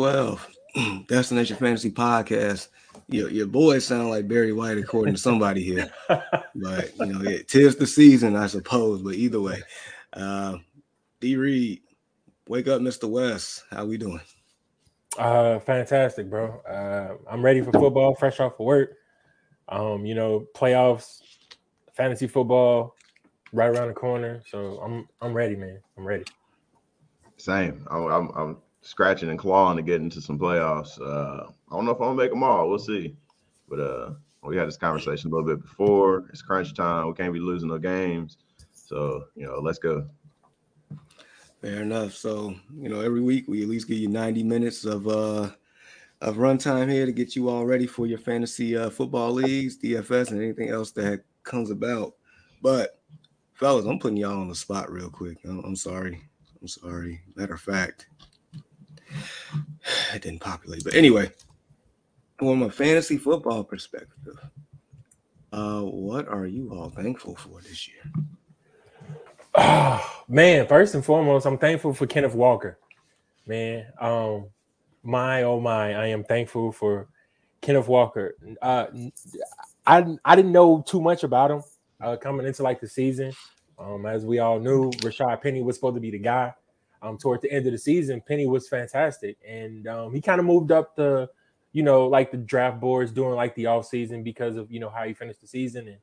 Week 0.00 0.12
12, 0.12 0.48
Destination 1.08 1.56
Fantasy 1.58 1.90
Podcast. 1.90 2.68
Your, 3.08 3.28
your 3.28 3.46
boys 3.46 3.84
sound 3.84 4.08
like 4.08 4.26
Barry 4.26 4.54
White, 4.54 4.78
according 4.78 5.12
to 5.12 5.20
somebody 5.20 5.62
here. 5.62 5.90
but, 6.08 6.96
you 6.98 7.06
know, 7.06 7.20
it 7.20 7.48
tis 7.48 7.76
the 7.76 7.86
season, 7.86 8.34
I 8.34 8.46
suppose. 8.46 9.02
But 9.02 9.16
either 9.16 9.42
way, 9.42 9.62
uh, 10.14 10.56
D 11.20 11.36
Reed, 11.36 11.82
wake 12.48 12.66
up, 12.66 12.80
Mr. 12.80 13.10
West. 13.10 13.64
How 13.70 13.84
we 13.84 13.98
doing? 13.98 14.22
Uh, 15.18 15.58
fantastic, 15.58 16.30
bro. 16.30 16.60
Uh, 16.60 17.16
I'm 17.30 17.44
ready 17.44 17.60
for 17.60 17.72
football, 17.72 18.14
fresh 18.14 18.40
off 18.40 18.54
of 18.54 18.64
work. 18.64 18.96
Um, 19.68 20.06
you 20.06 20.14
know, 20.14 20.46
playoffs, 20.56 21.20
fantasy 21.92 22.26
football, 22.26 22.96
right 23.52 23.68
around 23.68 23.88
the 23.88 23.94
corner. 23.94 24.40
So 24.48 24.80
I'm 24.82 25.06
I'm 25.20 25.34
ready, 25.34 25.56
man. 25.56 25.78
I'm 25.98 26.06
ready. 26.06 26.24
Same. 27.36 27.86
I'm, 27.90 28.06
I'm, 28.06 28.30
I'm 28.34 28.56
scratching 28.82 29.30
and 29.30 29.38
clawing 29.38 29.76
to 29.76 29.82
get 29.82 30.00
into 30.00 30.20
some 30.20 30.38
playoffs. 30.38 31.00
Uh, 31.00 31.50
I 31.70 31.74
don't 31.74 31.84
know 31.84 31.92
if 31.92 32.00
I'm 32.00 32.08
gonna 32.08 32.14
make 32.14 32.30
them 32.30 32.42
all. 32.42 32.68
We'll 32.68 32.78
see. 32.78 33.16
But 33.68 33.80
uh, 33.80 34.10
we 34.42 34.56
had 34.56 34.68
this 34.68 34.76
conversation 34.76 35.30
a 35.30 35.34
little 35.34 35.48
bit 35.48 35.62
before. 35.62 36.26
It's 36.30 36.42
crunch 36.42 36.74
time. 36.74 37.06
We 37.06 37.14
can't 37.14 37.32
be 37.32 37.40
losing 37.40 37.68
no 37.68 37.78
games. 37.78 38.38
So 38.72 39.24
you 39.34 39.46
know, 39.46 39.60
let's 39.60 39.78
go. 39.78 40.08
Fair 41.60 41.82
enough. 41.82 42.14
So, 42.14 42.54
you 42.74 42.88
know, 42.88 43.00
every 43.00 43.20
week 43.20 43.44
we 43.46 43.62
at 43.62 43.68
least 43.68 43.86
give 43.86 43.98
you 43.98 44.08
90 44.08 44.42
minutes 44.44 44.84
of 44.84 45.06
uh 45.08 45.50
of 46.22 46.36
runtime 46.36 46.90
here 46.90 47.06
to 47.06 47.12
get 47.12 47.34
you 47.34 47.48
all 47.48 47.64
ready 47.64 47.86
for 47.86 48.06
your 48.06 48.18
fantasy 48.18 48.76
uh, 48.76 48.90
football 48.90 49.32
leagues, 49.32 49.78
DFS, 49.78 50.30
and 50.30 50.42
anything 50.42 50.68
else 50.68 50.90
that 50.92 51.22
comes 51.44 51.70
about. 51.70 52.14
But 52.60 53.00
fellas, 53.54 53.86
I'm 53.86 53.98
putting 53.98 54.18
y'all 54.18 54.38
on 54.38 54.48
the 54.48 54.54
spot 54.54 54.90
real 54.90 55.08
quick. 55.08 55.38
I'm, 55.44 55.60
I'm 55.64 55.76
sorry. 55.76 56.20
I'm 56.60 56.68
sorry. 56.68 57.22
Matter 57.36 57.54
of 57.54 57.60
fact, 57.62 58.08
it 60.14 60.22
didn't 60.22 60.40
populate. 60.40 60.84
But 60.84 60.94
anyway, 60.94 61.32
from 62.38 62.62
a 62.62 62.70
fantasy 62.70 63.18
football 63.18 63.64
perspective, 63.64 64.38
uh, 65.52 65.82
what 65.82 66.28
are 66.28 66.46
you 66.46 66.70
all 66.72 66.90
thankful 66.90 67.36
for 67.36 67.60
this 67.60 67.88
year? 67.88 68.02
Oh, 69.54 70.22
man, 70.28 70.66
first 70.66 70.94
and 70.94 71.04
foremost, 71.04 71.46
I'm 71.46 71.58
thankful 71.58 71.92
for 71.92 72.06
Kenneth 72.06 72.34
Walker. 72.34 72.78
Man, 73.46 73.86
um, 74.00 74.46
my 75.02 75.42
oh 75.42 75.60
my, 75.60 75.94
I 75.94 76.06
am 76.06 76.24
thankful 76.24 76.72
for 76.72 77.08
Kenneth 77.60 77.88
Walker. 77.88 78.36
Uh, 78.62 78.86
I 79.86 80.16
I 80.24 80.36
didn't 80.36 80.52
know 80.52 80.84
too 80.86 81.00
much 81.00 81.24
about 81.24 81.50
him 81.50 81.62
uh, 82.00 82.16
coming 82.16 82.46
into 82.46 82.62
like 82.62 82.80
the 82.80 82.88
season. 82.88 83.32
Um, 83.78 84.04
as 84.06 84.24
we 84.26 84.38
all 84.38 84.60
knew, 84.60 84.90
Rashaad 84.98 85.42
Penny 85.42 85.62
was 85.62 85.76
supposed 85.76 85.96
to 85.96 86.00
be 86.00 86.10
the 86.10 86.18
guy. 86.18 86.54
Um, 87.02 87.16
toward 87.16 87.40
the 87.40 87.50
end 87.50 87.66
of 87.66 87.72
the 87.72 87.78
season, 87.78 88.22
Penny 88.26 88.46
was 88.46 88.68
fantastic, 88.68 89.38
and 89.46 89.86
um, 89.88 90.12
he 90.12 90.20
kind 90.20 90.38
of 90.38 90.46
moved 90.46 90.70
up 90.70 90.94
the, 90.96 91.30
you 91.72 91.82
know, 91.82 92.06
like 92.06 92.30
the 92.30 92.36
draft 92.36 92.78
boards 92.78 93.10
during 93.10 93.36
like 93.36 93.54
the 93.54 93.66
off 93.66 93.86
season 93.86 94.22
because 94.22 94.56
of 94.56 94.70
you 94.70 94.80
know 94.80 94.90
how 94.90 95.04
he 95.04 95.14
finished 95.14 95.40
the 95.40 95.46
season, 95.46 95.88
and 95.88 95.98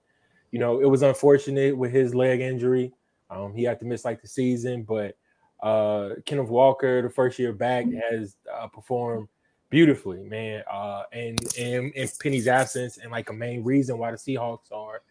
you 0.51 0.59
know 0.59 0.79
it 0.79 0.89
was 0.89 1.03
unfortunate 1.03 1.77
with 1.77 1.91
his 1.91 2.15
leg 2.15 2.39
injury. 2.39 2.93
Um, 3.29 3.53
he 3.53 3.63
had 3.63 3.79
to 3.79 3.85
miss 3.85 4.05
like 4.05 4.21
the 4.21 4.27
season, 4.27 4.83
but 4.83 5.15
uh, 5.61 6.09
Kenneth 6.25 6.49
Walker, 6.49 7.02
the 7.02 7.09
first 7.09 7.37
year 7.39 7.53
back, 7.53 7.86
has 8.09 8.36
uh, 8.52 8.67
performed 8.67 9.27
beautifully, 9.69 10.23
man. 10.23 10.63
Uh, 10.71 11.03
and 11.11 11.39
and 11.57 11.91
in 11.93 12.07
Penny's 12.21 12.47
absence, 12.47 12.97
and 12.97 13.11
like 13.11 13.30
a 13.30 13.33
main 13.33 13.63
reason 13.63 13.97
why 13.97 14.11
the 14.11 14.17
Seahawks 14.17 14.71
are 14.71 15.02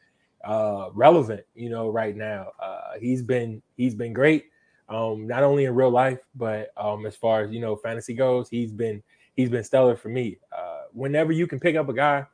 uh, 0.44 0.90
relevant, 0.94 1.44
you 1.54 1.68
know, 1.68 1.88
right 1.88 2.16
now. 2.16 2.48
Uh, 2.60 2.92
he's 3.00 3.22
been 3.22 3.62
he's 3.76 3.94
been 3.94 4.12
great, 4.12 4.46
um, 4.88 5.26
not 5.26 5.42
only 5.42 5.64
in 5.64 5.74
real 5.74 5.90
life, 5.90 6.20
but 6.34 6.70
um, 6.76 7.06
as 7.06 7.16
far 7.16 7.42
as 7.42 7.50
you 7.50 7.60
know, 7.60 7.76
fantasy 7.76 8.14
goes, 8.14 8.48
he's 8.48 8.72
been 8.72 9.02
he's 9.34 9.50
been 9.50 9.64
stellar 9.64 9.96
for 9.96 10.08
me. 10.08 10.38
Uh, 10.56 10.82
whenever 10.92 11.32
you 11.32 11.46
can 11.46 11.60
pick 11.60 11.76
up 11.76 11.88
a 11.88 11.92
guy 11.92 12.26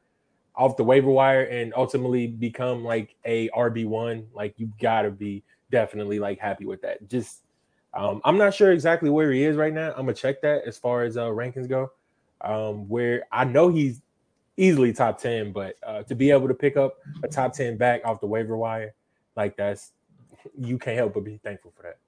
off 0.55 0.77
the 0.77 0.85
waiver 0.85 1.11
wire 1.11 1.45
and 1.45 1.73
ultimately 1.75 2.27
become 2.27 2.85
like 2.85 3.15
a 3.25 3.49
RB 3.51 3.87
one, 3.87 4.27
like 4.35 4.55
you 4.59 4.71
gotta 4.81 5.11
be 5.11 5.43
definitely 5.71 6.19
like 6.19 6.39
happy 6.39 6.67
with 6.67 6.83
that. 6.83 7.09
Just 7.09 7.43
um, 7.95 8.21
I'm 8.25 8.39
not 8.39 8.55
sure 8.55 8.73
exactly 8.73 9.11
where 9.11 9.33
he 9.33 9.45
is 9.45 9.57
right 9.57 9.73
now. 9.73 9.91
I'm 9.91 10.07
gonna 10.07 10.15
check 10.15 10.43
that 10.43 10.65
as 10.67 10.77
far 10.77 11.05
as 11.05 11.17
uh, 11.17 11.27
rankings 11.27 11.69
go. 11.69 11.91
Um, 12.43 12.89
where 12.89 13.25
I 13.31 13.45
know 13.45 13.69
he's 13.69 14.03
easily 14.57 14.93
top 14.93 15.21
10, 15.21 15.53
but 15.53 15.77
uh, 15.87 16.03
to 16.05 16.15
be 16.15 16.31
able 16.31 16.49
to 16.49 16.55
pick 16.55 16.77
up 16.77 16.97
a 17.23 17.29
top 17.29 17.53
10 17.53 17.77
back 17.77 18.03
off 18.05 18.21
the 18.21 18.27
waiver 18.27 18.57
wire, 18.57 18.95
like 19.37 19.57
that's 19.57 19.93
you 20.59 20.79
can't 20.79 20.97
help 20.97 21.15
but 21.15 21.25
be 21.25 21.39
thankful 21.39 21.73
for 21.77 21.83
that. 21.85 21.99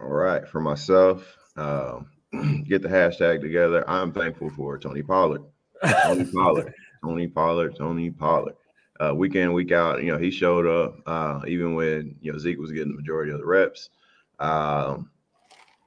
All 0.00 0.08
right, 0.08 0.48
for 0.48 0.60
myself, 0.60 1.36
um, 1.56 2.10
get 2.68 2.82
the 2.82 2.88
hashtag 2.88 3.40
together. 3.40 3.88
I'm 3.88 4.12
thankful 4.12 4.50
for 4.50 4.78
Tony 4.78 5.02
Pollard. 5.02 5.42
Tony 6.02 6.24
Pollard. 6.32 6.74
Tony 7.04 7.28
Pollard. 7.28 7.76
Tony 7.76 8.10
Pollard 8.10 8.54
uh, 9.00 9.14
week 9.14 9.34
in 9.34 9.52
week 9.52 9.72
out. 9.72 10.02
You 10.02 10.12
know, 10.12 10.18
he 10.18 10.30
showed 10.30 10.66
up 10.66 10.96
uh, 11.06 11.40
even 11.46 11.74
when 11.74 12.16
you 12.20 12.32
know 12.32 12.38
Zeke 12.38 12.58
was 12.58 12.72
getting 12.72 12.92
the 12.92 12.98
majority 12.98 13.32
of 13.32 13.38
the 13.38 13.46
reps. 13.46 13.90
Um, 14.38 15.10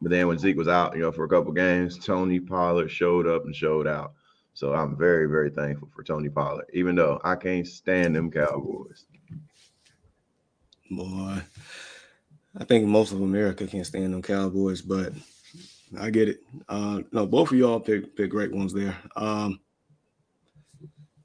but 0.02 0.12
then 0.12 0.28
when 0.28 0.38
Zeke 0.38 0.58
was 0.58 0.68
out, 0.68 0.96
you 0.96 1.02
know, 1.02 1.12
for 1.12 1.24
a 1.24 1.30
couple 1.30 1.52
games, 1.54 1.98
Tony 1.98 2.40
Pollard 2.40 2.90
showed 2.90 3.28
up 3.28 3.46
and 3.46 3.56
showed 3.56 3.88
out. 3.88 4.14
So 4.54 4.74
I'm 4.74 4.98
very, 4.98 5.28
very 5.28 5.50
thankful 5.50 5.90
for 5.96 6.04
Tony 6.04 6.30
Pollard, 6.30 6.66
even 6.74 6.96
though 6.96 7.22
I 7.24 7.36
can't 7.36 7.66
stand 7.66 8.16
them 8.16 8.30
Cowboys. 8.30 9.06
Boy, 10.92 11.42
I 12.58 12.64
think 12.64 12.86
most 12.86 13.12
of 13.12 13.22
America 13.22 13.66
can't 13.66 13.86
stand 13.86 14.14
them 14.14 14.22
Cowboys, 14.22 14.82
but 14.82 15.14
I 16.00 16.10
get 16.10 16.30
it. 16.30 16.42
Uh, 16.70 17.02
no, 17.12 17.26
both 17.26 17.52
of 17.52 17.58
y'all 17.58 17.80
pick 17.80 18.16
pick 18.16 18.30
great 18.30 18.52
ones 18.52 18.74
there. 18.74 18.96
Um, 19.16 19.60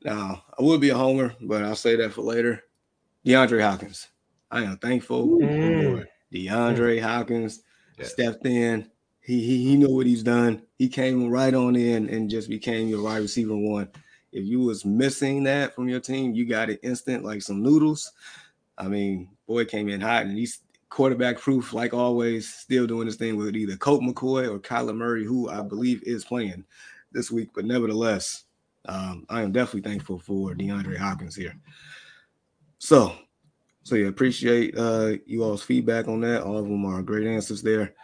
now, 0.05 0.45
I 0.59 0.63
would 0.63 0.81
be 0.81 0.91
a 0.91 0.97
homer, 0.97 1.35
but 1.41 1.65
I'll 1.65 1.77
say 1.77 1.97
that 1.97 2.13
for 2.13 2.23
later. 2.23 2.63
DeAndre 3.27 3.63
Hopkins. 3.63 4.09
I 4.51 4.63
am 4.63 4.79
thankful 4.79 5.27
mm. 5.29 6.01
for 6.01 6.09
DeAndre 6.33 7.03
Hopkins 7.03 7.63
yes. 7.99 8.13
stepped 8.13 8.47
in. 8.47 8.91
He, 9.21 9.45
he 9.45 9.65
he 9.65 9.77
knew 9.77 9.95
what 9.95 10.07
he's 10.07 10.23
done. 10.23 10.63
He 10.79 10.89
came 10.89 11.29
right 11.29 11.53
on 11.53 11.77
in 11.77 12.09
and 12.09 12.31
just 12.31 12.49
became 12.49 12.89
your 12.89 13.03
wide 13.03 13.19
receiver 13.19 13.57
one. 13.57 13.89
If 14.33 14.45
you 14.47 14.61
was 14.61 14.85
missing 14.85 15.45
that 15.45 15.75
from 15.75 15.89
your 15.89 16.01
team, 16.01 16.35
you 16.35 16.47
got 16.47 16.71
it 16.71 16.81
instant 16.83 17.25
like 17.25 17.43
some 17.43 17.63
noodles. 17.63 18.13
I 18.79 18.89
mean, 18.89 19.29
boy 19.47 19.65
came 19.65 19.89
in 19.89 20.01
hot 20.01 20.25
and 20.25 20.39
he's 20.39 20.61
quarterback 20.91 21.39
proof, 21.39 21.73
like 21.73 21.93
always, 21.93 22.53
still 22.53 22.87
doing 22.87 23.07
his 23.07 23.17
thing 23.17 23.37
with 23.37 23.55
either 23.55 23.77
Colt 23.77 24.03
McCoy 24.03 24.51
or 24.51 24.59
Kyler 24.59 24.97
Murray, 24.97 25.25
who 25.25 25.49
I 25.49 25.63
believe 25.63 26.03
is 26.05 26.25
playing 26.25 26.65
this 27.13 27.31
week. 27.31 27.51
But 27.55 27.65
nevertheless, 27.65 28.45
um, 28.87 29.27
I 29.29 29.43
am 29.43 29.53
definitely 29.53 29.89
thankful 29.89 30.19
for 30.19 30.55
DeAndre 30.55 30.97
Hopkins 30.97 31.37
here. 31.37 31.55
So, 32.79 33.15
so 33.83 33.97
yeah, 33.97 34.09
appreciate 34.09 34.77
uh, 34.77 35.15
you 35.27 35.43
all's 35.43 35.63
feedback 35.63 36.09
on 36.09 36.21
that. 36.23 36.43
All 36.43 36.59
of 36.59 36.65
them 36.65 36.85
are 36.87 37.03
great 37.03 37.27
answers 37.27 37.63
there. 37.63 37.95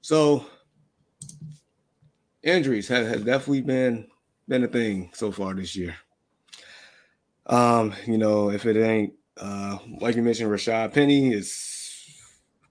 So, 0.00 0.46
injuries 2.42 2.88
have, 2.88 3.06
have 3.06 3.24
definitely 3.24 3.62
been 3.62 4.08
been 4.48 4.64
a 4.64 4.68
thing 4.68 5.10
so 5.14 5.30
far 5.30 5.54
this 5.54 5.76
year. 5.76 5.94
Um, 7.46 7.94
you 8.06 8.18
know, 8.18 8.50
if 8.50 8.66
it 8.66 8.76
ain't 8.76 9.14
uh, 9.40 9.78
like 10.00 10.16
you 10.16 10.22
mentioned, 10.22 10.50
Rashaad 10.50 10.92
Penny 10.92 11.32
is 11.32 11.71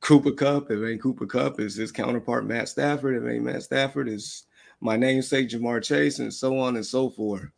Cooper 0.02 0.32
Kupp. 0.32 0.70
If 0.72 0.84
ain't 0.84 1.02
Cooper 1.02 1.26
Kupp, 1.26 1.60
is 1.60 1.76
his 1.76 1.92
counterpart 1.92 2.46
Matt 2.46 2.70
Stafford. 2.70 3.16
If 3.16 3.30
ain't 3.30 3.46
Matt 3.46 3.64
Stafford, 3.64 4.10
is 4.10 4.46
my 4.82 4.98
namesake 4.98 5.50
Ja'Marr 5.50 5.82
Chase, 5.82 6.20
and 6.20 6.34
so 6.34 6.58
on 6.58 6.76
and 6.76 6.86
so 6.86 7.10
forth. 7.10 7.50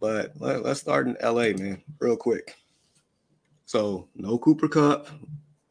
But 0.00 0.32
let, 0.38 0.64
us 0.66 0.80
start 0.80 1.06
in 1.06 1.16
LA, 1.22 1.56
man, 1.56 1.82
real 1.98 2.16
quick. 2.16 2.56
So 3.64 4.08
no 4.14 4.36
Cooper 4.38 4.68
Kupp. 4.68 5.08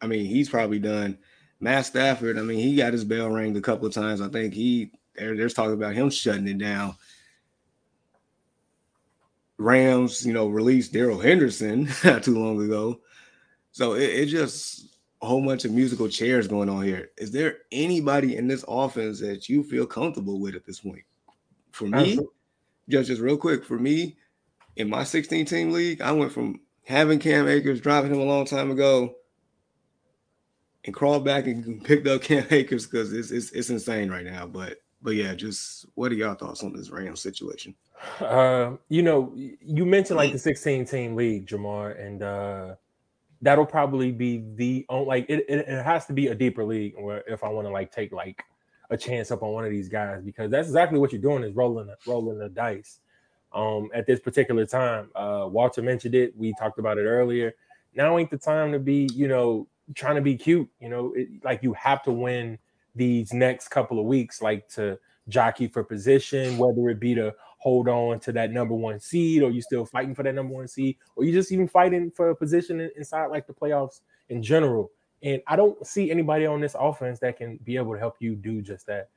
I 0.01 0.07
mean, 0.07 0.25
he's 0.25 0.49
probably 0.49 0.79
done. 0.79 1.17
Matt 1.59 1.85
Stafford, 1.85 2.39
I 2.39 2.41
mean, 2.41 2.59
he 2.59 2.75
got 2.75 2.93
his 2.93 3.05
bell 3.05 3.29
rang 3.29 3.55
a 3.55 3.61
couple 3.61 3.85
of 3.85 3.93
times. 3.93 4.21
I 4.21 4.29
think 4.29 4.53
he 4.53 4.91
there, 5.15 5.37
there's 5.37 5.53
talking 5.53 5.73
about 5.73 5.93
him 5.93 6.09
shutting 6.09 6.47
it 6.47 6.57
down. 6.57 6.95
Rams, 9.57 10.25
you 10.25 10.33
know, 10.33 10.47
released 10.47 10.93
Darrell 10.93 11.19
Henderson 11.19 11.89
not 12.03 12.23
too 12.23 12.37
long 12.37 12.61
ago. 12.63 13.01
So 13.71 13.93
it, 13.93 14.09
it 14.09 14.25
just 14.27 14.92
a 15.23 15.25
whole 15.25 15.41
bunch 15.41 15.63
of 15.63 15.71
musical 15.71 16.09
chairs 16.09 16.49
going 16.49 16.67
on 16.67 16.83
here. 16.83 17.11
Is 17.17 17.31
there 17.31 17.59
anybody 17.71 18.35
in 18.35 18.49
this 18.49 18.65
offense 18.67 19.21
that 19.21 19.47
you 19.47 19.63
feel 19.63 19.85
comfortable 19.85 20.37
with 20.37 20.53
at 20.53 20.65
this 20.65 20.81
point? 20.81 21.05
For 21.71 21.85
me, 21.85 22.19
just 22.89 23.07
just 23.07 23.21
real 23.21 23.37
quick, 23.37 23.63
for 23.63 23.79
me, 23.79 24.17
in 24.75 24.89
my 24.89 25.05
16 25.05 25.45
team 25.45 25.71
league, 25.71 26.01
I 26.01 26.11
went 26.11 26.33
from 26.33 26.59
having 26.83 27.19
Cam 27.19 27.47
Akers, 27.47 27.79
driving 27.79 28.11
him 28.11 28.19
a 28.19 28.25
long 28.25 28.43
time 28.43 28.69
ago, 28.69 29.15
and 30.83 30.93
crawled 30.93 31.23
back 31.23 31.47
and 31.47 31.81
picked 31.85 32.05
up 32.05 32.21
Cam 32.21 32.45
Akers 32.51 32.85
because 32.85 33.13
it's, 33.13 33.31
it's 33.31 33.51
it's 33.51 33.69
insane 33.69 34.11
right 34.11 34.25
now. 34.25 34.45
But 34.45 34.79
but 35.01 35.15
yeah, 35.15 35.35
just 35.35 35.85
what 35.95 36.11
are 36.11 36.15
y'all 36.15 36.35
thoughts 36.35 36.63
on 36.63 36.73
this 36.73 36.89
Rams 36.89 37.21
situation? 37.21 37.73
Uh, 38.19 38.73
you 38.89 39.01
know, 39.01 39.33
you 39.33 39.85
mentioned 39.85 40.17
like 40.17 40.33
the 40.33 40.39
16 40.39 40.83
team 40.83 41.15
league, 41.15 41.47
Jamar, 41.47 41.97
and 41.97 42.21
uh 42.21 42.75
that'll 43.43 43.65
probably 43.65 44.11
be 44.11 44.43
the 44.55 44.85
only 44.89 45.05
like 45.05 45.25
it, 45.29 45.45
it, 45.49 45.67
it 45.67 45.83
has 45.83 46.05
to 46.05 46.13
be 46.13 46.27
a 46.27 46.35
deeper 46.35 46.63
league 46.63 46.95
or 46.97 47.23
if 47.27 47.43
I 47.43 47.49
want 47.49 47.67
to 47.67 47.71
like 47.71 47.91
take 47.91 48.11
like 48.11 48.43
a 48.89 48.97
chance 48.97 49.31
up 49.31 49.43
on 49.43 49.51
one 49.51 49.65
of 49.65 49.71
these 49.71 49.89
guys 49.89 50.21
because 50.23 50.49
that's 50.49 50.67
exactly 50.67 50.97
what 50.97 51.11
you're 51.11 51.21
doing 51.21 51.43
is 51.43 51.53
rolling 51.53 51.93
rolling 52.07 52.39
the 52.39 52.49
dice. 52.49 52.99
Um, 53.53 53.89
at 53.93 54.07
this 54.07 54.19
particular 54.19 54.65
time, 54.65 55.11
uh, 55.13 55.47
Walter 55.47 55.83
mentioned 55.83 56.15
it. 56.15 56.35
We 56.35 56.55
talked 56.57 56.79
about 56.79 56.97
it 56.97 57.03
earlier. 57.03 57.53
Now 57.93 58.17
ain't 58.17 58.31
the 58.31 58.37
time 58.37 58.71
to 58.71 58.79
be, 58.79 59.07
you 59.13 59.27
know, 59.27 59.67
trying 59.93 60.15
to 60.15 60.21
be 60.21 60.35
cute. 60.35 60.67
You 60.79 60.89
know, 60.89 61.13
it, 61.15 61.27
like 61.43 61.61
you 61.61 61.73
have 61.73 62.01
to 62.03 62.11
win 62.11 62.57
these 62.95 63.33
next 63.33 63.67
couple 63.67 63.99
of 63.99 64.05
weeks, 64.05 64.41
like 64.41 64.67
to 64.69 64.97
jockey 65.27 65.67
for 65.67 65.83
position, 65.83 66.57
whether 66.57 66.89
it 66.89 66.99
be 66.99 67.13
to 67.15 67.35
hold 67.63 67.87
on 67.87 68.19
to 68.19 68.33
that 68.33 68.51
number 68.51 68.75
one 68.75 68.99
seed, 68.99 69.41
or 69.41 69.49
you 69.49 69.61
still 69.61 69.85
fighting 69.85 70.13
for 70.13 70.21
that 70.21 70.35
number 70.35 70.53
one 70.53 70.67
seed, 70.67 70.97
or 71.15 71.23
you 71.23 71.31
just 71.31 71.49
even 71.49 71.65
fighting 71.65 72.11
for 72.11 72.31
a 72.31 72.35
position 72.35 72.91
inside 72.97 73.27
like 73.27 73.47
the 73.47 73.53
playoffs 73.53 74.01
in 74.27 74.43
general. 74.43 74.91
And 75.21 75.41
I 75.47 75.55
don't 75.55 75.87
see 75.87 76.11
anybody 76.11 76.45
on 76.45 76.59
this 76.59 76.75
offense 76.77 77.19
that 77.19 77.37
can 77.37 77.57
be 77.63 77.77
able 77.77 77.93
to 77.93 77.99
help 77.99 78.17
you 78.19 78.35
do 78.35 78.61
just 78.61 78.85
that. 78.87 79.07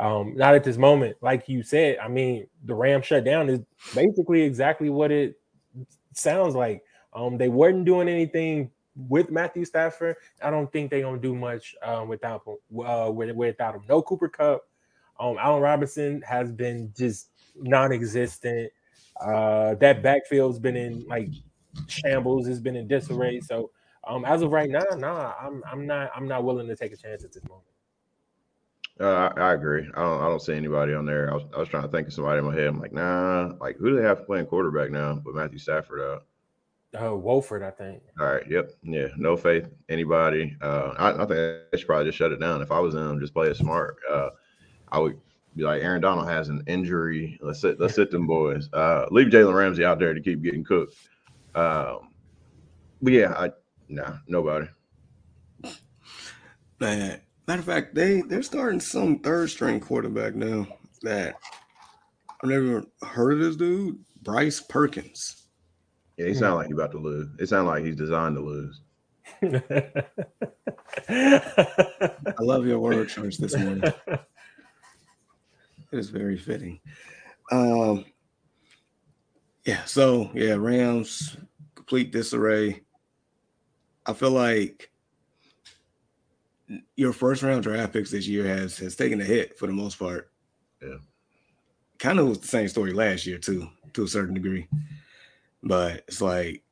Um, 0.00 0.34
not 0.34 0.56
at 0.56 0.64
this 0.64 0.76
moment, 0.76 1.18
like 1.20 1.48
you 1.48 1.62
said. 1.62 1.98
I 1.98 2.08
mean, 2.08 2.48
the 2.64 2.74
Ram 2.74 3.00
shutdown 3.00 3.48
is 3.48 3.60
basically 3.94 4.42
exactly 4.42 4.90
what 4.90 5.12
it 5.12 5.36
sounds 6.14 6.56
like. 6.56 6.82
Um, 7.12 7.38
they 7.38 7.48
weren't 7.48 7.84
doing 7.84 8.08
anything 8.08 8.72
with 9.08 9.30
Matthew 9.30 9.64
Stafford. 9.64 10.16
I 10.42 10.50
don't 10.50 10.72
think 10.72 10.90
they're 10.90 11.02
gonna 11.02 11.18
do 11.18 11.36
much 11.36 11.76
um, 11.80 12.08
without 12.08 12.42
uh, 12.84 13.12
without 13.12 13.76
him. 13.76 13.82
No 13.88 14.02
Cooper 14.02 14.28
Kupp. 14.28 14.62
Um, 15.20 15.36
Allen 15.38 15.62
Robinson 15.62 16.22
has 16.22 16.50
been 16.50 16.92
just 16.96 17.28
non-existent. 17.56 18.70
Uh, 19.20 19.74
that 19.76 20.02
backfield's 20.02 20.58
been 20.58 20.76
in 20.76 21.06
like 21.06 21.30
shambles. 21.86 22.48
It's 22.48 22.60
been 22.60 22.76
in 22.76 22.88
disarray. 22.88 23.40
So 23.40 23.70
um, 24.06 24.24
as 24.24 24.42
of 24.42 24.50
right 24.50 24.70
now, 24.70 24.84
nah, 24.96 25.32
I'm 25.40 25.62
I'm 25.70 25.86
not 25.86 26.10
I'm 26.14 26.28
not 26.28 26.44
willing 26.44 26.66
to 26.68 26.76
take 26.76 26.92
a 26.92 26.96
chance 26.96 27.24
at 27.24 27.32
this 27.32 27.44
moment. 27.48 27.64
Uh, 29.00 29.32
I, 29.36 29.40
I, 29.40 29.54
agree. 29.54 29.88
I 29.96 30.00
don't 30.00 30.20
I 30.20 30.28
don't 30.28 30.42
see 30.42 30.54
anybody 30.54 30.94
on 30.94 31.04
there. 31.04 31.30
I 31.30 31.34
was, 31.34 31.42
I 31.54 31.58
was 31.58 31.68
trying 31.68 31.82
to 31.82 31.88
think 31.88 32.06
of 32.06 32.12
somebody 32.12 32.38
in 32.38 32.44
my 32.44 32.54
head. 32.54 32.68
I'm 32.68 32.80
like, 32.80 32.92
nah, 32.92 33.52
like 33.60 33.76
who 33.76 33.90
do 33.90 33.96
they 33.96 34.06
have 34.06 34.26
playing 34.26 34.46
quarterback 34.46 34.90
now? 34.90 35.14
But 35.24 35.34
Matthew 35.34 35.58
Stafford 35.58 36.00
out. 36.00 36.26
Uh, 37.00 37.16
Wolford, 37.16 37.64
I 37.64 37.70
think. 37.70 38.02
All 38.20 38.26
right. 38.26 38.48
Yep. 38.48 38.70
Yeah. 38.84 39.08
No 39.16 39.36
faith. 39.36 39.68
Anybody. 39.88 40.56
Uh, 40.60 40.94
I, 40.96 41.24
I 41.24 41.26
think 41.26 41.62
I 41.72 41.76
should 41.76 41.86
probably 41.86 42.06
just 42.06 42.18
shut 42.18 42.30
it 42.30 42.38
down. 42.38 42.62
If 42.62 42.70
I 42.70 42.78
was 42.78 42.94
them, 42.94 43.18
just 43.18 43.34
play 43.34 43.48
it 43.48 43.56
smart. 43.56 43.96
Uh, 44.08 44.30
I 44.92 45.00
would 45.00 45.18
like, 45.56 45.82
Aaron 45.82 46.00
Donald 46.00 46.28
has 46.28 46.48
an 46.48 46.62
injury. 46.66 47.38
Let's 47.42 47.60
sit. 47.60 47.78
Let's 47.80 47.94
sit 47.94 48.10
them 48.10 48.26
boys. 48.26 48.68
Uh, 48.72 49.06
leave 49.10 49.28
Jalen 49.28 49.54
Ramsey 49.54 49.84
out 49.84 49.98
there 49.98 50.14
to 50.14 50.20
keep 50.20 50.42
getting 50.42 50.64
cooked. 50.64 50.94
Um, 51.54 52.10
but 53.00 53.12
yeah, 53.12 53.32
I 53.36 53.50
Nah, 53.88 54.14
nobody. 54.26 54.66
Man, 56.80 57.20
matter 57.46 57.60
of 57.60 57.64
fact, 57.64 57.94
they 57.94 58.22
they're 58.22 58.42
starting 58.42 58.80
some 58.80 59.18
third 59.20 59.50
string 59.50 59.80
quarterback 59.80 60.34
now 60.34 60.66
that 61.02 61.36
I've 62.42 62.50
never 62.50 62.84
heard 63.02 63.34
of 63.34 63.38
this 63.40 63.56
dude, 63.56 63.98
Bryce 64.22 64.60
Perkins. 64.60 65.46
Yeah, 66.16 66.26
he 66.26 66.34
sounds 66.34 66.56
like 66.56 66.66
he's 66.66 66.74
about 66.74 66.92
to 66.92 66.98
lose. 66.98 67.28
It 67.38 67.48
sounds 67.48 67.66
like 67.66 67.84
he's 67.84 67.96
designed 67.96 68.36
to 68.36 68.42
lose. 68.42 68.80
I 71.08 72.42
love 72.42 72.66
your 72.66 72.78
word 72.78 73.08
choice 73.08 73.36
this 73.36 73.56
morning. 73.56 73.82
It 75.94 75.98
is 75.98 76.10
very 76.10 76.36
fitting. 76.36 76.80
Um, 77.52 78.04
yeah, 79.64 79.84
so 79.84 80.28
yeah, 80.34 80.54
Rams 80.54 81.36
complete 81.76 82.10
disarray. 82.10 82.82
I 84.04 84.12
feel 84.12 84.32
like 84.32 84.90
your 86.96 87.12
first 87.12 87.44
round 87.44 87.62
draft 87.62 87.92
picks 87.92 88.10
this 88.10 88.26
year 88.26 88.44
has 88.44 88.76
has 88.78 88.96
taken 88.96 89.20
a 89.20 89.24
hit 89.24 89.56
for 89.56 89.68
the 89.68 89.72
most 89.72 89.96
part. 89.96 90.32
Yeah. 90.82 90.96
Kind 92.00 92.18
of 92.18 92.26
was 92.26 92.40
the 92.40 92.48
same 92.48 92.66
story 92.66 92.92
last 92.92 93.24
year 93.24 93.38
too, 93.38 93.68
to 93.92 94.02
a 94.02 94.08
certain 94.08 94.34
degree. 94.34 94.66
But 95.62 96.02
it's 96.08 96.20
like 96.20 96.64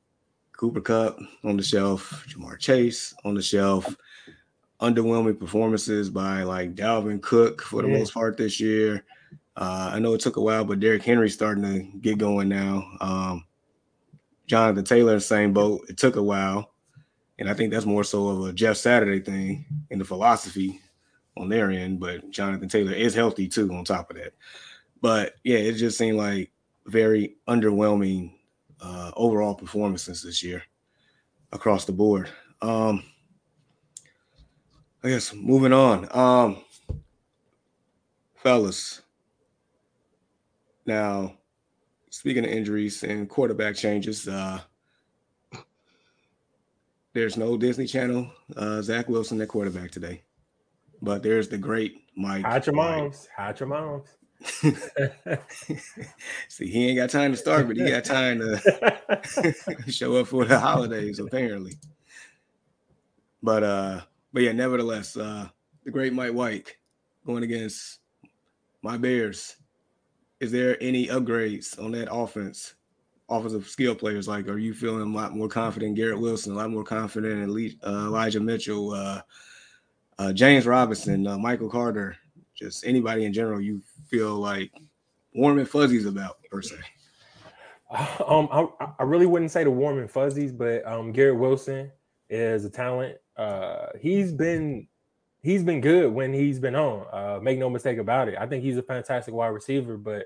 Cooper 0.57 0.81
Kupp 0.81 1.21
on 1.45 1.57
the 1.57 1.63
shelf, 1.63 2.27
Ja'Marr 2.29 2.59
Chase 2.59 3.15
on 3.25 3.35
the 3.35 3.43
shelf, 3.43 3.97
underwhelming 4.82 5.38
performances 5.38 6.11
by 6.11 6.43
like 6.43 6.75
Dalvin 6.75 7.23
Cook 7.23 7.62
for 7.62 7.82
the 7.82 7.88
yeah. 7.88 7.99
most 7.99 8.12
part 8.12 8.37
this 8.37 8.58
year. 8.61 9.05
Uh, 9.56 9.93
I 9.94 9.99
know 9.99 10.14
it 10.14 10.20
took 10.20 10.37
a 10.37 10.40
while, 10.40 10.64
but 10.64 10.81
Derrick 10.81 11.05
Henry's 11.05 11.34
starting 11.34 11.62
to 11.62 11.99
get 11.99 12.19
going 12.19 12.49
now. 12.49 12.84
Um, 13.00 13.44
Jonathan 14.46 14.84
Taylor, 14.84 15.20
same 15.20 15.52
boat. 15.52 15.87
It 15.88 15.99
took 15.99 16.17
a 16.17 16.23
while. 16.23 16.73
And 17.38 17.49
I 17.49 17.55
think 17.55 17.73
that's 17.73 17.87
more 17.87 18.05
so 18.05 18.29
of 18.29 18.44
a 18.46 18.52
Jeff 18.52 18.76
Saturday 18.76 19.20
thing 19.20 19.64
in 19.90 19.99
the 19.99 20.05
philosophy 20.05 20.81
on 21.37 21.49
their 21.49 21.70
end. 21.70 22.00
But 22.00 22.31
Jonathan 22.31 22.69
Taylor 22.69 22.93
is 22.93 23.14
healthy 23.14 23.49
too, 23.49 23.73
on 23.73 23.84
top 23.84 24.11
of 24.11 24.17
that. 24.17 24.34
But 25.00 25.34
yeah, 25.44 25.58
it 25.58 25.75
just 25.75 25.99
seemed 25.99 26.19
like 26.19 26.50
very 26.87 27.37
underwhelming 27.49 28.34
uh, 28.81 29.12
overall 29.17 29.55
performances 29.55 30.23
this 30.23 30.43
year 30.43 30.62
across 31.52 31.84
the 31.84 31.93
board. 31.93 32.31
Um, 32.61 33.05
I 35.05 35.09
guess 35.09 35.35
moving 35.35 35.73
on. 35.73 36.09
Um, 36.17 36.63
fellas, 38.37 39.03
now 40.87 41.35
speaking 42.11 42.45
of 42.45 42.51
injuries 42.51 43.03
and 43.03 43.29
quarterback 43.29 43.75
changes, 43.75 44.29
uh, 44.29 44.61
there's 47.15 47.37
no 47.37 47.57
Disney 47.57 47.87
Channel 47.87 48.31
uh, 48.57 48.81
Zach 48.81 49.09
Wilson 49.09 49.41
at 49.41 49.49
quarterback 49.49 49.91
today, 49.91 50.23
but 51.01 51.25
there's 51.25 51.49
the 51.49 51.59
great 51.59 52.05
Mike. 52.17 52.45
Hide 52.45 52.67
your 52.67 52.77
moms. 52.77 53.29
Hide 53.37 53.59
your 53.59 53.69
moms. 53.69 54.09
See, 56.49 56.67
he 56.67 56.89
ain't 56.89 56.97
got 56.97 57.11
time 57.11 57.33
to 57.33 57.37
start, 57.37 57.67
but 57.67 57.77
he 57.77 57.89
got 57.89 58.05
time 58.05 58.39
to 58.39 59.82
show 59.89 60.17
up 60.17 60.29
for 60.29 60.44
the 60.44 60.59
holidays, 60.59 61.19
apparently. 61.19 61.75
But 63.43 63.63
uh, 63.63 64.01
but 64.32 64.43
yeah, 64.43 64.53
nevertheless, 64.53 65.17
uh, 65.17 65.48
the 65.84 65.91
great 65.91 66.12
Mike 66.12 66.32
White 66.32 66.74
going 67.27 67.43
against 67.43 68.01
my 68.82 68.96
Bears. 68.96 69.56
Is 70.41 70.51
there 70.51 70.77
any 70.82 71.06
upgrades 71.06 71.81
on 71.82 71.93
that 71.93 72.12
offense 72.12 72.74
offensive 73.29 73.69
skill 73.69 73.94
players? 73.94 74.29
Like, 74.29 74.48
are 74.48 74.58
you 74.58 74.74
feeling 74.74 75.03
a 75.03 75.17
lot 75.17 75.36
more 75.36 75.48
confident 75.48 75.96
Garrett 75.96 76.19
Wilson, 76.19 76.53
a 76.53 76.56
lot 76.56 76.70
more 76.70 76.84
confident 76.84 77.43
in 77.43 77.79
uh, 77.84 78.06
Elijah 78.06 78.41
Mitchell, 78.41 78.93
uh, 78.93 79.22
uh, 80.19 80.32
James 80.32 80.67
Robinson, 80.67 81.27
uh, 81.27 81.39
Michael 81.39 81.70
Carter, 81.70 82.17
just 82.55 82.84
anybody 82.86 83.24
in 83.24 83.32
general 83.32 83.60
you 83.60 83.81
feel 84.06 84.34
like 84.34 84.72
warm 85.34 85.58
and 85.58 85.69
fuzzies 85.69 86.06
about 86.06 86.43
per 86.51 86.62
se? 86.62 86.77
Um, 88.27 88.48
I, 88.51 88.86
I 89.01 89.03
really 89.03 89.27
wouldn't 89.27 89.51
say 89.51 89.65
the 89.65 89.70
warm 89.70 89.98
and 89.98 90.10
fuzzies, 90.10 90.51
but 90.51 90.82
um, 90.86 91.12
Garrett 91.12 91.36
Wilson 91.36 91.93
is 92.32 92.65
a 92.65 92.70
talent. 92.70 93.19
Uh, 93.36 93.86
he's 94.01 94.32
been 94.32 94.89
he's 95.43 95.62
been 95.62 95.81
good 95.81 96.12
when 96.12 96.32
he's 96.32 96.58
been 96.58 96.74
on. 96.74 97.06
Uh, 97.12 97.39
make 97.41 97.58
no 97.58 97.69
mistake 97.69 97.98
about 97.98 98.29
it. 98.29 98.36
I 98.39 98.46
think 98.46 98.65
he's 98.65 98.79
a 98.79 98.82
fantastic 98.82 99.34
wide 99.34 99.48
receiver, 99.48 99.96
but 99.96 100.24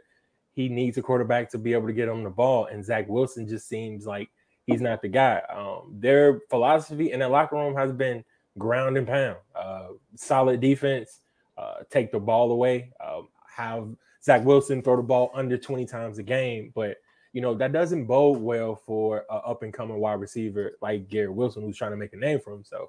he 0.52 0.68
needs 0.68 0.96
a 0.96 1.02
quarterback 1.02 1.50
to 1.50 1.58
be 1.58 1.72
able 1.72 1.86
to 1.88 1.92
get 1.92 2.08
him 2.08 2.22
the 2.22 2.30
ball. 2.30 2.66
And 2.66 2.84
Zach 2.84 3.08
Wilson 3.08 3.48
just 3.48 3.68
seems 3.68 4.06
like 4.06 4.30
he's 4.66 4.80
not 4.80 5.02
the 5.02 5.08
guy. 5.08 5.42
Um, 5.54 5.96
their 5.98 6.40
philosophy 6.48 7.12
in 7.12 7.20
that 7.20 7.30
locker 7.30 7.56
room 7.56 7.74
has 7.74 7.92
been 7.92 8.24
ground 8.56 8.96
and 8.96 9.06
pound, 9.06 9.36
uh, 9.54 9.88
solid 10.14 10.60
defense, 10.60 11.20
uh, 11.58 11.80
take 11.90 12.12
the 12.12 12.20
ball 12.20 12.50
away, 12.52 12.92
um, 13.04 13.28
have 13.54 13.88
Zach 14.22 14.44
Wilson 14.44 14.80
throw 14.80 14.96
the 14.96 15.02
ball 15.02 15.30
under 15.34 15.58
20 15.58 15.86
times 15.86 16.18
a 16.18 16.22
game. 16.22 16.72
But, 16.74 16.96
you 17.36 17.42
know, 17.42 17.52
that 17.52 17.70
doesn't 17.70 18.06
bode 18.06 18.38
well 18.38 18.74
for 18.74 19.26
an 19.28 19.40
up 19.44 19.62
and 19.62 19.70
coming 19.70 19.98
wide 19.98 20.20
receiver 20.20 20.72
like 20.80 21.06
Garrett 21.06 21.34
Wilson, 21.34 21.62
who's 21.62 21.76
trying 21.76 21.90
to 21.90 21.96
make 21.98 22.14
a 22.14 22.16
name 22.16 22.40
for 22.40 22.50
himself. 22.50 22.88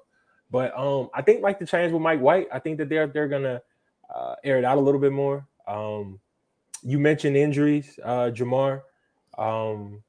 But 0.50 0.74
um, 0.74 1.10
I 1.12 1.20
think 1.20 1.42
like 1.42 1.58
the 1.58 1.66
change 1.66 1.92
with 1.92 2.00
Mike 2.00 2.20
White, 2.20 2.48
I 2.50 2.58
think 2.58 2.78
that 2.78 2.88
they're 2.88 3.08
they're 3.08 3.28
gonna 3.28 3.60
uh, 4.08 4.36
air 4.42 4.56
it 4.56 4.64
out 4.64 4.78
a 4.78 4.80
little 4.80 5.02
bit 5.02 5.12
more. 5.12 5.46
Um, 5.66 6.18
you 6.82 6.98
mentioned 6.98 7.36
injuries, 7.36 8.00
uh, 8.02 8.30
Jamar, 8.32 8.80
um, 9.36 10.02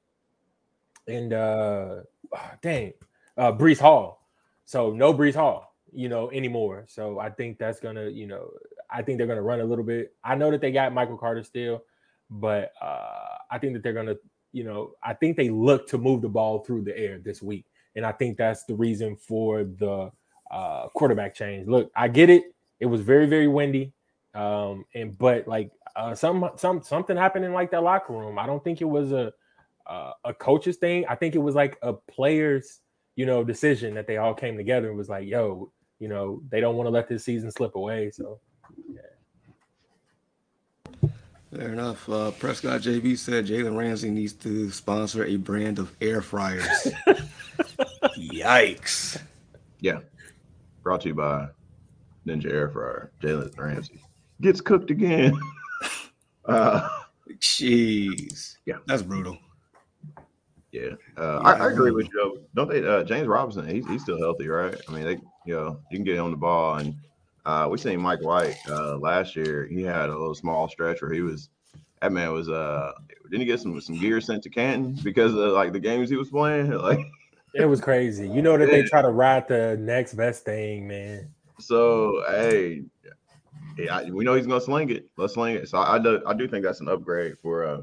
and 1.05 1.33
uh, 1.33 1.95
ah, 2.33 2.53
dang, 2.61 2.93
uh, 3.37 3.51
Breece 3.51 3.81
Hall. 3.81 4.25
So 4.63 4.93
no 4.93 5.13
Breece 5.13 5.35
Hall, 5.35 5.75
you 5.91 6.07
know, 6.07 6.31
anymore. 6.31 6.85
So 6.87 7.19
I 7.19 7.29
think 7.29 7.57
that's 7.57 7.81
gonna, 7.81 8.07
you 8.07 8.25
know, 8.25 8.51
I 8.89 9.01
think 9.01 9.17
they're 9.17 9.27
gonna 9.27 9.41
run 9.41 9.59
a 9.59 9.65
little 9.65 9.83
bit. 9.83 10.13
I 10.23 10.35
know 10.35 10.49
that 10.49 10.61
they 10.61 10.71
got 10.71 10.93
Michael 10.93 11.17
Carter 11.17 11.43
still, 11.43 11.83
but 12.29 12.71
uh, 12.81 13.37
I 13.51 13.57
think 13.59 13.73
that 13.73 13.83
they're 13.83 13.93
gonna, 13.93 14.15
you 14.51 14.63
know, 14.63 14.93
I 15.03 15.13
think 15.13 15.37
they 15.37 15.49
look 15.49 15.87
to 15.89 15.97
move 15.97 16.21
the 16.21 16.29
ball 16.29 16.59
through 16.59 16.83
the 16.83 16.97
air 16.97 17.19
this 17.19 17.41
week, 17.41 17.65
and 17.95 18.05
I 18.05 18.11
think 18.11 18.37
that's 18.37 18.63
the 18.65 18.75
reason 18.75 19.15
for 19.15 19.63
the 19.63 20.11
uh, 20.51 20.87
quarterback 20.89 21.35
change. 21.35 21.67
Look, 21.67 21.91
I 21.95 22.07
get 22.07 22.29
it. 22.29 22.43
It 22.79 22.85
was 22.85 23.01
very 23.01 23.25
very 23.25 23.47
windy, 23.47 23.93
um, 24.33 24.85
and 24.95 25.17
but 25.17 25.47
like 25.47 25.71
uh, 25.95 26.15
some 26.15 26.49
some 26.55 26.81
something 26.81 27.17
happened 27.17 27.45
in 27.45 27.53
like 27.53 27.71
that 27.71 27.83
locker 27.83 28.13
room. 28.13 28.39
I 28.39 28.45
don't 28.45 28.63
think 28.63 28.81
it 28.81 28.85
was 28.85 29.11
a 29.11 29.33
uh, 29.87 30.11
a 30.23 30.33
coach's 30.33 30.77
thing. 30.77 31.05
I 31.09 31.15
think 31.15 31.35
it 31.35 31.39
was 31.39 31.55
like 31.55 31.77
a 31.81 31.93
player's 31.93 32.79
you 33.15 33.25
know 33.25 33.43
decision 33.43 33.95
that 33.95 34.07
they 34.07 34.17
all 34.17 34.33
came 34.33 34.55
together 34.55 34.89
and 34.89 34.97
was 34.97 35.09
like, 35.09 35.27
yo, 35.27 35.71
you 35.99 36.07
know, 36.07 36.41
they 36.49 36.61
don't 36.61 36.75
want 36.75 36.87
to 36.87 36.91
let 36.91 37.07
this 37.07 37.23
season 37.23 37.51
slip 37.51 37.75
away. 37.75 38.09
So, 38.11 38.39
yeah. 38.91 39.01
Fair 41.55 41.73
enough. 41.73 42.07
Uh, 42.07 42.31
Prescott 42.31 42.81
JB 42.81 43.17
said 43.17 43.47
Jalen 43.47 43.75
Ramsey 43.75 44.11
needs 44.11 44.33
to 44.33 44.69
sponsor 44.69 45.25
a 45.25 45.35
brand 45.35 45.79
of 45.79 45.95
air 45.99 46.21
fryers. 46.21 46.87
Yikes. 48.17 49.19
Yeah. 49.79 49.99
Brought 50.83 51.01
to 51.01 51.09
you 51.09 51.15
by 51.15 51.47
Ninja 52.27 52.51
Air 52.51 52.69
Fryer. 52.69 53.11
Jalen 53.21 53.57
Ramsey 53.57 54.01
gets 54.41 54.61
cooked 54.61 54.91
again. 54.91 55.33
uh, 56.45 56.87
Jeez. 57.39 58.57
Yeah. 58.65 58.77
That's 58.85 59.01
brutal. 59.01 59.37
Yeah, 60.71 60.91
uh, 61.17 61.39
I, 61.39 61.53
I, 61.53 61.71
agree 61.71 61.89
with 61.89 62.09
you. 62.13 62.43
Don't 62.53 62.69
they? 62.69 62.87
Uh, 62.87 63.03
James 63.03 63.27
Robinson, 63.27 63.67
he's, 63.67 63.87
he's 63.87 64.03
still 64.03 64.19
healthy, 64.19 64.47
right? 64.47 64.79
I 64.87 64.91
mean, 64.91 65.03
they, 65.03 65.17
you 65.47 65.55
know, 65.55 65.79
you 65.89 65.97
can 65.97 66.03
get 66.03 66.17
him 66.17 66.25
on 66.25 66.31
the 66.31 66.37
ball, 66.37 66.75
and 66.75 66.95
uh, 67.45 67.67
we 67.69 67.77
seen 67.77 67.99
Mike 67.99 68.21
White 68.21 68.57
uh, 68.67 68.97
last 68.97 69.35
year. 69.35 69.67
He 69.67 69.81
had 69.81 70.09
a 70.09 70.17
little 70.17 70.35
small 70.35 70.67
stretch 70.67 71.01
where 71.01 71.11
he 71.11 71.21
was. 71.21 71.49
That 72.01 72.11
man 72.11 72.31
was. 72.31 72.49
uh 72.49 72.93
Didn't 73.23 73.41
he 73.41 73.45
get 73.45 73.59
some 73.59 73.79
some 73.81 73.99
gear 73.99 74.21
sent 74.21 74.43
to 74.43 74.49
Canton 74.49 74.97
because 75.03 75.33
of 75.33 75.51
like 75.51 75.73
the 75.73 75.79
games 75.79 76.09
he 76.09 76.15
was 76.15 76.29
playing? 76.29 76.71
Like, 76.81 76.99
it 77.55 77.65
was 77.65 77.81
crazy. 77.81 78.29
You 78.29 78.43
know 78.43 78.57
that 78.57 78.69
they 78.69 78.83
try 78.83 79.01
to 79.01 79.09
ride 79.09 79.47
the 79.47 79.75
next 79.79 80.13
best 80.13 80.45
thing, 80.45 80.87
man. 80.87 81.33
So 81.59 82.23
hey, 82.27 82.83
yeah, 83.77 84.07
we 84.09 84.23
know 84.23 84.35
he's 84.35 84.45
gonna 84.45 84.61
sling 84.61 84.91
it. 84.91 85.09
Let's 85.17 85.33
sling 85.33 85.55
it. 85.55 85.67
So 85.67 85.79
I, 85.79 85.97
do 85.97 86.21
I 86.27 86.33
do 86.33 86.47
think 86.47 86.63
that's 86.63 86.79
an 86.79 86.89
upgrade 86.89 87.37
for 87.39 87.65
uh 87.65 87.81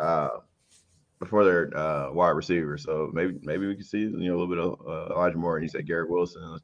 uh 0.00 0.28
before 1.18 1.44
their 1.44 1.76
uh, 1.76 2.12
wide 2.12 2.30
receiver. 2.30 2.76
So 2.76 3.10
maybe 3.12 3.38
maybe 3.42 3.66
we 3.66 3.74
can 3.76 3.84
see 3.84 4.00
you 4.00 4.10
know 4.10 4.36
a 4.36 4.38
little 4.38 4.48
bit 4.48 4.58
of 4.58 4.86
uh, 4.86 5.14
Elijah 5.14 5.38
Moore 5.38 5.56
and 5.56 5.64
you 5.64 5.68
said 5.68 5.86
Garrett 5.86 6.10
Wilson. 6.10 6.58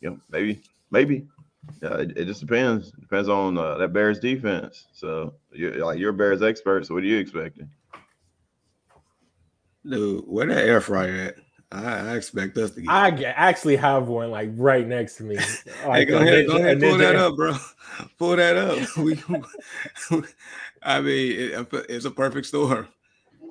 You 0.00 0.10
know 0.10 0.20
maybe 0.30 0.62
maybe 0.90 1.26
uh, 1.82 1.98
it, 1.98 2.16
it, 2.16 2.24
just 2.26 2.40
depends 2.40 2.90
depends 2.92 3.28
on 3.28 3.58
uh, 3.58 3.76
that 3.78 3.92
Bears 3.92 4.18
defense. 4.18 4.86
So 4.92 5.34
you're 5.52 5.84
like 5.84 5.98
you're 5.98 6.10
a 6.10 6.14
Bears 6.14 6.42
expert. 6.42 6.86
So 6.86 6.94
what 6.94 7.02
are 7.02 7.06
you 7.06 7.18
expecting? 7.18 7.70
Dude, 9.88 10.24
where 10.26 10.46
that 10.46 10.64
air 10.64 10.80
fryer 10.80 11.14
at? 11.14 11.34
I, 11.72 12.10
I, 12.10 12.16
expect 12.16 12.58
us 12.58 12.72
to 12.72 12.80
get. 12.80 12.90
I 12.90 13.10
actually 13.36 13.76
have 13.76 14.08
one 14.08 14.30
like 14.30 14.50
right 14.54 14.86
next 14.86 15.16
to 15.16 15.22
me. 15.22 15.36
Like, 15.36 15.46
hey, 15.86 16.04
go 16.04 16.18
ahead, 16.18 16.46
go 16.48 16.56
ahead, 16.56 16.80
pull 16.80 16.98
that 16.98 17.16
up, 17.16 17.36
bro. 17.36 17.56
Pull 18.18 18.36
that 18.36 18.56
up. 18.56 18.96
We, 18.96 19.22
I 20.82 21.00
mean, 21.00 21.32
it, 21.38 21.68
it's 21.88 22.06
a 22.06 22.10
perfect 22.10 22.46
storm. 22.46 22.88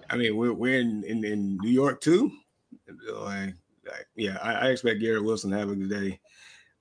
I 0.09 0.17
mean, 0.17 0.35
we're 0.35 0.53
we're 0.53 0.79
in, 0.79 1.03
in, 1.03 1.23
in 1.23 1.57
New 1.57 1.69
York 1.69 2.01
too. 2.01 2.31
Like, 3.13 3.55
like 3.85 4.07
yeah, 4.15 4.37
I, 4.41 4.53
I, 4.53 4.69
expect 4.69 4.99
Garrett 4.99 5.23
Wilson 5.23 5.51
to 5.51 5.57
have 5.57 5.69
a 5.69 5.75
good 5.75 5.89
day. 5.89 6.19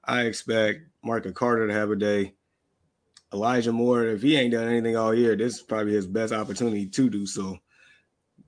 I 0.08 0.22
expect 0.22 0.80
Marcus 1.04 1.34
Carter 1.34 1.68
to 1.68 1.72
have 1.74 1.90
a 1.90 1.96
day. 1.96 2.34
Elijah 3.32 3.72
Moore, 3.72 4.06
if 4.06 4.22
he 4.22 4.36
ain't 4.36 4.52
done 4.52 4.66
anything 4.66 4.96
all 4.96 5.14
year, 5.14 5.36
this 5.36 5.56
is 5.56 5.62
probably 5.62 5.92
his 5.92 6.06
best 6.06 6.32
opportunity 6.32 6.86
to 6.86 7.10
do 7.10 7.26
so 7.26 7.58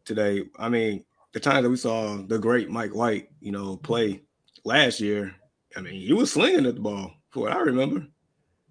today. 0.07 0.45
I 0.59 0.71
mean, 0.71 1.05
the 1.33 1.41
time 1.41 1.63
that 1.63 1.69
we 1.69 1.77
saw 1.77 2.17
the 2.17 2.39
great 2.39 2.71
Mike 2.71 2.95
White, 2.95 3.29
you 3.41 3.53
know, 3.53 3.77
play 3.77 4.23
last 4.65 5.01
year, 5.01 5.35
I 5.77 5.83
mean, 5.83 6.01
he 6.01 6.15
was 6.15 6.33
slinging 6.33 6.65
at 6.65 6.77
the 6.77 6.81
ball 6.81 7.13
for 7.29 7.41
what 7.41 7.53
I 7.53 7.61
remember. 7.61 8.07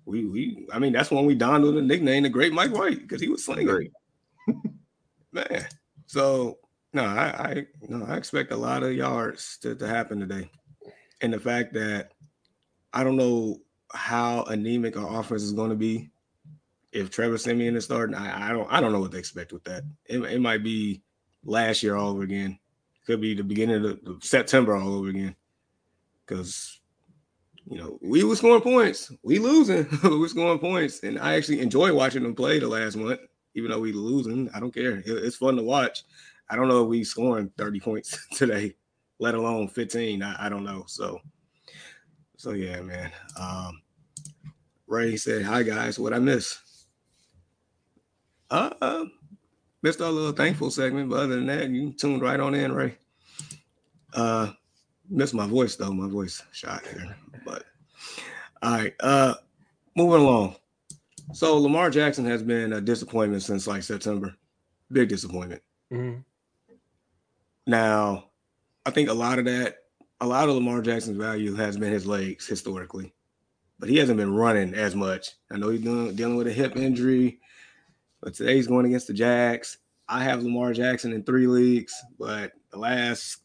We 0.05 0.25
we 0.25 0.67
I 0.74 0.79
mean, 0.79 0.91
that's 0.91 1.12
when 1.12 1.27
we 1.27 1.36
donned 1.36 1.63
the 1.63 1.81
nickname 1.84 2.24
the 2.24 2.29
great 2.29 2.53
Mike 2.53 2.74
White 2.74 3.01
because 3.01 3.22
he 3.22 3.29
was 3.29 3.46
slinging. 3.46 3.91
Man. 5.31 5.67
So 6.08 6.58
no, 6.91 7.05
I, 7.05 7.27
I 7.27 7.67
no, 7.88 8.03
I 8.05 8.17
expect 8.17 8.51
a 8.51 8.58
lot 8.58 8.81
of 8.81 8.93
yards 8.93 9.60
to, 9.62 9.75
to 9.75 9.88
happen 9.88 10.19
today. 10.19 10.50
And 11.22 11.31
the 11.31 11.39
fact 11.39 11.74
that 11.74 12.13
I 12.93 13.03
don't 13.03 13.17
know 13.17 13.60
how 13.91 14.43
anemic 14.43 14.98
our 14.98 15.19
offense 15.19 15.43
is 15.43 15.53
going 15.53 15.69
to 15.69 15.75
be 15.75 16.10
if 16.91 17.10
Trevor 17.10 17.38
Siemian 17.38 17.75
is 17.75 17.86
starting. 17.86 18.15
I, 18.15 18.50
I 18.50 18.51
don't 18.51 18.72
I 18.72 18.81
don't 18.81 18.91
know 18.91 19.00
what 19.00 19.12
to 19.12 19.17
expect 19.17 19.53
with 19.53 19.63
that. 19.65 19.84
It, 20.05 20.19
it 20.19 20.41
might 20.41 20.63
be 20.63 21.01
last 21.43 21.84
year 21.84 21.96
all 21.96 22.12
over 22.12 22.24
again. 22.24 22.60
Could 23.05 23.22
be 23.22 23.34
the 23.34 23.43
beginning 23.43 23.86
of 23.86 24.03
the, 24.03 24.17
September 24.22 24.75
all 24.75 24.93
over 24.93 25.10
again. 25.10 25.36
Because 26.25 26.79
you 27.65 27.77
know, 27.77 28.00
we 28.01 28.24
were 28.24 28.36
scoring 28.36 28.62
points. 28.62 29.12
We 29.22 29.38
losing. 29.38 29.88
we 30.03 30.17
were 30.17 30.27
scoring 30.27 30.60
points. 30.60 31.03
And 31.03 31.19
I 31.19 31.36
actually 31.36 31.62
enjoy 31.62 31.93
watching 31.93 32.24
them 32.24 32.36
play 32.36 32.60
the 32.60 32.67
last 32.67 32.96
month 32.96 33.19
even 33.55 33.72
though 33.72 33.79
we 33.79 33.91
losing. 33.91 34.50
I 34.53 34.60
don't 34.60 34.74
care. 34.74 35.03
It's 35.05 35.36
fun 35.36 35.55
to 35.58 35.63
watch. 35.63 36.03
I 36.50 36.55
don't 36.55 36.67
know 36.67 36.84
if 36.84 36.89
we 36.89 37.03
scoring 37.03 37.51
30 37.58 37.79
points 37.79 38.27
today, 38.34 38.75
let 39.19 39.36
alone 39.36 39.67
15. 39.67 40.24
I, 40.24 40.46
I 40.46 40.50
don't 40.50 40.63
know. 40.63 40.84
So, 40.88 41.19
so 42.39 42.51
yeah, 42.51 42.79
man. 42.79 43.12
Um, 43.38 43.81
Ray 44.88 45.17
said, 45.17 45.43
"Hi 45.43 45.62
guys, 45.62 46.00
what 46.00 46.13
I 46.13 46.19
miss?" 46.19 46.58
Uh, 48.50 48.69
uh, 48.81 49.05
missed 49.81 50.00
our 50.00 50.10
little 50.10 50.31
thankful 50.31 50.72
segment, 50.72 51.10
but 51.10 51.17
other 51.17 51.36
than 51.36 51.48
that, 51.48 51.69
you 51.69 51.91
tuned 51.91 52.22
right 52.22 52.39
on 52.39 52.55
in, 52.55 52.72
Ray. 52.72 52.96
Uh, 54.13 54.53
missed 55.10 55.34
my 55.34 55.48
voice 55.48 55.75
though. 55.75 55.91
My 55.91 56.08
voice 56.08 56.41
shot 56.53 56.88
here, 56.88 57.13
but 57.43 57.65
all 58.62 58.72
right. 58.72 58.93
Uh, 59.01 59.34
moving 59.98 60.22
along. 60.22 60.55
So 61.34 61.58
Lamar 61.58 61.89
Jackson 61.89 62.24
has 62.24 62.41
been 62.41 62.72
a 62.72 62.79
disappointment 62.79 63.43
since 63.43 63.67
like 63.67 63.84
September. 63.84 64.34
Big 64.89 65.10
disappointment. 65.10 65.62
Mm-hmm. 65.91 66.22
Now, 67.67 68.29
I 68.86 68.91
think 68.91 69.10
a 69.10 69.13
lot 69.13 69.39
of 69.39 69.46
that, 69.46 69.75
a 70.22 70.28
lot 70.28 70.50
of 70.50 70.56
Lamar 70.56 70.82
Jackson's 70.82 71.18
value 71.18 71.56
has 71.56 71.78
been 71.78 71.94
his 71.94 72.06
legs 72.06 72.46
historically, 72.46 73.14
but 73.80 73.90
he 73.90 73.98
hasn't 73.98 74.18
been 74.18 74.34
running 74.34 74.74
as 74.74 74.96
much. 74.96 75.32
I 75.52 75.58
know 75.58 75.70
he's 75.70 75.82
doing, 75.82 76.16
dealing 76.16 76.36
with 76.36 76.48
a 76.48 76.54
hip 76.54 76.76
injury, 76.76 77.40
but 78.22 78.34
today 78.34 78.56
he's 78.56 78.68
going 78.68 78.86
against 78.86 79.08
the 79.08 79.14
Jags. 79.14 79.78
I 80.10 80.24
have 80.24 80.44
Lamar 80.44 80.74
Jackson 80.74 81.14
in 81.14 81.24
three 81.24 81.48
leagues, 81.48 81.94
but 82.18 82.52
the 82.72 82.78
last 82.78 83.38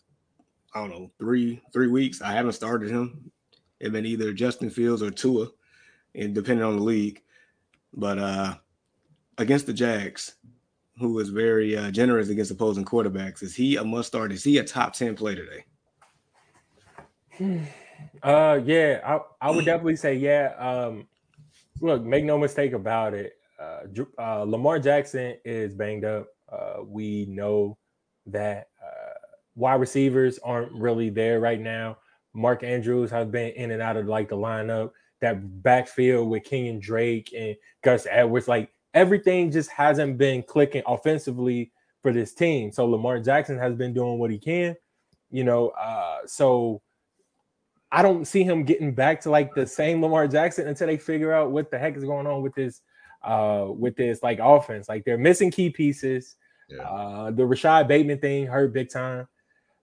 I 0.75 0.81
don't 0.81 0.90
know 0.90 1.11
three 1.19 1.62
three 1.73 1.87
weeks 1.87 2.21
I 2.21 2.33
haven't 2.33 2.52
started 2.52 2.90
him. 2.90 3.31
It's 3.78 3.90
been 3.90 4.07
either 4.07 4.33
Justin 4.33 4.71
Fields 4.71 5.02
or 5.02 5.11
Tua, 5.11 5.49
and 6.14 6.35
depending 6.35 6.64
on 6.64 6.76
the 6.76 6.83
league. 6.83 7.21
But 7.93 8.19
uh, 8.19 8.54
against 9.38 9.66
the 9.66 9.73
Jags, 9.73 10.35
who 10.99 11.19
is 11.21 11.28
very 11.28 11.76
uh, 11.76 11.90
generous 11.93 12.31
against 12.31 12.50
opposing 12.50 12.85
quarterbacks, 12.85 13.43
is 13.43 13.54
he 13.54 13.76
a 13.76 13.85
must 13.85 14.09
start? 14.09 14.33
Is 14.33 14.43
he 14.43 14.59
a 14.59 14.64
top 14.64 14.95
10 14.95 15.14
play 15.14 15.35
today? 15.37 15.64
Uh, 18.23 18.61
yeah, 18.64 19.00
I, 19.05 19.49
I 19.49 19.50
would 19.50 19.64
definitely 19.64 19.97
say 19.97 20.14
yeah. 20.14 20.55
Um, 20.59 21.07
look, 21.81 22.03
make 22.03 22.25
no 22.25 22.38
mistake 22.38 22.73
about 22.73 23.14
it. 23.14 23.35
Uh, 23.59 23.81
uh, 24.19 24.43
Lamar 24.43 24.79
Jackson 24.79 25.37
is 25.45 25.75
banged 25.75 26.05
up. 26.05 26.29
Uh, 26.50 26.83
we 26.85 27.26
know 27.26 27.79
that 28.26 28.69
uh, 28.83 29.14
wide 29.55 29.81
receivers 29.81 30.38
aren't 30.38 30.73
really 30.73 31.11
there 31.11 31.41
right 31.41 31.61
now. 31.61 31.99
Mark 32.35 32.64
Andrews 32.64 33.11
has 33.11 33.29
been 33.29 33.53
in 33.53 33.71
and 33.71 33.81
out 33.81 33.97
of 33.97 34.07
like 34.07 34.29
the 34.29 34.37
lineup 34.37 34.91
that 35.21 35.62
backfield 35.62 36.29
with 36.29 36.45
King 36.45 36.69
and 36.69 36.83
Drake 36.83 37.33
and 37.37 37.57
Gus 37.83 38.07
Edwards, 38.11 38.49
like 38.49 38.71
everything 38.93 39.50
just 39.50 39.71
hasn't 39.71 40.19
been 40.19 40.43
clicking 40.43 40.83
offensively 40.87 41.73
for 42.03 42.12
this 42.12 42.35
team. 42.35 42.73
So 42.73 42.87
Lamar 42.87 43.21
Jackson 43.21 43.59
has 43.59 43.75
been 43.75 43.95
doing 43.95 44.19
what 44.19 44.31
he 44.31 44.38
can, 44.38 44.76
you 45.31 45.45
know. 45.45 45.69
Uh, 45.69 46.19
so 46.26 46.83
I 47.94 48.02
don't 48.02 48.26
see 48.26 48.42
him 48.42 48.64
getting 48.64 48.92
back 48.92 49.20
to 49.20 49.30
like 49.30 49.54
the 49.54 49.66
same 49.66 50.02
Lamar 50.02 50.26
Jackson 50.26 50.66
until 50.66 50.88
they 50.88 50.96
figure 50.96 51.32
out 51.32 51.52
what 51.52 51.70
the 51.70 51.78
heck 51.78 51.96
is 51.96 52.02
going 52.02 52.26
on 52.26 52.42
with 52.42 52.54
this 52.54 52.80
uh 53.22 53.66
with 53.68 53.94
this 53.94 54.20
like 54.20 54.40
offense. 54.42 54.88
Like 54.88 55.04
they're 55.04 55.16
missing 55.16 55.52
key 55.52 55.70
pieces. 55.70 56.34
Yeah. 56.68 56.82
Uh 56.82 57.30
the 57.30 57.46
Rashod 57.46 57.86
Bateman 57.86 58.18
thing 58.18 58.46
hurt 58.46 58.72
big 58.72 58.90
time. 58.90 59.28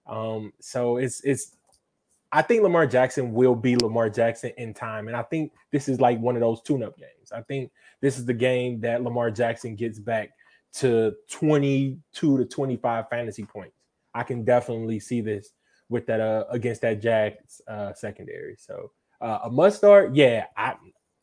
Um, 0.07 0.51
so 0.59 0.97
it's 0.97 1.21
it's 1.21 1.55
I 2.33 2.41
think 2.41 2.63
Lamar 2.63 2.85
Jackson 2.85 3.31
will 3.31 3.55
be 3.55 3.77
Lamar 3.77 4.09
Jackson 4.09 4.51
in 4.57 4.73
time. 4.73 5.07
And 5.07 5.15
I 5.15 5.23
think 5.23 5.53
this 5.71 5.87
is 5.87 6.01
like 6.01 6.19
one 6.19 6.35
of 6.35 6.41
those 6.41 6.61
tune 6.61 6.83
up 6.83 6.97
games. 6.97 7.31
I 7.31 7.41
think 7.41 7.71
this 8.01 8.17
is 8.17 8.25
the 8.25 8.33
game 8.33 8.81
that 8.81 9.03
Lamar 9.03 9.31
Jackson 9.31 9.75
gets 9.75 9.99
back 9.99 10.31
to 10.73 11.13
22 11.29 12.37
to 12.37 12.45
25 12.45 13.09
fantasy 13.09 13.43
points. 13.43 13.75
I 14.13 14.23
can 14.23 14.43
definitely 14.43 14.99
see 14.99 15.21
this 15.21 15.53
with 15.91 16.07
that 16.07 16.21
uh, 16.21 16.45
against 16.49 16.81
that 16.81 17.01
Jags 17.01 17.61
uh, 17.67 17.93
secondary. 17.93 18.55
So 18.57 18.91
uh, 19.19 19.39
a 19.43 19.51
must 19.51 19.77
start. 19.77 20.15
Yeah, 20.15 20.45
I 20.57 20.75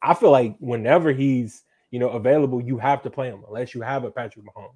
I 0.03 0.15
feel 0.15 0.31
like 0.31 0.57
whenever 0.61 1.11
he's 1.11 1.65
you 1.91 1.99
know 1.99 2.11
available, 2.11 2.61
you 2.61 2.79
have 2.79 3.03
to 3.03 3.11
play 3.11 3.29
him 3.29 3.43
unless 3.49 3.75
you 3.75 3.81
have 3.81 4.05
a 4.05 4.11
Patrick 4.11 4.45
Mahomes, 4.45 4.75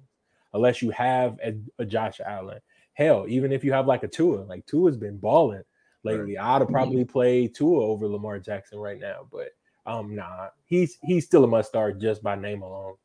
unless 0.53 0.81
you 0.81 0.89
have 0.89 1.39
a, 1.45 1.53
a 1.79 1.85
Josh 1.85 2.19
Allen. 2.25 2.59
Hell, 2.95 3.25
even 3.29 3.51
if 3.51 3.63
you 3.63 3.71
have 3.71 3.87
like 3.87 4.03
a 4.03 4.07
Tua, 4.07 4.41
like 4.41 4.65
Tua's 4.65 4.97
been 4.97 5.17
balling 5.17 5.63
lately. 6.03 6.37
I'd 6.37 6.53
have 6.53 6.63
mm-hmm. 6.63 6.73
probably 6.73 7.05
played 7.05 7.55
Tua 7.55 7.85
over 7.85 8.07
Lamar 8.07 8.39
Jackson 8.39 8.79
right 8.79 8.99
now, 8.99 9.27
but 9.31 9.49
um, 9.85 10.15
nah, 10.15 10.49
he's 10.65 10.97
he's 11.03 11.25
still 11.25 11.43
a 11.43 11.47
must 11.47 11.69
start 11.69 12.01
just 12.01 12.23
by 12.23 12.35
name 12.35 12.63
alone. 12.63 12.95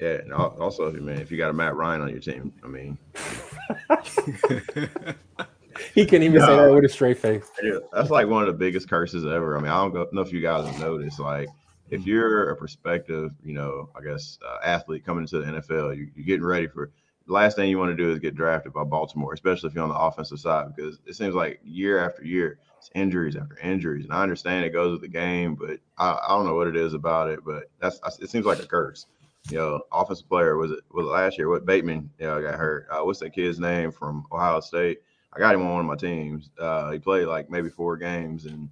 Yeah, 0.00 0.14
and 0.14 0.32
also, 0.32 0.90
man, 0.90 1.20
if 1.20 1.30
you 1.30 1.38
got 1.38 1.50
a 1.50 1.52
Matt 1.52 1.76
Ryan 1.76 2.00
on 2.00 2.08
your 2.08 2.18
team, 2.18 2.52
I 2.64 2.66
mean, 2.66 2.98
he 5.94 6.06
can 6.06 6.20
not 6.20 6.26
even 6.26 6.38
no, 6.40 6.46
say 6.46 6.56
that 6.56 6.74
with 6.74 6.84
a 6.84 6.88
straight 6.88 7.18
face. 7.18 7.50
Yeah, 7.62 7.78
that's 7.92 8.10
like 8.10 8.26
one 8.26 8.42
of 8.42 8.46
the 8.48 8.58
biggest 8.58 8.88
curses 8.88 9.24
ever. 9.24 9.56
I 9.56 9.60
mean, 9.60 9.70
I 9.70 9.86
don't 9.86 10.12
know 10.12 10.20
if 10.20 10.32
you 10.32 10.40
guys 10.40 10.66
have 10.66 10.80
noticed, 10.80 11.20
like 11.20 11.48
if 11.90 12.06
you're 12.06 12.50
a 12.50 12.56
prospective, 12.56 13.32
you 13.44 13.54
know, 13.54 13.88
I 13.94 14.02
guess 14.02 14.38
uh, 14.46 14.58
athlete 14.64 15.04
coming 15.04 15.24
into 15.24 15.38
the 15.38 15.44
NFL, 15.44 15.96
you, 15.96 16.08
you're 16.14 16.26
getting 16.26 16.44
ready 16.44 16.66
for 16.66 16.90
the 17.26 17.32
last 17.32 17.56
thing 17.56 17.70
you 17.70 17.78
want 17.78 17.90
to 17.90 17.96
do 17.96 18.10
is 18.10 18.18
get 18.18 18.34
drafted 18.34 18.72
by 18.72 18.84
Baltimore, 18.84 19.32
especially 19.32 19.68
if 19.68 19.74
you're 19.74 19.84
on 19.84 19.88
the 19.88 19.98
offensive 19.98 20.40
side, 20.40 20.74
because 20.74 20.98
it 21.06 21.14
seems 21.14 21.34
like 21.34 21.60
year 21.64 21.98
after 21.98 22.24
year, 22.24 22.58
it's 22.78 22.90
injuries 22.94 23.36
after 23.36 23.58
injuries. 23.58 24.04
And 24.04 24.12
I 24.12 24.22
understand 24.22 24.64
it 24.64 24.70
goes 24.70 24.92
with 24.92 25.00
the 25.00 25.08
game, 25.08 25.54
but 25.54 25.78
I, 25.96 26.18
I 26.22 26.28
don't 26.28 26.46
know 26.46 26.54
what 26.54 26.68
it 26.68 26.76
is 26.76 26.92
about 26.92 27.30
it, 27.30 27.40
but 27.44 27.64
that's 27.80 27.98
it 28.20 28.30
seems 28.30 28.44
like 28.44 28.58
a 28.58 28.66
curse. 28.66 29.06
You 29.50 29.58
know, 29.58 29.80
offensive 29.92 30.28
player 30.28 30.56
was 30.56 30.70
it 30.70 30.80
was 30.90 31.06
it 31.06 31.10
last 31.10 31.38
year? 31.38 31.48
What 31.48 31.66
Bateman? 31.66 32.10
You 32.18 32.26
know, 32.26 32.42
got 32.42 32.54
hurt. 32.54 32.86
Uh, 32.90 33.04
what's 33.04 33.20
that 33.20 33.34
kid's 33.34 33.58
name 33.58 33.90
from 33.90 34.26
Ohio 34.32 34.60
State? 34.60 35.00
I 35.34 35.38
got 35.38 35.54
him 35.54 35.62
on 35.62 35.70
one 35.72 35.80
of 35.80 35.86
my 35.86 35.96
teams. 35.96 36.50
Uh, 36.58 36.92
he 36.92 36.98
played 36.98 37.26
like 37.26 37.50
maybe 37.50 37.68
four 37.68 37.96
games, 37.96 38.44
and 38.46 38.68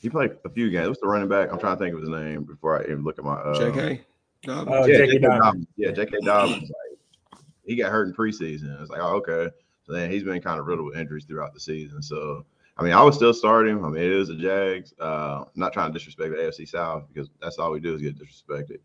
he 0.00 0.08
played 0.08 0.32
a 0.44 0.48
few 0.48 0.70
games. 0.70 0.88
What's 0.88 1.00
the 1.00 1.08
running 1.08 1.28
back? 1.28 1.52
I'm 1.52 1.58
trying 1.58 1.76
to 1.76 1.84
think 1.84 1.94
of 1.94 2.00
his 2.00 2.10
name 2.10 2.44
before 2.44 2.80
I 2.80 2.84
even 2.84 3.02
look 3.02 3.18
at 3.18 3.24
my. 3.24 3.34
Uh, 3.34 3.58
J.K. 3.58 4.02
Uh, 4.48 4.84
yeah, 4.86 4.98
J.K. 4.98 5.18
Dobbins. 5.18 5.66
Yeah, 5.76 5.90
J.K. 5.90 6.18
Dobbins. 6.24 6.62
Like, 6.62 7.40
he 7.64 7.74
got 7.74 7.90
hurt 7.90 8.06
in 8.06 8.14
preseason. 8.14 8.80
It's 8.80 8.90
like, 8.90 9.00
oh, 9.00 9.16
okay. 9.16 9.50
So 9.84 9.92
then 9.92 10.10
he's 10.10 10.22
been 10.22 10.40
kind 10.40 10.60
of 10.60 10.66
riddled 10.66 10.86
with 10.86 10.96
injuries 10.96 11.24
throughout 11.24 11.54
the 11.54 11.60
season. 11.60 12.02
So, 12.02 12.44
I 12.78 12.84
mean, 12.84 12.92
I 12.92 13.02
would 13.02 13.14
still 13.14 13.34
start 13.34 13.66
him. 13.66 13.84
I 13.84 13.88
mean, 13.88 14.02
it 14.02 14.12
is 14.12 14.28
the 14.28 14.36
Jags. 14.36 14.94
Uh, 15.00 15.42
I'm 15.42 15.46
not 15.56 15.72
trying 15.72 15.92
to 15.92 15.98
disrespect 15.98 16.30
the 16.30 16.36
AFC 16.36 16.68
South 16.68 17.04
because 17.12 17.28
that's 17.40 17.58
all 17.58 17.72
we 17.72 17.80
do 17.80 17.94
is 17.94 18.02
get 18.02 18.16
disrespected. 18.18 18.78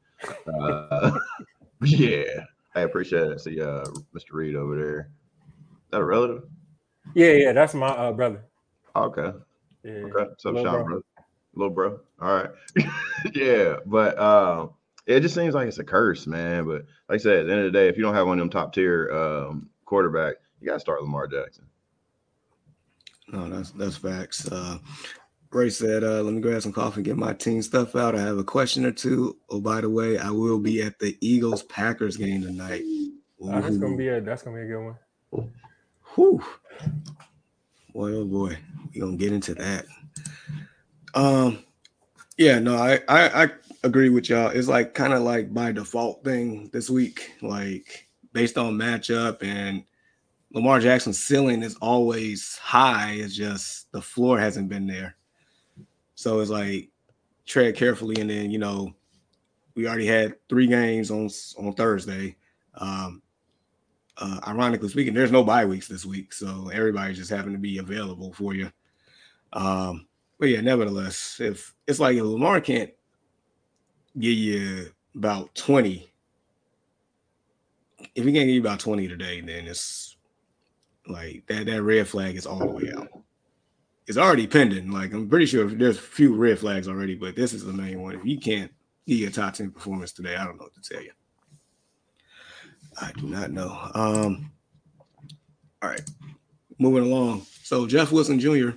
Uh, 0.48 1.12
yeah, 1.84 2.46
I 2.74 2.82
appreciate 2.82 3.32
it. 3.32 3.42
See, 3.42 3.62
uh, 3.62 3.86
Mr. 4.16 4.32
Reed 4.32 4.56
over 4.56 4.76
there. 4.76 5.00
Is 5.00 5.92
that 5.92 6.02
a 6.02 6.06
relative? 6.06 6.44
Yeah, 7.14 7.32
yeah, 7.32 7.54
that's 7.54 7.74
my 7.74 7.90
uh, 7.90 8.12
brother. 8.12 8.44
Okay. 8.96 9.32
Yeah. 9.84 9.92
Okay. 9.92 10.32
So, 10.38 10.54
Sean, 10.54 10.64
bro. 10.64 10.84
brother? 10.84 11.02
Little 11.56 11.74
bro. 11.74 12.00
All 12.22 12.34
right. 12.34 12.50
yeah, 13.34 13.78
but 13.86 14.18
um, 14.20 14.72
it 15.06 15.20
just 15.22 15.36
seems 15.36 15.54
like 15.54 15.68
it's 15.68 15.80
a 15.80 15.84
curse, 15.84 16.28
man. 16.28 16.66
But 16.66 16.86
like 17.10 17.16
I 17.16 17.18
said, 17.18 17.40
at 17.40 17.48
the 17.48 17.52
end 17.52 17.66
of 17.66 17.74
the 17.74 17.78
day, 17.78 17.88
if 17.88 17.98
you 17.98 18.04
don't 18.04 18.16
have 18.16 18.28
one 18.28 18.40
of 18.40 18.44
them 18.44 18.50
top 18.50 18.74
tier 18.74 19.12
um, 19.12 19.70
quarterback, 19.86 20.36
you 20.60 20.68
got 20.68 20.76
to 20.76 20.80
start 20.80 21.02
Lamar 21.02 21.28
Jackson. 21.28 21.66
No, 23.28 23.50
that's 23.50 23.72
that's 23.72 23.98
facts. 23.98 24.50
Uh, 24.52 24.78
Ray 25.52 25.70
said, 25.70 26.04
uh, 26.04 26.22
"Let 26.22 26.34
me 26.34 26.42
grab 26.42 26.62
some 26.62 26.74
coffee 26.74 26.98
and 26.98 27.06
get 27.06 27.18
my 27.18 27.34
team 27.34 27.62
stuff 27.62 27.96
out. 27.96 28.16
I 28.16 28.20
have 28.22 28.38
a 28.38 28.44
question 28.44 28.86
or 28.86 28.92
two. 28.92 29.38
Oh, 29.50 29.60
by 29.60 29.82
the 29.82 29.90
way, 29.90 30.18
I 30.18 30.32
will 30.32 30.60
be 30.60 30.82
at 30.82 31.00
the 31.00 31.18
Eagles 31.22 31.64
Packers 31.64 32.18
game 32.18 32.42
tonight. 32.42 32.84
Oh, 33.42 33.60
that's 33.60 33.78
gonna 33.78 33.98
be 33.98 34.10
a 34.10 34.22
that's 34.22 34.44
gonna 34.44 34.58
be 34.58 34.64
a 34.64 34.68
good 34.68 34.96
one. 35.32 35.52
Whew. 36.16 36.44
Boy, 37.94 38.14
oh 38.14 38.26
boy, 38.26 38.58
we 38.94 39.00
gonna 39.00 39.18
get 39.18 39.34
into 39.34 39.54
that. 39.56 39.86
Um, 41.14 41.64
yeah, 42.38 42.60
no, 42.60 42.76
I 42.76 43.00
I, 43.08 43.44
I 43.44 43.50
agree 43.84 44.10
with 44.10 44.30
y'all. 44.30 44.50
It's 44.50 44.68
like 44.68 44.94
kind 44.94 45.14
of 45.14 45.22
like 45.22 45.54
by 45.54 45.72
default 45.72 46.24
thing 46.24 46.70
this 46.74 46.90
week, 46.90 47.34
like 47.42 48.08
based 48.34 48.58
on 48.58 48.78
matchup 48.78 49.44
and 49.44 49.84
Lamar 50.54 50.80
Jackson's 50.80 51.20
ceiling 51.20 51.64
is 51.64 51.76
always 51.76 52.58
high. 52.58 53.14
It's 53.18 53.36
just 53.36 53.92
the 53.92 54.02
floor 54.02 54.38
hasn't 54.40 54.70
been 54.70 54.88
there. 54.88 55.16
So 56.16 56.40
it's 56.40 56.52
like 56.52 56.90
tread 57.46 57.76
carefully, 57.76 58.20
and 58.20 58.30
then 58.30 58.52
you 58.52 58.60
know 58.60 58.94
we 59.76 59.88
already 59.88 60.08
had 60.08 60.36
three 60.50 60.68
games 60.68 61.10
on 61.10 61.30
on 61.58 61.74
Thursday. 61.74 62.36
Um, 62.76 63.22
uh, 64.18 64.40
ironically 64.48 64.90
speaking, 64.90 65.14
there's 65.14 65.32
no 65.32 65.44
bye 65.44 65.66
weeks 65.66 65.88
this 65.88 66.06
week, 66.06 66.34
so 66.34 66.70
everybody's 66.74 67.18
just 67.18 67.32
having 67.32 67.54
to 67.54 67.60
be 67.60 67.78
available 67.78 68.34
for 68.34 68.54
you. 68.54 68.72
Um, 69.54 70.08
but 70.40 70.50
yeah, 70.50 70.62
nevertheless, 70.62 71.38
if 71.40 71.74
it's 71.88 72.00
like 72.00 72.16
if 72.16 72.24
Lamar 72.24 72.62
can't 72.62 72.92
give 74.18 74.34
you 74.34 74.92
about 75.16 75.54
20, 75.56 76.12
if 78.16 78.26
he 78.26 78.34
can't 78.34 78.34
give 78.34 78.50
you 78.50 78.62
about 78.62 78.80
20 78.80 79.08
today, 79.08 79.42
then 79.42 79.68
it's 79.68 80.18
like 81.08 81.46
that 81.48 81.66
that 81.66 81.84
red 81.84 82.08
flag 82.08 82.36
is 82.36 82.46
all 82.46 82.60
the 82.60 82.66
way 82.66 82.92
out. 82.96 83.08
It's 84.08 84.18
already 84.18 84.48
pending. 84.48 84.92
Like 84.92 85.14
I'm 85.14 85.30
pretty 85.30 85.46
sure 85.46 85.68
there's 85.68 85.98
a 85.98 86.02
few 86.02 86.36
red 86.36 86.60
flags 86.60 86.88
already, 86.88 87.16
but 87.16 87.36
this 87.36 87.54
is 87.54 87.64
the 87.64 87.74
main 87.74 88.02
one. 88.02 88.16
If 88.16 88.26
you 88.26 88.40
can't 88.40 88.72
give 89.08 89.20
you 89.20 89.28
a 89.28 89.32
top 89.32 89.54
10 89.54 89.72
performance 89.72 90.12
today, 90.12 90.36
I 90.36 90.46
don't 90.46 90.58
know 90.58 90.64
what 90.64 90.74
to 90.74 90.82
tell 90.82 91.04
you. 91.04 91.12
I 93.00 93.12
do 93.18 93.28
not 93.28 93.52
know. 93.52 93.78
Um, 93.94 94.52
all 95.82 95.90
right, 95.90 96.02
moving 96.80 97.04
along. 97.04 97.46
So 97.64 97.88
Jeff 97.88 98.12
Wilson 98.12 98.40
Jr. 98.40 98.72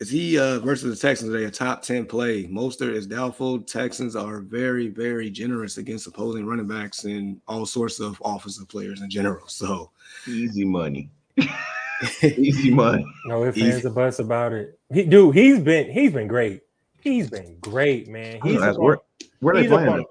is 0.00 0.08
he 0.08 0.38
uh, 0.38 0.60
versus 0.60 0.98
the 0.98 1.08
Texans 1.08 1.32
today 1.32 1.44
a 1.44 1.50
top 1.50 1.82
ten 1.82 2.06
play? 2.06 2.44
Mostert 2.44 2.94
is 2.94 3.06
doubtful. 3.06 3.60
Texans 3.60 4.14
are 4.14 4.40
very 4.40 4.88
very 4.88 5.30
generous 5.30 5.78
against 5.78 6.06
opposing 6.06 6.46
running 6.46 6.68
backs 6.68 7.04
and 7.04 7.40
all 7.48 7.66
sorts 7.66 8.00
of 8.00 8.20
offensive 8.24 8.68
players 8.68 9.00
in 9.02 9.10
general. 9.10 9.46
So 9.48 9.90
easy 10.26 10.64
money. 10.64 11.10
easy 12.22 12.70
money. 12.70 13.04
No 13.26 13.44
ifs, 13.44 13.60
ands, 13.60 13.84
or 13.84 13.90
buts 13.90 14.18
about 14.18 14.52
it. 14.52 14.78
He, 14.92 15.04
dude, 15.04 15.34
he's 15.34 15.58
been 15.58 15.90
he's 15.90 16.12
been 16.12 16.28
great. 16.28 16.62
He's 17.00 17.30
been 17.30 17.56
great, 17.60 18.08
man. 18.08 18.40
He's 18.42 18.60
where, 18.76 18.98
where 19.40 19.54
are 19.54 19.62
they 19.62 19.68
playing? 19.68 20.04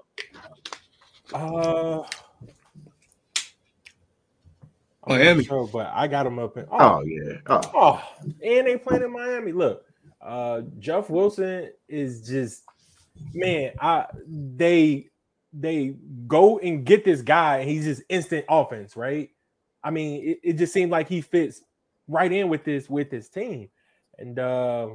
Uh 1.32 2.02
Miami. 5.08 5.44
Sure, 5.44 5.66
but 5.66 5.90
I 5.94 6.06
got 6.06 6.24
them 6.24 6.38
up 6.38 6.56
in. 6.56 6.66
Oh, 6.70 6.76
oh 6.78 7.02
yeah. 7.04 7.38
Oh. 7.46 7.60
oh. 7.74 8.12
and 8.42 8.66
they 8.66 8.76
playing 8.76 9.02
in 9.02 9.12
Miami. 9.12 9.52
Look, 9.52 9.84
uh, 10.20 10.62
Jeff 10.78 11.10
Wilson 11.10 11.70
is 11.88 12.26
just 12.26 12.64
man. 13.34 13.72
I 13.80 14.06
they 14.26 15.08
they 15.52 15.94
go 16.26 16.58
and 16.58 16.84
get 16.84 17.04
this 17.04 17.22
guy, 17.22 17.58
and 17.58 17.68
he's 17.70 17.84
just 17.84 18.02
instant 18.08 18.44
offense, 18.48 18.96
right? 18.96 19.30
I 19.82 19.90
mean, 19.90 20.28
it, 20.28 20.40
it 20.42 20.52
just 20.54 20.72
seemed 20.72 20.90
like 20.90 21.08
he 21.08 21.20
fits 21.20 21.62
right 22.06 22.30
in 22.30 22.48
with 22.48 22.64
this 22.64 22.88
with 22.88 23.10
his 23.10 23.28
team, 23.28 23.68
and 24.18 24.38
uh, 24.38 24.88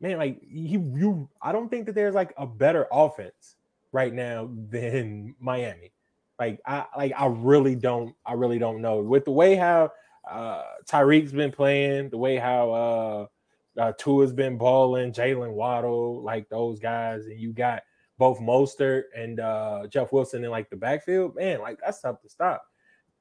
man, 0.00 0.18
like 0.18 0.40
he 0.42 0.78
you, 0.78 1.28
I 1.40 1.52
don't 1.52 1.68
think 1.68 1.86
that 1.86 1.94
there's 1.94 2.14
like 2.14 2.32
a 2.36 2.46
better 2.46 2.86
offense 2.92 3.56
right 3.92 4.12
now 4.12 4.50
than 4.68 5.34
Miami. 5.40 5.92
Like 6.38 6.60
I 6.66 6.84
like 6.96 7.12
I 7.16 7.26
really 7.26 7.74
don't 7.74 8.14
I 8.24 8.34
really 8.34 8.58
don't 8.58 8.82
know 8.82 9.00
with 9.00 9.24
the 9.24 9.30
way 9.30 9.54
how 9.54 9.90
uh 10.30 10.62
Tyreek's 10.84 11.32
been 11.32 11.52
playing, 11.52 12.10
the 12.10 12.18
way 12.18 12.36
how 12.36 12.70
uh, 12.70 13.80
uh 13.80 13.92
Tua's 13.98 14.32
been 14.32 14.58
balling, 14.58 15.12
Jaylen 15.12 15.52
Waddle, 15.52 16.22
like 16.22 16.48
those 16.48 16.78
guys, 16.78 17.26
and 17.26 17.40
you 17.40 17.52
got 17.52 17.82
both 18.18 18.38
Mostert 18.38 19.04
and 19.16 19.40
uh 19.40 19.86
Jeff 19.88 20.12
Wilson 20.12 20.44
in 20.44 20.50
like 20.50 20.68
the 20.68 20.76
backfield, 20.76 21.36
man, 21.36 21.60
like 21.60 21.78
that's 21.82 22.00
tough 22.00 22.20
to 22.22 22.28
stop. 22.28 22.62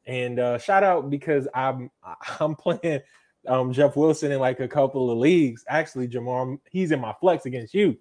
And 0.05 0.39
uh 0.39 0.57
shout 0.57 0.83
out 0.83 1.09
because 1.09 1.47
I'm 1.53 1.89
I'm 2.39 2.55
playing 2.55 2.99
um 3.47 3.71
Jeff 3.71 3.95
Wilson 3.95 4.33
in 4.33 4.39
like 4.39 4.59
a 4.59 4.67
couple 4.67 5.09
of 5.09 5.17
leagues. 5.17 5.63
Actually, 5.69 6.09
Jamar, 6.09 6.59
he's 6.69 6.91
in 6.91 6.99
my 6.99 7.13
flex 7.21 7.45
against 7.45 7.73
you, 7.73 7.97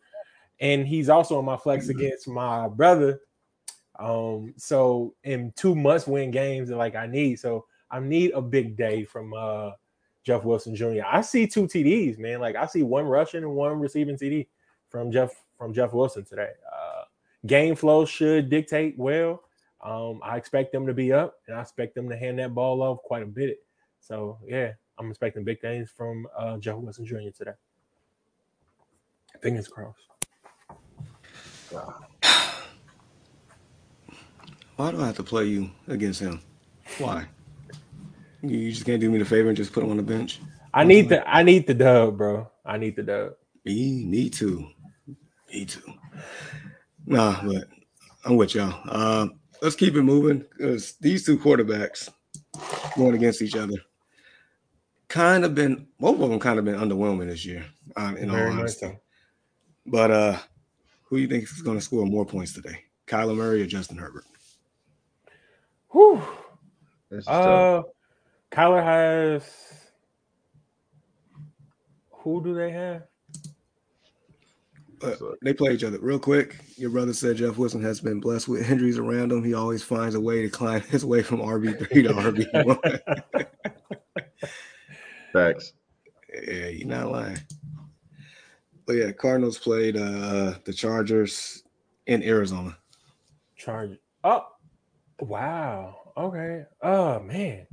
and 0.58 0.88
he's 0.88 1.08
also 1.08 1.38
in 1.38 1.44
my 1.44 1.56
flex 1.56 1.86
mm-hmm. 1.86 2.00
against 2.00 2.26
my 2.26 2.66
brother 2.66 3.20
um, 3.98 4.54
so 4.56 5.14
in 5.24 5.52
two 5.56 5.74
must 5.74 6.08
win 6.08 6.30
games 6.30 6.68
that 6.68 6.76
like 6.76 6.96
I 6.96 7.06
need, 7.06 7.38
so 7.38 7.66
I 7.90 8.00
need 8.00 8.32
a 8.32 8.42
big 8.42 8.76
day 8.76 9.04
from 9.04 9.32
uh 9.34 9.72
Jeff 10.24 10.44
Wilson 10.44 10.74
Jr. 10.74 11.02
I 11.06 11.20
see 11.20 11.46
two 11.46 11.66
TDs, 11.66 12.18
man. 12.18 12.40
Like 12.40 12.56
I 12.56 12.66
see 12.66 12.82
one 12.82 13.04
rushing 13.04 13.42
and 13.42 13.54
one 13.54 13.78
receiving 13.78 14.16
TD 14.16 14.48
from 14.88 15.12
Jeff 15.12 15.30
from 15.58 15.72
Jeff 15.72 15.92
Wilson 15.92 16.24
today. 16.24 16.50
Uh, 16.72 17.04
game 17.46 17.76
flow 17.76 18.04
should 18.04 18.48
dictate 18.48 18.98
well. 18.98 19.42
Um, 19.82 20.20
I 20.24 20.38
expect 20.38 20.72
them 20.72 20.86
to 20.86 20.94
be 20.94 21.12
up, 21.12 21.36
and 21.46 21.56
I 21.56 21.60
expect 21.60 21.94
them 21.94 22.08
to 22.08 22.16
hand 22.16 22.38
that 22.38 22.54
ball 22.54 22.82
off 22.82 23.02
quite 23.02 23.22
a 23.22 23.26
bit. 23.26 23.58
So 24.00 24.38
yeah, 24.46 24.72
I'm 24.98 25.10
expecting 25.10 25.44
big 25.44 25.60
things 25.60 25.90
from 25.90 26.26
uh, 26.36 26.56
Jeff 26.56 26.76
Wilson 26.76 27.04
Jr. 27.04 27.30
today. 27.36 27.52
Fingers 29.42 29.68
crossed. 29.68 30.00
Why 34.76 34.90
do 34.90 35.00
I 35.00 35.06
have 35.06 35.16
to 35.16 35.22
play 35.22 35.44
you 35.44 35.70
against 35.88 36.20
him? 36.20 36.40
Why? 36.98 37.26
You 38.42 38.70
just 38.70 38.84
can't 38.84 39.00
do 39.00 39.10
me 39.10 39.18
the 39.18 39.24
favor 39.24 39.48
and 39.48 39.56
just 39.56 39.72
put 39.72 39.82
him 39.82 39.90
on 39.90 39.96
the 39.96 40.02
bench. 40.02 40.40
I 40.72 40.84
need 40.84 41.08
the 41.08 41.26
I 41.28 41.42
need 41.42 41.66
the 41.66 41.74
dub, 41.74 42.18
bro. 42.18 42.50
I 42.64 42.76
need 42.76 42.96
the 42.96 43.04
dub. 43.04 43.34
Me, 43.64 44.04
me 44.04 44.28
too. 44.28 44.68
Me 45.52 45.64
too. 45.64 45.92
Nah, 47.06 47.40
but 47.44 47.68
I'm 48.24 48.36
with 48.36 48.54
y'all. 48.54 48.80
Uh, 48.88 49.28
let's 49.62 49.76
keep 49.76 49.94
it 49.94 50.02
moving 50.02 50.44
because 50.56 50.94
these 51.00 51.24
two 51.24 51.38
quarterbacks 51.38 52.10
going 52.96 53.14
against 53.14 53.42
each 53.42 53.56
other 53.56 53.76
kind 55.08 55.44
of 55.44 55.54
been 55.54 55.86
both 56.00 56.20
of 56.20 56.30
them 56.30 56.40
kind 56.40 56.58
of 56.58 56.64
been 56.64 56.74
underwhelming 56.74 57.28
this 57.28 57.46
year. 57.46 57.64
Um, 57.96 58.16
in 58.16 58.30
Very 58.30 58.50
all 58.50 58.58
honesty. 58.58 58.86
Nice 58.86 58.96
but 59.86 60.10
uh, 60.10 60.38
who 61.04 61.16
do 61.16 61.22
you 61.22 61.28
think 61.28 61.44
is 61.44 61.62
going 61.62 61.78
to 61.78 61.84
score 61.84 62.06
more 62.06 62.24
points 62.24 62.52
today? 62.52 62.80
Kyler 63.06 63.36
Murray 63.36 63.62
or 63.62 63.66
Justin 63.66 63.98
Herbert? 63.98 64.24
Whew. 65.94 66.20
Uh, 67.28 67.82
Kyler 68.50 68.82
has. 68.82 69.44
Who 72.10 72.42
do 72.42 72.52
they 72.52 72.72
have? 72.72 73.02
so. 75.00 75.36
They 75.42 75.52
play 75.52 75.72
each 75.72 75.84
other 75.84 76.00
real 76.00 76.18
quick. 76.18 76.56
Your 76.76 76.90
brother 76.90 77.12
said 77.12 77.36
Jeff 77.36 77.58
Wilson 77.58 77.80
has 77.82 78.00
been 78.00 78.18
blessed 78.18 78.48
with 78.48 78.68
injuries 78.68 78.98
around 78.98 79.30
him. 79.30 79.44
He 79.44 79.54
always 79.54 79.84
finds 79.84 80.16
a 80.16 80.20
way 80.20 80.42
to 80.42 80.48
climb 80.48 80.80
his 80.88 81.04
way 81.04 81.22
from 81.22 81.38
RB 81.38 81.78
three 81.78 82.02
to 82.02 82.08
RB 82.08 82.64
one. 82.64 83.46
Thanks. 85.32 85.74
Yeah, 86.48 86.68
you're 86.68 86.88
not 86.88 87.12
lying. 87.12 87.38
But 88.84 88.94
yeah, 88.94 89.12
Cardinals 89.12 89.58
played 89.58 89.96
uh 89.96 90.54
the 90.64 90.72
Chargers 90.72 91.62
in 92.06 92.24
Arizona. 92.24 92.76
Chargers. 93.56 93.98
Oh, 94.24 94.46
wow. 95.20 96.12
Okay. 96.16 96.64
Oh 96.82 97.20
man. 97.20 97.66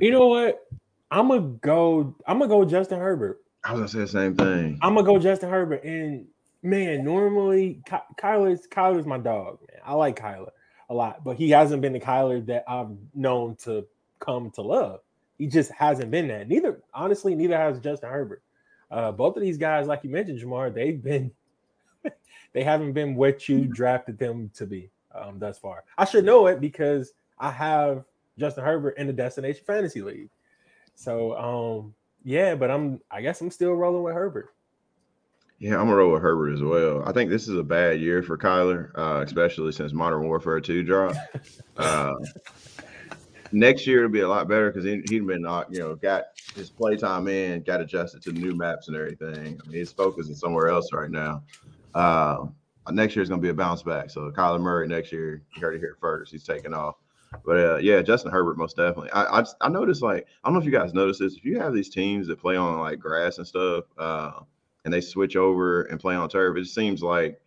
You 0.00 0.10
know 0.10 0.26
what? 0.28 0.66
I'm 1.10 1.28
gonna 1.28 1.40
go. 1.40 2.16
I'm 2.26 2.38
gonna 2.38 2.48
go 2.48 2.64
Justin 2.64 2.98
Herbert. 2.98 3.40
I 3.64 3.72
was 3.72 3.80
gonna 3.80 3.88
say 3.88 3.98
the 4.00 4.08
same 4.08 4.36
thing. 4.36 4.78
I'm 4.82 4.94
gonna 4.94 5.06
go 5.06 5.18
Justin 5.18 5.50
Herbert. 5.50 5.84
And 5.84 6.26
man, 6.62 7.04
normally 7.04 7.82
Ky- 7.86 7.96
Kyler's 8.20 8.66
Kyler's 8.66 9.06
my 9.06 9.18
dog. 9.18 9.58
Man, 9.68 9.80
I 9.84 9.94
like 9.94 10.18
Kyler 10.18 10.50
a 10.88 10.94
lot, 10.94 11.24
but 11.24 11.36
he 11.36 11.50
hasn't 11.50 11.82
been 11.82 11.92
the 11.92 12.00
Kyler 12.00 12.44
that 12.46 12.64
I've 12.68 12.90
known 13.14 13.56
to 13.64 13.86
come 14.18 14.50
to 14.52 14.62
love. 14.62 15.00
He 15.38 15.46
just 15.46 15.70
hasn't 15.72 16.10
been 16.10 16.28
that. 16.28 16.48
Neither, 16.48 16.80
honestly, 16.92 17.34
neither 17.34 17.56
has 17.56 17.80
Justin 17.80 18.10
Herbert. 18.10 18.42
Uh, 18.90 19.10
both 19.10 19.36
of 19.36 19.42
these 19.42 19.58
guys, 19.58 19.86
like 19.86 20.04
you 20.04 20.10
mentioned, 20.10 20.40
Jamar, 20.40 20.72
they've 20.72 21.02
been 21.02 21.30
they 22.52 22.62
haven't 22.62 22.92
been 22.92 23.14
what 23.14 23.48
you 23.48 23.64
drafted 23.66 24.18
them 24.18 24.50
to 24.54 24.66
be 24.66 24.90
um, 25.14 25.38
thus 25.38 25.58
far. 25.58 25.84
I 25.98 26.04
should 26.04 26.24
know 26.24 26.46
it 26.46 26.60
because 26.60 27.12
I 27.38 27.50
have 27.50 28.04
Justin 28.38 28.64
Herbert 28.64 28.98
in 28.98 29.06
the 29.06 29.12
Destination 29.12 29.62
Fantasy 29.66 30.02
League. 30.02 30.30
So 30.94 31.36
um, 31.36 31.94
yeah, 32.24 32.54
but 32.54 32.70
I'm 32.70 33.00
I 33.10 33.20
guess 33.20 33.40
I'm 33.40 33.50
still 33.50 33.72
rolling 33.72 34.02
with 34.02 34.14
Herbert. 34.14 34.54
Yeah, 35.58 35.74
I'm 35.74 35.86
gonna 35.86 35.96
roll 35.96 36.12
with 36.12 36.22
Herbert 36.22 36.52
as 36.52 36.62
well. 36.62 37.02
I 37.06 37.12
think 37.12 37.30
this 37.30 37.48
is 37.48 37.56
a 37.56 37.62
bad 37.62 38.00
year 38.00 38.22
for 38.22 38.36
Kyler, 38.36 38.90
uh, 38.96 39.22
especially 39.24 39.72
since 39.72 39.92
Modern 39.92 40.26
Warfare 40.26 40.60
2 40.60 40.82
dropped. 40.82 41.16
Uh, 41.76 42.14
next 43.50 43.84
year 43.84 43.98
it'll 43.98 44.10
be 44.10 44.20
a 44.20 44.28
lot 44.28 44.46
better 44.46 44.70
because 44.70 44.84
he, 44.84 45.02
he'd 45.08 45.26
been 45.26 45.44
uh, 45.44 45.64
you 45.68 45.80
know 45.80 45.96
got 45.96 46.24
his 46.54 46.70
playtime 46.70 47.26
in, 47.26 47.62
got 47.62 47.80
adjusted 47.80 48.22
to 48.22 48.30
the 48.30 48.38
new 48.38 48.54
maps 48.54 48.86
and 48.86 48.96
everything. 48.96 49.60
I 49.60 49.68
mean, 49.68 49.78
his 49.78 49.90
focus 49.90 50.28
is 50.28 50.38
somewhere 50.38 50.68
else 50.68 50.92
right 50.92 51.10
now. 51.10 51.42
Uh, 51.92 52.46
next 52.90 53.16
year 53.16 53.22
is 53.22 53.28
gonna 53.28 53.40
be 53.42 53.48
a 53.48 53.54
bounce 53.54 53.82
back. 53.82 54.10
So 54.10 54.30
Kyler 54.30 54.60
Murray 54.60 54.86
next 54.88 55.12
year, 55.12 55.42
you 55.54 55.62
heard 55.62 55.74
it 55.74 55.80
here 55.80 55.96
first. 56.00 56.32
He's 56.32 56.44
taking 56.44 56.74
off. 56.74 56.96
But 57.44 57.56
uh, 57.58 57.76
yeah, 57.78 58.02
Justin 58.02 58.30
Herbert 58.30 58.58
most 58.58 58.76
definitely. 58.76 59.10
I, 59.10 59.40
I 59.40 59.44
I 59.60 59.68
noticed 59.68 60.02
like 60.02 60.26
I 60.42 60.48
don't 60.48 60.54
know 60.54 60.60
if 60.60 60.66
you 60.66 60.72
guys 60.72 60.94
noticed 60.94 61.20
this. 61.20 61.34
If 61.34 61.44
you 61.44 61.58
have 61.58 61.74
these 61.74 61.88
teams 61.88 62.26
that 62.28 62.40
play 62.40 62.56
on 62.56 62.78
like 62.78 62.98
grass 62.98 63.38
and 63.38 63.46
stuff, 63.46 63.84
uh, 63.98 64.40
and 64.84 64.92
they 64.92 65.00
switch 65.00 65.36
over 65.36 65.82
and 65.84 65.98
play 65.98 66.14
on 66.14 66.28
turf, 66.28 66.56
it 66.56 66.62
just 66.62 66.74
seems 66.74 67.02
like 67.02 67.40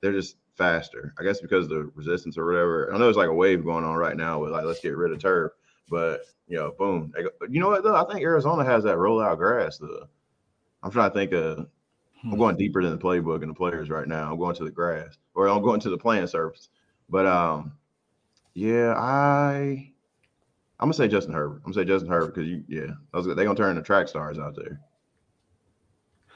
they're 0.00 0.12
just 0.12 0.36
faster. 0.56 1.14
I 1.18 1.22
guess 1.22 1.40
because 1.40 1.68
the 1.68 1.90
resistance 1.94 2.36
or 2.36 2.44
whatever. 2.44 2.90
I 2.92 2.98
know 2.98 3.04
there's 3.04 3.16
like 3.16 3.28
a 3.28 3.34
wave 3.34 3.64
going 3.64 3.84
on 3.84 3.96
right 3.96 4.16
now 4.16 4.40
with 4.40 4.52
like 4.52 4.64
let's 4.64 4.80
get 4.80 4.96
rid 4.96 5.12
of 5.12 5.20
turf, 5.20 5.52
but 5.88 6.22
you 6.48 6.58
know, 6.58 6.72
boom. 6.78 7.12
You 7.48 7.60
know 7.60 7.68
what 7.68 7.82
though? 7.82 7.96
I 7.96 8.04
think 8.10 8.22
Arizona 8.24 8.64
has 8.64 8.84
that 8.84 8.96
rollout 8.96 9.38
grass. 9.38 9.78
Though 9.78 10.08
I'm 10.82 10.90
trying 10.90 11.10
to 11.10 11.14
think 11.14 11.32
of. 11.32 11.68
I'm 12.24 12.38
going 12.38 12.56
deeper 12.56 12.82
than 12.82 12.92
the 12.92 13.02
playbook 13.02 13.42
and 13.42 13.50
the 13.50 13.54
players 13.54 13.90
right 13.90 14.06
now. 14.06 14.30
I'm 14.30 14.38
going 14.38 14.54
to 14.56 14.64
the 14.64 14.70
grass, 14.70 15.18
or 15.34 15.48
I'm 15.48 15.62
going 15.62 15.80
to 15.80 15.90
the 15.90 15.98
playing 15.98 16.26
surface. 16.26 16.68
But 17.08 17.26
um, 17.26 17.72
yeah, 18.54 18.94
I 18.96 19.92
I'm 20.82 20.86
gonna 20.86 20.94
say 20.94 21.08
Justin 21.08 21.34
Herbert. 21.34 21.62
I'm 21.64 21.72
gonna 21.72 21.74
say 21.74 21.84
Justin 21.84 22.10
Herbert 22.10 22.34
because 22.34 22.48
you, 22.48 22.64
yeah, 22.68 22.92
they're 23.12 23.44
gonna 23.44 23.54
turn 23.54 23.76
the 23.76 23.82
track 23.82 24.08
stars 24.08 24.38
out 24.38 24.56
there. 24.56 24.80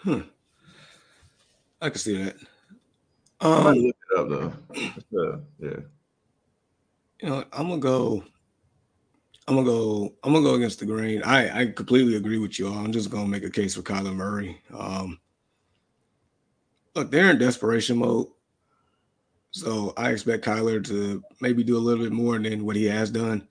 Hmm. 0.02 0.20
I 1.80 1.90
can 1.90 1.98
see 1.98 2.22
that. 2.22 2.36
Um, 3.40 3.74
look 3.74 3.96
it 4.10 4.18
up 4.18 4.28
though. 4.28 4.52
Uh, 5.18 5.38
yeah. 5.58 5.80
You 7.20 7.28
know, 7.28 7.44
I'm 7.52 7.68
gonna 7.68 7.78
go. 7.78 8.24
I'm 9.48 9.56
gonna 9.56 9.66
go. 9.66 10.14
I'm 10.22 10.32
gonna 10.32 10.44
go 10.44 10.54
against 10.54 10.78
the 10.78 10.86
grain. 10.86 11.22
I 11.24 11.62
I 11.62 11.66
completely 11.66 12.16
agree 12.16 12.38
with 12.38 12.58
you 12.58 12.68
all. 12.68 12.74
I'm 12.74 12.92
just 12.92 13.10
gonna 13.10 13.28
make 13.28 13.44
a 13.44 13.50
case 13.50 13.74
for 13.74 13.82
Kyler 13.82 14.14
Murray. 14.14 14.60
Um, 14.72 15.18
look, 16.96 17.10
they're 17.10 17.30
in 17.30 17.38
desperation 17.38 17.98
mode. 17.98 18.26
So 19.52 19.92
I 19.96 20.10
expect 20.10 20.44
Kyler 20.44 20.84
to 20.88 21.22
maybe 21.40 21.62
do 21.62 21.76
a 21.76 21.78
little 21.78 22.04
bit 22.04 22.12
more 22.12 22.38
than 22.38 22.64
what 22.66 22.76
he 22.76 22.86
has 22.86 23.10
done. 23.10 23.46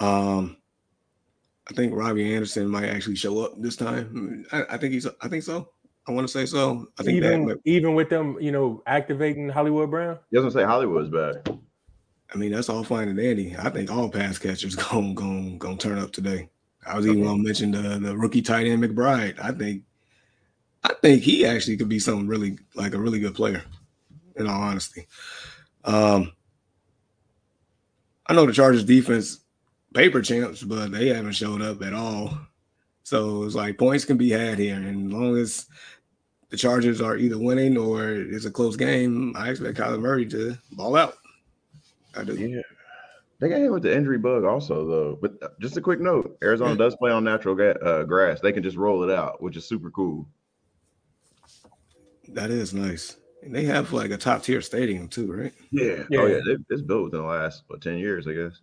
Um, 0.00 0.56
I 1.68 1.74
think 1.74 1.94
Robbie 1.94 2.34
Anderson 2.34 2.68
might 2.68 2.88
actually 2.88 3.16
show 3.16 3.40
up 3.40 3.60
this 3.60 3.76
time. 3.76 4.46
I, 4.52 4.64
I 4.70 4.76
think 4.78 4.94
he's. 4.94 5.06
I 5.20 5.28
think 5.28 5.42
so. 5.42 5.70
I 6.08 6.12
want 6.12 6.26
to 6.26 6.32
say 6.32 6.46
so. 6.46 6.86
I 6.98 7.02
think 7.02 7.16
even 7.16 7.46
that, 7.46 7.60
even 7.64 7.94
with 7.94 8.08
them, 8.08 8.36
you 8.40 8.52
know, 8.52 8.82
activating 8.86 9.48
Hollywood 9.48 9.90
Brown. 9.90 10.18
You 10.30 10.38
doesn't 10.38 10.58
say 10.58 10.64
Hollywood's 10.64 11.10
bad. 11.10 11.58
I 12.32 12.38
mean, 12.38 12.52
that's 12.52 12.68
all 12.68 12.84
fine 12.84 13.08
and 13.08 13.18
dandy. 13.18 13.56
I 13.58 13.70
think 13.70 13.90
all 13.90 14.08
pass 14.08 14.38
catchers 14.38 14.74
going 14.90 15.14
going 15.14 15.58
gonna 15.58 15.76
turn 15.76 15.98
up 15.98 16.12
today. 16.12 16.48
I 16.86 16.96
was 16.96 17.06
even 17.06 17.24
going 17.24 17.38
to 17.38 17.42
mention 17.42 17.72
the 17.72 17.98
the 17.98 18.16
rookie 18.16 18.42
tight 18.42 18.66
end 18.66 18.82
McBride. 18.82 19.40
I 19.42 19.50
think 19.50 19.82
I 20.86 20.94
think 21.02 21.22
he 21.22 21.44
actually 21.44 21.76
could 21.76 21.88
be 21.88 21.98
something 21.98 22.28
really 22.28 22.58
like 22.76 22.94
a 22.94 22.98
really 22.98 23.18
good 23.18 23.34
player 23.34 23.62
in 24.36 24.46
all 24.46 24.62
honesty. 24.62 25.08
Um, 25.84 26.32
I 28.26 28.34
know 28.34 28.46
the 28.46 28.52
Chargers 28.52 28.84
defense 28.84 29.40
paper 29.94 30.22
champs, 30.22 30.62
but 30.62 30.92
they 30.92 31.08
haven't 31.08 31.32
showed 31.32 31.60
up 31.60 31.82
at 31.82 31.92
all. 31.92 32.38
So 33.02 33.42
it's 33.42 33.56
like 33.56 33.78
points 33.78 34.04
can 34.04 34.16
be 34.16 34.30
had 34.30 34.58
here, 34.58 34.76
and 34.76 35.06
as 35.08 35.12
long 35.12 35.36
as 35.36 35.66
the 36.50 36.56
Chargers 36.56 37.00
are 37.00 37.16
either 37.16 37.38
winning 37.38 37.76
or 37.76 38.12
it's 38.12 38.44
a 38.44 38.50
close 38.50 38.76
game, 38.76 39.34
I 39.36 39.50
expect 39.50 39.78
Kyler 39.78 40.00
Murray 40.00 40.26
to 40.26 40.56
ball 40.72 40.96
out. 40.96 41.14
I 42.16 42.22
do. 42.22 42.34
Yeah. 42.34 42.62
They 43.40 43.48
got 43.48 43.58
hit 43.58 43.72
with 43.72 43.82
the 43.82 43.94
injury 43.94 44.18
bug 44.18 44.44
also, 44.44 44.86
though. 44.86 45.18
But 45.20 45.34
uh, 45.42 45.48
just 45.60 45.76
a 45.76 45.80
quick 45.80 46.00
note: 46.00 46.38
Arizona 46.42 46.76
does 46.76 46.94
play 46.96 47.10
on 47.10 47.24
natural 47.24 47.56
ga- 47.56 47.78
uh, 47.82 48.04
grass. 48.04 48.40
They 48.40 48.52
can 48.52 48.62
just 48.62 48.76
roll 48.76 49.02
it 49.02 49.10
out, 49.10 49.42
which 49.42 49.56
is 49.56 49.66
super 49.66 49.90
cool. 49.90 50.26
That 52.28 52.50
is 52.50 52.74
nice. 52.74 53.16
And 53.42 53.54
they 53.54 53.64
have 53.64 53.92
like 53.92 54.10
a 54.10 54.16
top 54.16 54.42
tier 54.42 54.60
stadium 54.60 55.08
too, 55.08 55.32
right? 55.32 55.52
Yeah. 55.70 56.04
yeah. 56.10 56.20
Oh 56.20 56.26
yeah. 56.26 56.56
It's 56.70 56.82
built 56.82 57.04
within 57.04 57.20
the 57.20 57.26
last 57.26 57.62
what 57.68 57.80
ten 57.80 57.98
years, 57.98 58.26
I 58.26 58.32
guess. 58.32 58.60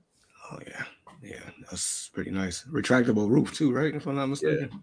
Oh 0.52 0.60
yeah. 0.67 0.84
Yeah, 1.21 1.39
that's 1.62 2.10
pretty 2.10 2.32
nice. 2.32 2.63
Retractable 2.63 3.30
roof 3.30 3.54
too, 3.56 3.71
right? 3.71 3.95
If 3.95 4.06
I'm 4.08 4.15
not 4.15 4.28
mistaken. 4.28 4.69
Yeah. 4.71 4.78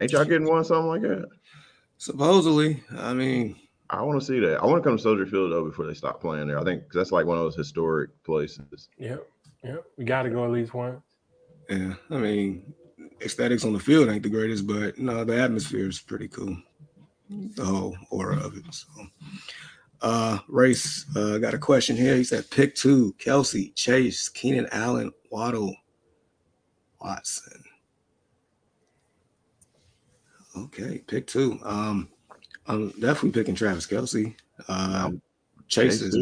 Ain't 0.00 0.12
y'all 0.12 0.24
getting 0.24 0.46
one 0.46 0.62
something 0.62 0.88
like 0.88 1.00
that? 1.02 1.26
Supposedly. 1.96 2.82
I 2.98 3.14
mean, 3.14 3.56
I 3.88 4.02
want 4.02 4.20
to 4.20 4.26
see 4.26 4.40
that. 4.40 4.60
I 4.60 4.66
want 4.66 4.82
to 4.82 4.86
come 4.86 4.98
to 4.98 5.02
Soldier 5.02 5.24
Field 5.24 5.52
though 5.52 5.64
before 5.64 5.86
they 5.86 5.94
stop 5.94 6.20
playing 6.20 6.48
there. 6.48 6.58
I 6.58 6.64
think 6.64 6.82
that's 6.92 7.12
like 7.12 7.24
one 7.24 7.38
of 7.38 7.44
those 7.44 7.56
historic 7.56 8.10
places. 8.24 8.90
Yep. 8.98 9.26
Yep. 9.62 9.84
We 9.96 10.04
got 10.04 10.24
to 10.24 10.30
go 10.30 10.44
at 10.44 10.50
least 10.50 10.74
once. 10.74 11.00
Yeah. 11.70 11.94
I 12.10 12.18
mean, 12.18 12.74
aesthetics 13.22 13.64
on 13.64 13.72
the 13.72 13.80
field 13.80 14.10
ain't 14.10 14.22
the 14.22 14.28
greatest, 14.28 14.66
but 14.66 14.98
no, 14.98 15.24
the 15.24 15.40
atmosphere 15.40 15.88
is 15.88 15.98
pretty 15.98 16.28
cool 16.28 16.58
the 17.30 17.64
whole 17.64 17.96
aura 18.10 18.38
of 18.38 18.56
it. 18.56 18.64
So, 18.70 18.86
uh, 20.02 20.38
race 20.48 21.06
uh, 21.16 21.38
got 21.38 21.54
a 21.54 21.58
question 21.58 21.96
here. 21.96 22.16
He 22.16 22.24
said, 22.24 22.50
pick 22.50 22.74
two: 22.74 23.14
Kelce, 23.18 23.74
Chase, 23.74 24.28
Keenan 24.28 24.68
Allen, 24.72 25.12
Waddle, 25.30 25.74
Watson. 27.00 27.62
Okay, 30.56 31.02
pick 31.06 31.26
two. 31.26 31.58
Um, 31.64 32.08
I'm 32.66 32.90
definitely 32.90 33.32
picking 33.32 33.54
Travis 33.54 33.86
Kelce. 33.86 34.34
Uh, 34.68 35.10
Chase 35.68 36.00
is 36.00 36.16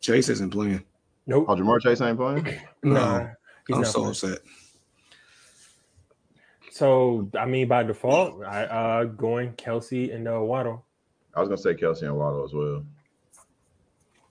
Chase 0.00 0.28
isn't 0.28 0.50
playing. 0.50 0.82
Nope. 1.26 1.46
Oh, 1.48 1.54
Ja'Marr 1.54 1.80
Chase 1.80 2.00
ain't 2.00 2.18
playing. 2.18 2.46
no, 2.82 3.30
I'm 3.72 3.84
so 3.84 3.92
playing. 3.92 4.08
upset. 4.08 4.38
So 6.70 7.28
I 7.38 7.46
mean, 7.46 7.68
by 7.68 7.82
default, 7.82 8.44
I 8.44 8.64
uh 8.64 9.04
going 9.04 9.52
Kelce 9.54 10.14
and 10.14 10.28
uh, 10.28 10.40
Waddle. 10.40 10.84
I 11.34 11.40
was 11.40 11.48
gonna 11.48 11.58
say 11.58 11.74
Kelce 11.74 12.02
and 12.02 12.16
Waddle 12.16 12.44
as 12.44 12.52
well. 12.52 12.84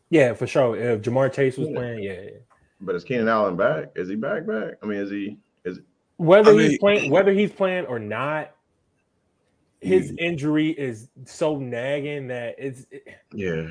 Yeah, 0.09 0.33
for 0.33 0.47
sure. 0.47 0.75
If 0.75 1.01
Ja'Marr 1.01 1.31
Chase 1.31 1.57
was 1.57 1.67
yeah. 1.69 1.75
playing, 1.75 2.03
yeah, 2.03 2.21
yeah. 2.21 2.29
But 2.81 2.95
is 2.95 3.03
Keenan 3.03 3.27
Allen 3.27 3.55
back? 3.55 3.91
Is 3.95 4.09
he 4.09 4.15
back? 4.15 4.47
Back? 4.47 4.75
I 4.81 4.85
mean, 4.85 4.99
is 4.99 5.11
he? 5.11 5.37
Is 5.65 5.81
whether 6.17 6.51
I 6.51 6.55
mean, 6.55 6.69
he's 6.71 6.79
playing, 6.79 7.11
whether 7.11 7.31
he's 7.31 7.51
playing 7.51 7.85
or 7.85 7.99
not, 7.99 8.51
his 9.81 10.13
injury 10.17 10.69
is 10.69 11.09
so 11.25 11.57
nagging 11.57 12.27
that 12.29 12.55
it's. 12.57 12.85
It, 12.89 13.07
yeah. 13.33 13.67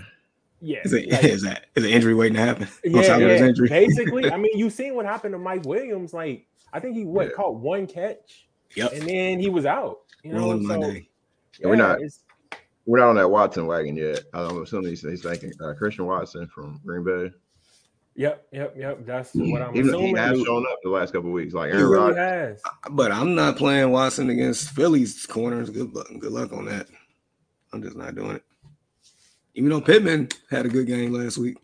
Yeah, 0.60 0.80
is, 0.84 0.92
it, 0.92 1.08
like, 1.08 1.22
is 1.22 1.42
that 1.42 1.66
is 1.76 1.84
an 1.84 1.90
injury 1.90 2.14
waiting 2.14 2.34
to 2.34 2.40
happen? 2.40 2.68
Yeah, 2.84 3.16
yeah. 3.16 3.52
basically. 3.68 4.30
I 4.30 4.36
mean, 4.36 4.58
you've 4.58 4.72
seen 4.72 4.96
what 4.96 5.06
happened 5.06 5.32
to 5.34 5.38
Mike 5.38 5.64
Williams? 5.64 6.12
Like, 6.12 6.46
I 6.72 6.80
think 6.80 6.96
he 6.96 7.04
what 7.04 7.26
yeah. 7.26 7.32
caught 7.32 7.54
one 7.54 7.86
catch 7.86 8.47
Yep. 8.74 8.92
And 8.92 9.02
then 9.02 9.40
he 9.40 9.48
was 9.48 9.66
out. 9.66 10.00
You 10.22 10.32
know, 10.32 10.38
Rolling 10.38 10.62
so, 10.62 10.68
Monday. 10.68 11.08
Yeah, 11.58 11.68
we're 11.68 11.76
not 11.76 11.98
we're 12.86 12.98
not 12.98 13.08
on 13.08 13.16
that 13.16 13.30
Watson 13.30 13.66
wagon 13.66 13.96
yet. 13.96 14.20
I'm 14.32 14.62
assuming 14.62 14.90
he's, 14.90 15.02
he's 15.02 15.22
thinking 15.22 15.52
uh, 15.60 15.74
Christian 15.74 16.06
Watson 16.06 16.46
from 16.46 16.80
Green 16.84 17.04
Bay. 17.04 17.30
Yep, 18.16 18.46
yep, 18.50 18.74
yep. 18.76 19.06
That's 19.06 19.30
what 19.34 19.62
I'm 19.62 19.76
Even 19.76 19.90
assuming. 19.90 20.16
He 20.16 20.20
has 20.20 20.42
shown 20.42 20.66
up 20.66 20.78
the 20.82 20.90
last 20.90 21.12
couple 21.12 21.30
weeks, 21.30 21.54
like 21.54 21.70
Aaron 21.70 21.78
he 21.78 21.84
really 21.84 22.14
has. 22.16 22.62
But 22.90 23.12
I'm 23.12 23.34
not 23.34 23.56
playing 23.56 23.92
Watson 23.92 24.30
against 24.30 24.70
Philly's 24.70 25.24
corners. 25.24 25.70
Good 25.70 25.94
luck. 25.94 26.08
Good 26.18 26.32
luck 26.32 26.52
on 26.52 26.64
that. 26.64 26.88
I'm 27.72 27.82
just 27.82 27.96
not 27.96 28.16
doing 28.16 28.36
it. 28.36 28.42
Even 29.54 29.70
though 29.70 29.80
Pittman 29.80 30.30
had 30.50 30.66
a 30.66 30.68
good 30.68 30.86
game 30.86 31.12
last 31.12 31.38
week. 31.38 31.58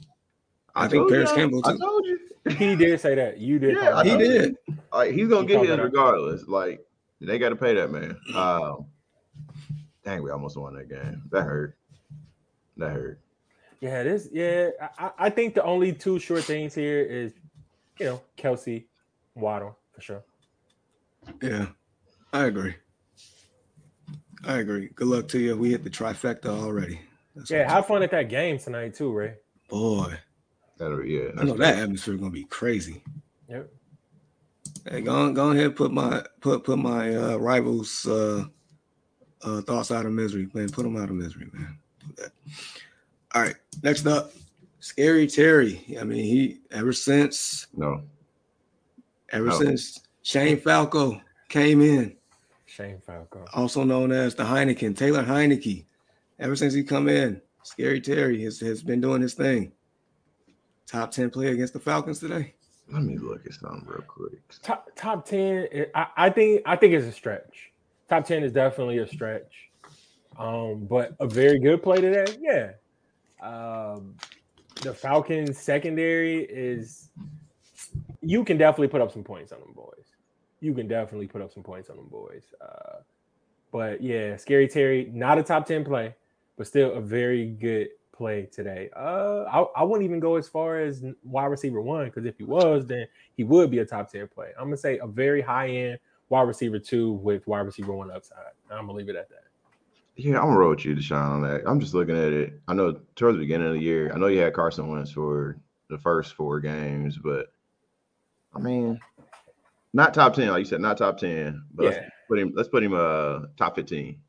I, 0.75 0.85
I 0.85 0.89
think 0.89 1.09
Parris 1.09 1.33
Campbell 1.33 1.63
too. 1.63 1.71
I 1.71 1.77
told 1.77 2.05
you. 2.05 2.19
He 2.51 2.77
did 2.77 3.01
say 3.01 3.15
that. 3.15 3.39
You 3.39 3.59
did. 3.59 3.77
Yeah, 3.77 4.03
he 4.05 4.17
did. 4.17 4.57
Like 4.93 5.13
he's 5.13 5.29
gonna 5.29 5.43
he 5.43 5.47
get 5.47 5.67
his 5.67 5.79
regardless. 5.79 6.47
Like 6.47 6.85
they 7.25 7.39
got 7.39 7.51
to 7.51 7.57
pay 7.57 7.75
that 7.75 7.91
man. 7.91 8.17
Um, 8.35 8.87
dang, 10.05 10.23
we 10.23 10.31
almost 10.31 10.57
won 10.57 10.75
that 10.75 10.89
game. 10.89 11.23
That 11.31 11.43
hurt. 11.43 11.77
That 12.77 12.91
hurt. 12.91 13.21
Yeah, 13.81 14.03
this. 14.03 14.29
Yeah, 14.33 14.71
I, 14.99 15.11
I 15.19 15.31
think 15.31 15.55
the 15.55 15.65
only 15.65 15.93
two 15.93 16.19
short 16.19 16.45
things 16.45 16.75
here 16.75 17.03
is, 17.03 17.35
you 17.99 18.07
know, 18.07 18.21
Kelce, 18.37 18.85
Waddle 19.35 19.77
for 19.93 20.01
sure. 20.01 20.23
Yeah, 21.43 21.67
I 22.33 22.45
agree. 22.47 22.75
I 24.47 24.59
agree. 24.59 24.89
Good 24.95 25.09
luck 25.09 25.29
to 25.29 25.39
you. 25.39 25.57
We 25.57 25.71
hit 25.71 25.85
the 25.85 25.91
trifecta 25.91 26.47
already. 26.47 27.01
That's 27.35 27.51
yeah, 27.51 27.71
have 27.71 27.87
fun 27.87 28.03
at 28.03 28.11
that 28.11 28.29
game 28.29 28.59
tonight 28.59 28.95
too, 28.95 29.13
Ray. 29.13 29.35
Boy, 29.69 30.15
that'll 30.79 31.05
yeah. 31.05 31.31
I 31.39 31.45
know 31.45 31.57
that 31.57 31.79
atmosphere 31.79 32.15
gonna 32.17 32.31
be 32.31 32.45
crazy. 32.45 33.03
Yep. 33.49 33.71
Hey, 34.87 35.01
go 35.01 35.15
on, 35.15 35.35
go 35.35 35.51
ahead, 35.51 35.77
put 35.77 35.93
my 35.93 36.23
put 36.41 36.65
put 36.65 36.79
my 36.79 37.15
uh, 37.15 37.37
rivals' 37.37 38.07
uh, 38.07 38.45
uh, 39.43 39.63
thoughts 39.63 39.91
out 39.91 40.05
of 40.05 40.13
misery, 40.13 40.49
man. 40.53 40.69
Put 40.69 40.83
them 40.83 40.97
out 40.97 41.09
of 41.09 41.17
misery, 41.17 41.49
man. 41.53 41.79
All 43.35 43.43
right, 43.43 43.57
next 43.83 44.07
up, 44.07 44.33
Scary 44.81 45.27
Terry. 45.27 45.97
I 45.99 46.05
mean, 46.05 46.25
he 46.25 46.59
ever 46.71 46.93
since 46.93 47.67
no, 47.75 48.03
ever 49.31 49.47
no. 49.47 49.59
since 49.59 50.01
Shane 50.23 50.61
Falco 50.61 51.19
came 51.49 51.81
in, 51.81 52.15
Shane 52.67 53.01
Falco, 53.07 53.47
also 53.55 53.85
known 53.85 54.13
as 54.13 54.35
the 54.35 54.43
Heineken, 54.43 54.97
Taylor 54.97 55.25
Heinicke 55.25 55.87
ever 56.39 56.57
since 56.57 56.75
he 56.75 56.83
come 56.83 57.09
in, 57.09 57.41
Scary 57.63 58.01
Terry 58.01 58.43
has, 58.45 58.61
has 58.61 58.83
been 58.83 59.01
doing 59.01 59.23
his 59.23 59.35
thing. 59.35 59.73
Top 60.87 61.11
10 61.11 61.31
play 61.31 61.49
against 61.49 61.73
the 61.73 61.81
Falcons 61.81 62.19
today. 62.19 62.55
Let 62.93 63.03
me 63.03 63.19
look 63.19 63.47
at 63.47 63.55
something 63.55 63.87
real 63.87 64.03
quick. 64.07 64.41
Top 64.63 64.91
top 64.95 65.27
10, 65.27 65.87
I, 65.95 66.07
I 66.17 66.31
think 66.31 66.63
I 66.67 66.77
think 66.77 66.95
it's 66.95 67.07
a 67.07 67.13
stretch. 67.13 67.73
Top 68.09 68.27
10 68.27 68.45
is 68.45 68.53
definitely 68.53 68.99
a 68.99 69.07
stretch. 69.07 69.71
Um, 70.39 70.87
but 70.87 71.15
a 71.21 71.27
very 71.27 71.59
good 71.59 71.83
play 71.83 72.01
today, 72.01 72.37
yeah. 72.41 72.73
Um, 73.41 74.15
the 74.83 74.93
Falcons 74.93 75.59
secondary 75.59 76.43
is 76.45 77.09
you 78.21 78.45
can 78.45 78.59
definitely 78.59 78.89
put 78.89 79.01
up 79.01 79.13
some 79.13 79.23
points 79.23 79.53
on 79.53 79.61
them 79.61 79.73
boys. 79.75 80.07
You 80.61 80.75
can 80.75 80.89
definitely 80.89 81.27
put 81.27 81.41
up 81.41 81.53
some 81.53 81.63
points 81.63 81.89
on 81.89 81.97
them 81.97 82.09
boys. 82.09 82.43
Uh, 82.61 83.01
but 83.71 84.03
yeah, 84.03 84.37
Scary 84.37 84.69
Terry, 84.69 85.11
not 85.13 85.39
a 85.39 85.43
top 85.43 85.67
10 85.67 85.85
play 85.85 86.15
but 86.57 86.67
still 86.67 86.93
a 86.93 87.01
very 87.01 87.47
good 87.47 87.89
play 88.15 88.47
today. 88.53 88.91
Uh, 88.97 89.45
I, 89.45 89.81
I 89.81 89.83
wouldn't 89.83 90.05
even 90.05 90.21
go 90.21 90.37
as 90.37 90.49
far 90.49 90.79
as 90.79 91.03
wide 91.23 91.47
receiver 91.47 91.81
one 91.81 92.07
because 92.07 92.25
if 92.25 92.39
he 92.39 92.45
was, 92.45 92.87
then 92.87 93.07
he 93.37 93.45
would 93.45 93.71
be 93.71 93.79
a 93.79 93.85
top 93.85 94.11
10 94.11 94.29
play. 94.29 94.51
I'm 94.59 94.67
gonna 94.67 94.77
say 94.77 94.99
a 94.99 95.07
very 95.07 95.43
high 95.43 95.69
end 95.69 95.99
wide 96.29 96.43
receiver 96.43 96.79
two 96.79 97.13
with 97.13 97.47
wide 97.47 97.61
receiver 97.61 97.93
one 97.93 98.11
upside. 98.11 98.39
I'm 98.71 98.87
gonna 98.87 98.93
leave 98.93 99.09
it 99.09 99.17
at 99.17 99.29
that. 99.31 99.45
Yeah, 100.17 100.39
I'm 100.39 100.47
gonna 100.47 100.59
roll 100.59 100.71
with 100.71 100.85
you, 100.85 100.95
Deshaun, 100.95 101.31
on 101.31 101.43
that. 101.43 101.63
I'm 101.67 101.81
just 101.81 101.95
looking 101.95 102.17
at 102.17 102.33
it. 102.33 102.61
I 102.69 102.75
know 102.75 103.01
towards 103.17 103.37
the 103.37 103.41
beginning 103.41 103.69
of 103.69 103.75
the 103.75 103.81
year, 103.81 104.13
I 104.15 104.19
know 104.19 104.29
you 104.29 104.41
had 104.41 104.55
Carson 104.55 104.89
Wentz 104.89 105.11
for 105.11 105.59
the 105.91 105.99
first 105.99 106.35
four 106.35 106.61
games, 106.61 107.19
but 107.19 107.53
I 108.55 108.61
mean, 108.61 109.01
not 109.93 110.15
top 110.15 110.35
ten, 110.35 110.49
like 110.49 110.61
you 110.61 110.65
said, 110.65 110.81
not 110.81 110.99
top 110.99 111.19
ten. 111.19 111.65
But 111.75 111.85
yeah. 111.85 111.91
let's 111.91 112.11
put 112.29 112.39
him. 112.39 112.53
Let's 112.55 112.69
put 112.69 112.85
him 112.85 112.95
uh 112.95 113.47
top 113.57 113.75
fifteen. 113.75 114.21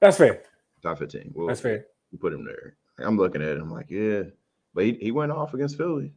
That's 0.00 0.18
fair 0.18 0.42
top 0.86 0.98
15. 0.98 1.32
We'll, 1.34 1.48
That's 1.48 1.60
fair. 1.60 1.86
We 2.12 2.18
put 2.18 2.32
him 2.32 2.44
there. 2.44 2.76
I'm 2.98 3.16
looking 3.16 3.42
at 3.42 3.48
it. 3.48 3.60
I'm 3.60 3.70
like, 3.70 3.90
yeah. 3.90 4.22
But 4.74 4.84
he, 4.84 4.98
he 5.00 5.10
went 5.10 5.32
off 5.32 5.54
against 5.54 5.76
Philly. 5.76 6.12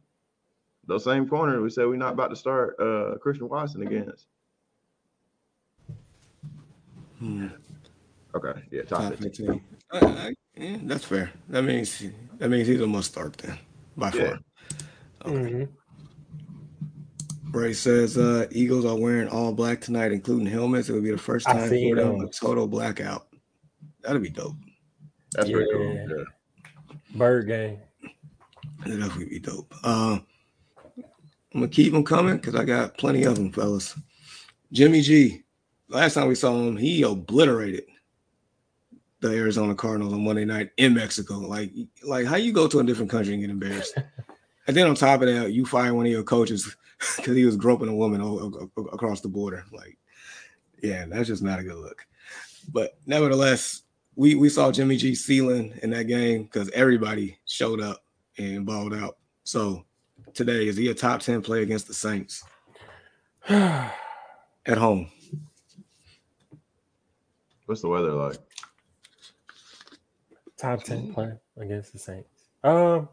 Those 0.86 1.04
same 1.04 1.28
corner 1.28 1.60
we 1.60 1.70
said 1.70 1.86
we're 1.86 1.96
not 1.96 2.14
about 2.14 2.30
to 2.30 2.36
start 2.36 2.76
uh, 2.80 3.16
Christian 3.18 3.48
Watson 3.48 3.82
against. 3.82 4.26
Hmm. 7.18 7.48
Okay. 8.34 8.60
Yeah. 8.70 8.82
Top, 8.82 9.02
top 9.02 9.14
15. 9.18 9.30
15. 9.30 9.62
I, 9.92 9.98
I, 10.06 10.34
yeah, 10.56 10.76
that's 10.82 11.04
fair. 11.04 11.30
That 11.48 11.62
means 11.62 12.02
that 12.38 12.48
means 12.48 12.66
he's 12.66 12.80
a 12.80 12.86
must 12.86 13.12
start 13.12 13.34
then, 13.38 13.58
by 13.96 14.10
yeah. 14.12 14.12
far. 14.12 14.38
Okay. 15.26 15.36
Mm-hmm. 15.36 15.64
Bray 17.50 17.72
says 17.72 18.16
uh, 18.16 18.46
Eagles 18.52 18.84
are 18.84 18.96
wearing 18.96 19.28
all 19.28 19.52
black 19.52 19.80
tonight, 19.80 20.12
including 20.12 20.46
helmets. 20.46 20.88
It 20.88 20.92
would 20.92 21.02
be 21.02 21.10
the 21.10 21.18
first 21.18 21.46
time 21.46 21.68
for 21.68 21.96
them 21.96 22.20
a 22.20 22.28
total 22.28 22.68
blackout. 22.68 23.26
That'd 24.02 24.22
be 24.22 24.30
dope. 24.30 24.54
That's 25.32 25.48
yeah. 25.48 25.56
pretty 25.56 25.70
cool. 25.72 25.94
Yeah. 25.94 26.24
Bird 27.14 27.46
game. 27.46 27.78
That'd 28.80 29.00
definitely 29.00 29.26
be 29.26 29.38
dope. 29.40 29.74
Uh, 29.82 30.18
I'm 30.96 31.60
gonna 31.60 31.68
keep 31.68 31.92
them 31.92 32.04
coming 32.04 32.36
because 32.36 32.54
I 32.54 32.64
got 32.64 32.96
plenty 32.96 33.24
of 33.24 33.36
them, 33.36 33.52
fellas. 33.52 33.98
Jimmy 34.72 35.00
G. 35.00 35.42
Last 35.88 36.14
time 36.14 36.28
we 36.28 36.36
saw 36.36 36.54
him, 36.54 36.76
he 36.76 37.02
obliterated 37.02 37.84
the 39.20 39.30
Arizona 39.30 39.74
Cardinals 39.74 40.12
on 40.12 40.24
Monday 40.24 40.44
night 40.44 40.70
in 40.76 40.94
Mexico. 40.94 41.38
Like, 41.38 41.72
like 42.04 42.26
how 42.26 42.36
you 42.36 42.52
go 42.52 42.68
to 42.68 42.78
a 42.78 42.84
different 42.84 43.10
country 43.10 43.34
and 43.34 43.42
get 43.42 43.50
embarrassed? 43.50 43.98
and 44.66 44.76
then 44.76 44.86
on 44.86 44.94
top 44.94 45.20
of 45.22 45.28
that, 45.28 45.52
you 45.52 45.66
fire 45.66 45.94
one 45.94 46.06
of 46.06 46.12
your 46.12 46.22
coaches 46.22 46.74
because 47.16 47.36
he 47.36 47.44
was 47.44 47.56
groping 47.56 47.88
a 47.88 47.94
woman 47.94 48.20
across 48.92 49.20
the 49.20 49.28
border. 49.28 49.64
Like, 49.72 49.98
yeah, 50.82 51.06
that's 51.06 51.28
just 51.28 51.42
not 51.42 51.58
a 51.58 51.64
good 51.64 51.76
look. 51.76 52.06
But 52.72 52.96
nevertheless, 53.06 53.82
we 54.20 54.34
we 54.34 54.50
saw 54.50 54.70
Jimmy 54.70 54.98
G 54.98 55.14
ceiling 55.14 55.72
in 55.82 55.88
that 55.90 56.04
game 56.04 56.42
because 56.42 56.68
everybody 56.72 57.38
showed 57.46 57.80
up 57.80 58.04
and 58.36 58.66
balled 58.66 58.92
out. 58.92 59.16
So 59.44 59.86
today, 60.34 60.68
is 60.68 60.76
he 60.76 60.90
a 60.90 60.94
top 60.94 61.22
10 61.22 61.40
play 61.40 61.62
against 61.62 61.88
the 61.88 61.94
Saints 61.94 62.44
at 63.48 63.96
home? 64.76 65.10
What's 67.64 67.80
the 67.80 67.88
weather 67.88 68.12
like? 68.12 68.36
Top 70.58 70.82
10 70.82 71.14
play 71.14 71.32
against 71.56 71.94
the 71.94 71.98
Saints. 71.98 72.28
Um, 72.62 73.08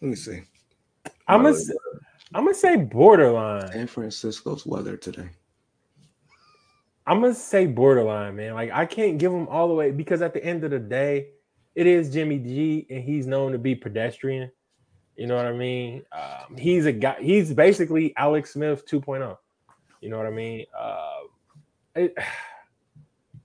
let 0.00 0.08
me 0.08 0.16
see. 0.16 0.44
I'm 1.28 1.42
gonna 1.42 1.58
I'm 2.34 2.44
gonna 2.44 2.54
say 2.54 2.76
borderline. 2.76 3.70
San 3.70 3.86
Francisco's 3.86 4.64
weather 4.64 4.96
today. 4.96 5.28
I'm 7.06 7.20
gonna 7.20 7.34
say 7.34 7.66
borderline, 7.66 8.36
man. 8.36 8.54
Like 8.54 8.70
I 8.72 8.86
can't 8.86 9.18
give 9.18 9.32
him 9.32 9.46
all 9.48 9.68
the 9.68 9.74
way 9.74 9.90
because 9.90 10.22
at 10.22 10.32
the 10.32 10.44
end 10.44 10.64
of 10.64 10.70
the 10.70 10.78
day, 10.78 11.28
it 11.74 11.86
is 11.86 12.12
Jimmy 12.12 12.38
G, 12.38 12.86
and 12.88 13.02
he's 13.02 13.26
known 13.26 13.52
to 13.52 13.58
be 13.58 13.74
pedestrian. 13.74 14.50
You 15.16 15.26
know 15.26 15.36
what 15.36 15.46
I 15.46 15.52
mean? 15.52 16.02
Um, 16.12 16.56
he's 16.56 16.86
a 16.86 16.92
guy. 16.92 17.16
He's 17.20 17.52
basically 17.52 18.14
Alex 18.16 18.52
Smith 18.52 18.86
2.0. 18.86 19.36
You 20.00 20.08
know 20.08 20.16
what 20.16 20.26
I 20.26 20.30
mean? 20.30 20.66
Uh, 20.76 21.20
it, 21.94 22.16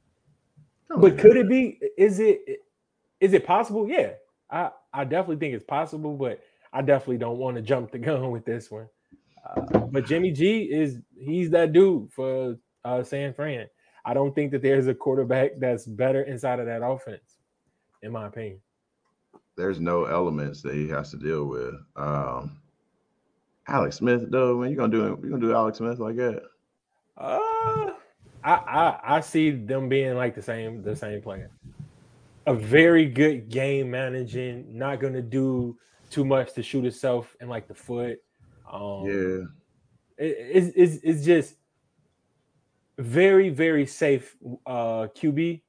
but 0.97 1.17
could 1.17 1.37
it 1.37 1.49
be? 1.49 1.79
Is 1.97 2.19
it? 2.19 2.41
Is 3.19 3.33
it 3.33 3.45
possible? 3.45 3.87
Yeah, 3.89 4.11
I 4.49 4.71
I 4.93 5.03
definitely 5.03 5.37
think 5.37 5.53
it's 5.53 5.65
possible, 5.65 6.15
but 6.15 6.39
I 6.71 6.81
definitely 6.81 7.17
don't 7.17 7.37
want 7.37 7.57
to 7.57 7.61
jump 7.61 7.91
the 7.91 7.99
gun 7.99 8.31
with 8.31 8.45
this 8.45 8.71
one. 8.71 8.87
Uh, 9.45 9.79
but 9.79 10.05
Jimmy 10.05 10.31
G 10.31 10.63
is 10.63 10.99
he's 11.17 11.49
that 11.51 11.73
dude 11.73 12.11
for 12.11 12.57
uh, 12.85 13.03
San 13.03 13.33
Fran. 13.33 13.67
I 14.05 14.13
don't 14.13 14.33
think 14.33 14.51
that 14.51 14.61
there's 14.61 14.87
a 14.87 14.93
quarterback 14.93 15.51
that's 15.57 15.85
better 15.85 16.23
inside 16.23 16.59
of 16.59 16.65
that 16.65 16.83
offense, 16.83 17.37
in 18.01 18.11
my 18.11 18.27
opinion. 18.27 18.59
There's 19.55 19.79
no 19.79 20.05
elements 20.05 20.61
that 20.61 20.73
he 20.73 20.87
has 20.89 21.11
to 21.11 21.17
deal 21.17 21.45
with. 21.45 21.75
Um, 21.95 22.59
Alex 23.67 23.97
Smith, 23.97 24.31
though, 24.31 24.57
man, 24.57 24.71
you 24.71 24.77
gonna 24.77 24.91
do 24.91 25.19
you 25.23 25.29
gonna 25.29 25.41
do 25.41 25.53
Alex 25.53 25.77
Smith 25.77 25.99
like 25.99 26.15
that? 26.15 26.43
Uh, 27.17 27.91
I, 28.43 28.53
I 28.53 28.99
I 29.03 29.19
see 29.19 29.51
them 29.51 29.89
being 29.89 30.15
like 30.15 30.33
the 30.33 30.41
same 30.41 30.81
the 30.81 30.95
same 30.95 31.21
player. 31.21 31.51
A 32.47 32.53
very 32.53 33.05
good 33.05 33.49
game 33.49 33.91
managing, 33.91 34.65
not 34.75 34.99
gonna 34.99 35.21
do 35.21 35.77
too 36.09 36.25
much 36.25 36.53
to 36.53 36.63
shoot 36.63 36.83
himself 36.83 37.35
in 37.41 37.47
like 37.49 37.67
the 37.67 37.75
foot. 37.75 38.19
Um, 38.71 39.03
yeah, 39.05 39.45
it, 40.17 40.37
it's, 40.39 40.73
it's 40.75 41.03
it's 41.03 41.25
just 41.25 41.55
very 42.99 43.49
very 43.49 43.85
safe 43.85 44.35
uh 44.65 45.07
QB, 45.15 45.61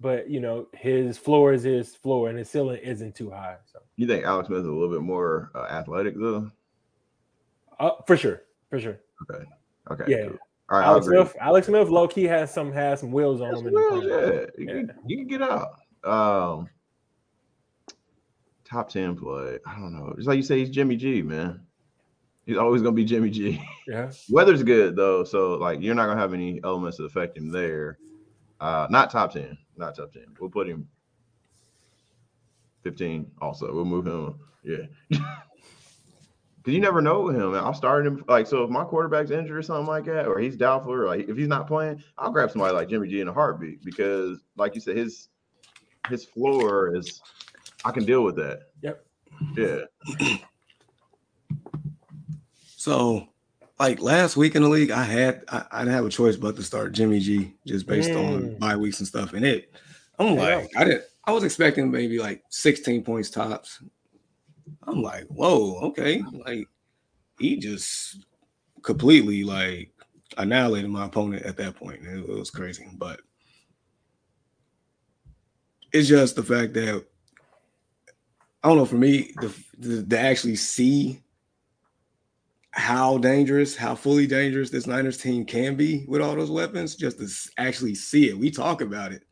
but 0.00 0.30
you 0.30 0.40
know 0.40 0.68
his 0.74 1.18
floor 1.18 1.52
is 1.52 1.62
his 1.62 1.96
floor 1.96 2.28
and 2.28 2.38
his 2.38 2.48
ceiling 2.50 2.80
isn't 2.82 3.14
too 3.14 3.30
high. 3.30 3.56
So 3.64 3.80
you 3.96 4.06
think 4.06 4.24
Alex 4.24 4.48
Smith 4.48 4.60
is 4.60 4.66
a 4.66 4.70
little 4.70 4.94
bit 4.94 5.02
more 5.02 5.50
uh, 5.54 5.64
athletic 5.64 6.14
though? 6.18 6.50
Uh, 7.78 7.90
for 8.06 8.16
sure, 8.16 8.42
for 8.70 8.78
sure. 8.78 8.98
Okay. 9.30 9.44
Okay. 9.90 10.04
Yeah. 10.08 10.28
Cool. 10.28 10.38
All 10.68 10.78
right, 10.78 10.86
Alex 10.86 11.06
Smith, 11.06 11.36
Alex 11.40 11.66
Smith, 11.68 11.88
low 11.88 12.08
key 12.08 12.24
has 12.24 12.52
some 12.52 12.72
has 12.72 13.00
some 13.00 13.12
wheels 13.12 13.40
on 13.40 13.54
him. 13.54 13.72
Yeah. 13.72 13.80
You, 14.00 14.46
yeah. 14.58 14.66
Can, 14.66 14.92
you 15.06 15.16
can 15.16 15.26
get 15.26 15.42
out. 15.42 15.76
Um, 16.02 16.68
top 18.64 18.88
ten 18.88 19.16
play. 19.16 19.58
I 19.64 19.74
don't 19.76 19.94
know. 19.94 20.12
Just 20.16 20.28
like 20.28 20.36
you 20.36 20.42
say, 20.42 20.58
he's 20.58 20.70
Jimmy 20.70 20.96
G, 20.96 21.22
man. 21.22 21.65
He's 22.46 22.56
always 22.56 22.80
gonna 22.80 22.94
be 22.94 23.04
Jimmy 23.04 23.30
G. 23.30 23.62
Yeah. 23.88 24.10
Weather's 24.30 24.64
good 24.64 24.96
though, 24.96 25.22
so 25.22 25.54
like 25.54 25.80
you're 25.80 25.94
not 25.94 26.06
gonna 26.06 26.20
have 26.20 26.34
any 26.34 26.60
elements 26.64 26.96
that 26.96 27.04
affect 27.04 27.36
him 27.36 27.52
there. 27.52 27.98
Uh, 28.58 28.88
not 28.90 29.10
top 29.10 29.32
ten, 29.32 29.56
not 29.76 29.94
top 29.94 30.12
ten. 30.12 30.26
We'll 30.40 30.50
put 30.50 30.68
him 30.68 30.88
15 32.82 33.30
also. 33.40 33.72
We'll 33.72 33.84
move 33.84 34.06
him. 34.06 34.38
Yeah. 34.64 35.20
Because 36.58 36.74
you 36.74 36.80
never 36.80 37.00
know 37.00 37.20
with 37.20 37.36
him. 37.36 37.54
I'll 37.54 37.72
start 37.72 38.04
him 38.04 38.24
like 38.26 38.48
so 38.48 38.64
if 38.64 38.70
my 38.70 38.82
quarterback's 38.82 39.30
injured 39.30 39.56
or 39.56 39.62
something 39.62 39.86
like 39.86 40.04
that, 40.06 40.26
or 40.26 40.40
he's 40.40 40.56
doubtful, 40.56 40.94
or 40.94 41.06
like 41.06 41.28
if 41.28 41.36
he's 41.36 41.46
not 41.46 41.68
playing, 41.68 42.02
I'll 42.18 42.32
grab 42.32 42.50
somebody 42.50 42.74
like 42.74 42.88
Jimmy 42.88 43.06
G 43.06 43.20
in 43.20 43.28
a 43.28 43.32
heartbeat 43.32 43.84
because, 43.84 44.40
like 44.56 44.74
you 44.74 44.80
said, 44.80 44.96
his 44.96 45.28
his 46.08 46.24
floor 46.24 46.96
is 46.96 47.22
I 47.84 47.92
can 47.92 48.04
deal 48.04 48.24
with 48.24 48.34
that. 48.38 48.62
Yep. 48.82 49.06
Yeah. 49.56 50.38
So, 52.86 53.26
like 53.80 54.00
last 54.00 54.36
week 54.36 54.54
in 54.54 54.62
the 54.62 54.68
league, 54.68 54.92
I 54.92 55.02
had 55.02 55.42
I, 55.48 55.64
I 55.72 55.78
didn't 55.80 55.94
have 55.94 56.06
a 56.06 56.08
choice 56.08 56.36
but 56.36 56.54
to 56.54 56.62
start 56.62 56.92
Jimmy 56.92 57.18
G 57.18 57.52
just 57.66 57.84
based 57.84 58.14
on 58.14 58.42
Mm. 58.42 58.58
bye 58.60 58.76
weeks 58.76 59.00
and 59.00 59.08
stuff. 59.08 59.32
And 59.32 59.44
it, 59.44 59.74
I'm 60.20 60.36
like, 60.36 60.68
I 60.76 60.84
didn't. 60.84 61.02
I 61.24 61.32
was 61.32 61.42
expecting 61.42 61.90
maybe 61.90 62.20
like 62.20 62.44
16 62.50 63.02
points 63.02 63.28
tops. 63.28 63.82
I'm 64.84 65.02
like, 65.02 65.24
whoa, 65.24 65.80
okay. 65.88 66.22
Like 66.46 66.68
he 67.40 67.56
just 67.56 68.24
completely 68.82 69.42
like 69.42 69.90
annihilated 70.38 70.88
my 70.88 71.06
opponent 71.06 71.44
at 71.44 71.56
that 71.56 71.74
point. 71.74 72.04
It, 72.04 72.18
it 72.20 72.28
was 72.28 72.52
crazy, 72.52 72.86
but 72.96 73.18
it's 75.92 76.06
just 76.06 76.36
the 76.36 76.44
fact 76.44 76.72
that 76.74 77.04
I 78.62 78.68
don't 78.68 78.78
know. 78.78 78.86
For 78.86 78.94
me, 78.94 79.32
the, 79.40 79.52
the 79.76 80.04
to 80.04 80.20
actually 80.20 80.54
see 80.54 81.24
how 82.76 83.16
dangerous, 83.16 83.74
how 83.74 83.94
fully 83.94 84.26
dangerous 84.26 84.68
this 84.68 84.86
Niners 84.86 85.16
team 85.16 85.46
can 85.46 85.76
be 85.76 86.04
with 86.06 86.20
all 86.20 86.36
those 86.36 86.50
weapons, 86.50 86.94
just 86.94 87.18
to 87.18 87.28
actually 87.58 87.94
see 87.94 88.28
it. 88.28 88.38
We 88.38 88.50
talk 88.50 88.82
about 88.82 89.12
it, 89.12 89.24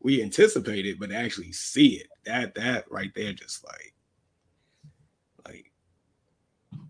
we 0.00 0.22
anticipate 0.22 0.86
it, 0.86 1.00
but 1.00 1.10
actually 1.10 1.52
see 1.52 1.96
it, 1.96 2.06
that 2.24 2.54
that 2.54 2.90
right 2.90 3.10
there, 3.16 3.32
just 3.32 3.64
like, 3.64 3.94
like, 5.44 5.72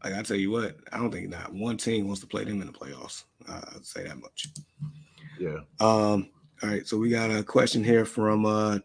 like 0.05 0.15
I 0.15 0.23
tell 0.23 0.37
you 0.37 0.51
what, 0.51 0.77
I 0.93 0.99
don't 0.99 1.11
think 1.11 1.31
not 1.31 1.55
one 1.55 1.79
team 1.79 2.07
wants 2.07 2.21
to 2.21 2.27
play 2.27 2.45
them 2.45 2.61
in 2.61 2.67
the 2.67 2.73
playoffs. 2.75 3.25
Uh, 3.49 3.63
I'd 3.75 3.87
say 3.87 4.07
that 4.07 4.21
much. 4.21 4.49
Yeah. 5.41 5.61
Um, 5.81 6.29
all 6.63 6.69
right, 6.69 6.87
so 6.87 6.99
we 6.99 7.09
got 7.09 7.31
a 7.31 7.43
question 7.43 7.83
here 7.83 8.05
from 8.05 8.45
uh 8.45 8.79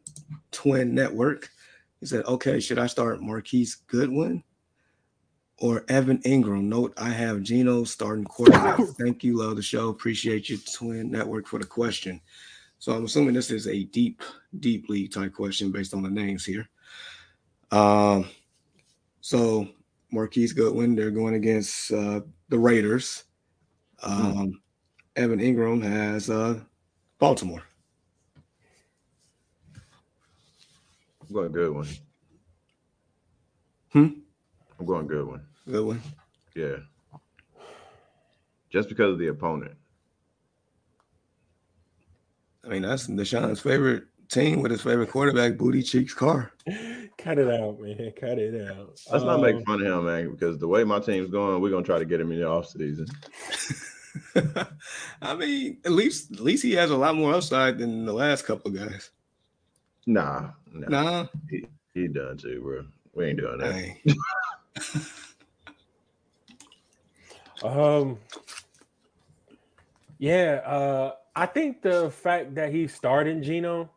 Twin 0.51 0.95
Network. 0.95 1.49
He 1.99 2.05
said, 2.05 2.25
Okay, 2.25 2.61
should 2.61 2.79
I 2.79 2.87
start 2.87 3.21
Marquise 3.21 3.75
Goodwin 3.75 4.43
or 5.59 5.85
Evan 5.87 6.19
Engram? 6.19 6.63
Note 6.63 6.93
I 6.97 7.09
have 7.09 7.41
Geno 7.41 7.83
starting 7.83 8.25
quarterback. 8.25 8.79
Thank 8.99 9.23
you, 9.23 9.37
love 9.37 9.55
the 9.55 9.61
show. 9.61 9.89
Appreciate 9.89 10.49
you, 10.49 10.57
Twin 10.57 11.11
Network, 11.11 11.47
for 11.47 11.59
the 11.59 11.65
question. 11.65 12.21
So 12.79 12.93
I'm 12.93 13.05
assuming 13.05 13.33
this 13.33 13.51
is 13.51 13.67
a 13.67 13.83
deep, 13.85 14.21
deep 14.59 14.87
league 14.89 15.11
type 15.11 15.33
question 15.33 15.71
based 15.71 15.93
on 15.93 16.03
the 16.03 16.09
names 16.09 16.45
here. 16.45 16.69
Um, 17.71 18.27
so 19.21 19.67
Marquise 20.11 20.53
Goodwin, 20.53 20.95
they're 20.95 21.11
going 21.11 21.33
against 21.35 21.91
uh 21.91 22.21
the 22.49 22.57
Raiders. 22.57 23.25
Um, 24.03 24.61
Evan 25.15 25.39
Engram 25.39 25.81
has 25.83 26.29
uh 26.29 26.59
Baltimore. 27.19 27.63
I'm 31.27 31.33
going 31.33 31.51
Goodwin. 31.51 31.87
Hmm? 33.91 34.07
I'm 34.79 34.85
going 34.85 35.07
Goodwin. 35.07 35.41
Good 35.69 35.85
one. 35.85 36.01
Yeah. 36.55 36.77
Just 38.69 38.89
because 38.89 39.13
of 39.13 39.19
the 39.19 39.27
opponent. 39.27 39.75
I 42.63 42.69
mean, 42.69 42.81
that's 42.81 43.07
Deshaun's 43.07 43.59
favorite 43.61 44.03
team 44.29 44.61
with 44.61 44.71
his 44.71 44.81
favorite 44.81 45.09
quarterback, 45.09 45.57
Booty 45.57 45.81
Cheeks 45.81 46.13
Carr. 46.13 46.51
Cut 47.17 47.39
it 47.39 47.49
out, 47.49 47.79
man. 47.79 48.11
Cut 48.19 48.37
it 48.37 48.69
out. 48.69 48.99
Let's 49.11 49.23
not 49.23 49.41
make 49.41 49.55
Um, 49.55 49.63
fun 49.63 49.81
of 49.81 49.87
him, 49.87 50.05
man, 50.05 50.31
because 50.31 50.59
the 50.59 50.67
way 50.67 50.83
my 50.83 50.99
team's 50.99 51.29
going, 51.31 51.61
we're 51.61 51.71
gonna 51.71 51.83
try 51.85 51.97
to 51.97 52.05
get 52.05 52.19
him 52.21 52.31
in 52.31 52.39
the 52.39 52.45
offseason. 52.45 53.09
I 55.21 55.35
mean, 55.35 55.77
at 55.85 55.91
least 55.91 56.31
at 56.33 56.39
least 56.41 56.63
he 56.63 56.73
has 56.73 56.91
a 56.91 56.97
lot 56.97 57.15
more 57.15 57.33
upside 57.33 57.77
than 57.79 58.05
the 58.05 58.13
last 58.13 58.45
couple 58.45 58.71
of 58.71 58.77
guys. 58.77 59.09
Nah, 60.05 60.51
nah, 60.71 60.87
Nah, 60.89 61.25
he 61.93 62.07
done 62.07 62.37
too, 62.37 62.61
bro. 62.61 62.85
We 63.13 63.25
ain't 63.27 63.39
doing 63.39 63.57
that. 63.59 63.95
Um, 67.63 68.19
yeah, 70.19 70.61
uh, 70.65 71.13
I 71.35 71.45
think 71.45 71.81
the 71.81 72.11
fact 72.11 72.55
that 72.55 72.71
he's 72.71 72.93
starting 72.93 73.41
Geno 73.41 73.89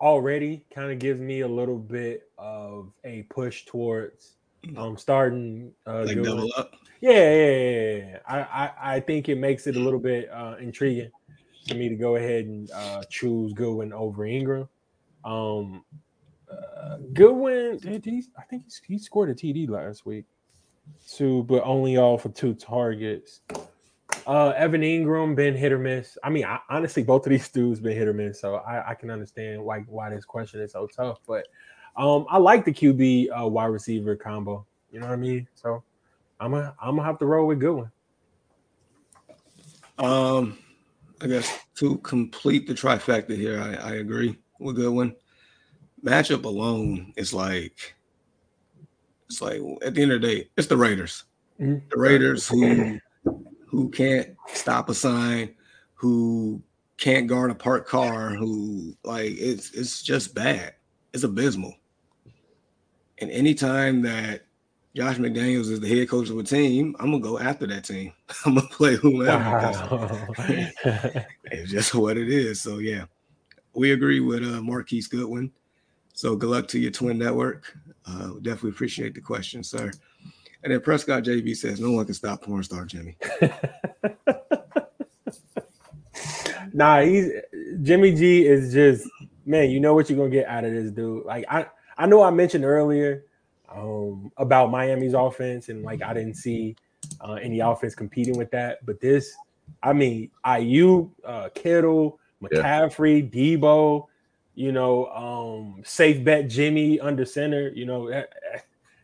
already 0.00 0.64
kind 0.74 0.92
of 0.92 0.98
gives 0.98 1.20
me 1.20 1.40
a 1.40 1.48
little 1.48 1.78
bit 1.78 2.30
of 2.38 2.92
a 3.04 3.22
push 3.24 3.66
towards 3.66 4.36
um 4.76 4.96
starting 4.96 5.72
uh 5.86 6.04
like 6.04 6.22
double 6.22 6.50
up. 6.56 6.74
Yeah, 7.00 7.12
yeah, 7.12 7.50
yeah, 7.50 7.96
yeah. 7.96 8.18
I, 8.26 8.40
I, 8.40 8.94
I 8.96 9.00
think 9.00 9.30
it 9.30 9.36
makes 9.36 9.66
it 9.66 9.76
a 9.76 9.80
little 9.80 10.00
bit 10.00 10.30
uh, 10.30 10.56
intriguing 10.60 11.10
for 11.66 11.74
me 11.74 11.88
to 11.88 11.94
go 11.94 12.16
ahead 12.16 12.44
and 12.44 12.70
uh, 12.72 13.02
choose 13.08 13.54
Goodwin 13.54 13.94
over 13.94 14.24
Engram. 14.24 14.68
Um, 15.24 15.82
uh, 16.50 16.96
Goodwin, 17.12 17.78
did 17.78 18.04
he, 18.04 18.24
I 18.38 18.42
think 18.42 18.64
he 18.86 18.98
scored 18.98 19.30
a 19.30 19.34
TD 19.34 19.68
last 19.68 20.06
week, 20.06 20.24
too, 21.08 21.44
but 21.44 21.62
only 21.64 21.96
all 21.96 22.18
for 22.18 22.28
two 22.30 22.54
targets. 22.54 23.40
Uh, 24.26 24.50
Evan 24.50 24.82
Engram 24.82 25.34
been 25.34 25.54
hit 25.54 25.72
or 25.72 25.78
miss. 25.78 26.18
I 26.22 26.30
mean, 26.30 26.44
I, 26.44 26.58
honestly, 26.68 27.02
both 27.02 27.26
of 27.26 27.30
these 27.30 27.48
dudes 27.52 27.80
been 27.80 27.96
hit 27.96 28.08
or 28.08 28.12
miss, 28.12 28.40
so 28.40 28.56
I, 28.56 28.90
I 28.90 28.94
can 28.94 29.10
understand 29.10 29.62
why 29.62 29.80
why 29.80 30.10
this 30.10 30.24
question 30.24 30.60
is 30.60 30.72
so 30.72 30.86
tough. 30.86 31.18
But 31.26 31.46
um, 31.96 32.26
I 32.28 32.38
like 32.38 32.64
the 32.64 32.72
QB 32.72 33.28
uh, 33.40 33.48
wide 33.48 33.66
receiver 33.66 34.16
combo. 34.16 34.66
You 34.90 35.00
know 35.00 35.06
what 35.06 35.14
I 35.14 35.16
mean? 35.16 35.46
So 35.54 35.82
I'm 36.40 36.52
gonna 36.52 36.74
I'm 36.80 36.96
gonna 36.96 37.06
have 37.06 37.18
to 37.20 37.26
roll 37.26 37.46
with 37.46 37.60
Goodwin. 37.60 37.90
Um, 39.98 40.58
I 41.20 41.26
guess 41.26 41.58
to 41.76 41.98
complete 41.98 42.66
the 42.66 42.74
trifecta 42.74 43.36
here, 43.36 43.60
I, 43.60 43.90
I 43.90 43.94
agree 43.96 44.38
with 44.58 44.76
Goodwin. 44.76 45.14
Matchup 46.04 46.44
alone 46.44 47.12
is 47.16 47.34
like 47.34 47.94
it's 49.28 49.40
like 49.42 49.60
at 49.84 49.94
the 49.94 50.02
end 50.02 50.12
of 50.12 50.20
the 50.20 50.26
day, 50.26 50.50
it's 50.56 50.66
the 50.66 50.76
Raiders. 50.76 51.24
Mhm. 51.60 51.88
The 51.90 51.98
Raiders 51.98 52.48
who 52.48 52.98
who 53.66 53.90
can't 53.90 54.36
stop 54.52 54.88
a 54.88 54.94
sign, 54.94 55.54
who 55.94 56.62
can't 56.96 57.26
guard 57.26 57.50
a 57.50 57.54
parked 57.54 57.88
car, 57.88 58.30
who 58.30 58.96
like 59.04 59.32
it's 59.32 59.70
it's 59.72 60.02
just 60.02 60.34
bad. 60.34 60.74
It's 61.12 61.24
abysmal. 61.24 61.74
And 63.18 63.30
anytime 63.30 64.02
that 64.02 64.46
Josh 64.96 65.18
McDaniels 65.18 65.70
is 65.70 65.80
the 65.80 65.88
head 65.88 66.08
coach 66.08 66.30
of 66.30 66.38
a 66.38 66.42
team, 66.42 66.96
I'm 66.98 67.10
gonna 67.10 67.22
go 67.22 67.38
after 67.38 67.66
that 67.66 67.84
team. 67.84 68.12
I'm 68.46 68.54
gonna 68.54 68.66
play 68.68 68.96
whomever. 68.96 69.38
Wow. 69.38 70.28
It's 71.52 71.70
just 71.70 71.94
what 71.94 72.16
it 72.16 72.28
is. 72.30 72.60
So 72.60 72.78
yeah, 72.78 73.04
we 73.74 73.92
agree 73.92 74.20
with 74.20 74.42
uh, 74.42 74.62
Marquise 74.62 75.08
Goodwin. 75.08 75.52
So 76.20 76.36
good 76.36 76.50
luck 76.50 76.68
to 76.68 76.78
your 76.78 76.90
twin 76.90 77.16
network. 77.16 77.78
Uh, 78.04 78.32
definitely 78.42 78.72
appreciate 78.72 79.14
the 79.14 79.22
question, 79.22 79.64
sir. 79.64 79.90
And 80.62 80.70
then 80.70 80.82
Prescott 80.82 81.22
JB 81.22 81.56
says 81.56 81.80
no 81.80 81.92
one 81.92 82.04
can 82.04 82.12
stop 82.12 82.42
porn 82.42 82.62
star 82.62 82.84
Jimmy. 82.84 83.16
nah, 86.74 87.00
he's 87.00 87.30
Jimmy 87.80 88.14
G 88.14 88.46
is 88.46 88.70
just 88.74 89.08
man. 89.46 89.70
You 89.70 89.80
know 89.80 89.94
what 89.94 90.10
you're 90.10 90.18
gonna 90.18 90.28
get 90.28 90.46
out 90.46 90.64
of 90.64 90.74
this 90.74 90.90
dude. 90.90 91.24
Like 91.24 91.46
I, 91.48 91.64
I 91.96 92.04
know 92.04 92.22
I 92.22 92.30
mentioned 92.30 92.66
earlier 92.66 93.24
um, 93.74 94.30
about 94.36 94.70
Miami's 94.70 95.14
offense, 95.14 95.70
and 95.70 95.82
like 95.84 96.02
I 96.02 96.12
didn't 96.12 96.34
see 96.34 96.76
uh, 97.22 97.38
any 97.40 97.60
offense 97.60 97.94
competing 97.94 98.36
with 98.36 98.50
that. 98.50 98.84
But 98.84 99.00
this, 99.00 99.34
I 99.82 99.94
mean, 99.94 100.30
Aiyuk, 100.44 101.12
uh, 101.24 101.48
Kittle, 101.54 102.20
McCaffrey, 102.42 103.32
Deebo, 103.32 104.06
you 104.54 104.72
know, 104.72 105.06
um, 105.06 105.82
safe 105.84 106.22
bet 106.24 106.48
Jimmy 106.48 107.00
under 107.00 107.24
center. 107.24 107.70
You 107.70 107.86
know, 107.86 108.08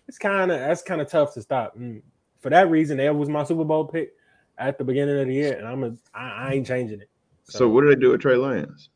it's 0.08 0.18
kind 0.18 0.50
of 0.50 0.58
that's 0.58 0.82
kind 0.82 1.00
of 1.00 1.08
tough 1.08 1.34
to 1.34 1.42
stop. 1.42 1.76
Mm. 1.78 2.02
For 2.40 2.50
that 2.50 2.70
reason, 2.70 2.98
that 2.98 3.14
was 3.14 3.28
my 3.28 3.44
Super 3.44 3.64
Bowl 3.64 3.84
pick 3.84 4.12
at 4.58 4.78
the 4.78 4.84
beginning 4.84 5.18
of 5.18 5.26
the 5.26 5.34
year, 5.34 5.56
and 5.58 5.66
I'm 5.66 5.84
a 5.84 5.94
I, 6.14 6.28
I 6.28 6.52
ain't 6.54 6.66
changing 6.66 7.00
it. 7.00 7.10
So 7.44 7.68
what 7.68 7.82
do 7.82 7.88
they 7.88 8.00
do 8.00 8.10
with 8.10 8.20
Trey 8.20 8.36
Lance? 8.36 8.88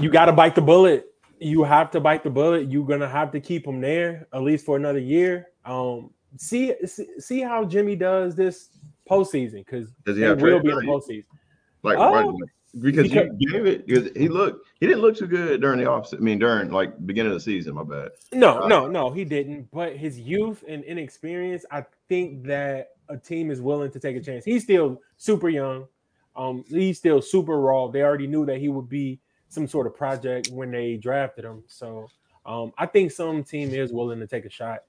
you 0.00 0.10
got 0.10 0.26
to 0.26 0.32
bite 0.32 0.54
the 0.54 0.62
bullet. 0.62 1.06
You 1.38 1.64
have 1.64 1.90
to 1.92 2.00
bite 2.00 2.24
the 2.24 2.30
bullet. 2.30 2.70
You're 2.70 2.86
gonna 2.86 3.08
have 3.08 3.30
to 3.32 3.40
keep 3.40 3.66
him 3.66 3.80
there 3.80 4.26
at 4.32 4.42
least 4.42 4.64
for 4.64 4.76
another 4.76 4.98
year. 4.98 5.48
Um, 5.64 6.10
see 6.38 6.74
see, 7.18 7.40
how 7.40 7.64
Jimmy 7.64 7.96
does 7.96 8.34
this 8.34 8.70
postseason 9.08 9.64
because 9.64 9.90
Does 10.04 10.16
he 10.16 10.22
will 10.22 10.60
be 10.60 10.70
in 10.70 10.76
the 10.76 10.82
postseason. 10.82 11.24
Like 11.82 11.98
Oh, 11.98 12.36
because 12.80 13.08
because- 13.08 13.28
you 13.38 13.52
gave 13.52 13.66
it 13.66 13.86
because 13.86 14.10
he 14.16 14.28
looked 14.28 14.66
he 14.80 14.86
didn't 14.86 15.02
look 15.02 15.16
too 15.16 15.26
good 15.26 15.60
during 15.60 15.78
the 15.78 15.86
off. 15.86 16.12
I 16.12 16.16
mean 16.18 16.38
during 16.38 16.70
like 16.70 17.06
beginning 17.06 17.32
of 17.32 17.36
the 17.38 17.40
season. 17.40 17.74
My 17.74 17.84
bad. 17.84 18.10
No, 18.32 18.62
Uh, 18.62 18.68
no, 18.68 18.86
no, 18.86 19.10
he 19.10 19.24
didn't. 19.24 19.70
But 19.70 19.96
his 19.96 20.18
youth 20.18 20.64
and 20.68 20.84
inexperience, 20.84 21.64
I 21.70 21.84
think 22.08 22.44
that 22.44 22.90
a 23.08 23.16
team 23.16 23.50
is 23.50 23.60
willing 23.60 23.90
to 23.92 24.00
take 24.00 24.16
a 24.16 24.20
chance. 24.20 24.44
He's 24.44 24.62
still 24.64 25.00
super 25.16 25.48
young. 25.48 25.86
Um, 26.34 26.64
he's 26.68 26.98
still 26.98 27.22
super 27.22 27.58
raw. 27.58 27.88
They 27.88 28.02
already 28.02 28.26
knew 28.26 28.44
that 28.46 28.58
he 28.58 28.68
would 28.68 28.88
be 28.88 29.20
some 29.48 29.66
sort 29.66 29.86
of 29.86 29.96
project 29.96 30.48
when 30.48 30.70
they 30.70 30.96
drafted 30.96 31.44
him. 31.44 31.62
So 31.66 32.08
um, 32.44 32.72
I 32.76 32.86
think 32.86 33.10
some 33.12 33.42
team 33.42 33.70
is 33.70 33.92
willing 33.92 34.20
to 34.20 34.26
take 34.26 34.44
a 34.44 34.50
shot 34.50 34.80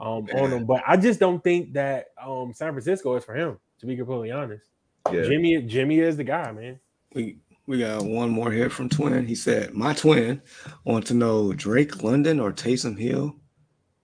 um, 0.00 0.26
on 0.34 0.50
him, 0.52 0.66
but 0.66 0.82
I 0.86 0.96
just 0.96 1.20
don't 1.20 1.42
think 1.42 1.72
that 1.74 2.08
um, 2.22 2.52
San 2.52 2.72
Francisco 2.72 3.14
is 3.16 3.24
for 3.24 3.34
him. 3.34 3.58
To 3.80 3.86
be 3.86 3.96
completely 3.96 4.30
honest, 4.30 4.64
yeah. 5.12 5.22
Jimmy 5.22 5.60
Jimmy 5.62 6.00
is 6.00 6.16
the 6.16 6.24
guy, 6.24 6.50
man. 6.52 6.78
We 7.14 7.38
we 7.66 7.78
got 7.78 8.04
one 8.04 8.30
more 8.30 8.52
here 8.52 8.68
from 8.68 8.88
Twin. 8.88 9.26
He 9.26 9.34
said, 9.34 9.72
"My 9.72 9.94
twin 9.94 10.42
want 10.84 11.06
to 11.06 11.14
know 11.14 11.52
Drake 11.52 12.02
London 12.02 12.40
or 12.40 12.52
Taysom 12.52 12.98
Hill 12.98 13.36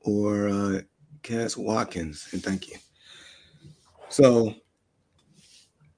or 0.00 0.48
uh, 0.48 0.80
Quez 1.22 1.56
Watkins." 1.56 2.28
And 2.32 2.42
thank 2.42 2.68
you. 2.68 2.76
So 4.08 4.54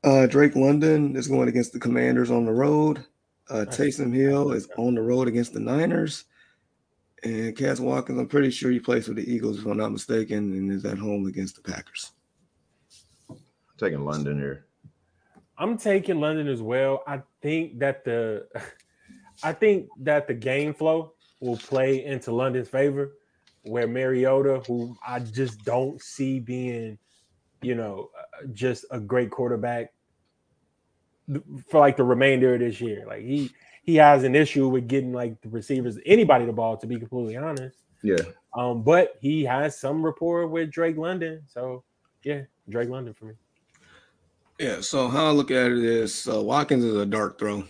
uh, 0.05 0.27
Drake 0.27 0.57
London 0.57 1.15
is 1.17 1.29
going 1.29 1.49
against 1.49 1.73
the 1.73 1.79
Commanders 1.79 2.31
on 2.31 2.45
the 2.45 2.53
road. 2.53 3.05
Uh, 3.49 3.65
Taysom 3.69 4.15
Hill 4.15 4.53
is 4.53 4.69
on 4.77 4.95
the 4.95 5.03
road 5.03 5.29
against 5.29 5.53
the 5.53 5.61
Niners. 5.61 6.25
And 7.25 7.57
Cass 7.57 7.79
Watkins, 7.79 8.19
I'm 8.19 8.27
pretty 8.27 8.51
sure 8.51 8.73
he 8.73 8.81
plays 8.81 9.07
for 9.07 9.15
the 9.15 9.33
Eagles, 9.33 9.61
if 9.61 9.67
I'm 9.67 9.77
not 9.77 9.93
mistaken, 9.93 10.53
and 10.55 10.73
is 10.73 10.85
at 10.85 10.99
home 10.99 11.27
against 11.27 11.55
the 11.55 11.63
Packers. 11.63 12.11
I'm 13.31 13.39
taking 13.79 14.05
London 14.05 14.39
here. 14.39 14.67
I'm 15.63 15.79
taking 15.79 16.19
London 16.19 16.49
as 16.49 16.61
well. 16.61 17.05
I 17.07 17.23
think 17.41 17.79
that 17.79 18.05
the 18.05 18.49
I 19.45 19.53
think 19.53 19.89
that 20.01 20.27
the 20.27 20.35
game 20.35 20.75
flow 20.75 21.13
will 21.41 21.57
play 21.57 22.05
into 22.05 22.33
London's 22.33 22.69
favor, 22.69 23.13
where 23.63 23.87
Mariota, 23.87 24.63
who 24.67 24.97
I 25.07 25.21
just 25.21 25.65
don't 25.65 26.03
see 26.03 26.41
being, 26.41 26.99
you 27.63 27.77
know, 27.77 28.11
just 28.53 28.85
a 28.91 28.99
great 28.99 29.31
quarterback 29.31 29.93
for 31.69 31.79
like 31.79 31.97
the 31.97 32.05
remainder 32.05 32.55
of 32.55 32.61
this 32.61 32.81
year. 32.81 33.05
Like 33.07 33.23
he 33.23 33.53
he 33.85 33.95
has 33.97 34.25
an 34.25 34.35
issue 34.35 34.67
with 34.67 34.89
getting 34.89 35.13
like 35.13 35.41
the 35.43 35.49
receivers, 35.49 35.97
anybody 36.05 36.45
the 36.45 36.53
ball, 36.53 36.77
to 36.77 36.89
be 36.89 36.99
completely 36.99 37.37
honest. 37.37 37.79
Yeah. 38.03 38.17
Um, 38.57 38.83
but 38.83 39.15
he 39.21 39.45
has 39.45 39.79
some 39.79 40.05
rapport 40.05 40.49
with 40.49 40.73
Drake 40.73 40.97
London. 40.97 41.43
So 41.47 41.85
yeah, 42.25 42.43
Drake 42.69 42.89
London 42.89 43.15
for 43.15 43.27
me. 43.27 43.35
Yeah, 44.63 44.81
so 44.81 45.09
how 45.09 45.27
I 45.27 45.31
look 45.31 45.51
at 45.51 45.73
it 45.73 45.79
is 45.79 46.29
uh, 46.29 46.41
Watkins 46.41 46.85
is 46.85 46.95
a 46.95 47.05
dark 47.05 47.39
throw. 47.39 47.65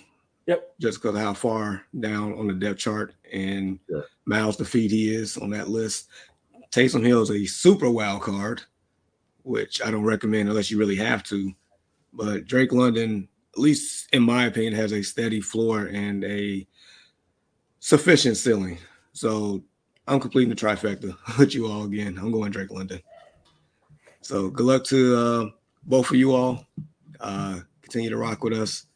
Yep. 0.47 0.75
Just 0.81 1.01
because 1.01 1.17
of 1.17 1.23
how 1.23 1.35
far 1.35 1.83
down 1.99 2.35
on 2.35 2.47
the 2.49 2.55
depth 2.55 2.79
chart 2.79 3.15
and 3.33 3.79
yeah. 3.89 4.03
miles 4.27 4.57
to 4.59 4.65
feed 4.65 4.91
he 4.91 5.15
is 5.15 5.37
on 5.39 5.51
that 5.51 5.69
list. 5.69 6.09
Taysom 6.71 7.05
Hill 7.05 7.23
is 7.23 7.31
a 7.31 7.47
super 7.47 7.91
wild 7.91 8.23
card, 8.23 8.63
which 9.43 9.81
I 9.83 9.91
don't 9.91 10.05
recommend 10.05 10.49
unless 10.49 10.71
you 10.71 10.79
really 10.79 10.97
have 10.97 11.23
to. 11.25 11.53
But 12.13 12.47
Drake 12.47 12.73
London 12.73 13.29
at 13.55 13.59
least 13.59 14.09
in 14.13 14.23
my 14.23 14.47
opinion, 14.47 14.73
has 14.75 14.93
a 14.93 15.03
steady 15.03 15.41
floor 15.41 15.87
and 15.87 16.25
a 16.25 16.67
sufficient 17.81 18.37
ceiling. 18.37 18.79
So 19.13 19.63
I'm 20.07 20.21
completing 20.21 20.49
the 20.49 20.57
trifecta 20.57 21.17
with 21.39 21.55
you 21.55 21.67
all 21.67 21.85
again. 21.85 22.19
I'm 22.19 22.33
going 22.33 22.51
Drake 22.51 22.71
London. 22.71 23.01
So 24.23 24.49
good 24.49 24.67
luck 24.67 24.85
to 24.85 25.17
uh, 25.17 25.51
both 25.85 26.11
of 26.11 26.17
you 26.17 26.35
all. 26.35 26.67
Uh, 27.21 27.61
continue 27.83 28.11
to 28.11 28.17
rock 28.17 28.43
with 28.43 28.53
us. 28.53 28.87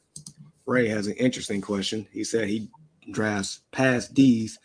Ray 0.66 0.88
has 0.88 1.06
an 1.06 1.14
interesting 1.14 1.60
question. 1.60 2.06
He 2.10 2.24
said 2.24 2.48
he 2.48 2.68
drafts 3.12 3.60
past 3.70 4.14
D's 4.14 4.58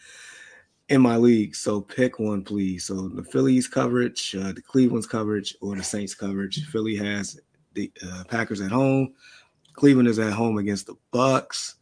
in 0.89 1.01
my 1.01 1.15
league. 1.15 1.55
So 1.55 1.82
pick 1.82 2.19
one, 2.19 2.43
please. 2.43 2.86
So 2.86 3.07
the 3.07 3.24
Phillies 3.24 3.67
coverage, 3.67 4.36
uh, 4.36 4.51
the 4.51 4.61
Cleveland's 4.61 5.07
coverage, 5.07 5.55
or 5.61 5.76
the 5.76 5.84
Saints 5.84 6.15
coverage. 6.15 6.65
Philly 6.67 6.95
has 6.95 7.39
the 7.74 7.91
uh, 8.05 8.24
Packers 8.28 8.61
at 8.61 8.72
home. 8.72 9.13
Cleveland 9.74 10.07
is 10.07 10.19
at 10.19 10.34
home 10.34 10.57
against 10.57 10.88
the 10.88 10.95
Bucs. 11.13 11.76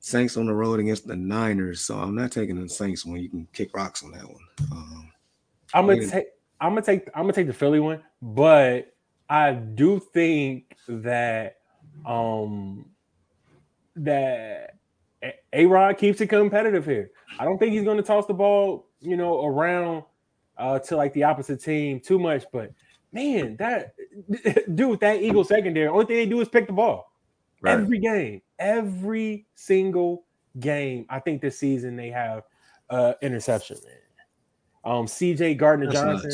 Saints 0.00 0.36
on 0.36 0.46
the 0.46 0.52
road 0.52 0.80
against 0.80 1.06
the 1.06 1.16
Niners. 1.16 1.80
So 1.80 1.96
I'm 1.96 2.14
not 2.14 2.30
taking 2.30 2.60
the 2.60 2.68
Saints 2.68 3.06
one. 3.06 3.20
You 3.20 3.30
can 3.30 3.48
kick 3.52 3.74
rocks 3.74 4.02
on 4.02 4.12
that 4.12 4.28
one. 4.28 4.42
Um, 4.70 5.12
I'm 5.72 5.86
gonna 5.86 6.06
take. 6.06 6.26
I'm 6.60 6.72
gonna 6.72 6.82
take. 6.82 7.08
I'm 7.14 7.22
gonna 7.22 7.32
take 7.32 7.46
the 7.46 7.54
Philly 7.54 7.80
one, 7.80 8.02
but 8.20 8.93
I 9.28 9.52
do 9.52 9.98
think 9.98 10.76
that 10.88 11.56
um 12.04 12.86
that 13.96 14.76
A 15.52 15.66
Rod 15.66 15.96
keeps 15.96 16.20
it 16.20 16.26
competitive 16.26 16.84
here. 16.84 17.10
I 17.38 17.44
don't 17.44 17.58
think 17.58 17.72
he's 17.72 17.84
gonna 17.84 18.02
toss 18.02 18.26
the 18.26 18.34
ball, 18.34 18.86
you 19.00 19.16
know, 19.16 19.44
around 19.44 20.04
uh 20.58 20.78
to 20.80 20.96
like 20.96 21.12
the 21.14 21.24
opposite 21.24 21.62
team 21.62 22.00
too 22.00 22.18
much. 22.18 22.44
But 22.52 22.72
man, 23.12 23.56
that 23.56 23.94
dude, 24.74 25.00
that 25.00 25.22
Eagle 25.22 25.44
secondary, 25.44 25.88
only 25.88 26.06
thing 26.06 26.16
they 26.16 26.26
do 26.26 26.40
is 26.40 26.48
pick 26.48 26.66
the 26.66 26.72
ball. 26.72 27.12
Right. 27.60 27.78
Every 27.78 27.98
game, 27.98 28.42
every 28.58 29.46
single 29.54 30.24
game. 30.60 31.06
I 31.08 31.18
think 31.20 31.40
this 31.40 31.58
season 31.58 31.96
they 31.96 32.10
have 32.10 32.44
uh 32.90 33.14
interception, 33.22 33.78
man. 33.84 33.94
Um, 34.84 35.06
CJ 35.06 35.56
Gardner 35.56 35.90
Johnson. 35.90 36.30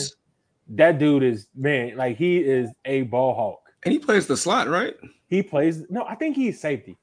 That 0.71 0.99
dude 0.99 1.23
is 1.23 1.49
man, 1.55 1.97
like 1.97 2.17
he 2.17 2.39
is 2.39 2.71
a 2.85 3.03
ball 3.03 3.35
hawk. 3.35 3.61
And 3.85 3.93
he 3.93 3.99
plays 3.99 4.27
the 4.27 4.37
slot, 4.37 4.69
right? 4.69 4.95
He 5.27 5.43
plays 5.43 5.85
no, 5.91 6.05
I 6.05 6.15
think 6.15 6.37
he's 6.37 6.61
safety, 6.61 6.97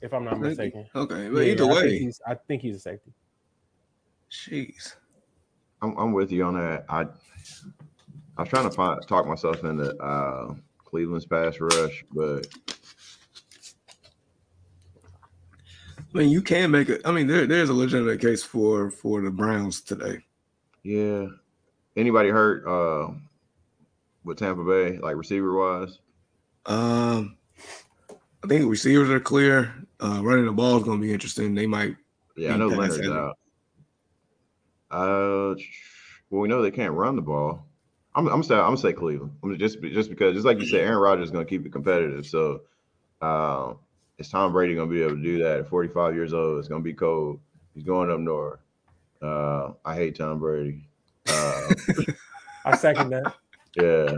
if 0.00 0.12
I'm 0.12 0.24
not 0.24 0.40
mistaken. 0.40 0.86
Okay, 0.94 1.28
but 1.28 1.40
yeah, 1.40 1.52
either 1.52 1.66
way, 1.66 1.76
I 1.76 1.98
think, 1.98 2.14
I 2.26 2.34
think, 2.34 2.62
he's, 2.62 2.76
a 2.76 2.80
safety. 2.80 3.12
Jeez, 4.30 4.96
I'm, 5.82 5.96
I'm 5.98 6.12
with 6.12 6.32
you 6.32 6.44
on 6.44 6.54
that. 6.54 6.84
I 6.88 7.06
I 8.36 8.42
was 8.42 8.48
trying 8.48 8.68
to 8.68 8.74
find, 8.74 9.00
talk 9.06 9.26
myself 9.26 9.64
into 9.64 9.94
uh, 10.02 10.54
Cleveland's 10.84 11.26
pass 11.26 11.60
rush, 11.60 12.04
but 12.12 12.46
I 16.14 16.18
mean, 16.18 16.30
you 16.30 16.42
can 16.42 16.70
make 16.70 16.88
it. 16.88 17.02
I 17.04 17.12
mean, 17.12 17.26
there, 17.26 17.46
there's 17.46 17.68
a 17.68 17.74
legitimate 17.74 18.20
case 18.20 18.42
for 18.42 18.90
for 18.90 19.20
the 19.20 19.30
Browns 19.30 19.80
today. 19.80 20.18
Yeah. 20.82 21.26
Anybody 21.96 22.28
hurt 22.28 22.66
uh, 22.66 23.12
with 24.24 24.38
Tampa 24.38 24.64
Bay, 24.64 24.98
like 24.98 25.16
receiver 25.16 25.54
wise? 25.56 25.98
Um, 26.66 27.36
I 28.44 28.46
think 28.46 28.70
receivers 28.70 29.10
are 29.10 29.20
clear. 29.20 29.74
Uh, 29.98 30.20
running 30.22 30.46
the 30.46 30.52
ball 30.52 30.78
is 30.78 30.84
going 30.84 31.00
to 31.00 31.06
be 31.06 31.12
interesting. 31.12 31.54
They 31.54 31.66
might. 31.66 31.96
Yeah, 32.36 32.54
I 32.54 32.56
know 32.56 32.68
Leonard's 32.68 33.08
out. 33.08 33.36
Uh, 34.90 35.54
well, 36.30 36.40
we 36.40 36.48
know 36.48 36.62
they 36.62 36.70
can't 36.70 36.94
run 36.94 37.16
the 37.16 37.22
ball. 37.22 37.66
I'm, 38.14 38.26
I'm 38.28 38.42
saying 38.42 38.60
I'm 38.60 38.68
gonna 38.68 38.78
say 38.78 38.92
Cleveland. 38.92 39.32
I'm 39.42 39.56
just 39.56 39.80
just 39.82 40.10
because 40.10 40.34
just 40.34 40.46
like 40.46 40.58
you 40.58 40.66
said, 40.66 40.80
Aaron 40.80 40.98
Rodgers 40.98 41.26
is 41.26 41.30
going 41.30 41.46
to 41.46 41.48
keep 41.48 41.64
it 41.64 41.72
competitive. 41.72 42.26
So, 42.26 42.62
uh, 43.20 43.74
is 44.18 44.28
Tom 44.28 44.52
Brady 44.52 44.74
going 44.74 44.88
to 44.88 44.94
be 44.94 45.02
able 45.02 45.16
to 45.16 45.22
do 45.22 45.38
that 45.42 45.60
at 45.60 45.68
45 45.68 46.14
years 46.14 46.32
old? 46.32 46.58
It's 46.58 46.68
going 46.68 46.82
to 46.82 46.84
be 46.84 46.94
cold. 46.94 47.40
He's 47.74 47.84
going 47.84 48.10
up 48.10 48.18
north. 48.18 48.60
Uh, 49.22 49.72
I 49.84 49.94
hate 49.94 50.16
Tom 50.16 50.40
Brady. 50.40 50.88
Uh, 51.28 51.74
I 52.64 52.76
second 52.76 53.10
that. 53.10 53.34
Yeah, 53.76 54.14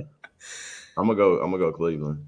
I'm 0.97 1.07
gonna 1.07 1.15
go. 1.15 1.41
I'm 1.41 1.51
gonna 1.51 1.59
go 1.59 1.73
Cleveland. 1.73 2.25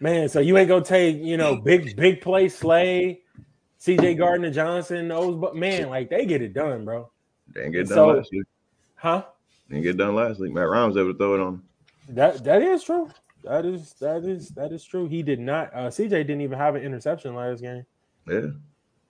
Man, 0.00 0.28
so 0.28 0.40
you 0.40 0.56
ain't 0.58 0.68
gonna 0.68 0.84
take 0.84 1.22
you 1.22 1.36
know 1.36 1.56
big 1.56 1.96
big 1.96 2.20
play 2.20 2.48
Slay, 2.48 3.22
C.J. 3.78 4.14
Gardner 4.14 4.50
Johnson, 4.50 5.08
those 5.08 5.36
but 5.36 5.56
man, 5.56 5.88
like 5.88 6.10
they 6.10 6.26
get 6.26 6.42
it 6.42 6.52
done, 6.52 6.84
bro. 6.84 7.10
They 7.54 7.62
didn't 7.62 7.72
get 7.72 7.88
done 7.88 7.96
so, 7.96 8.06
last 8.08 8.30
week. 8.32 8.46
Huh? 8.96 9.24
Didn't 9.68 9.84
get 9.84 9.96
done 9.96 10.14
last 10.14 10.40
week. 10.40 10.52
Matt 10.52 10.68
Ryan 10.68 10.88
was 10.88 10.96
able 10.96 11.12
to 11.12 11.18
throw 11.18 11.34
it 11.34 11.40
on. 11.40 11.62
That 12.08 12.44
that 12.44 12.62
is 12.62 12.84
true. 12.84 13.10
That 13.42 13.64
is 13.64 13.94
that 13.94 14.24
is 14.24 14.50
that 14.50 14.72
is 14.72 14.84
true. 14.84 15.06
He 15.06 15.22
did 15.22 15.40
not. 15.40 15.72
Uh, 15.72 15.88
CJ 15.88 16.10
didn't 16.10 16.40
even 16.40 16.58
have 16.58 16.74
an 16.74 16.82
interception 16.82 17.34
last 17.34 17.62
game. 17.62 17.86
Yeah, 18.28 18.48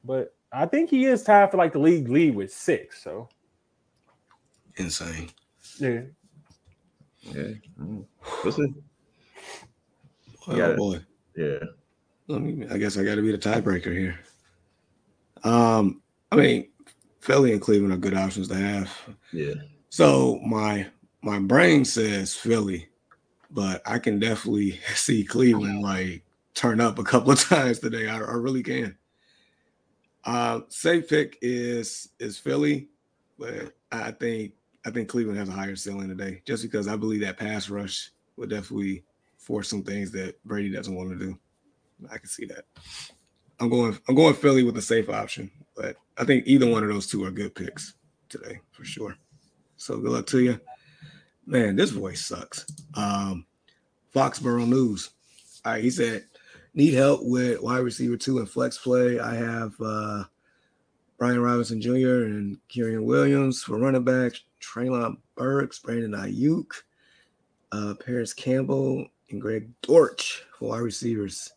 but 0.04 0.34
I 0.52 0.66
think 0.66 0.90
he 0.90 1.06
is 1.06 1.22
tied 1.22 1.50
for 1.50 1.56
like 1.56 1.72
the 1.72 1.78
league 1.78 2.08
lead 2.08 2.34
with 2.34 2.52
six. 2.52 3.02
So 3.02 3.28
insane. 4.76 5.30
Yeah. 5.78 6.02
Yeah. 7.22 7.50
Mm. 7.80 8.04
Listen. 8.44 8.82
Oh 10.48 10.76
boy. 10.76 11.00
Yeah. 11.36 11.58
Let 12.28 12.42
me. 12.42 12.66
I 12.68 12.78
guess 12.78 12.96
I 12.96 13.04
got 13.04 13.16
to 13.16 13.22
be 13.22 13.32
the 13.32 13.38
tiebreaker 13.38 13.92
here. 13.92 14.18
Um. 15.44 16.02
I 16.32 16.36
mean, 16.36 16.68
Philly 17.20 17.52
and 17.52 17.60
Cleveland 17.60 17.92
are 17.92 17.98
good 17.98 18.14
options 18.14 18.48
to 18.48 18.56
have. 18.56 18.92
Yeah. 19.32 19.54
So 19.90 20.40
my 20.44 20.86
my 21.22 21.38
brain 21.38 21.84
says 21.84 22.34
Philly 22.34 22.88
but 23.50 23.82
I 23.86 23.98
can 23.98 24.18
definitely 24.18 24.72
see 24.94 25.24
Cleveland 25.24 25.82
like 25.82 26.22
turn 26.54 26.80
up 26.80 26.98
a 26.98 27.04
couple 27.04 27.32
of 27.32 27.40
times 27.48 27.80
today. 27.80 28.08
I, 28.08 28.18
I 28.18 28.32
really 28.32 28.62
can. 28.62 28.96
Uh, 30.24 30.60
safe 30.68 31.08
pick 31.08 31.38
is 31.40 32.08
is 32.18 32.38
Philly, 32.38 32.88
but 33.38 33.72
I 33.92 34.10
think 34.10 34.52
I 34.86 34.90
think 34.90 35.08
Cleveland 35.08 35.38
has 35.38 35.48
a 35.48 35.52
higher 35.52 35.76
ceiling 35.76 36.08
today, 36.08 36.40
just 36.46 36.62
because 36.62 36.88
I 36.88 36.96
believe 36.96 37.20
that 37.20 37.36
pass 37.36 37.68
rush 37.68 38.10
would 38.36 38.48
definitely 38.48 39.04
force 39.36 39.68
some 39.68 39.82
things 39.82 40.10
that 40.12 40.42
Brady 40.44 40.70
doesn't 40.70 40.94
want 40.94 41.10
to 41.10 41.18
do. 41.18 41.38
I 42.10 42.16
can 42.16 42.28
see 42.28 42.46
that. 42.46 42.64
I'm 43.60 43.68
going 43.68 43.98
I'm 44.08 44.14
going 44.14 44.34
Philly 44.34 44.62
with 44.62 44.78
a 44.78 44.82
safe 44.82 45.10
option, 45.10 45.50
but 45.76 45.96
I 46.16 46.24
think 46.24 46.46
either 46.46 46.70
one 46.70 46.82
of 46.82 46.88
those 46.88 47.06
two 47.06 47.24
are 47.24 47.30
good 47.30 47.54
picks 47.54 47.94
today 48.28 48.60
for 48.70 48.84
sure. 48.84 49.16
So 49.76 49.98
good 49.98 50.12
luck 50.12 50.26
to 50.28 50.40
you 50.40 50.60
man, 51.46 51.76
this 51.76 51.90
voice 51.90 52.26
sucks. 52.26 52.66
Um, 52.94 53.46
Foxborough 54.14 54.68
News. 54.68 55.10
All 55.64 55.72
right, 55.72 55.82
he 55.82 55.90
said, 55.90 56.24
need 56.74 56.94
help 56.94 57.20
with 57.22 57.62
wide 57.62 57.78
receiver 57.78 58.16
two 58.16 58.38
and 58.38 58.48
flex 58.48 58.76
play, 58.78 59.18
I 59.18 59.34
have 59.34 59.74
uh, 59.80 60.24
Brian 61.18 61.40
Robinson 61.40 61.80
Jr. 61.80 62.24
and 62.24 62.58
Kyren 62.68 63.04
Williams 63.04 63.62
for 63.62 63.78
running 63.78 64.04
backs, 64.04 64.42
Treylon 64.66 65.16
Burks, 65.36 65.78
Brandon 65.78 66.12
Aiyuk, 66.12 66.66
uh, 67.72 67.94
Parris 68.04 68.32
Campbell, 68.32 69.06
and 69.30 69.40
Greg 69.40 69.70
Dortch 69.82 70.44
for 70.58 70.70
wide 70.70 70.78
receivers. 70.78 71.52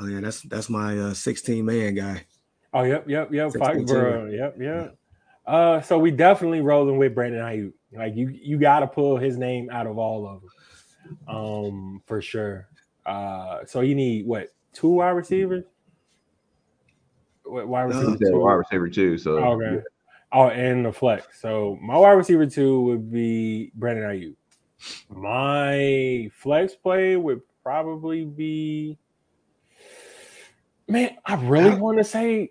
Oh 0.00 0.06
yeah, 0.06 0.20
that's 0.20 0.42
that's 0.42 0.70
my 0.70 0.96
uh, 0.98 1.14
16 1.14 1.64
man 1.64 1.94
guy. 1.94 2.24
Oh 2.72 2.82
yep, 2.82 3.08
yep, 3.08 3.32
yep. 3.32 3.50
Foxborough. 3.52 4.36
Yep, 4.36 4.56
yep. 4.60 4.96
Uh, 5.46 5.80
so 5.80 5.98
we 5.98 6.10
definitely 6.10 6.60
rolling 6.60 6.98
with 6.98 7.14
Brandon 7.14 7.40
Aiyuk. 7.40 7.72
Like 7.92 8.14
you, 8.14 8.28
you 8.28 8.58
got 8.58 8.80
to 8.80 8.86
pull 8.86 9.16
his 9.16 9.38
name 9.38 9.70
out 9.70 9.86
of 9.86 9.96
all 9.96 10.26
of 10.26 10.42
them, 10.42 11.36
um, 11.36 12.02
for 12.06 12.20
sure. 12.20 12.68
Uh, 13.06 13.64
so 13.64 13.80
you 13.80 13.94
need 13.94 14.26
what 14.26 14.48
two 14.74 14.88
wide 14.88 15.10
receivers? 15.10 15.64
What 17.44 17.66
wide 17.66 17.84
receiver? 17.84 18.10
No, 18.10 18.16
two? 18.16 18.40
Wide 18.40 18.52
receiver 18.52 18.88
two. 18.90 19.16
So 19.16 19.38
okay. 19.38 19.82
Yeah. 20.32 20.38
Oh, 20.38 20.48
and 20.48 20.84
the 20.84 20.92
flex. 20.92 21.40
So 21.40 21.78
my 21.80 21.96
wide 21.96 22.12
receiver 22.12 22.46
two 22.46 22.80
would 22.82 23.10
be 23.10 23.72
Brandon 23.74 24.04
Aiyuk. 24.04 24.34
My 25.10 26.30
flex 26.34 26.74
play 26.74 27.16
would 27.16 27.40
probably 27.62 28.24
be. 28.24 28.98
Man, 30.86 31.16
I 31.24 31.34
really 31.34 31.76
want 31.78 31.98
to 31.98 32.04
say 32.04 32.50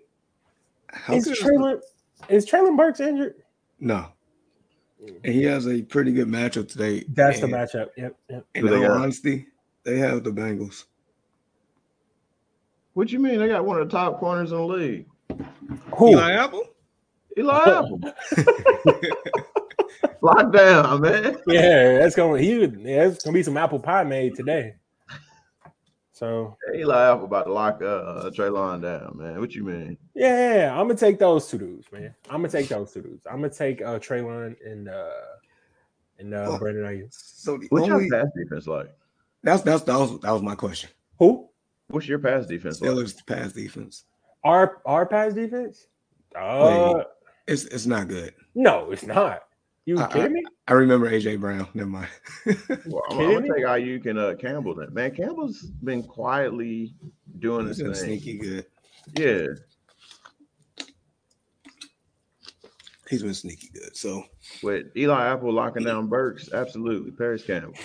how 0.88 1.14
is 1.14 1.26
Treylon 1.28 1.80
is 2.28 2.46
Treylon 2.46 2.76
Burks 2.76 3.00
injured? 3.00 3.34
No. 3.80 4.06
And 5.00 5.32
he 5.34 5.44
has 5.44 5.66
a 5.68 5.82
pretty 5.82 6.12
good 6.12 6.28
matchup 6.28 6.68
today. 6.68 7.04
That's 7.08 7.40
and, 7.40 7.52
the 7.52 7.56
matchup. 7.56 7.88
Yep. 7.96 8.16
yep. 8.28 8.46
In 8.54 8.68
all 8.68 8.92
honesty, 8.92 9.46
they 9.84 9.98
have 9.98 10.24
the 10.24 10.30
Bengals. 10.30 10.84
What 12.94 13.12
you 13.12 13.20
mean? 13.20 13.38
They 13.38 13.46
got 13.46 13.64
one 13.64 13.80
of 13.80 13.88
the 13.88 13.96
top 13.96 14.18
corners 14.18 14.50
in 14.50 14.58
the 14.58 14.64
league. 14.64 15.06
Who? 15.96 16.10
Eli 16.10 16.32
Apple? 16.32 16.64
Eli 17.38 17.62
Apple. 17.66 18.00
Lock 20.20 20.52
down, 20.52 21.00
man. 21.00 21.36
Yeah, 21.46 21.98
that's 21.98 22.16
gonna 22.16 22.40
he 22.40 22.60
yeah, 22.60 23.06
it's 23.06 23.24
gonna 23.24 23.34
be 23.34 23.42
some 23.42 23.56
apple 23.56 23.78
pie 23.78 24.04
made 24.04 24.34
today. 24.34 24.74
So 26.12 26.56
Eli 26.74 27.12
Apple 27.12 27.26
about 27.26 27.44
to 27.44 27.52
lock 27.52 27.80
uh 27.80 28.30
Treylon 28.30 28.82
down, 28.82 29.16
man. 29.16 29.38
What 29.38 29.54
you 29.54 29.62
mean? 29.62 29.96
Yeah, 30.14 30.56
yeah, 30.56 30.72
I'm 30.72 30.88
gonna 30.88 30.98
take 30.98 31.20
those 31.20 31.48
two 31.48 31.58
dudes, 31.58 31.86
man. 31.92 32.12
I'm 32.28 32.38
gonna 32.38 32.48
take 32.48 32.68
those 32.68 32.92
two 32.92 33.02
dudes. 33.02 33.24
I'm 33.24 33.36
gonna 33.36 33.50
take 33.50 33.80
uh 33.82 34.00
Treylon 34.00 34.56
and 34.66 34.88
uh 34.88 35.10
and 36.18 36.34
uh 36.34 36.46
oh, 36.48 36.58
Brandon 36.58 36.82
Aiyuk. 36.84 37.08
So 37.10 37.56
the 37.56 37.68
what's 37.68 37.88
only, 37.88 38.06
your 38.06 38.20
pass 38.20 38.32
defense 38.36 38.66
like? 38.66 38.92
That's 39.44 39.62
that's 39.62 39.84
that 39.84 39.96
was 39.96 40.18
that 40.20 40.32
was 40.32 40.42
my 40.42 40.56
question. 40.56 40.90
Who? 41.20 41.48
What's 41.86 42.08
your 42.08 42.18
pass 42.18 42.46
defense 42.46 42.80
Steelers 42.80 43.14
like? 43.14 43.26
pass 43.26 43.52
defense. 43.52 44.04
Our 44.42 44.82
our 44.84 45.06
pass 45.06 45.34
defense? 45.34 45.86
Uh 46.34 46.94
Wait, 46.96 47.04
it's 47.48 47.64
it's 47.64 47.86
not 47.86 48.08
good. 48.08 48.34
No, 48.54 48.90
it's 48.90 49.04
not. 49.04 49.42
You 49.86 49.98
I, 49.98 50.06
kidding 50.08 50.34
me? 50.34 50.44
I 50.68 50.74
remember 50.74 51.10
AJ 51.10 51.40
Brown. 51.40 51.66
Never 51.74 51.88
mind. 51.88 52.08
well, 52.86 53.02
I'm, 53.10 53.18
I'm, 53.18 53.32
gonna 53.32 53.54
take 53.54 53.64
Aiyuk 53.64 54.06
and 54.06 54.18
uh, 54.18 54.34
Campbell. 54.34 54.74
Then 54.74 54.92
man, 54.92 55.14
Campbell's 55.14 55.62
been 55.62 56.02
quietly 56.02 56.94
doing 57.38 57.66
He's 57.66 57.78
this 57.78 58.00
thing. 58.02 58.20
Sneaky 58.20 58.38
good. 58.38 58.66
Yeah. 59.16 59.46
He's 63.08 63.22
been 63.22 63.32
sneaky 63.32 63.70
good. 63.72 63.96
So 63.96 64.24
with 64.62 64.94
Eli 64.94 65.26
Apple 65.26 65.50
locking 65.50 65.84
down 65.84 66.08
Burks, 66.08 66.52
absolutely. 66.52 67.10
Parris 67.12 67.42
Campbell. 67.42 67.72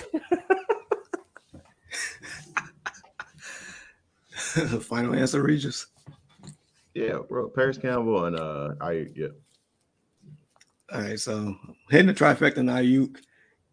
Final 4.81 5.15
answer, 5.15 5.41
Regis. 5.41 5.87
Yeah, 6.93 7.19
bro. 7.27 7.49
Parris 7.49 7.77
Campbell 7.77 8.25
and 8.25 8.37
uh 8.37 8.73
I 8.81 9.07
yeah. 9.15 9.27
All 10.93 11.01
right, 11.01 11.19
so 11.19 11.55
hitting 11.89 12.05
the 12.05 12.13
trifecta 12.13 12.57
in 12.57 12.67
Aiyuk, 12.67 13.17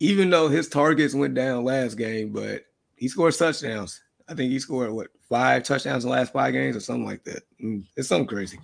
even 0.01 0.31
though 0.31 0.49
his 0.49 0.69
targets 0.69 1.13
went 1.13 1.35
down 1.35 1.65
last 1.65 1.97
game, 1.97 2.33
but 2.33 2.63
he 2.97 3.09
scored 3.09 3.35
touchdowns. 3.35 4.01
I 4.27 4.35
think 4.35 4.51
he 4.51 4.59
scored 4.59 4.91
what 4.91 5.09
five 5.29 5.63
touchdowns 5.65 6.05
in 6.05 6.11
the 6.11 6.17
last 6.17 6.33
five 6.33 6.55
games 6.55 6.77
or 6.77 6.81
something 6.81 7.05
like 7.05 7.23
that. 7.25 7.43
Mm, 7.63 7.85
it's 7.95 8.09
something 8.09 8.27
crazy. 8.27 8.59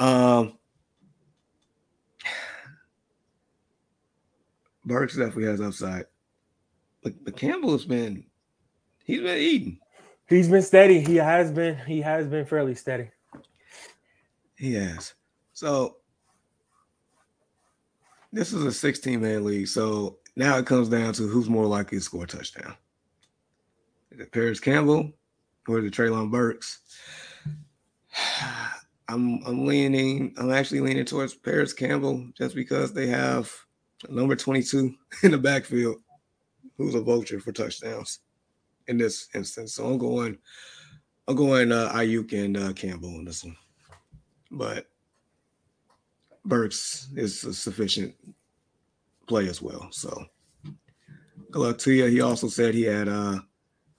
Um, 0.00 0.58
Burks 4.84 5.16
definitely 5.16 5.44
has 5.44 5.60
upside, 5.60 6.06
but, 7.04 7.12
but 7.24 7.36
Campbell's 7.36 7.84
been 7.84 8.24
he's 9.04 9.20
been 9.20 9.38
eating. 9.38 9.78
He's 10.28 10.48
been 10.48 10.62
steady. 10.62 10.98
He 11.00 11.14
has 11.14 11.52
been. 11.52 11.76
He 11.86 12.00
has 12.00 12.26
been 12.26 12.44
fairly 12.44 12.74
steady. 12.74 13.10
He 14.56 14.74
has. 14.74 15.14
So 15.52 15.98
this 18.32 18.52
is 18.52 18.64
a 18.64 18.72
16 18.72 19.20
man 19.20 19.44
league. 19.44 19.68
So 19.68 20.18
now 20.36 20.58
it 20.58 20.66
comes 20.66 20.88
down 20.88 21.12
to 21.14 21.26
who's 21.26 21.48
more 21.48 21.66
likely 21.66 21.98
to 21.98 22.04
score 22.04 22.24
a 22.24 22.26
touchdown. 22.26 22.74
Is 24.10 24.20
it 24.20 24.32
Parris 24.32 24.60
Campbell 24.60 25.12
or 25.68 25.80
the 25.80 25.90
Treylon 25.90 26.30
Burks? 26.30 26.80
I'm 29.08 29.40
I'm 29.46 29.66
leaning, 29.66 30.34
I'm 30.36 30.50
actually 30.50 30.80
leaning 30.80 31.04
towards 31.04 31.34
Parris 31.34 31.72
Campbell 31.72 32.26
just 32.36 32.56
because 32.56 32.92
they 32.92 33.06
have 33.06 33.52
number 34.08 34.34
22 34.34 34.94
in 35.22 35.30
the 35.30 35.38
backfield 35.38 35.96
who's 36.76 36.94
a 36.94 37.00
vulture 37.00 37.40
for 37.40 37.52
touchdowns 37.52 38.20
in 38.88 38.98
this 38.98 39.28
instance. 39.34 39.74
So 39.74 39.86
I'm 39.86 39.98
going, 39.98 40.36
I'm 41.28 41.36
going 41.36 41.72
uh 41.72 41.92
Aiyuk 41.94 42.32
and 42.32 42.56
uh, 42.56 42.72
Campbell 42.72 43.10
in 43.10 43.24
this 43.24 43.44
one. 43.44 43.56
But 44.50 44.88
Burks 46.46 47.08
is 47.16 47.44
a 47.44 47.52
sufficient 47.52 48.14
play 49.26 49.48
as 49.48 49.60
well. 49.60 49.88
So 49.90 50.26
good 51.50 51.58
luck 51.60 51.78
to 51.78 51.92
you. 51.92 52.06
He 52.06 52.20
also 52.20 52.48
said 52.48 52.74
he 52.74 52.82
had 52.84 53.08
uh 53.08 53.40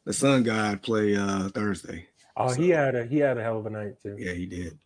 the 0.05 0.13
Sun 0.13 0.43
God 0.43 0.81
play 0.81 1.15
uh 1.15 1.49
Thursday. 1.49 2.07
Oh, 2.35 2.49
so, 2.49 2.61
he 2.61 2.69
had 2.69 2.95
a 2.95 3.05
he 3.05 3.17
had 3.17 3.37
a 3.37 3.43
hell 3.43 3.59
of 3.59 3.65
a 3.65 3.69
night 3.69 4.01
too. 4.01 4.15
Yeah, 4.17 4.33
he 4.33 4.45
did. 4.45 4.77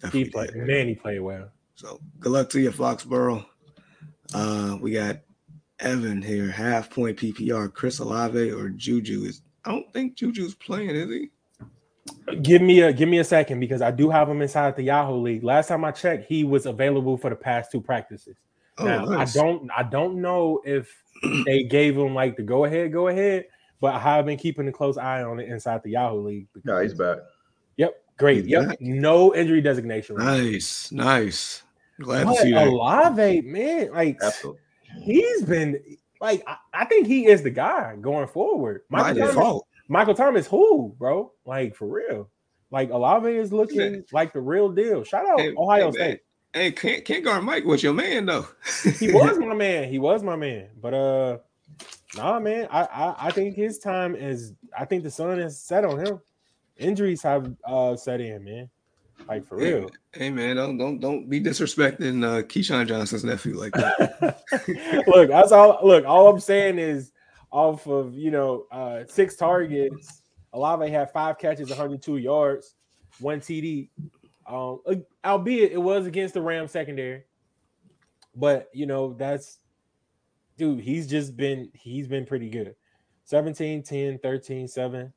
Definitely 0.00 0.24
he 0.24 0.30
played 0.30 0.52
did. 0.52 0.66
man, 0.66 0.88
he 0.88 0.94
played 0.94 1.20
well. 1.20 1.50
So 1.74 2.00
good 2.18 2.32
luck 2.32 2.48
to 2.50 2.60
you, 2.60 2.70
Foxborough. 2.70 3.44
Uh 4.32 4.78
we 4.80 4.92
got 4.92 5.20
Evan 5.80 6.22
here, 6.22 6.50
half 6.50 6.90
point 6.90 7.18
PPR, 7.18 7.72
Chris 7.72 7.98
Olave 7.98 8.52
or 8.52 8.68
Juju 8.68 9.24
is 9.24 9.42
I 9.64 9.72
don't 9.72 9.92
think 9.92 10.14
Juju's 10.14 10.54
playing, 10.54 10.90
is 10.90 11.10
he? 11.10 11.30
Give 12.42 12.62
me 12.62 12.80
a 12.80 12.92
give 12.92 13.08
me 13.08 13.18
a 13.18 13.24
second 13.24 13.60
because 13.60 13.82
I 13.82 13.90
do 13.90 14.08
have 14.10 14.28
him 14.28 14.42
inside 14.42 14.76
the 14.76 14.82
Yahoo 14.84 15.16
League. 15.16 15.42
Last 15.42 15.68
time 15.68 15.84
I 15.84 15.90
checked, 15.90 16.26
he 16.26 16.44
was 16.44 16.66
available 16.66 17.16
for 17.16 17.30
the 17.30 17.36
past 17.36 17.72
two 17.72 17.80
practices. 17.80 18.36
Oh, 18.78 18.84
now 18.84 19.04
nice. 19.04 19.36
I 19.36 19.42
don't 19.42 19.70
I 19.76 19.82
don't 19.82 20.20
know 20.20 20.60
if 20.64 20.94
they 21.44 21.64
gave 21.64 21.96
him 21.96 22.14
like 22.14 22.36
the 22.36 22.42
go 22.42 22.64
ahead, 22.64 22.92
go 22.92 23.08
ahead, 23.08 23.46
but 23.80 23.94
I 23.94 23.98
have 23.98 24.26
been 24.26 24.38
keeping 24.38 24.68
a 24.68 24.72
close 24.72 24.96
eye 24.96 25.22
on 25.22 25.40
it 25.40 25.48
inside 25.48 25.82
the 25.82 25.90
Yahoo 25.90 26.20
League. 26.20 26.46
Yeah, 26.64 26.82
he's 26.82 26.94
back. 26.94 27.18
Yep, 27.76 27.94
great. 28.16 28.42
He's 28.42 28.46
yep, 28.46 28.68
back. 28.68 28.80
no 28.80 29.34
injury 29.34 29.60
designation. 29.60 30.16
Nice, 30.16 30.92
nice. 30.92 31.62
Glad 32.00 32.26
but 32.26 32.34
to 32.34 32.42
see 32.42 32.52
that. 32.52 32.68
Olave, 32.68 33.42
man, 33.42 33.92
like 33.92 34.18
Absolutely. 34.22 34.60
he's 35.02 35.42
been 35.42 35.80
like 36.20 36.42
I, 36.46 36.56
I, 36.72 36.84
think 36.84 37.06
he 37.06 37.26
is 37.26 37.42
the 37.42 37.50
guy 37.50 37.96
going 38.00 38.28
forward. 38.28 38.82
My 38.88 39.12
default. 39.12 39.66
Michael 39.90 40.14
Thomas, 40.14 40.46
who, 40.46 40.94
bro? 40.96 41.32
Like 41.44 41.74
for 41.74 41.88
real. 41.88 42.30
Like 42.70 42.90
Olave 42.90 43.28
is 43.28 43.52
looking 43.52 44.04
like 44.12 44.32
the 44.32 44.40
real 44.40 44.70
deal. 44.70 45.02
Shout 45.02 45.28
out 45.28 45.40
hey, 45.40 45.52
Ohio 45.58 45.86
hey, 45.86 45.92
State. 45.92 46.20
Hey, 46.52 46.70
can't 46.70 47.04
can't 47.04 47.24
guard 47.24 47.42
Mike 47.42 47.64
was 47.64 47.82
your 47.82 47.92
man 47.92 48.26
though. 48.26 48.46
he 49.00 49.12
was 49.12 49.36
my 49.40 49.52
man. 49.52 49.88
He 49.90 49.98
was 49.98 50.22
my 50.22 50.36
man. 50.36 50.68
But 50.80 50.94
uh 50.94 51.38
nah 52.16 52.38
man, 52.38 52.68
I, 52.70 52.82
I 52.84 53.14
I 53.26 53.30
think 53.32 53.56
his 53.56 53.80
time 53.80 54.14
is 54.14 54.54
I 54.78 54.84
think 54.84 55.02
the 55.02 55.10
sun 55.10 55.40
is 55.40 55.58
set 55.58 55.84
on 55.84 55.98
him. 55.98 56.20
Injuries 56.76 57.22
have 57.22 57.52
uh 57.64 57.96
set 57.96 58.20
in, 58.20 58.44
man. 58.44 58.70
Like 59.26 59.44
for 59.44 59.58
hey, 59.58 59.74
real. 59.74 59.90
Hey 60.12 60.30
man, 60.30 60.54
don't 60.54 60.78
don't 60.78 61.00
don't 61.00 61.28
be 61.28 61.40
disrespecting 61.40 62.24
uh 62.24 62.42
Keyshawn 62.44 62.86
Johnson's 62.86 63.24
nephew 63.24 63.58
like 63.58 63.72
that. 63.72 64.44
look, 65.08 65.30
that's 65.30 65.50
all 65.50 65.80
look, 65.82 66.04
all 66.04 66.28
I'm 66.28 66.38
saying 66.38 66.78
is 66.78 67.10
off 67.50 67.86
of 67.86 68.16
you 68.16 68.30
know 68.30 68.66
uh, 68.70 69.04
six 69.08 69.36
targets. 69.36 70.22
Olave 70.52 70.90
had 70.90 71.12
five 71.12 71.38
catches, 71.38 71.68
102 71.68 72.16
yards, 72.16 72.74
one 73.20 73.40
TD. 73.40 73.88
Um, 74.46 74.80
albeit 75.24 75.70
it 75.70 75.80
was 75.80 76.06
against 76.06 76.34
the 76.34 76.40
Ram 76.40 76.66
secondary, 76.66 77.22
but 78.34 78.68
you 78.72 78.86
know 78.86 79.12
that's 79.14 79.58
dude. 80.56 80.80
He's 80.80 81.06
just 81.06 81.36
been 81.36 81.70
he's 81.74 82.08
been 82.08 82.26
pretty 82.26 82.50
good. 82.50 82.74
17, 83.24 83.84
10, 83.84 84.18
13, 84.18 84.66
7. 84.66 85.12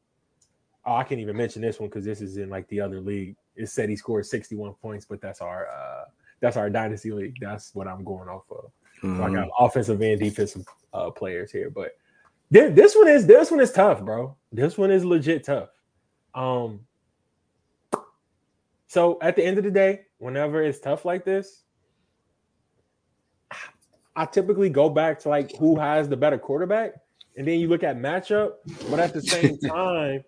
Oh, 0.85 0.95
I 0.95 1.03
can't 1.03 1.19
even 1.19 1.35
mention 1.35 1.63
this 1.63 1.79
one 1.79 1.89
because 1.89 2.05
this 2.05 2.21
is 2.21 2.37
in 2.37 2.49
like 2.49 2.67
the 2.67 2.79
other 2.79 3.01
league. 3.01 3.35
It 3.55 3.69
said 3.69 3.89
he 3.89 3.95
scored 3.95 4.27
61 4.27 4.73
points, 4.75 5.05
but 5.05 5.19
that's 5.19 5.41
our 5.41 5.67
uh 5.67 6.05
that's 6.39 6.57
our 6.57 6.69
dynasty 6.69 7.11
league. 7.11 7.37
That's 7.39 7.73
what 7.73 7.87
I'm 7.87 8.03
going 8.03 8.29
off 8.29 8.43
of. 8.51 8.71
Mm-hmm. 9.01 9.17
So 9.17 9.23
I 9.23 9.31
got 9.31 9.47
mm-hmm. 9.47 9.65
offensive 9.65 10.01
and 10.01 10.19
defensive 10.19 10.65
uh, 10.93 11.09
players 11.09 11.51
here, 11.51 11.69
but 11.69 11.93
this 12.53 12.95
one 12.95 13.07
is 13.07 13.25
this 13.25 13.49
one 13.51 13.59
is 13.59 13.71
tough, 13.71 14.03
bro. 14.03 14.35
This 14.51 14.77
one 14.77 14.91
is 14.91 15.03
legit 15.03 15.43
tough. 15.43 15.69
Um. 16.35 16.81
So 18.87 19.17
at 19.21 19.35
the 19.35 19.43
end 19.43 19.57
of 19.57 19.63
the 19.63 19.71
day, 19.71 20.01
whenever 20.19 20.61
it's 20.61 20.79
tough 20.79 21.03
like 21.03 21.25
this, 21.25 21.63
I 24.15 24.25
typically 24.25 24.69
go 24.69 24.89
back 24.89 25.19
to 25.21 25.29
like 25.29 25.55
who 25.57 25.79
has 25.79 26.07
the 26.07 26.17
better 26.17 26.37
quarterback, 26.37 26.93
and 27.35 27.47
then 27.47 27.59
you 27.59 27.67
look 27.67 27.83
at 27.83 27.97
matchup. 27.97 28.51
But 28.89 28.99
at 28.99 29.13
the 29.13 29.21
same 29.21 29.57
time, 29.67 30.23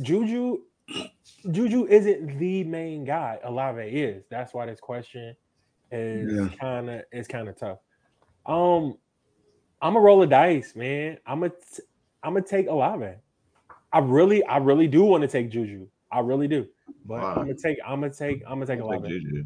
Juju, 0.00 0.58
Juju 1.50 1.86
isn't 1.88 2.38
the 2.38 2.64
main 2.64 3.04
guy. 3.04 3.38
Olave 3.44 3.82
is. 3.82 4.24
That's 4.30 4.54
why 4.54 4.64
this 4.64 4.80
question 4.80 5.36
is 5.90 6.32
Yeah. 6.32 6.48
kind 6.58 6.88
of 6.88 7.02
is 7.12 7.28
kind 7.28 7.48
of 7.48 7.58
tough. 7.58 7.78
Um, 8.46 8.96
I'm 9.82 9.96
a 9.96 10.00
roll 10.00 10.22
of 10.22 10.30
dice, 10.30 10.76
man. 10.76 11.18
I'm 11.26 11.42
a 11.42 11.48
t- 11.48 11.82
I'm 12.22 12.34
gonna 12.34 12.46
take 12.46 12.68
Olave. 12.68 13.14
I 13.92 13.98
really, 13.98 14.44
I 14.44 14.58
really 14.58 14.86
do 14.86 15.02
want 15.02 15.22
to 15.22 15.28
take 15.28 15.50
Juju. 15.50 15.88
I 16.10 16.20
really 16.20 16.46
do. 16.46 16.68
But 17.04 17.20
Why? 17.20 17.30
I'm 17.32 17.36
gonna 17.38 17.54
take, 17.54 17.78
I'm 17.84 18.00
gonna 18.00 18.14
take, 18.14 18.42
I'm 18.46 18.60
gonna 18.60 18.66
take 18.66 18.80
I'll 18.80 18.90
take 18.90 19.00
Olave. 19.00 19.08
Juju. 19.08 19.44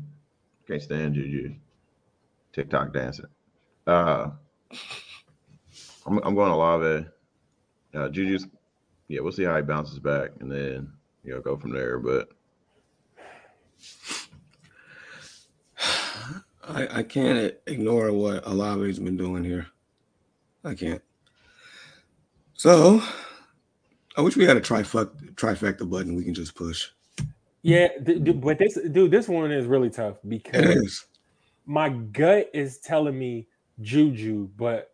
Can't 0.68 0.82
stand 0.82 1.14
Juju. 1.14 1.54
TikTok 2.52 2.92
dancing. 2.92 3.26
Uh, 3.86 4.30
I'm, 6.04 6.18
I'm 6.18 6.34
going 6.34 6.52
Olave. 6.52 7.06
Uh, 7.94 8.08
Juju's, 8.10 8.46
yeah, 9.08 9.20
we'll 9.20 9.32
see 9.32 9.44
how 9.44 9.56
he 9.56 9.62
bounces 9.62 9.98
back, 9.98 10.32
and 10.40 10.52
then 10.52 10.92
you 11.24 11.32
know 11.32 11.40
go 11.40 11.56
from 11.56 11.72
there. 11.72 11.98
But 11.98 12.28
I, 16.68 16.98
I 16.98 17.02
can't 17.04 17.54
ignore 17.66 18.12
what 18.12 18.46
Olave's 18.46 18.98
been 18.98 19.16
doing 19.16 19.42
here. 19.42 19.68
I 20.66 20.74
can't. 20.74 21.02
So 22.54 23.00
I 24.16 24.20
wish 24.20 24.36
we 24.36 24.44
had 24.44 24.56
a 24.56 24.60
trifecta, 24.60 25.34
trifecta 25.34 25.88
button 25.88 26.16
we 26.16 26.24
can 26.24 26.34
just 26.34 26.54
push. 26.54 26.88
Yeah, 27.62 27.88
th- 28.04 28.24
th- 28.24 28.40
but 28.40 28.58
this 28.58 28.78
dude, 28.92 29.10
this 29.10 29.28
one 29.28 29.52
is 29.52 29.66
really 29.66 29.90
tough 29.90 30.16
because 30.26 31.06
my 31.66 31.88
gut 31.88 32.50
is 32.52 32.78
telling 32.78 33.18
me 33.18 33.46
Juju, 33.80 34.48
but 34.56 34.92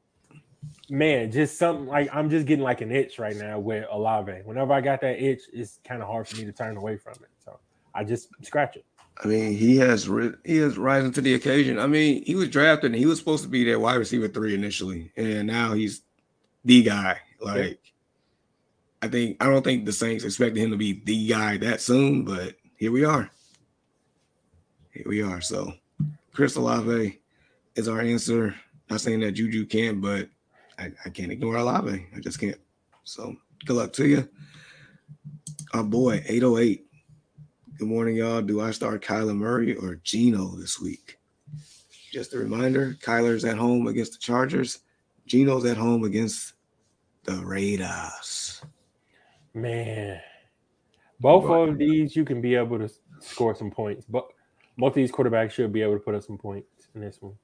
man, 0.91 1.31
just 1.31 1.59
something 1.59 1.87
like 1.87 2.09
I'm 2.13 2.29
just 2.29 2.47
getting 2.47 2.65
like 2.65 2.81
an 2.81 2.93
itch 2.93 3.19
right 3.19 3.37
now 3.37 3.59
with 3.59 3.87
Olave. 3.91 4.33
Whenever 4.45 4.73
I 4.73 4.81
got 4.81 5.01
that 5.01 5.23
itch, 5.23 5.43
it's 5.53 5.81
kind 5.87 6.03
of 6.03 6.09
hard 6.09 6.29
for 6.29 6.37
me 6.37 6.45
to 6.45 6.53
turn 6.53 6.77
away 6.77 6.97
from 6.97 7.15
it. 7.15 7.31
So 7.45 7.59
I 7.95 8.05
just 8.05 8.29
scratch 8.43 8.77
it. 8.77 8.85
I 9.23 9.29
mean, 9.29 9.57
he 9.57 9.77
has 9.77 10.09
he 10.45 10.57
has 10.59 10.79
risen 10.79 11.13
to 11.13 11.21
the 11.21 11.35
occasion. 11.35 11.79
I 11.79 11.87
mean, 11.87 12.25
he 12.25 12.35
was 12.35 12.49
drafted 12.49 12.93
and 12.93 12.99
he 12.99 13.07
was 13.07 13.19
supposed 13.19 13.45
to 13.45 13.49
be 13.49 13.65
their 13.65 13.79
wide 13.79 13.97
receiver 13.97 14.29
three 14.29 14.55
initially, 14.55 15.13
and 15.17 15.47
now 15.47 15.75
he's 15.75 16.03
the 16.65 16.83
guy. 16.83 17.19
Like, 17.41 17.81
I 19.01 19.09
think 19.09 19.37
I 19.41 19.47
don't 19.47 19.63
think 19.63 19.85
the 19.85 19.93
Saints 19.93 20.25
expected 20.25 20.61
him 20.61 20.71
to 20.71 20.77
be 20.77 21.03
the 21.05 21.29
guy 21.29 21.57
that 21.59 21.81
soon, 21.81 22.25
but 22.25 22.57
here 22.77 22.91
we 22.93 23.05
are. 23.05 23.31
Here 24.91 25.07
we 25.07 25.23
are. 25.23 25.41
So, 25.41 25.73
Chris 26.33 26.57
Olave 26.57 27.21
is 27.77 27.89
our 27.89 28.01
answer. 28.01 28.55
Not 28.91 29.01
saying 29.01 29.21
that 29.21 29.33
Juju 29.33 29.67
can't, 29.67 30.01
but 30.01 30.29
I, 30.79 30.93
I 31.05 31.09
can't 31.11 31.33
ignore 31.33 31.57
Olave. 31.57 32.07
I 32.15 32.21
just 32.21 32.41
can't. 32.41 32.59
So, 33.05 33.37
good 33.65 33.77
luck 33.77 33.93
to 33.95 34.07
you. 34.07 34.29
Our 35.73 35.85
boy, 35.85 36.23
808. 36.27 36.87
Good 37.79 37.89
morning, 37.89 38.17
y'all. 38.17 38.43
Do 38.43 38.61
I 38.61 38.71
start 38.71 39.03
Kyler 39.03 39.37
Murray 39.37 39.75
or 39.77 39.97
Geno 39.97 40.55
this 40.57 40.81
week? 40.81 41.19
Just 42.13 42.35
a 42.35 42.39
reminder 42.39 42.97
Kyler's 43.01 43.45
at 43.45 43.57
home 43.57 43.87
against 43.87 44.13
the 44.13 44.19
Chargers, 44.19 44.81
Geno's 45.27 45.65
at 45.65 45.77
home 45.77 46.05
against 46.05 46.55
the 47.25 47.35
Raiders. 47.45 48.63
Man, 49.55 50.21
both 51.21 51.45
But- 51.45 51.71
of 51.71 51.79
these 51.79 52.15
you 52.15 52.25
can 52.25 52.41
be 52.41 52.55
able 52.55 52.79
to 52.79 52.91
score 53.21 53.55
some 53.55 53.71
points, 53.71 54.05
but 54.07 54.27
both 54.77 54.91
of 54.91 54.95
these 54.97 55.13
quarterbacks 55.13 55.53
should 55.53 55.73
be 55.73 55.83
able 55.83 55.95
to 55.95 56.01
put 56.01 56.15
up 56.15 56.23
some 56.23 56.39
points 56.39 56.89
in 56.95 57.01
this 57.01 57.21
one. 57.23 57.35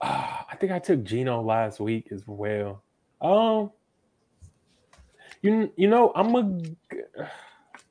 Ah, 0.00 0.46
I 0.50 0.56
think 0.56 0.72
I 0.72 0.78
took 0.78 1.02
Geno 1.02 1.40
last 1.42 1.80
week 1.80 2.12
as 2.12 2.22
well. 2.26 2.82
Um, 3.20 3.70
you 5.42 5.72
you 5.76 5.88
know 5.88 6.12
I'm 6.14 6.34
a 6.34 6.38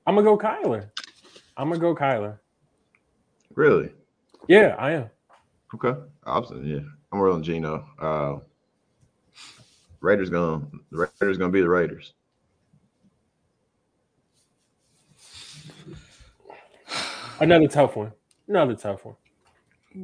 I'm 0.07 0.13
gonna 0.15 0.23
go 0.23 0.37
Kyler. 0.37 0.91
I'm 1.57 1.69
gonna 1.69 1.79
go 1.79 1.95
Kyler. 1.95 2.39
really, 3.55 3.91
Yeah, 4.47 4.75
I 4.77 4.91
am. 4.91 5.09
okay, 5.73 5.93
opposite. 6.25 6.63
Yeah, 6.65 6.79
I'm 7.11 7.19
rolling 7.19 7.43
Geno. 7.43 7.85
Uh, 7.99 8.37
Raiders 10.01 10.29
gonna 10.29 10.65
the 10.91 11.07
Raiders 11.21 11.37
gonna 11.37 11.51
be 11.51 11.61
the 11.61 11.69
Raiders. 11.69 12.13
Another 17.39 17.67
tough 17.67 17.95
one. 17.95 18.11
Another 18.47 18.75
tough 18.75 19.05
one. 19.05 19.15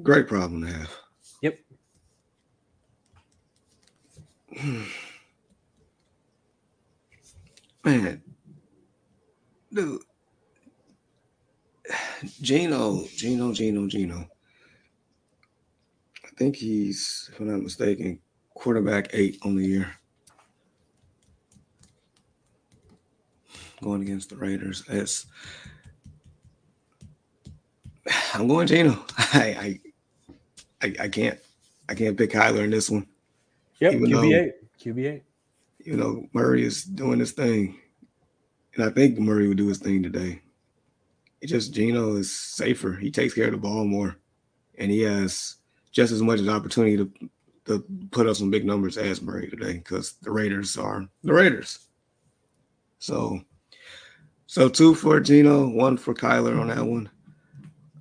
Great 0.03 0.27
problem 0.27 0.61
to 0.65 0.67
have. 0.71 0.89
Yep. 1.41 1.59
Man, 7.83 8.21
dude. 9.73 10.01
Geno, 12.41 13.05
Geno, 13.15 13.53
Geno, 13.53 13.87
Geno. 13.87 14.27
I 16.23 16.29
think 16.37 16.55
he's, 16.55 17.29
if 17.31 17.39
I'm 17.39 17.51
not 17.51 17.61
mistaken, 17.61 18.19
quarterback 18.53 19.09
eight 19.13 19.37
on 19.43 19.55
the 19.55 19.65
year. 19.65 19.91
Going 23.81 24.03
against 24.03 24.29
the 24.29 24.35
Raiders. 24.35 24.83
It's 24.87 25.25
I'm 28.33 28.47
going 28.47 28.67
Geno. 28.67 29.03
I 29.17 29.79
I 30.81 30.87
I, 30.87 30.95
I 31.01 31.09
can't 31.09 31.39
I 31.89 31.95
can't 31.95 32.17
pick 32.17 32.31
Kyler 32.31 32.63
in 32.63 32.69
this 32.69 32.89
one. 32.89 33.07
Yep. 33.79 33.93
QB 33.93 34.35
eight. 34.35 34.53
QB 34.79 35.05
eight. 35.07 35.23
you 35.79 35.97
know, 35.97 36.27
Murray 36.33 36.63
is 36.63 36.83
doing 36.83 37.19
his 37.19 37.31
thing. 37.31 37.79
And 38.75 38.85
I 38.85 38.89
think 38.89 39.17
Murray 39.19 39.47
would 39.47 39.57
do 39.57 39.67
his 39.67 39.79
thing 39.79 40.03
today. 40.03 40.41
It 41.41 41.47
just 41.47 41.73
Geno 41.73 42.15
is 42.15 42.31
safer. 42.31 42.93
He 42.93 43.09
takes 43.11 43.33
care 43.33 43.45
of 43.45 43.51
the 43.51 43.57
ball 43.57 43.83
more. 43.85 44.15
And 44.77 44.91
he 44.91 45.01
has 45.01 45.57
just 45.91 46.11
as 46.13 46.21
much 46.21 46.39
as 46.39 46.47
opportunity 46.47 46.97
to 46.97 47.11
to 47.65 47.85
put 48.09 48.27
up 48.27 48.35
some 48.35 48.49
big 48.49 48.65
numbers 48.65 48.97
as 48.97 49.21
Murray 49.21 49.47
today 49.47 49.73
because 49.73 50.13
the 50.23 50.31
Raiders 50.31 50.77
are 50.77 51.07
the 51.23 51.33
Raiders. 51.33 51.79
So 52.99 53.41
so 54.47 54.67
two 54.67 54.95
for 54.95 55.19
Geno, 55.19 55.67
one 55.67 55.97
for 55.97 56.13
Kyler 56.13 56.59
on 56.59 56.67
that 56.69 56.85
one. 56.85 57.09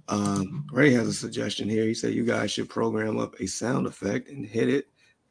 Um, 0.09 0.67
Ray 0.73 0.91
has 0.93 1.07
a 1.07 1.13
suggestion 1.13 1.69
here. 1.69 1.85
He 1.85 1.95
said 1.95 2.15
you 2.15 2.25
guys 2.25 2.51
should 2.51 2.69
program 2.69 3.19
up 3.19 3.39
a 3.39 3.47
sound 3.47 3.87
effect 3.87 4.29
and 4.29 4.45
hit 4.45 4.69
it 4.69 4.89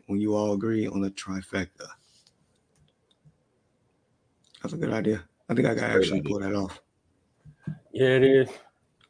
when 0.07 0.21
you 0.21 0.35
all 0.35 0.53
agree 0.53 0.87
on 0.87 1.03
a 1.03 1.09
trifecta. 1.09 1.87
That's 4.61 4.73
a 4.73 4.77
good 4.77 4.93
idea. 4.93 5.23
I 5.49 5.53
think 5.53 5.67
I 5.67 5.75
can 5.75 5.83
Great 5.83 5.97
actually 5.97 6.19
idea. 6.19 6.29
pull 6.29 6.39
that 6.39 6.55
off. 6.55 6.81
Yeah, 7.91 8.09
it 8.09 8.23
is. 8.23 8.49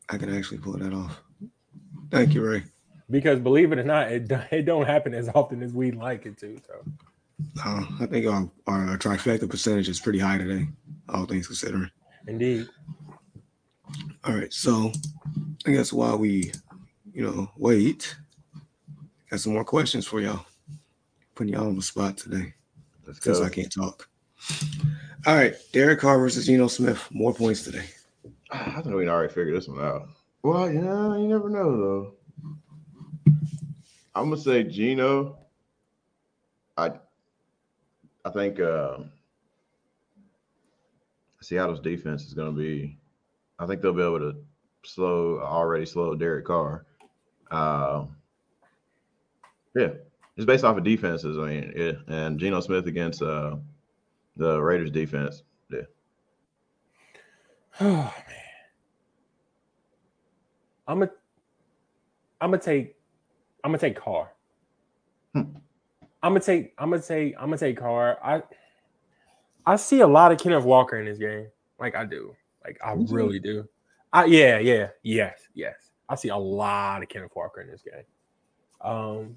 I 0.09 0.17
can 0.17 0.36
actually 0.36 0.57
pull 0.59 0.77
that 0.77 0.93
off. 0.93 1.21
Thank 2.11 2.34
you, 2.34 2.43
Ray. 2.43 2.63
Because 3.11 3.39
believe 3.39 3.71
it 3.71 3.80
or 3.80 3.84
not, 3.84 4.11
it, 4.11 4.27
do- 4.27 4.41
it 4.51 4.65
don't 4.65 4.86
happen 4.86 5.13
as 5.13 5.30
often 5.34 5.61
as 5.63 5.73
we'd 5.73 5.95
like 5.95 6.25
it 6.25 6.38
to. 6.39 6.59
So 6.65 6.73
Uh, 7.65 7.86
I 7.99 8.05
think 8.05 8.25
our, 8.27 8.49
our 8.67 8.97
trifecta 8.97 9.49
percentage 9.49 9.89
is 9.89 9.99
pretty 9.99 10.19
high 10.19 10.38
today, 10.38 10.67
all 11.09 11.25
things 11.25 11.47
considering. 11.47 11.89
indeed. 12.27 12.67
All 14.23 14.36
right, 14.36 14.53
so 14.53 14.91
I 15.65 15.71
guess 15.71 15.91
while 15.91 16.17
we, 16.17 16.51
you 17.13 17.23
know, 17.23 17.49
wait, 17.57 18.15
got 19.32 19.39
some 19.39 19.53
more 19.53 19.65
questions 19.65 20.05
for 20.05 20.21
y'all. 20.21 20.45
Putting 21.36 21.53
y'all 21.53 21.67
on 21.67 21.75
the 21.77 21.82
spot 21.82 22.17
today 22.17 22.53
Let's 23.07 23.23
since 23.23 23.39
go. 23.39 23.45
I 23.45 23.49
can't 23.49 23.71
talk. 23.71 24.07
All 25.25 25.36
right, 25.36 25.55
Derek 25.73 25.99
Carr 26.01 26.19
versus 26.19 26.45
Geno 26.45 26.67
Smith. 26.67 27.07
More 27.11 27.34
points 27.34 27.63
today. 27.63 27.86
I 28.51 28.81
think 28.81 28.95
we 28.95 29.07
already 29.07 29.33
figured 29.33 29.55
this 29.55 29.67
one 29.67 29.83
out. 29.83 30.09
Well, 30.41 30.71
yeah, 30.71 31.17
you 31.17 31.27
never 31.27 31.49
know 31.49 31.77
though. 31.77 32.13
I'm 34.15 34.29
gonna 34.29 34.37
say 34.37 34.63
Geno. 34.63 35.37
I 36.77 36.91
I 38.25 38.29
think 38.31 38.59
uh, 38.59 38.97
Seattle's 41.41 41.79
defense 41.79 42.25
is 42.25 42.33
gonna 42.33 42.51
be. 42.51 42.97
I 43.59 43.67
think 43.67 43.81
they'll 43.81 43.93
be 43.93 44.01
able 44.01 44.19
to 44.19 44.35
slow 44.83 45.39
already 45.39 45.85
slow 45.85 46.15
Derek 46.15 46.45
Carr. 46.45 46.85
Uh, 47.51 48.05
yeah, 49.75 49.89
it's 50.37 50.45
based 50.45 50.63
off 50.63 50.77
of 50.77 50.83
defenses. 50.83 51.37
I 51.37 51.41
mean, 51.41 51.73
yeah, 51.75 51.91
and 52.07 52.39
Geno 52.39 52.61
Smith 52.61 52.87
against 52.87 53.21
uh, 53.21 53.57
the 54.37 54.59
Raiders 54.61 54.91
defense. 54.91 55.43
Oh 57.82 57.86
man. 57.86 58.13
I'm 60.88 60.99
gonna 60.99 61.11
I'm 62.41 62.51
gonna 62.51 62.61
take 62.61 62.95
I'm 63.63 63.71
gonna 63.71 63.77
take 63.77 63.95
Carr. 63.95 64.32
Hmm. 65.34 65.43
I'm 66.21 66.32
gonna 66.34 66.39
take 66.41 66.73
I'm 66.77 66.89
gonna 66.89 67.01
take 67.01 67.36
I'm 67.38 67.45
gonna 67.45 67.57
take 67.57 67.77
Carr. 67.77 68.17
I 68.23 68.41
I 69.65 69.75
see 69.75 70.01
a 70.01 70.07
lot 70.07 70.32
of 70.32 70.39
Kenneth 70.39 70.65
Walker 70.65 70.99
in 70.99 71.05
this 71.05 71.19
game. 71.19 71.47
Like 71.80 71.95
I 71.95 72.05
do. 72.05 72.36
Like 72.65 72.80
I 72.84 72.93
really 72.93 73.39
do. 73.39 73.67
I 74.11 74.25
yeah, 74.25 74.59
yeah, 74.59 74.89
yes, 75.03 75.47
yes. 75.53 75.91
I 76.09 76.15
see 76.15 76.30
a 76.30 76.38
lot 76.38 77.03
of 77.03 77.09
Kenneth 77.09 77.32
Walker 77.36 77.61
in 77.61 77.67
this 77.67 77.84
game. 77.84 78.03
Um 78.82 79.36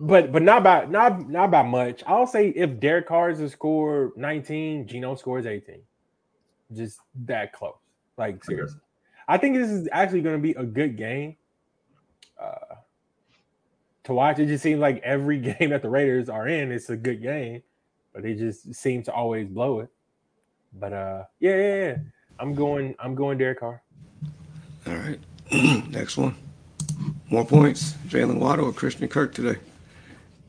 but 0.00 0.32
but 0.32 0.42
not 0.42 0.62
by 0.62 0.86
not 0.86 1.28
not 1.28 1.50
by 1.50 1.62
much. 1.62 2.02
I'll 2.06 2.26
say 2.26 2.48
if 2.48 2.80
Derek 2.80 3.06
Carr 3.06 3.30
is 3.30 3.40
a 3.40 3.50
score 3.50 4.12
19, 4.16 4.86
Geno 4.86 5.14
scores 5.14 5.46
18. 5.46 5.82
Just 6.74 7.00
that 7.26 7.52
close. 7.52 7.74
Like 8.16 8.44
seriously. 8.44 8.80
I 9.28 9.38
think 9.38 9.56
this 9.56 9.70
is 9.70 9.88
actually 9.92 10.22
going 10.22 10.36
to 10.36 10.42
be 10.42 10.52
a 10.52 10.64
good 10.64 10.96
game. 10.96 11.36
Uh, 12.40 12.76
to 14.04 14.14
watch. 14.14 14.38
It 14.38 14.46
just 14.46 14.62
seems 14.62 14.80
like 14.80 15.00
every 15.02 15.38
game 15.58 15.70
that 15.70 15.82
the 15.82 15.90
Raiders 15.90 16.28
are 16.28 16.48
in, 16.48 16.72
it's 16.72 16.90
a 16.90 16.96
good 16.96 17.22
game, 17.22 17.62
but 18.12 18.22
they 18.22 18.34
just 18.34 18.74
seem 18.74 19.02
to 19.04 19.12
always 19.12 19.48
blow 19.48 19.80
it. 19.80 19.90
But 20.72 20.92
uh, 20.92 21.24
yeah, 21.40 21.56
yeah, 21.56 21.74
yeah. 21.74 21.96
I'm 22.38 22.54
going. 22.54 22.94
I'm 22.98 23.14
going 23.14 23.38
Derek 23.38 23.60
Carr. 23.60 23.82
All 24.86 24.94
right. 24.94 25.20
Next 25.90 26.16
one. 26.16 26.34
More 27.30 27.44
points. 27.44 27.92
Jaylen 28.08 28.38
Waddle 28.38 28.66
or 28.66 28.72
Christian 28.72 29.06
Kirk 29.08 29.34
today. 29.34 29.58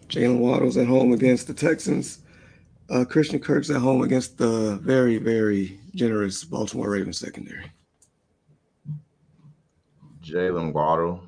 Jaylen 0.07 0.39
Waddle's 0.39 0.77
at 0.77 0.87
home 0.87 1.11
against 1.11 1.47
the 1.47 1.53
Texans. 1.53 2.19
Uh, 2.89 3.05
Christian 3.05 3.39
Kirk's 3.39 3.69
at 3.69 3.77
home 3.77 4.01
against 4.01 4.37
the 4.37 4.77
very, 4.81 5.17
very 5.17 5.79
generous 5.95 6.43
Baltimore 6.43 6.89
Ravens 6.89 7.17
secondary. 7.17 7.71
Jaylen 10.23 10.73
Waddle. 10.73 11.21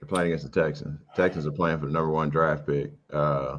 They're 0.00 0.08
playing 0.08 0.28
against 0.28 0.50
the 0.50 0.60
Texans. 0.60 1.00
Texans 1.14 1.46
are 1.46 1.52
playing 1.52 1.78
for 1.80 1.86
the 1.86 1.92
number 1.92 2.10
one 2.10 2.30
draft 2.30 2.66
pick. 2.66 2.92
Uh, 3.12 3.58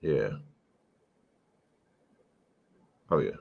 yeah. 0.00 0.30
Oh 3.10 3.18
yeah. 3.18 3.32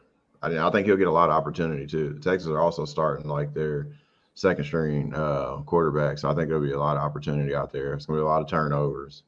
I, 0.41 0.57
I 0.57 0.71
think 0.71 0.87
he'll 0.87 0.97
get 0.97 1.07
a 1.07 1.11
lot 1.11 1.29
of 1.29 1.35
opportunity 1.35 1.85
too. 1.85 2.13
The 2.13 2.19
Texans 2.19 2.51
are 2.51 2.59
also 2.59 2.85
starting 2.85 3.27
like 3.27 3.53
their 3.53 3.87
second 4.33 4.63
string 4.65 5.13
uh, 5.13 5.57
quarterback, 5.65 6.17
so 6.17 6.29
I 6.29 6.35
think 6.35 6.47
there'll 6.47 6.63
be 6.63 6.71
a 6.71 6.79
lot 6.79 6.97
of 6.97 7.03
opportunity 7.03 7.53
out 7.53 7.71
there. 7.71 7.93
It's 7.93 8.05
gonna 8.05 8.19
be 8.19 8.23
a 8.23 8.25
lot 8.25 8.41
of 8.41 8.47
turnovers. 8.47 9.23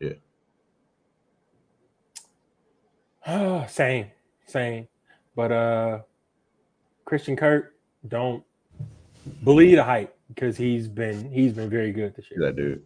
Yeah. 0.00 0.14
same, 3.68 4.06
same. 4.46 4.88
But 5.34 5.52
uh 5.52 6.00
Christian 7.04 7.36
Kirk, 7.36 7.74
don't 8.06 8.42
believe 9.44 9.76
the 9.76 9.84
hype 9.84 10.16
because 10.28 10.56
he's 10.56 10.88
been 10.88 11.30
he's 11.32 11.52
been 11.52 11.70
very 11.70 11.92
good 11.92 12.14
this 12.16 12.30
year. 12.30 12.40
That 12.40 12.56
dude. 12.56 12.84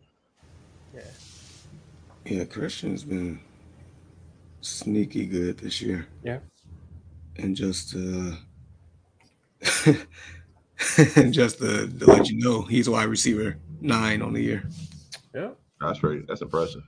Yeah. 0.95 1.01
Yeah, 2.27 2.45
Christian's 2.45 3.05
been 3.05 3.41
sneaky 4.61 5.27
good 5.27 5.59
this 5.59 5.81
year. 5.81 6.07
Yeah. 6.23 6.39
And 7.37 7.57
just 7.57 7.97
uh 7.97 8.33
just 11.31 11.59
to, 11.59 11.87
to 11.89 12.07
let 12.07 12.29
you 12.29 12.39
know, 12.39 12.63
he's 12.63 12.89
wide 12.89 13.09
receiver 13.09 13.57
nine 13.81 14.23
on 14.23 14.33
the 14.33 14.41
year. 14.43 14.69
Yeah. 15.35 15.51
That's 15.81 15.99
pretty 15.99 16.25
that's 16.29 16.43
impressive. 16.43 16.83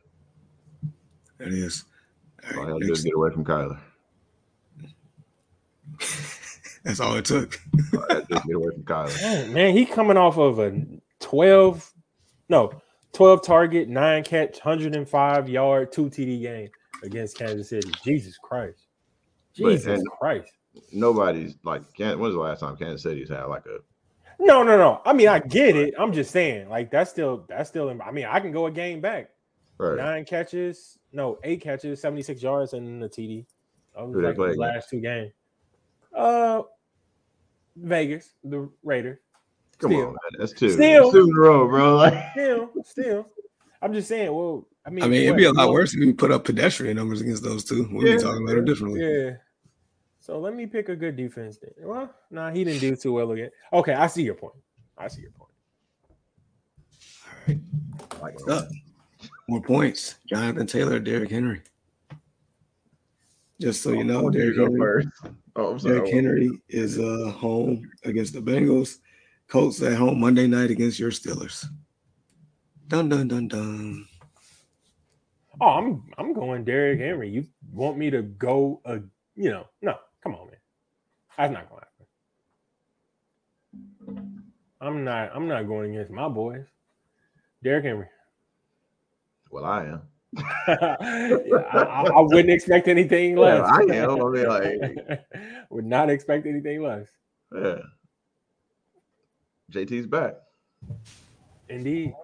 It 1.40 1.52
is. 1.52 1.84
All 2.54 2.60
All 2.60 2.64
right, 2.64 2.70
I 2.70 2.72
had 2.74 2.80
to 2.80 2.86
do 2.86 2.92
is 2.92 2.98
next- 2.98 3.04
get 3.04 3.14
away 3.14 3.30
from 3.30 3.44
Kyler. 3.44 3.78
That's 6.84 7.00
all 7.00 7.16
it 7.16 7.24
took. 7.24 7.58
All 7.94 8.04
I 8.10 8.14
had 8.14 8.28
to 8.28 8.34
do 8.34 8.36
is 8.36 8.42
get 8.44 8.56
away 8.56 8.70
from 8.74 8.82
Kyler. 8.84 9.22
Man, 9.22 9.52
man, 9.54 9.76
he 9.76 9.86
coming 9.86 10.16
off 10.18 10.36
of 10.36 10.58
a 10.58 10.78
12, 11.20 11.92
no, 12.50 12.72
12 13.14 13.42
target, 13.42 13.88
nine 13.88 14.22
catch, 14.22 14.58
105 14.62 15.48
yard, 15.48 15.92
two 15.92 16.10
TD 16.10 16.42
game 16.42 16.68
against 17.02 17.38
Kansas 17.38 17.70
City. 17.70 17.90
Jesus 18.04 18.36
Christ. 18.38 18.86
But- 19.58 19.70
Jesus 19.70 19.86
and- 20.00 20.06
Christ. 20.20 20.52
Nobody's 20.92 21.56
like 21.64 21.82
Can- 21.94 22.10
when 22.18 22.20
was 22.20 22.34
the 22.34 22.40
last 22.40 22.60
time 22.60 22.76
Kansas 22.76 23.02
City's 23.02 23.28
had 23.28 23.44
like 23.44 23.64
a 23.66 23.78
No, 24.40 24.62
no, 24.62 24.76
no. 24.76 25.00
I 25.04 25.12
mean, 25.12 25.28
I 25.28 25.38
get 25.38 25.76
it. 25.76 25.94
I'm 25.98 26.12
just 26.12 26.30
saying, 26.30 26.68
like, 26.68 26.90
that's 26.90 27.10
still, 27.10 27.44
that's 27.48 27.68
still, 27.70 27.88
I 28.04 28.10
mean, 28.10 28.26
I 28.26 28.40
can 28.40 28.50
go 28.52 28.66
a 28.66 28.70
game 28.70 29.00
back. 29.00 29.30
right. 29.78 29.96
Nine 29.96 30.24
catches, 30.24 30.98
no, 31.12 31.38
eight 31.44 31.60
catches, 31.60 32.00
76 32.00 32.42
yards, 32.42 32.72
and 32.72 33.00
the 33.02 33.08
TD. 33.08 33.46
That 33.94 34.06
was 34.06 34.14
Who 34.14 34.20
they 34.22 34.26
like 34.28 34.36
play 34.36 34.46
the 34.48 34.52
against? 34.54 34.74
last 34.74 34.90
two 34.90 35.00
games. 35.00 35.32
Uh, 36.14 36.62
Vegas, 37.76 38.30
the 38.44 38.68
Raiders. 38.82 39.18
Come 39.78 39.90
Still. 39.92 40.00
on, 40.06 40.06
man. 40.12 40.18
That's 40.38 40.52
two. 40.52 40.70
Still. 40.70 41.02
That's 41.04 41.12
two 41.12 41.24
in 41.30 41.36
a 41.36 41.40
row, 41.40 41.68
bro. 41.68 41.96
Like 41.96 42.30
Still, 42.32 42.70
still. 42.84 43.28
I'm 43.82 43.92
just 43.92 44.08
saying, 44.08 44.32
well, 44.32 44.66
I 44.86 44.90
mean, 44.90 45.04
I 45.04 45.08
mean, 45.08 45.22
it'd 45.24 45.36
be 45.36 45.44
a 45.44 45.52
lot 45.52 45.70
worse 45.70 45.94
if 45.94 46.00
we 46.00 46.12
put 46.12 46.30
up 46.30 46.44
pedestrian 46.44 46.96
numbers 46.96 47.20
against 47.20 47.42
those 47.42 47.64
two. 47.64 47.88
We'd 47.92 48.06
Yeah. 48.08 48.16
be 48.16 48.22
talking 48.22 48.44
about 48.44 48.58
it 48.58 48.64
differently. 48.64 49.00
Yeah. 49.00 49.30
So 50.24 50.38
let 50.38 50.54
me 50.54 50.64
pick 50.64 50.88
a 50.88 50.96
good 50.96 51.16
defense 51.16 51.58
then. 51.58 51.72
Well, 51.86 52.10
nah, 52.30 52.50
he 52.50 52.64
didn't 52.64 52.80
do 52.80 52.96
too 52.96 53.12
well 53.12 53.30
again. 53.32 53.50
Okay, 53.74 53.92
I 53.92 54.06
see 54.06 54.22
your 54.22 54.34
point. 54.34 54.54
I 54.96 55.06
see 55.06 55.20
your 55.20 55.32
point. 55.32 55.50
like 58.22 58.40
What's 58.40 58.48
up? 58.48 58.70
More 59.50 59.60
points. 59.60 60.14
Jonathan 60.26 60.66
Taylor, 60.66 60.98
Derrick 60.98 61.30
Henry. 61.30 61.60
Just 63.60 63.82
so 63.82 63.92
you 63.92 64.02
know, 64.02 64.30
Derrick 64.30 64.56
Henry, 64.56 64.80
first. 64.80 65.08
Oh, 65.56 65.72
I'm 65.72 65.78
sorry. 65.78 65.96
Derrick 65.96 66.14
Henry 66.14 66.50
is 66.70 66.98
uh, 66.98 67.30
home 67.30 67.86
against 68.04 68.32
the 68.32 68.40
Bengals. 68.40 69.00
Colts 69.48 69.82
at 69.82 69.92
home 69.92 70.18
Monday 70.20 70.46
night 70.46 70.70
against 70.70 70.98
your 70.98 71.10
Steelers. 71.10 71.66
Dun 72.88 73.10
dun 73.10 73.28
dun 73.28 73.46
dun. 73.46 74.06
Oh, 75.60 75.66
I'm 75.66 76.02
I'm 76.16 76.32
going 76.32 76.64
Derrick 76.64 76.98
Henry. 76.98 77.28
You 77.28 77.46
want 77.70 77.98
me 77.98 78.08
to 78.08 78.22
go? 78.22 78.80
Uh, 78.86 79.00
you 79.36 79.50
know, 79.50 79.66
no, 79.82 79.98
come 80.24 80.34
on, 80.34 80.46
man. 80.48 80.56
That's 81.38 81.52
not 81.52 81.68
going 81.70 81.82
to 81.82 81.86
happen. 84.16 84.42
I'm 84.80 85.04
not. 85.04 85.30
I'm 85.34 85.46
not 85.48 85.66
going 85.68 85.92
against 85.94 86.10
my 86.10 86.28
boys. 86.28 86.64
Derrick 87.62 87.84
Henry. 87.84 88.06
Well, 89.50 89.64
I 89.64 89.84
am. 89.84 90.02
Yeah, 90.36 90.42
I, 91.72 91.78
I- 91.78 92.10
I 92.16 92.20
wouldn't 92.20 92.50
expect 92.50 92.88
anything 92.88 93.36
less. 93.36 93.58
Yeah, 93.58 93.64
I 93.64 93.96
am. 94.02 94.10
I 94.10 94.28
mean, 94.30 94.48
like- 94.48 95.20
would 95.70 95.86
not 95.86 96.10
expect 96.10 96.46
anything 96.46 96.82
less. 96.82 97.06
Yeah. 97.54 97.78
JT's 99.72 100.06
back. 100.06 100.34
Indeed. 101.68 102.14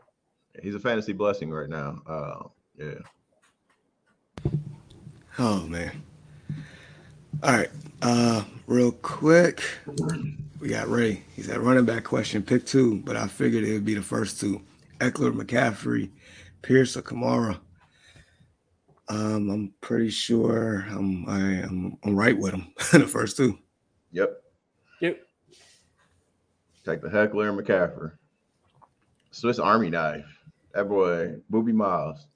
He's 0.62 0.74
a 0.74 0.80
fantasy 0.80 1.12
blessing 1.12 1.50
right 1.50 1.68
now. 1.68 2.02
Uh, 2.06 2.42
yeah. 2.76 4.50
Oh 5.38 5.60
man. 5.66 6.02
All 7.42 7.52
right. 7.52 7.70
Uh 8.02 8.44
real 8.66 8.92
quick. 8.92 9.62
We 10.60 10.68
got 10.68 10.88
Ray. 10.88 11.22
He's 11.34 11.48
at 11.48 11.60
running 11.60 11.84
back 11.86 12.04
question, 12.04 12.42
pick 12.42 12.66
two, 12.66 12.98
but 13.04 13.16
I 13.16 13.26
figured 13.26 13.64
it 13.64 13.72
would 13.72 13.84
be 13.84 13.94
the 13.94 14.02
first 14.02 14.38
two. 14.40 14.62
Ekeler, 15.00 15.32
McCaffrey, 15.32 16.10
Pierce, 16.62 16.96
or 16.96 17.02
Kamara. 17.02 17.58
Um, 19.08 19.50
I'm 19.50 19.74
pretty 19.80 20.10
sure 20.10 20.86
I'm 20.90 21.28
I 21.28 21.40
am 21.40 21.96
I'm 22.04 22.14
right 22.14 22.38
with 22.38 22.52
him. 22.54 22.72
the 22.92 23.08
first 23.08 23.36
two. 23.36 23.58
Yep. 24.12 24.42
Yep. 25.00 25.20
Take 26.84 27.00
the 27.00 27.10
heckler 27.10 27.48
and 27.48 27.58
McCaffrey. 27.58 28.12
Swiss 29.32 29.58
Army 29.58 29.90
knife. 29.90 30.26
That 30.74 30.88
boy, 30.88 31.36
Booby 31.48 31.72
Miles. 31.72 32.26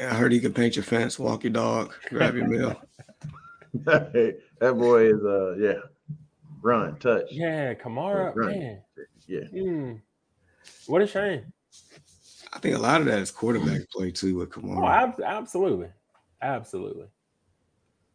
I 0.00 0.14
heard 0.14 0.32
he 0.32 0.40
could 0.40 0.54
paint 0.54 0.76
your 0.76 0.84
fence, 0.84 1.18
walk 1.18 1.44
your 1.44 1.52
dog, 1.52 1.94
grab 2.10 2.34
your 2.34 2.46
meal. 2.48 2.80
That 3.84 4.74
boy 4.78 5.14
is 5.14 5.24
uh 5.24 5.54
yeah. 5.56 5.80
Run, 6.60 6.98
touch. 6.98 7.26
Yeah, 7.30 7.74
Kamara, 7.74 8.34
Right. 8.34 8.56
man. 8.58 8.82
Yeah. 9.26 9.44
Hmm. 9.44 9.92
What 10.86 11.02
a 11.02 11.06
shame. 11.06 11.52
I 12.52 12.58
think 12.58 12.76
a 12.76 12.80
lot 12.80 13.00
of 13.00 13.06
that 13.06 13.20
is 13.20 13.30
quarterback 13.30 13.88
play 13.90 14.10
too 14.10 14.38
with 14.38 14.50
Oh, 14.56 14.60
Kamara. 14.60 14.88
ab- 14.90 15.20
absolutely. 15.24 15.88
Absolutely. 16.42 17.06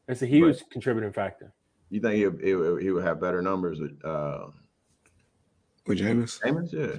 It's 0.07 0.21
a 0.21 0.25
huge 0.25 0.61
contributing 0.69 1.13
factor. 1.13 1.53
You 1.89 2.01
think 2.01 2.15
he 2.15 2.27
would, 2.55 2.81
he 2.81 2.89
would, 2.91 3.03
have 3.03 3.21
better 3.21 3.41
numbers 3.41 3.79
with 3.79 4.03
uh 4.03 4.47
with 5.85 5.99
Jameis. 5.99 6.39
Amos? 6.45 6.73
Yeah. 6.73 6.95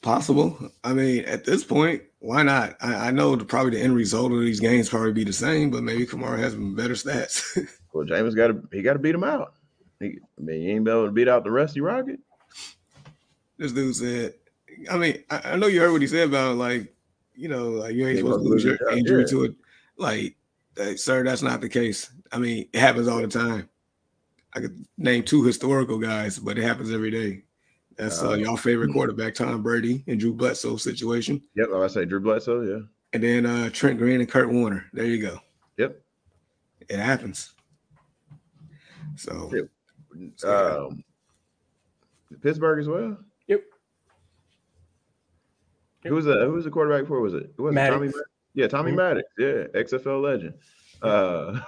Possible. 0.00 0.56
I 0.84 0.92
mean, 0.92 1.24
at 1.24 1.44
this 1.44 1.64
point, 1.64 2.02
why 2.20 2.42
not? 2.42 2.76
I, 2.80 3.08
I 3.08 3.10
know 3.10 3.36
the, 3.36 3.44
probably 3.44 3.72
the 3.72 3.80
end 3.80 3.96
result 3.96 4.32
of 4.32 4.40
these 4.40 4.60
games 4.60 4.88
probably 4.88 5.12
be 5.12 5.24
the 5.24 5.32
same, 5.32 5.70
but 5.70 5.82
maybe 5.82 6.06
Kamara 6.06 6.38
has 6.38 6.54
better 6.54 6.94
stats. 6.94 7.58
Well, 7.94 8.06
Jameis 8.06 8.36
got 8.36 8.48
to 8.48 8.62
he 8.70 8.82
got 8.82 8.92
to 8.92 8.98
beat 8.98 9.14
him 9.14 9.24
out. 9.24 9.54
He, 9.98 10.18
I 10.38 10.42
mean, 10.42 10.60
you 10.60 10.74
ain't 10.74 10.84
be 10.84 10.90
able 10.90 11.06
to 11.06 11.10
beat 11.10 11.26
out 11.26 11.42
the 11.42 11.50
Rusty 11.50 11.80
Rocket. 11.80 12.20
this 13.56 13.72
dude 13.72 13.96
said, 13.96 14.34
I 14.90 14.98
mean, 14.98 15.24
I, 15.30 15.52
I 15.52 15.56
know 15.56 15.66
you 15.66 15.80
heard 15.80 15.92
what 15.92 16.02
he 16.02 16.06
said 16.06 16.28
about 16.28 16.56
like, 16.56 16.94
you 17.34 17.48
know, 17.48 17.70
like 17.70 17.94
you 17.94 18.06
ain't 18.06 18.18
supposed 18.18 18.44
to 18.44 18.48
lose 18.48 18.62
your 18.62 18.90
injury 18.90 19.22
yeah. 19.22 19.28
to 19.28 19.44
it. 19.44 19.54
Like, 19.96 20.36
sir, 20.96 21.24
that's 21.24 21.42
not 21.42 21.60
the 21.60 21.68
case. 21.68 22.10
I 22.30 22.38
mean, 22.38 22.68
it 22.72 22.78
happens 22.78 23.08
all 23.08 23.20
the 23.20 23.26
time. 23.26 23.68
I 24.54 24.60
could 24.60 24.86
name 24.96 25.24
two 25.24 25.42
historical 25.42 25.98
guys, 25.98 26.38
but 26.38 26.58
it 26.58 26.64
happens 26.64 26.92
every 26.92 27.10
day. 27.10 27.42
That's 27.98 28.22
uh, 28.22 28.30
uh, 28.30 28.34
y'all 28.34 28.56
favorite 28.56 28.92
quarterback, 28.92 29.34
Tom 29.34 29.60
Brady, 29.60 30.04
and 30.06 30.20
Drew 30.20 30.32
Bledsoe 30.32 30.76
situation. 30.76 31.42
Yep, 31.56 31.68
I 31.74 31.86
say 31.88 32.04
Drew 32.04 32.20
Bledsoe, 32.20 32.62
yeah. 32.62 32.80
And 33.12 33.22
then 33.22 33.44
uh, 33.44 33.70
Trent 33.70 33.98
Green 33.98 34.20
and 34.20 34.28
Kurt 34.28 34.50
Warner. 34.50 34.86
There 34.92 35.04
you 35.04 35.20
go. 35.20 35.40
Yep. 35.78 36.00
It 36.88 37.00
happens. 37.00 37.54
So, 39.16 39.50
um, 40.44 41.02
Pittsburgh 42.40 42.78
as 42.78 42.88
well. 42.88 43.18
Yep. 43.48 43.64
Who 46.04 46.14
was 46.14 46.24
that? 46.26 46.42
Who 46.42 46.52
was 46.52 46.64
the 46.64 46.70
quarterback 46.70 47.08
for? 47.08 47.20
Was 47.20 47.34
it? 47.34 47.52
Was 47.58 47.74
it 47.74 47.90
Tommy? 47.90 48.12
Yeah, 48.54 48.68
Tommy 48.68 48.92
mm-hmm. 48.92 48.96
Maddox. 48.96 49.28
Yeah, 49.38 49.64
XFL 49.74 50.22
legend. 50.22 50.54
Uh, 51.02 51.60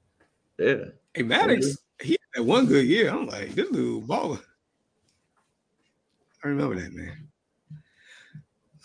yeah. 0.58 0.84
Hey, 1.12 1.22
Maddox, 1.22 1.76
he 2.00 2.16
had 2.34 2.46
one 2.46 2.64
good 2.64 2.86
year. 2.86 3.10
I'm 3.10 3.26
like, 3.26 3.54
this 3.54 3.68
dude 3.70 4.06
baller. 4.06 4.40
I 6.44 6.48
remember 6.48 6.76
that 6.76 6.92
man. 6.92 7.28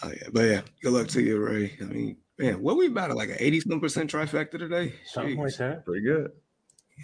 Oh 0.02 0.12
yeah, 0.12 0.28
but 0.32 0.42
yeah, 0.42 0.62
good 0.82 0.94
luck 0.94 1.08
to 1.10 1.22
you, 1.22 1.40
Ray. 1.40 1.78
I 1.82 1.84
mean, 1.84 2.18
man, 2.38 2.62
what 2.62 2.78
we 2.78 2.88
about 2.88 3.14
like 3.16 3.30
an 3.30 3.36
80 3.38 3.60
some 3.62 3.80
percent 3.82 4.12
trifecta 4.12 4.58
today? 4.58 4.94
Something 5.06 5.38
like 5.38 5.58
that. 5.58 5.86
Pretty 5.86 6.06
good. 6.06 6.32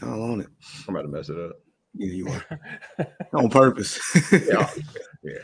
Y'all 0.01 0.31
on 0.31 0.41
it. 0.41 0.47
I'm 0.87 0.95
about 0.95 1.01
to 1.03 1.07
mess 1.09 1.27
it 1.27 1.37
up. 1.37 1.57
Yeah, 1.93 2.11
you 2.11 2.29
are. 2.29 3.07
on 3.33 3.49
purpose. 3.49 3.99
yeah. 4.31 4.69
yeah. 5.23 5.39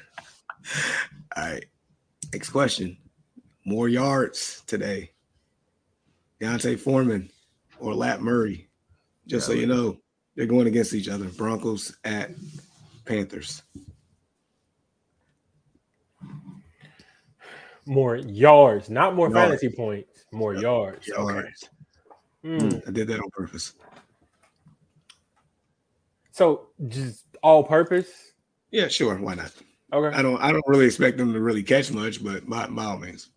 All 1.35 1.43
right. 1.43 1.65
Next 2.31 2.49
question. 2.49 2.97
More 3.65 3.89
yards 3.89 4.63
today. 4.65 5.11
D'Onta 6.39 6.79
Foreman 6.79 7.29
or 7.79 7.93
Lat 7.93 8.21
Murray. 8.21 8.69
Just 9.27 9.47
yeah, 9.47 9.55
so 9.55 9.59
you 9.59 9.67
know, 9.67 9.97
they're 10.35 10.45
going 10.45 10.67
against 10.67 10.93
each 10.93 11.09
other. 11.09 11.25
Broncos 11.25 11.95
at 12.03 12.31
Panthers. 13.05 13.61
More 17.85 18.15
yards, 18.15 18.89
not 18.89 19.15
more 19.15 19.29
yards. 19.29 19.61
fantasy 19.61 19.69
points. 19.75 20.25
More 20.31 20.53
yards. 20.53 21.07
Yards. 21.07 21.39
Okay. 21.39 21.49
Mm. 22.45 22.87
I 22.87 22.91
did 22.91 23.07
that 23.07 23.19
on 23.19 23.29
purpose. 23.31 23.73
So 26.31 26.67
just 26.87 27.25
all 27.43 27.63
purpose? 27.63 28.33
Yeah, 28.71 28.87
sure. 28.87 29.15
Why 29.15 29.35
not? 29.35 29.51
Okay. 29.93 30.15
I 30.15 30.21
don't 30.21 30.41
I 30.41 30.51
don't 30.51 30.67
really 30.67 30.85
expect 30.85 31.17
them 31.17 31.33
to 31.33 31.39
really 31.41 31.63
catch 31.63 31.91
much, 31.91 32.23
but 32.23 32.47
by, 32.49 32.67
by 32.67 32.85
all 32.85 32.97
means. 32.97 33.29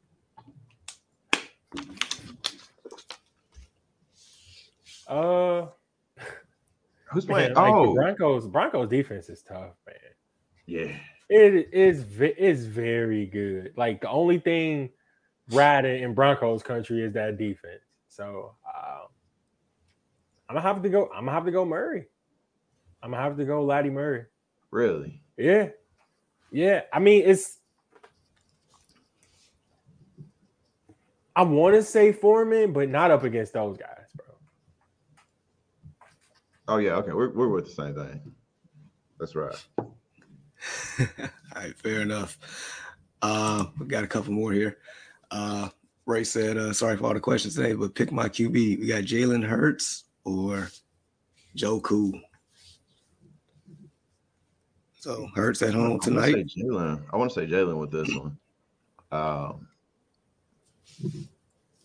Uh 5.08 5.66
who's 7.06 7.24
playing? 7.26 7.54
Man, 7.54 7.62
like 7.62 7.74
oh, 7.74 7.94
Broncos. 7.94 8.46
Broncos 8.46 8.88
defense 8.88 9.28
is 9.28 9.42
tough, 9.42 9.74
man. 9.86 9.96
Yeah, 10.66 10.96
it 11.34 11.68
is. 11.72 12.04
Is 12.20 12.66
very 12.66 13.26
good. 13.26 13.72
Like 13.76 14.00
the 14.00 14.08
only 14.08 14.38
thing 14.38 14.90
riding 15.50 16.02
in 16.02 16.14
Broncos 16.14 16.62
country 16.62 17.02
is 17.02 17.14
that 17.14 17.38
defense. 17.38 17.82
So 18.08 18.54
um, 18.66 19.08
I'm 20.48 20.54
gonna 20.54 20.66
have 20.66 20.82
to 20.82 20.88
go. 20.88 21.08
I'm 21.14 21.24
gonna 21.24 21.32
have 21.32 21.44
to 21.46 21.50
go 21.50 21.64
Murray. 21.64 22.06
I'm 23.02 23.10
gonna 23.10 23.22
have 23.22 23.36
to 23.36 23.44
go 23.44 23.64
Laddie 23.64 23.90
Murray. 23.90 24.26
Really? 24.70 25.20
Yeah. 25.36 25.68
Yeah. 26.50 26.82
I 26.92 27.00
mean, 27.00 27.24
it's. 27.26 27.58
I 31.36 31.42
want 31.42 31.74
to 31.74 31.82
say 31.82 32.12
Foreman, 32.12 32.72
but 32.72 32.88
not 32.88 33.10
up 33.10 33.24
against 33.24 33.54
those 33.54 33.76
guys, 33.76 34.06
bro. 34.14 34.26
Oh 36.68 36.76
yeah, 36.76 36.92
okay. 36.96 37.12
We're 37.12 37.34
we're 37.34 37.48
with 37.48 37.64
the 37.64 37.72
same 37.72 37.94
thing. 37.96 38.32
That's 39.18 39.34
right. 39.34 39.56
All 41.00 41.06
right, 41.56 41.76
fair 41.78 42.00
enough. 42.00 42.38
Uh, 43.22 43.66
we 43.78 43.86
got 43.86 44.04
a 44.04 44.08
couple 44.08 44.32
more 44.32 44.52
here. 44.52 44.78
Uh, 45.30 45.68
Ray 46.06 46.24
said, 46.24 46.56
uh, 46.56 46.72
sorry 46.72 46.96
for 46.96 47.06
all 47.06 47.14
the 47.14 47.20
questions 47.20 47.54
today, 47.54 47.72
but 47.72 47.94
pick 47.94 48.12
my 48.12 48.28
QB. 48.28 48.52
We 48.52 48.86
got 48.86 49.04
Jalen 49.04 49.44
Hurts 49.44 50.04
or 50.24 50.68
Joe 51.54 51.80
Cool. 51.80 52.20
So 54.92 55.28
Hurts 55.34 55.62
at 55.62 55.74
home 55.74 56.00
tonight. 56.00 56.34
Jalen. 56.34 57.04
I 57.12 57.16
want 57.16 57.30
to 57.30 57.34
say 57.34 57.46
Jalen 57.46 57.78
with 57.78 57.90
this 57.90 58.14
one. 58.14 58.38
Um, 59.12 59.68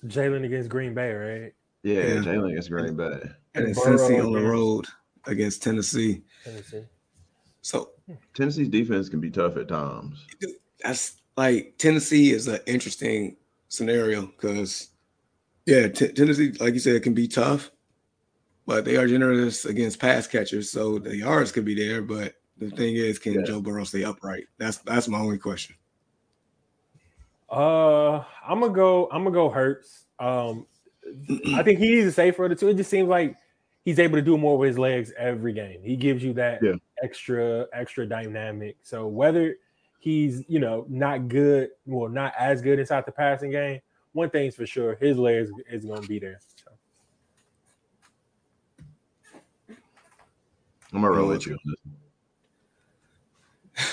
Jalen 0.05 0.45
against 0.45 0.69
Green 0.69 0.93
Bay, 0.93 1.11
right? 1.11 1.53
Yeah, 1.83 1.95
yeah. 1.95 2.21
Jalen 2.21 2.51
against 2.51 2.69
Green 2.69 2.95
Bay. 2.95 3.19
And, 3.55 3.67
and 3.67 3.75
Cincy 3.75 4.23
on 4.23 4.33
the 4.33 4.41
road 4.41 4.85
against 5.25 5.63
Tennessee. 5.63 6.21
Tennessee. 6.43 6.83
So 7.69 7.91
Tennessee's 8.33 8.67
defense 8.67 9.09
can 9.09 9.19
be 9.19 9.29
tough 9.29 9.55
at 9.55 9.67
times. 9.67 10.25
That's 10.83 11.21
like 11.37 11.75
Tennessee 11.77 12.31
is 12.31 12.47
an 12.47 12.57
interesting 12.65 13.37
scenario 13.67 14.25
because, 14.25 14.87
yeah, 15.67 15.87
t- 15.87 16.11
Tennessee, 16.13 16.53
like 16.53 16.73
you 16.73 16.79
said, 16.79 16.95
it 16.95 17.03
can 17.03 17.13
be 17.13 17.27
tough, 17.27 17.69
but 18.65 18.85
they 18.85 18.97
are 18.97 19.05
generous 19.05 19.65
against 19.65 19.99
pass 19.99 20.25
catchers, 20.25 20.71
so 20.71 20.97
the 20.97 21.15
yards 21.15 21.51
could 21.51 21.63
be 21.63 21.75
there. 21.75 22.01
But 22.01 22.33
the 22.57 22.71
thing 22.71 22.95
is, 22.95 23.19
can 23.19 23.33
yeah. 23.33 23.43
Joe 23.43 23.61
Burrow 23.61 23.83
stay 23.83 24.03
upright? 24.03 24.45
That's 24.57 24.77
that's 24.77 25.07
my 25.07 25.19
only 25.19 25.37
question. 25.37 25.75
Uh, 27.51 28.23
I'm 28.47 28.61
gonna 28.61 28.73
go. 28.73 29.09
I'm 29.11 29.23
gonna 29.23 29.31
go 29.35 29.47
Hurts. 29.47 30.05
Um, 30.17 30.65
I 31.53 31.61
think 31.61 31.77
he 31.77 31.91
needs 31.91 32.07
to 32.07 32.11
say 32.13 32.31
for 32.31 32.49
the 32.49 32.55
two. 32.55 32.69
It 32.69 32.77
just 32.77 32.89
seems 32.89 33.09
like 33.09 33.35
he's 33.85 33.99
able 33.99 34.15
to 34.15 34.21
do 34.21 34.37
more 34.37 34.57
with 34.57 34.69
his 34.69 34.79
legs 34.79 35.13
every 35.17 35.53
game. 35.53 35.81
He 35.83 35.95
gives 35.95 36.23
you 36.23 36.33
that 36.33 36.63
yeah. 36.63 36.73
Extra 37.01 37.65
extra 37.73 38.05
dynamic. 38.05 38.77
So 38.81 39.07
whether 39.07 39.55
he's 39.99 40.43
you 40.47 40.59
know 40.59 40.85
not 40.89 41.27
good, 41.27 41.69
well 41.85 42.09
not 42.09 42.33
as 42.37 42.61
good 42.61 42.79
inside 42.79 43.05
the 43.05 43.11
passing 43.11 43.51
game, 43.51 43.79
one 44.13 44.29
thing's 44.29 44.55
for 44.55 44.65
sure, 44.65 44.95
his 44.95 45.17
legs 45.17 45.49
is 45.69 45.85
going 45.85 46.01
to 46.01 46.07
be 46.07 46.19
there. 46.19 46.39
I'm 50.91 51.01
gonna 51.01 51.11
roll 51.11 51.27
with 51.27 51.45
you. 51.45 51.57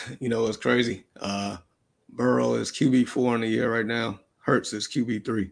you 0.20 0.28
know 0.28 0.46
it's 0.46 0.56
crazy? 0.56 1.04
Uh 1.20 1.58
Burrow 2.08 2.54
is 2.54 2.72
QB 2.72 3.08
four 3.08 3.34
in 3.34 3.42
the 3.42 3.48
year 3.48 3.72
right 3.72 3.84
now. 3.84 4.18
Hurts 4.38 4.72
is 4.72 4.88
QB 4.88 5.24
three. 5.24 5.50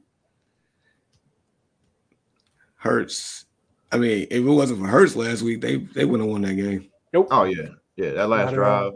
Hurts. 2.77 3.45
I 3.93 3.99
mean, 3.99 4.27
if 4.31 4.39
it 4.39 4.41
wasn't 4.41 4.81
for 4.81 4.87
Hurts 4.87 5.15
last 5.15 5.43
week, 5.43 5.61
they 5.61 5.77
they 5.77 6.05
wouldn't 6.05 6.27
have 6.27 6.33
won 6.33 6.43
that 6.43 6.55
game. 6.55 6.91
Nope. 7.15 7.29
Oh 7.31 7.45
yeah, 7.45 7.69
yeah. 7.95 8.11
That 8.11 8.29
last 8.29 8.53
drive, 8.53 8.93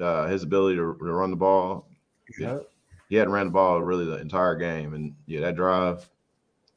uh, 0.00 0.26
his 0.26 0.42
ability 0.42 0.76
to, 0.76 0.96
to, 0.98 1.12
run 1.12 1.30
the 1.30 1.36
ball. 1.36 1.86
Yeah. 2.38 2.54
Yep. 2.54 2.70
He 3.10 3.16
hadn't 3.16 3.32
ran 3.32 3.46
the 3.46 3.52
ball 3.52 3.82
really 3.82 4.06
the 4.06 4.16
entire 4.16 4.56
game, 4.56 4.94
and 4.94 5.14
yeah, 5.26 5.40
that 5.40 5.54
drive 5.54 6.08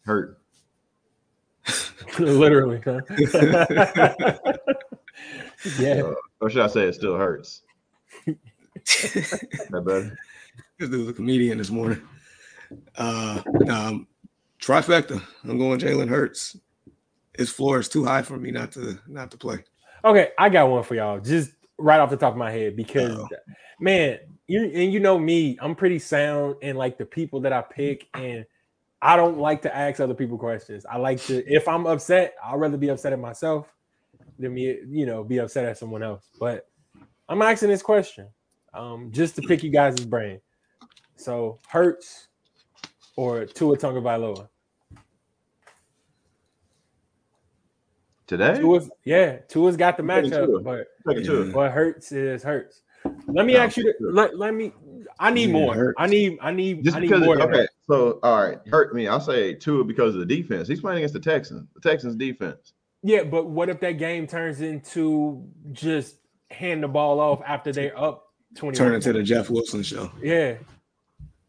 hurt. 0.04 0.38
Literally. 2.20 2.82
yeah. 5.80 6.02
Uh, 6.04 6.14
or 6.42 6.50
should 6.50 6.62
I 6.62 6.68
say 6.68 6.82
it 6.82 6.96
still 6.96 7.16
hurts? 7.16 7.62
that 8.26 9.84
better? 9.86 10.18
This 10.78 10.90
dude's 10.90 11.10
a 11.10 11.14
comedian 11.14 11.58
this 11.58 11.70
morning. 11.70 12.02
Uh, 12.98 13.42
um, 13.70 14.08
trifecta. 14.60 15.24
I'm 15.46 15.58
going 15.58 15.80
Jalen 15.80 16.10
Hurts. 16.10 16.58
His 17.38 17.50
floor 17.50 17.80
is 17.80 17.88
too 17.88 18.04
high 18.04 18.24
for 18.24 18.38
me 18.38 18.52
not 18.52 18.74
to 18.74 19.00
not 19.08 19.32
to 19.32 19.38
play. 19.38 19.64
Okay, 20.04 20.30
I 20.38 20.50
got 20.50 20.70
one 20.70 20.84
for 20.84 20.96
y'all. 20.96 21.20
Just 21.20 21.52
right 21.78 22.00
off 22.00 22.10
the 22.10 22.18
top 22.18 22.34
of 22.34 22.38
my 22.38 22.52
head 22.52 22.76
because 22.76 23.18
Uh-oh. 23.18 23.28
man, 23.80 24.20
you 24.48 24.64
and 24.64 24.92
you 24.92 25.00
know 25.00 25.18
me, 25.18 25.58
I'm 25.62 25.76
pretty 25.76 26.00
sound 26.00 26.56
and 26.62 26.78
like 26.78 26.98
the 26.98 27.06
people 27.06 27.40
that 27.42 27.54
I 27.54 27.62
pick, 27.62 28.08
and 28.14 28.46
I 29.02 29.16
don't 29.16 29.38
like 29.38 29.62
to 29.64 29.76
ask 29.76 30.00
other 30.00 30.14
people 30.14 30.38
questions. 30.38 30.86
I 30.86 30.98
like 30.98 31.22
to 31.26 31.44
if 31.52 31.68
I'm 31.68 31.86
upset, 31.86 32.34
I'd 32.44 32.60
rather 32.60 32.78
be 32.78 32.90
upset 32.90 33.14
at 33.14 33.20
myself 33.20 33.68
than 34.40 34.54
me, 34.54 34.78
you 34.88 35.06
know, 35.06 35.24
be 35.24 35.40
upset 35.40 35.66
at 35.66 35.78
someone 35.78 36.04
else. 36.04 36.30
But 36.40 36.68
I'm 37.30 37.42
asking 37.42 37.70
this 37.70 37.82
question 37.82 38.28
um, 38.74 39.12
just 39.12 39.36
to 39.36 39.42
pick 39.42 39.64
you 39.64 39.70
guys' 39.70 40.06
brain. 40.06 40.42
So 41.16 41.60
Hurts 41.68 42.28
or 43.16 43.46
Tua 43.46 43.78
Tagovailoa? 43.78 44.50
Today? 48.32 48.58
Tua's, 48.60 48.90
yeah, 49.04 49.40
Tua's 49.50 49.76
got 49.76 49.98
the 49.98 50.04
matchup, 50.04 50.64
but 50.64 50.88
what 51.54 51.70
hurts 51.70 52.14
is 52.14 52.42
hurts. 52.42 52.80
Let 53.28 53.46
me 53.46 53.56
no, 53.56 53.60
ask 53.60 53.76
you. 53.76 53.84
To, 53.84 53.94
let, 54.00 54.40
let 54.40 54.54
me. 54.54 54.72
I 55.20 55.32
need 55.32 55.50
yeah, 55.50 55.52
more. 55.52 55.94
I 55.98 56.08
need. 56.08 56.38
I 56.42 56.54
need. 56.54 56.82
Just 56.82 56.96
I 56.96 57.02
need 57.02 57.08
because. 57.08 57.26
More 57.26 57.42
okay. 57.42 57.68
So 57.90 58.22
all 58.24 58.42
right, 58.42 58.58
hurt 58.70 58.96
me. 58.96 59.10
I'll 59.10 59.20
say 59.20 59.54
Tua 59.54 59.84
because 59.84 60.14
of 60.16 60.22
the 60.22 60.26
defense. 60.26 60.70
He's 60.70 60.80
playing 60.80 61.00
against 61.00 61.14
the 61.14 61.20
Texans. 61.20 61.68
The 61.76 61.82
Texans 61.82 62.16
defense. 62.16 62.72
Yeah, 63.04 63.26
but 63.26 63.50
what 63.50 63.68
if 63.68 63.82
that 63.82 63.98
game 63.98 64.28
turns 64.28 64.62
into 64.62 65.46
just 65.74 66.16
hand 66.52 66.84
the 66.84 66.88
ball 66.88 67.20
off 67.20 67.42
after 67.46 67.74
they're 67.74 68.00
up 68.00 68.32
twenty? 68.56 68.78
Turn 68.78 68.94
into 68.96 69.12
the 69.12 69.24
Jeff 69.24 69.50
Wilson 69.50 69.84
show. 69.84 70.10
Yeah, 70.24 70.56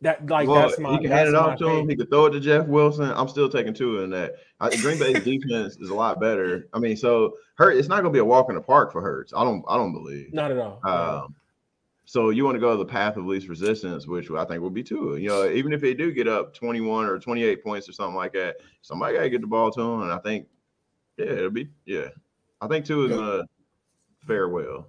that 0.03 0.29
like 0.29 0.49
well, 0.49 0.69
that's 0.69 0.79
my. 0.79 0.93
He 0.93 0.99
can 0.99 1.11
hand 1.11 1.29
it 1.29 1.35
off 1.35 1.59
to 1.59 1.69
him. 1.69 1.89
He 1.89 1.97
could 1.97 2.11
throw 2.11 2.27
it 2.27 2.31
to 2.31 2.41
Jeff 2.41 2.67
Wilson. 2.67 3.11
I'm 3.11 3.29
still 3.29 3.49
taking 3.49 3.73
two 3.73 4.01
in 4.01 4.11
that. 4.11 4.35
I, 4.61 4.75
Green 4.77 4.99
Bay's 4.99 5.23
defense 5.25 5.77
is 5.77 5.89
a 5.91 5.95
lot 5.95 6.21
better. 6.21 6.69
I 6.73 6.79
mean, 6.79 6.97
so 6.97 7.37
Hurt. 7.55 7.77
It's 7.77 7.89
not 7.89 8.03
going 8.03 8.13
to 8.13 8.17
be 8.17 8.19
a 8.19 8.25
walk 8.25 8.49
in 8.49 8.55
the 8.55 8.61
park 8.61 8.93
for 8.93 9.01
Hurts. 9.01 9.33
I 9.35 9.45
don't. 9.45 9.65
I 9.69 9.77
don't 9.77 9.93
believe. 9.93 10.33
Not 10.33 10.51
at 10.51 10.59
all. 10.59 10.81
Um, 10.85 11.35
So 12.05 12.31
you 12.31 12.45
want 12.45 12.57
to 12.57 12.61
go 12.61 12.77
the 12.77 12.85
path 12.85 13.17
of 13.17 13.25
least 13.25 13.49
resistance, 13.49 14.07
which 14.07 14.31
I 14.31 14.45
think 14.45 14.61
will 14.61 14.71
be 14.71 14.83
two. 14.83 15.17
You 15.17 15.29
know, 15.29 15.49
even 15.49 15.73
if 15.73 15.81
they 15.81 15.95
do 15.95 16.13
get 16.13 16.29
up 16.29 16.53
21 16.53 17.07
or 17.07 17.19
28 17.19 17.63
points 17.65 17.89
or 17.89 17.93
something 17.93 18.17
like 18.17 18.33
that, 18.35 18.57
somebody 18.83 19.17
got 19.17 19.23
to 19.23 19.31
get 19.31 19.41
the 19.41 19.47
ball 19.47 19.71
to 19.71 19.81
them. 19.81 20.03
And 20.03 20.13
I 20.13 20.19
think, 20.19 20.47
yeah, 21.17 21.27
it'll 21.27 21.51
be, 21.51 21.69
yeah. 21.87 22.09
I 22.61 22.67
think 22.67 22.85
two 22.85 23.05
is 23.05 23.13
going 23.13 23.25
to 23.25 23.47
fare 24.27 24.49
well. 24.49 24.89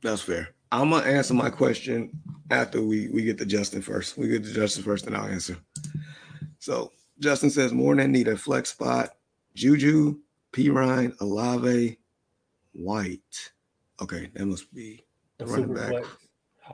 That's 0.00 0.22
fair. 0.22 0.50
I'm 0.72 0.90
gonna 0.90 1.06
answer 1.06 1.34
my 1.34 1.50
question 1.50 2.10
after 2.50 2.82
we 2.82 3.08
we 3.08 3.22
get 3.22 3.38
to 3.38 3.46
Justin 3.46 3.82
first. 3.82 4.16
We 4.16 4.28
get 4.28 4.44
to 4.44 4.52
Justin 4.52 4.82
first, 4.82 5.06
and 5.06 5.16
I'll 5.16 5.26
answer. 5.26 5.56
So 6.58 6.92
Justin 7.18 7.50
says 7.50 7.72
more 7.72 7.94
than 7.94 8.12
need 8.12 8.28
a 8.28 8.36
flex 8.36 8.70
spot. 8.70 9.10
Juju, 9.54 10.18
Perine, 10.52 11.14
Olave, 11.20 11.98
White. 12.72 13.52
Okay, 14.02 14.30
that 14.34 14.46
must 14.46 14.72
be 14.74 15.04
the 15.38 15.46
running 15.46 15.74
back. 15.74 15.90
Flex. 15.90 16.08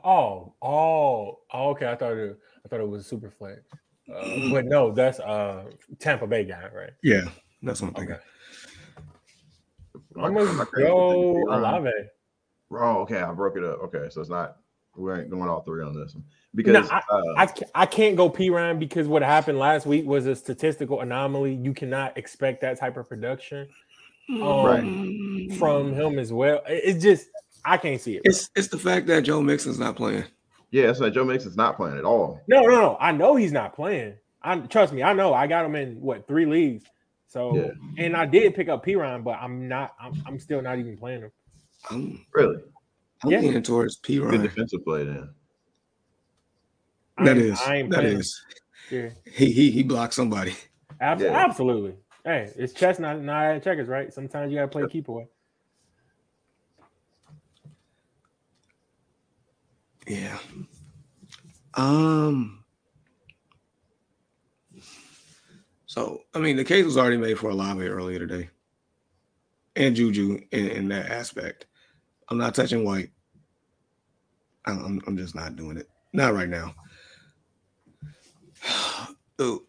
Oh, 0.03 0.53
oh, 0.61 1.39
oh, 1.53 1.69
okay. 1.69 1.91
I 1.91 1.95
thought 1.95 2.13
it. 2.13 2.37
I 2.65 2.67
thought 2.67 2.79
it 2.79 2.87
was 2.87 3.01
a 3.01 3.07
super 3.07 3.29
flex. 3.29 3.61
Uh, 4.13 4.49
but 4.51 4.65
no, 4.65 4.91
that's 4.91 5.19
uh 5.19 5.65
Tampa 5.99 6.27
Bay 6.27 6.43
guy, 6.43 6.67
right? 6.73 6.91
Yeah, 7.03 7.25
that's 7.61 7.81
what 7.81 7.89
I'm 7.89 7.93
thinking. 7.93 8.15
Okay. 8.15 8.23
I'm 10.21 10.33
gonna 10.33 10.65
go 10.75 11.43
Olave. 11.53 11.91
Oh, 12.79 13.01
okay. 13.01 13.21
I 13.21 13.31
broke 13.33 13.57
it 13.57 13.63
up. 13.63 13.83
Okay, 13.83 14.07
so 14.09 14.21
it's 14.21 14.29
not 14.29 14.57
we 14.95 15.11
ain't 15.13 15.29
going 15.29 15.49
all 15.49 15.61
three 15.61 15.83
on 15.83 15.95
this 15.95 16.13
one 16.13 16.23
because 16.53 16.87
no, 16.87 16.95
I, 16.95 17.01
uh, 17.09 17.33
I, 17.37 17.53
I, 17.73 17.85
can't 17.85 18.15
go 18.15 18.29
Perine 18.29 18.77
because 18.77 19.07
what 19.07 19.23
happened 19.23 19.57
last 19.57 19.85
week 19.87 20.05
was 20.05 20.27
a 20.27 20.35
statistical 20.35 21.01
anomaly. 21.01 21.55
You 21.55 21.73
cannot 21.73 22.15
expect 22.17 22.61
that 22.61 22.79
type 22.79 22.97
of 22.97 23.09
production 23.09 23.67
um, 24.29 24.65
right. 24.65 25.53
from 25.57 25.93
him 25.93 26.19
as 26.19 26.31
well. 26.31 26.61
It's 26.67 27.03
just 27.03 27.27
I 27.65 27.77
can't 27.77 27.99
see 27.99 28.17
it. 28.17 28.23
Bro. 28.23 28.29
It's 28.29 28.49
it's 28.55 28.67
the 28.67 28.77
fact 28.77 29.07
that 29.07 29.23
Joe 29.23 29.41
Mixon's 29.41 29.79
not 29.79 29.95
playing. 29.95 30.25
Yeah, 30.71 30.89
it's 30.89 30.99
like 30.99 31.13
Joe 31.13 31.25
Mixon's 31.25 31.57
not 31.57 31.75
playing 31.75 31.97
at 31.97 32.05
all. 32.05 32.41
No, 32.47 32.61
no, 32.61 32.69
no. 32.69 32.97
I 32.99 33.11
know 33.11 33.35
he's 33.35 33.51
not 33.51 33.75
playing. 33.75 34.15
I 34.41 34.57
trust 34.59 34.93
me. 34.93 35.03
I 35.03 35.13
know. 35.13 35.33
I 35.33 35.47
got 35.47 35.65
him 35.65 35.75
in 35.75 36.01
what 36.01 36.27
three 36.27 36.45
leagues. 36.45 36.85
So 37.27 37.55
yeah. 37.55 38.05
and 38.05 38.15
I 38.15 38.25
did 38.25 38.53
pick 38.53 38.69
up 38.69 38.85
Perine, 38.85 39.23
but 39.23 39.39
I'm 39.39 39.67
not. 39.67 39.95
I'm, 39.99 40.21
I'm 40.25 40.39
still 40.39 40.61
not 40.61 40.77
even 40.77 40.97
playing 40.97 41.21
him. 41.21 41.31
I'm 41.89 42.25
really. 42.33 42.57
I'm 43.23 43.31
yeah. 43.31 43.39
leaning 43.39 43.63
towards 43.63 43.99
Perine. 43.99 44.31
Good 44.31 44.43
defensive 44.43 44.83
play 44.83 45.05
then. 45.05 45.29
That 47.19 47.37
is. 47.37 47.59
That 47.59 48.05
is. 48.05 48.41
Yeah. 48.89 49.09
He 49.31 49.51
he 49.51 49.71
he 49.71 49.83
blocked 49.83 50.13
somebody. 50.13 50.55
Ab- 50.99 51.21
yeah. 51.21 51.31
Absolutely. 51.31 51.95
Hey, 52.25 52.51
it's 52.55 52.73
chess, 52.73 52.99
not 52.99 53.21
not 53.21 53.61
checkers, 53.63 53.87
right? 53.87 54.13
Sometimes 54.13 54.51
you 54.51 54.57
gotta 54.57 54.67
play 54.67 54.87
keep 54.87 55.07
away. 55.07 55.27
Yeah. 60.07 60.37
Um. 61.75 62.63
So 65.85 66.21
I 66.33 66.39
mean, 66.39 66.57
the 66.57 66.63
case 66.63 66.85
was 66.85 66.97
already 66.97 67.17
made 67.17 67.37
for 67.37 67.49
Olave 67.49 67.85
earlier 67.85 68.19
today, 68.19 68.49
and 69.75 69.95
Juju 69.95 70.41
in, 70.51 70.67
in 70.69 70.87
that 70.89 71.09
aspect. 71.09 71.67
I'm 72.33 72.39
not 72.39 72.55
touching 72.55 72.83
White. 72.83 73.11
I'm, 74.65 74.99
I'm 75.05 75.15
just 75.15 75.35
not 75.35 75.55
doing 75.55 75.77
it. 75.77 75.87
Not 76.13 76.33
right 76.33 76.49
now. 76.49 76.73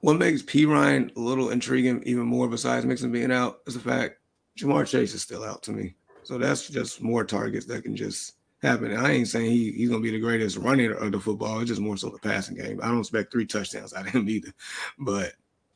what 0.00 0.18
makes 0.18 0.42
Perine 0.42 1.16
a 1.16 1.20
little 1.20 1.48
intriguing, 1.48 2.02
even 2.04 2.24
more 2.26 2.46
besides 2.46 2.84
Mixon 2.84 3.10
being 3.10 3.32
out, 3.32 3.60
is 3.66 3.72
the 3.72 3.80
fact 3.80 4.18
Ja'Marr 4.58 4.86
Chase 4.86 5.14
is 5.14 5.22
still 5.22 5.44
out 5.44 5.62
to 5.62 5.72
me. 5.72 5.94
So 6.24 6.36
that's 6.36 6.68
just 6.68 7.00
more 7.00 7.24
targets 7.24 7.64
that 7.66 7.84
can 7.84 7.96
just 7.96 8.34
happen. 8.62 8.90
And 8.90 9.06
I 9.06 9.12
ain't 9.12 9.28
saying 9.28 9.50
he, 9.50 9.72
he's 9.72 9.88
gonna 9.88 10.02
be 10.02 10.10
the 10.10 10.20
greatest 10.20 10.58
runner 10.58 10.92
of 10.92 11.12
the 11.12 11.20
football. 11.20 11.60
It's 11.60 11.68
just 11.68 11.80
more 11.80 11.96
so 11.96 12.10
the 12.10 12.18
passing 12.18 12.58
game. 12.58 12.80
I 12.82 12.88
don't 12.88 13.00
expect 13.00 13.32
three 13.32 13.46
touchdowns 13.46 13.94
out 13.94 14.06
of 14.06 14.12
him 14.12 14.28
either. 14.28 14.52
But 14.98 15.32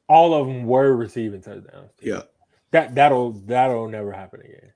all 0.08 0.34
of 0.34 0.46
them 0.46 0.66
were 0.66 0.94
receiving 0.94 1.40
touchdowns. 1.40 1.92
Yeah. 2.02 2.22
That 2.70 2.94
that'll 2.94 3.32
that'll 3.32 3.88
never 3.88 4.12
happen 4.12 4.40
again. 4.40 4.72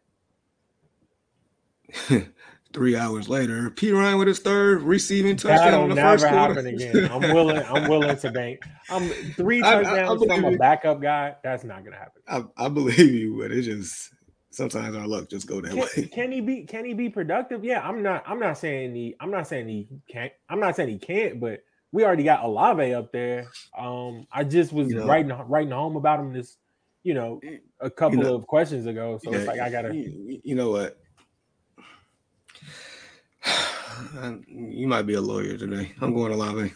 Three 2.72 2.96
hours 2.96 3.28
later, 3.28 3.70
Perine 3.70 4.18
with 4.18 4.28
his 4.28 4.38
third 4.38 4.80
receiving 4.80 5.36
touchdown. 5.36 5.88
That'll 5.88 5.94
never 5.94 6.26
happen 6.26 6.66
again. 6.66 7.10
I'm 7.12 7.20
willing. 7.20 7.62
I'm 7.66 7.86
willing 7.86 8.16
to 8.16 8.30
bank. 8.30 8.62
I'm 8.88 9.10
three 9.34 9.60
touchdowns 9.62 10.22
I, 10.22 10.26
I, 10.26 10.36
I 10.36 10.40
from 10.40 10.54
a 10.54 10.56
backup 10.56 11.02
guy. 11.02 11.34
That's 11.44 11.64
not 11.64 11.84
gonna 11.84 11.96
happen. 11.96 12.22
I, 12.26 12.64
I 12.64 12.68
believe 12.70 12.98
you, 12.98 13.36
but 13.38 13.52
it 13.52 13.62
just 13.62 14.14
sometimes 14.52 14.96
our 14.96 15.06
luck 15.06 15.28
just 15.28 15.46
go 15.46 15.60
that 15.60 15.72
can, 15.72 15.80
way. 15.80 16.08
Can 16.08 16.32
he 16.32 16.40
be? 16.40 16.62
Can 16.64 16.86
he 16.86 16.94
be 16.94 17.10
productive? 17.10 17.64
Yeah, 17.64 17.86
I'm 17.86 18.02
not. 18.02 18.22
I'm 18.26 18.38
not 18.38 18.56
saying 18.56 18.94
he. 18.94 19.16
I'm 19.20 19.30
not 19.30 19.48
saying 19.48 19.68
he 19.68 19.88
can't. 20.08 20.32
I'm 20.48 20.60
not 20.60 20.76
saying 20.76 20.88
he 20.88 20.98
can't. 20.98 21.40
But 21.40 21.62
we 21.90 22.04
already 22.04 22.24
got 22.24 22.44
Olave 22.44 22.94
up 22.94 23.12
there. 23.12 23.48
Um, 23.76 24.26
I 24.32 24.44
just 24.44 24.72
was 24.72 24.88
you 24.88 24.96
know, 24.96 25.06
writing 25.06 25.30
writing 25.46 25.72
home 25.72 25.96
about 25.96 26.20
him 26.20 26.32
this, 26.32 26.56
you 27.02 27.14
know, 27.14 27.40
a 27.80 27.90
couple 27.90 28.18
you 28.18 28.24
know, 28.24 28.34
of 28.34 28.46
questions 28.46 28.86
ago. 28.86 29.18
So 29.22 29.30
yeah, 29.30 29.38
it's 29.38 29.46
like 29.46 29.60
I 29.60 29.70
gotta. 29.70 29.94
You, 29.94 30.40
you 30.42 30.54
know 30.54 30.70
what? 30.70 30.98
you 34.48 34.86
might 34.86 35.02
be 35.02 35.14
a 35.14 35.20
lawyer 35.20 35.56
today. 35.56 35.92
I'm 36.00 36.14
going 36.14 36.32
Olave. 36.32 36.72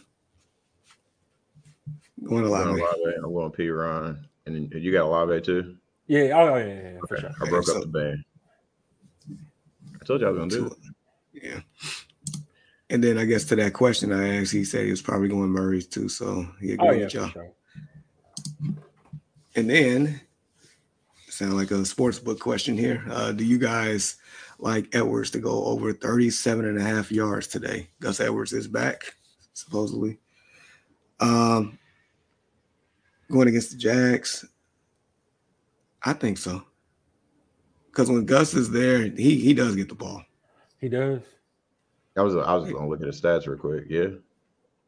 Going 2.25 2.43
to 2.43 2.49
Olave. 2.49 2.83
I'm 3.23 3.33
going 3.33 3.53
Perine. 3.53 4.19
and 4.47 4.73
you 4.73 4.93
got 4.93 5.07
Olave 5.07 5.43
too. 5.43 5.77
Yeah. 6.07 6.31
Oh, 6.35 6.57
yeah, 6.57 6.67
yeah, 6.67 6.91
yeah 6.93 6.99
for 7.09 7.19
sure. 7.19 7.31
I 7.41 7.49
broke 7.49 7.67
so, 7.67 7.77
up 7.77 7.83
the 7.83 7.89
band. 7.89 8.25
I 10.01 10.05
told 10.05 10.21
you 10.21 10.27
I 10.27 10.31
was 10.31 10.39
gonna 10.39 10.51
do 10.51 10.67
it. 10.67 11.43
Yeah. 11.43 11.61
And 12.91 13.03
then 13.03 13.19
I 13.19 13.25
guess 13.25 13.45
to 13.47 13.57
that 13.57 13.73
question 13.73 14.13
I 14.13 14.41
asked, 14.41 14.53
he 14.53 14.65
said 14.65 14.85
he 14.85 14.91
was 14.91 15.03
probably 15.03 15.29
going 15.29 15.51
Murray's 15.51 15.87
too. 15.87 16.09
So 16.09 16.47
he 16.61 16.73
agreed 16.73 16.89
oh, 16.89 16.93
yeah, 16.93 17.05
with 17.05 17.15
y'all. 17.15 17.29
Sure. 17.31 17.51
And 19.57 19.69
then 19.69 20.21
sound 21.29 21.57
like 21.57 21.71
a 21.71 21.85
sports 21.85 22.19
book 22.19 22.39
question 22.39 22.79
here. 22.79 23.05
Uh, 23.11 23.33
do 23.33 23.45
you 23.45 23.59
guys 23.59 24.17
like 24.59 24.95
Edwards 24.95 25.31
to 25.33 25.39
go 25.39 25.65
over 25.65 25.93
37 25.93 26.65
and 26.65 26.79
a 26.79 26.83
half 26.83 27.13
yards 27.13 27.47
today? 27.47 27.89
Gus 28.01 28.21
Edwards 28.21 28.53
is 28.53 28.69
back, 28.69 29.15
supposedly. 29.53 30.19
Um, 31.21 31.79
going 33.31 33.49
against 33.49 33.73
the 33.73 33.77
Jags, 33.77 34.45
I 36.03 36.13
think 36.13 36.39
so. 36.39 36.63
Because 37.87 38.11
when 38.11 38.27
Gus 38.27 38.55
is 38.55 38.71
there, 38.71 39.05
he 39.05 39.39
he 39.39 39.55
does 39.55 39.75
get 39.75 39.89
the 39.89 39.95
ball. 39.95 40.23
He 40.81 40.89
does. 40.89 41.23
I 42.17 42.23
was 42.23 42.37
I 42.37 42.55
was 42.55 42.71
gonna 42.71 42.89
look 42.89 43.01
at 43.01 43.07
his 43.07 43.21
stats 43.21 43.47
real 43.47 43.59
quick. 43.59 43.85
Yeah, 43.89 44.09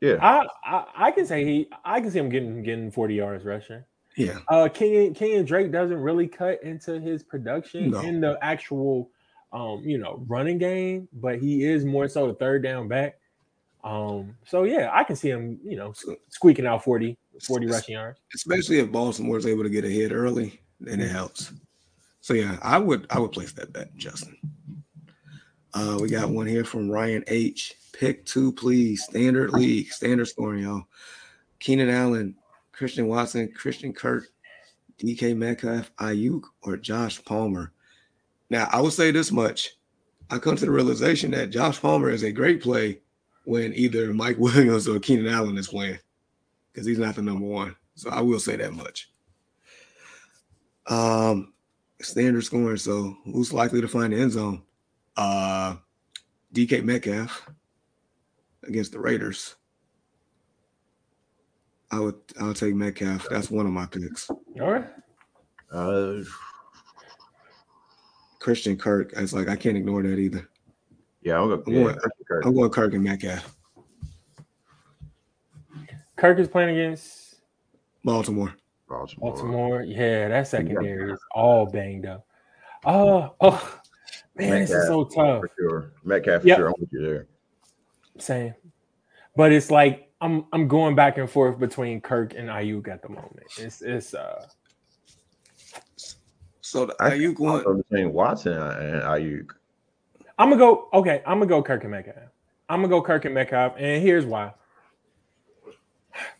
yeah. 0.00 0.18
I, 0.20 0.46
I, 0.64 0.84
I 0.94 1.10
can 1.10 1.26
say 1.26 1.44
he 1.44 1.70
I 1.84 2.00
can 2.00 2.10
see 2.10 2.18
him 2.18 2.28
getting 2.28 2.62
getting 2.62 2.90
forty 2.90 3.14
yards 3.14 3.44
rushing. 3.44 3.82
Yeah. 4.18 4.38
Uh, 4.48 4.68
Kenyan 4.68 5.46
Drake 5.46 5.70
doesn't 5.70 5.96
really 5.96 6.26
cut 6.26 6.62
into 6.64 6.98
his 6.98 7.22
production 7.22 7.92
no. 7.92 8.00
in 8.00 8.20
the 8.20 8.36
actual, 8.42 9.10
um, 9.52 9.82
you 9.84 9.98
know, 9.98 10.24
running 10.26 10.58
game, 10.58 11.08
but 11.12 11.38
he 11.38 11.64
is 11.64 11.84
more 11.84 12.08
so 12.08 12.26
the 12.26 12.34
third 12.34 12.62
down 12.62 12.88
back. 12.88 13.18
Um, 13.84 14.36
so 14.46 14.64
yeah, 14.64 14.90
I 14.92 15.04
can 15.04 15.16
see 15.16 15.30
him, 15.30 15.58
you 15.64 15.76
know, 15.76 15.94
squeaking 16.28 16.66
out 16.66 16.84
40, 16.84 17.16
40 17.42 17.66
rushing 17.66 17.94
yards. 17.94 18.20
Especially 18.34 18.78
if 18.78 18.90
Baltimore 18.90 19.38
is 19.38 19.46
able 19.46 19.62
to 19.62 19.70
get 19.70 19.84
ahead 19.84 20.12
early 20.12 20.60
then 20.80 21.00
it 21.00 21.10
helps. 21.10 21.52
So 22.20 22.34
yeah, 22.34 22.58
I 22.62 22.78
would 22.78 23.06
I 23.10 23.18
would 23.18 23.32
place 23.32 23.52
that 23.52 23.72
bet, 23.72 23.94
Justin. 23.96 24.36
Uh, 25.74 25.98
we 26.00 26.08
got 26.08 26.30
one 26.30 26.46
here 26.46 26.64
from 26.64 26.90
Ryan 26.90 27.24
H. 27.26 27.74
Pick 27.92 28.24
two, 28.26 28.52
please. 28.52 29.04
Standard 29.04 29.52
league, 29.52 29.90
standard 29.92 30.26
scoring, 30.26 30.62
y'all. 30.62 30.84
Keenan 31.58 31.90
Allen, 31.90 32.34
Christian 32.72 33.08
Watson, 33.08 33.52
Christian 33.54 33.92
Kirk, 33.92 34.28
DK 34.98 35.36
Metcalf, 35.36 35.94
Aiyuk, 35.96 36.42
or 36.62 36.76
Josh 36.76 37.22
Palmer. 37.24 37.72
Now, 38.50 38.68
I 38.72 38.80
will 38.80 38.90
say 38.90 39.10
this 39.10 39.30
much. 39.30 39.76
I 40.30 40.38
come 40.38 40.56
to 40.56 40.64
the 40.64 40.70
realization 40.70 41.30
that 41.32 41.50
Josh 41.50 41.80
Palmer 41.80 42.10
is 42.10 42.22
a 42.22 42.32
great 42.32 42.62
play 42.62 43.00
when 43.44 43.72
either 43.74 44.12
Mike 44.12 44.36
Williams 44.38 44.88
or 44.88 44.98
Keenan 44.98 45.32
Allen 45.32 45.58
is 45.58 45.68
playing 45.68 45.98
because 46.72 46.86
he's 46.86 46.98
not 46.98 47.14
the 47.14 47.22
number 47.22 47.46
one. 47.46 47.74
So 47.94 48.10
I 48.10 48.20
will 48.20 48.38
say 48.38 48.56
that 48.56 48.72
much. 48.74 49.10
Um, 50.86 51.52
standard 52.00 52.44
scoring. 52.44 52.76
So 52.76 53.16
who's 53.24 53.52
likely 53.52 53.80
to 53.80 53.88
find 53.88 54.12
the 54.12 54.20
end 54.20 54.32
zone? 54.32 54.62
Uh, 55.16 55.76
DK 56.54 56.84
Metcalf 56.84 57.48
against 58.64 58.92
the 58.92 59.00
Raiders. 59.00 59.56
I 61.90 62.00
would 62.00 62.16
I'll 62.40 62.54
take 62.54 62.74
Metcalf. 62.74 63.26
That's 63.30 63.50
one 63.50 63.66
of 63.66 63.72
my 63.72 63.86
picks. 63.86 64.30
All 64.30 64.70
right. 64.70 64.86
Uh, 65.72 66.20
Christian 68.38 68.76
Kirk. 68.76 69.12
It's 69.16 69.32
like 69.32 69.48
I 69.48 69.56
can't 69.56 69.76
ignore 69.76 70.02
that 70.02 70.18
either. 70.18 70.48
Yeah, 71.22 71.40
I'm, 71.40 71.50
I'm 71.50 71.62
going, 71.62 71.96
Kirk. 72.28 72.46
I'm 72.46 72.54
going 72.54 72.70
Kirk 72.70 72.94
and 72.94 73.04
Metcalf. 73.04 73.56
Kirk 76.16 76.38
is 76.38 76.48
playing 76.48 76.76
against 76.76 77.36
Baltimore. 78.04 78.54
Baltimore. 78.88 79.32
Baltimore. 79.32 79.82
Yeah, 79.82 80.28
that 80.28 80.48
secondary 80.48 81.12
is 81.12 81.20
all 81.32 81.66
banged 81.66 82.06
up. 82.06 82.26
Oh, 82.84 83.34
oh, 83.40 83.80
Man, 84.36 84.50
Metcalf, 84.50 84.68
this 84.68 84.70
is 84.70 84.86
so 84.86 85.04
tough. 85.04 85.40
For 85.40 85.50
sure. 85.58 85.92
Metcalf 86.04 86.42
for 86.42 86.48
yep. 86.48 86.58
sure. 86.58 86.68
I'm 86.68 86.74
with 86.78 86.92
you 86.92 87.02
there. 87.02 87.26
Same. 88.18 88.54
But 89.36 89.52
it's 89.52 89.70
like 89.70 90.10
I'm 90.20 90.46
I'm 90.52 90.66
going 90.66 90.94
back 90.94 91.18
and 91.18 91.30
forth 91.30 91.58
between 91.58 92.00
Kirk 92.00 92.34
and 92.34 92.48
Aiyuk 92.48 92.88
at 92.88 93.02
the 93.02 93.08
moment. 93.08 93.46
It's 93.58 93.82
it's 93.82 94.14
uh 94.14 94.46
so 96.68 96.86
the 96.86 96.94
Aiyuk 97.00 97.38
one 97.38 97.78
between 97.78 98.12
Watson 98.12 98.52
and 98.52 99.02
Aiyuk. 99.02 99.50
I'm 100.38 100.50
gonna 100.50 100.58
go 100.58 100.88
okay, 100.92 101.22
I'm 101.26 101.38
gonna 101.38 101.46
go 101.46 101.62
Kirk 101.62 101.82
and 101.82 101.90
Metcalf. 101.90 102.16
I'm 102.68 102.80
gonna 102.80 102.88
go 102.88 103.02
Kirk 103.02 103.24
and 103.24 103.34
Metcalf, 103.34 103.74
and 103.78 104.02
here's 104.02 104.26
why. 104.26 104.52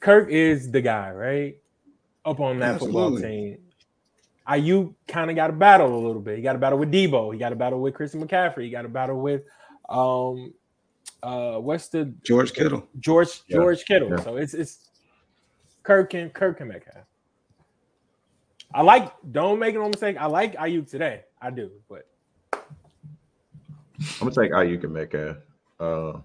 Kirk 0.01 0.29
is 0.29 0.70
the 0.70 0.81
guy, 0.81 1.11
right? 1.12 1.59
Up 2.24 2.41
on 2.41 2.59
that 2.59 2.74
Absolutely. 2.74 3.03
football 3.03 3.31
team. 3.31 3.59
Aiyuk 4.49 4.95
kind 5.07 5.31
of 5.31 5.37
got 5.37 5.51
a 5.51 5.53
battle 5.53 5.95
a 5.95 6.01
little 6.07 6.22
bit. 6.22 6.37
He 6.37 6.43
got 6.43 6.57
a 6.57 6.59
battle 6.59 6.79
with 6.79 6.91
Deebo. 6.91 7.33
He 7.33 7.39
got 7.39 7.53
a 7.53 7.57
battle 7.57 7.81
with 7.81 7.95
Christian 7.95 8.26
McCaffrey. 8.26 8.64
He 8.64 8.70
got 8.70 8.85
a 8.85 8.89
battle 8.89 9.20
with 9.20 9.43
um 9.89 10.53
uh 11.22 11.57
what's 11.59 11.89
the 11.89 12.12
George 12.22 12.53
Kittle. 12.53 12.87
George 12.99 13.43
yeah. 13.47 13.57
George 13.57 13.85
Kittle. 13.85 14.11
Yeah. 14.11 14.20
So 14.20 14.37
it's 14.37 14.55
it's 14.55 14.91
Kirk 15.83 16.14
and 16.14 16.33
Kirk 16.33 16.61
and 16.61 16.70
Metcalf. 16.70 17.05
I 18.72 18.82
like 18.82 19.12
don't 19.32 19.58
make 19.58 19.74
no 19.74 19.88
mistake. 19.88 20.16
I 20.18 20.26
like 20.26 20.56
Aiyuk 20.56 20.90
today. 20.90 21.24
I 21.40 21.50
do, 21.50 21.70
but 21.88 22.06
I'm 22.52 24.28
gonna 24.28 24.30
take 24.30 24.52
Aiyuk 24.52 24.84
and 24.84 24.92
Metcalf. 24.92 25.36
Uh 25.80 26.20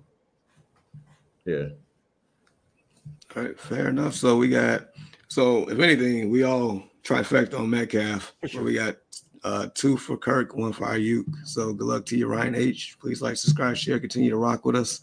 yeah. 1.45 1.67
All 3.35 3.43
right, 3.43 3.59
fair 3.59 3.89
enough. 3.89 4.13
So 4.13 4.37
we 4.37 4.49
got 4.49 4.89
so 5.27 5.69
if 5.69 5.79
anything, 5.79 6.29
we 6.29 6.43
all 6.43 6.83
trifecta 7.03 7.59
on 7.59 7.69
Metcalf. 7.69 8.33
Sure. 8.45 8.63
we 8.63 8.75
got 8.75 8.97
uh, 9.43 9.67
two 9.73 9.97
for 9.97 10.17
Kirk, 10.17 10.55
one 10.55 10.71
for 10.71 10.87
Aiyuk. 10.87 11.25
So 11.43 11.73
good 11.73 11.87
luck 11.87 12.05
to 12.07 12.17
you, 12.17 12.27
Ryan 12.27 12.55
H. 12.55 12.97
Please 12.99 13.21
like, 13.21 13.35
subscribe, 13.35 13.75
share, 13.75 13.99
continue 13.99 14.29
to 14.29 14.37
rock 14.37 14.65
with 14.65 14.75
us. 14.75 15.01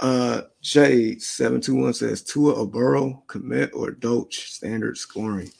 Uh, 0.00 0.42
Shade 0.68 1.22
seven 1.22 1.62
two 1.62 1.76
one 1.76 1.94
says 1.94 2.22
Tua 2.22 2.52
or 2.52 2.66
Burrow, 2.66 3.22
Kmet 3.26 3.70
or 3.72 3.92
Dulcich 3.92 4.50
standard 4.50 4.98
scoring. 4.98 5.50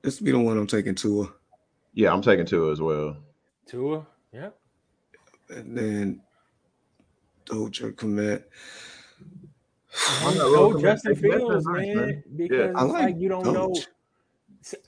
This 0.00 0.18
will 0.18 0.24
be 0.24 0.32
the 0.32 0.38
one 0.38 0.56
I'm 0.56 0.66
taking 0.66 0.94
Tua. 0.94 1.30
Yeah, 1.92 2.10
I'm 2.10 2.22
taking 2.22 2.46
Tua 2.46 2.72
as 2.72 2.80
well. 2.80 3.18
Tua, 3.66 4.06
yeah. 4.32 4.48
And 5.50 5.76
then 5.76 6.22
Dulcich 7.44 7.82
or 7.82 7.92
Kmet. 7.92 8.44
I'm 10.22 10.38
not 10.38 10.80
Justin 10.80 11.14
Fields, 11.14 11.66
man, 11.66 12.24
because 12.34 12.72
yeah. 12.74 12.82
like, 12.84 13.02
like, 13.02 13.16
you 13.18 13.28
don't 13.28 13.52
know. 13.52 13.74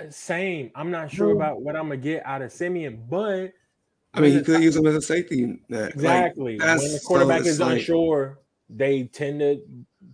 Same. 0.09 0.71
I'm 0.75 0.91
not 0.91 1.11
sure 1.11 1.33
about 1.33 1.61
what 1.61 1.77
I'm 1.77 1.89
gonna 1.89 1.99
get 1.99 2.25
out 2.25 2.41
of 2.41 2.51
Siemian, 2.51 3.05
but 3.11 3.53
I 4.15 4.21
mean, 4.21 4.33
he 4.33 4.43
could 4.43 4.63
use 4.63 4.77
him 4.77 4.87
as 4.87 4.95
a 4.95 5.03
safety 5.03 5.59
net. 5.69 5.93
Exactly. 5.95 6.59
Like, 6.59 6.79
when 6.79 6.93
the 6.93 7.01
quarterback 7.05 7.43
so 7.43 7.49
is 7.49 7.61
like, 7.61 7.79
unsure, 7.79 8.39
they 8.71 9.05
tend 9.05 9.41
to 9.41 9.61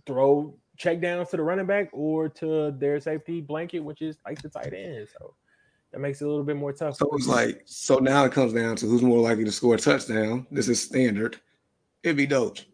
throw 0.05 0.55
check 0.77 0.99
downs 0.99 1.29
to 1.29 1.37
the 1.37 1.43
running 1.43 1.67
back 1.67 1.89
or 1.93 2.27
to 2.27 2.71
their 2.71 2.99
safety 2.99 3.39
blanket, 3.41 3.79
which 3.79 4.01
is 4.01 4.17
like 4.25 4.41
the 4.41 4.49
tight 4.49 4.73
end. 4.73 5.07
So 5.19 5.35
that 5.91 5.99
makes 5.99 6.21
it 6.21 6.25
a 6.25 6.27
little 6.27 6.43
bit 6.43 6.55
more 6.55 6.73
tough. 6.73 6.95
So 6.95 7.07
it's 7.13 7.27
like, 7.27 7.61
so 7.65 7.97
now 7.97 8.25
it 8.25 8.31
comes 8.31 8.53
down 8.53 8.75
to 8.77 8.87
who's 8.87 9.03
more 9.03 9.19
likely 9.19 9.43
to 9.45 9.51
score 9.51 9.75
a 9.75 9.77
touchdown. 9.77 10.47
This 10.49 10.67
is 10.67 10.81
standard. 10.81 11.39
It'd 12.01 12.17
be 12.17 12.25
Dulcich. 12.25 12.65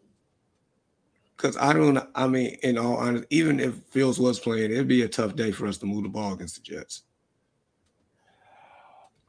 Because 1.36 1.56
I 1.58 1.72
don't, 1.72 1.98
I 2.14 2.26
mean, 2.26 2.56
in 2.62 2.78
all 2.78 2.96
honesty, 2.96 3.26
even 3.30 3.60
if 3.60 3.74
Fields 3.90 4.18
was 4.18 4.40
playing, 4.40 4.72
it'd 4.72 4.88
be 4.88 5.02
a 5.02 5.08
tough 5.08 5.36
day 5.36 5.52
for 5.52 5.66
us 5.66 5.78
to 5.78 5.86
move 5.86 6.02
the 6.04 6.08
ball 6.08 6.32
against 6.32 6.56
the 6.56 6.62
Jets. 6.62 7.02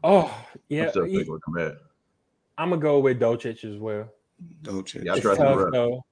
Oh, 0.04 0.34
yeah. 0.70 0.90
I'm 0.96 1.40
gonna 2.68 2.82
go 2.82 3.00
with 3.00 3.20
Dulcich 3.20 3.64
as 3.64 3.80
well. 3.80 4.10
Dulcich. 4.64 5.06
Yeah, 5.06 5.16
it's 5.16 5.24
tough 5.24 5.38
though. 5.72 6.06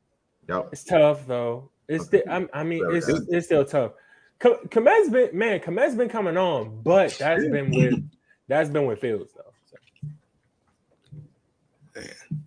Yep. 0.48 0.70
It's 0.72 0.84
tough 0.86 1.28
though. 1.28 1.70
It's 1.90 2.08
okay. 2.08 2.24
the, 2.26 2.50
I 2.54 2.64
mean, 2.64 2.84
it's 2.92 3.10
it's 3.10 3.48
still 3.48 3.66
tough. 3.66 3.92
Kmet's 4.40 5.10
been 5.10 5.38
man, 5.38 5.60
Kmet's 5.60 5.96
been 5.96 6.10
coming 6.10 6.38
on, 6.38 6.82
but 6.84 7.18
that's 7.18 7.48
been 7.48 7.72
with 7.72 8.10
that's 8.48 8.70
been 8.70 8.86
with 8.86 9.00
Fields 9.00 9.34
though. 9.36 9.44
So. 9.66 9.78
Man. 11.96 12.46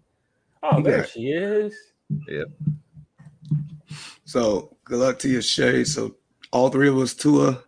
Oh, 0.63 0.81
there 0.83 1.07
she 1.07 1.33
is. 1.33 1.75
Yep. 2.29 2.49
So 4.25 4.77
good 4.85 4.99
luck 4.99 5.19
to 5.21 5.29
you, 5.29 5.41
Shay. 5.41 5.85
So 5.85 6.17
all 6.53 6.69
three 6.69 6.89
of 6.89 6.97
us, 6.99 7.15
Tua, 7.15 7.63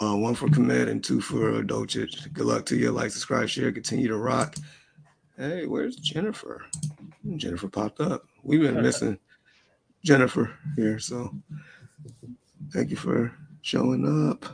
uh, 0.00 0.16
one 0.16 0.34
for 0.34 0.48
Kmet 0.48 0.88
and 0.88 1.02
two 1.02 1.20
for 1.20 1.62
Docic. 1.62 2.32
Good 2.32 2.46
luck 2.46 2.66
to 2.66 2.76
you. 2.76 2.90
Like, 2.90 3.10
subscribe, 3.10 3.48
share, 3.48 3.72
continue 3.72 4.08
to 4.08 4.16
rock. 4.16 4.56
Hey, 5.38 5.66
where's 5.66 5.94
Jennifer? 5.94 6.66
Jennifer 7.36 7.68
popped 7.68 8.00
up. 8.00 8.24
We've 8.42 8.60
been 8.60 8.82
missing 8.82 9.20
Jennifer 10.04 10.52
here, 10.74 10.98
so 10.98 11.32
thank 12.72 12.90
you 12.90 12.96
for 12.96 13.32
showing 13.62 14.04
up. 14.32 14.44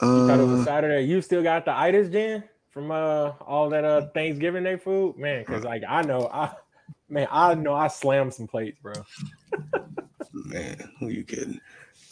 Uh, 0.00 0.06
you 0.06 0.26
thought 0.26 0.40
it 0.40 0.44
was 0.44 0.60
uh, 0.60 0.64
Saturday. 0.64 1.02
You 1.02 1.20
still 1.20 1.42
got 1.42 1.66
the 1.66 1.72
itis, 1.72 2.08
Jen, 2.08 2.44
from 2.70 2.90
uh 2.90 3.32
all 3.46 3.68
that 3.70 3.84
uh 3.84 4.06
Thanksgiving 4.14 4.64
Day 4.64 4.76
food, 4.76 5.18
man. 5.18 5.40
Because 5.40 5.64
like 5.64 5.82
I 5.86 6.00
know, 6.00 6.30
I 6.32 6.50
man, 7.10 7.28
I 7.30 7.54
know 7.54 7.74
I 7.74 7.88
slammed 7.88 8.32
some 8.32 8.46
plates, 8.46 8.78
bro. 8.82 8.94
Man, 10.32 10.92
who 11.00 11.08
you 11.08 11.24
kidding? 11.24 11.60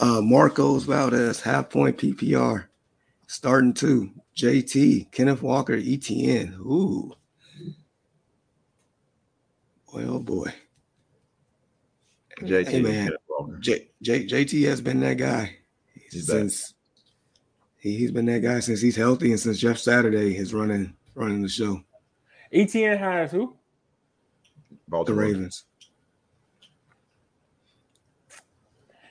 Uh, 0.00 0.20
Marcos 0.22 0.84
Valdez, 0.84 1.42
half 1.42 1.68
point 1.68 1.98
PPR, 1.98 2.64
starting 3.26 3.74
two. 3.74 4.11
JT, 4.34 5.12
Kenneth 5.12 5.42
Walker, 5.42 5.76
ETN. 5.76 6.59
Ooh. 6.59 7.14
Boy, 9.95 10.05
oh 10.09 10.19
boy. 10.19 10.53
JT, 12.43 12.66
hey 12.66 12.83
man, 12.83 13.11
J, 13.61 13.91
J, 14.03 14.27
JT 14.27 14.66
has 14.66 14.81
been 14.81 14.99
that 14.99 15.19
guy 15.19 15.57
he's 16.11 16.27
since 16.27 16.75
he, 17.79 17.97
he's 17.97 18.11
been 18.11 18.27
that 18.27 18.41
guy 18.41 18.59
since 18.59 18.81
he's 18.81 18.97
healthy 18.97 19.31
and 19.31 19.39
since 19.39 19.61
Jeff 19.61 19.79
Saturday 19.79 20.37
is 20.37 20.53
running 20.53 20.97
running 21.15 21.43
the 21.43 21.49
show. 21.49 21.81
ETN 22.53 22.99
has 22.99 23.31
who? 23.31 23.55
Baltimore. 24.89 25.27
The 25.27 25.29
Ravens. 25.29 25.65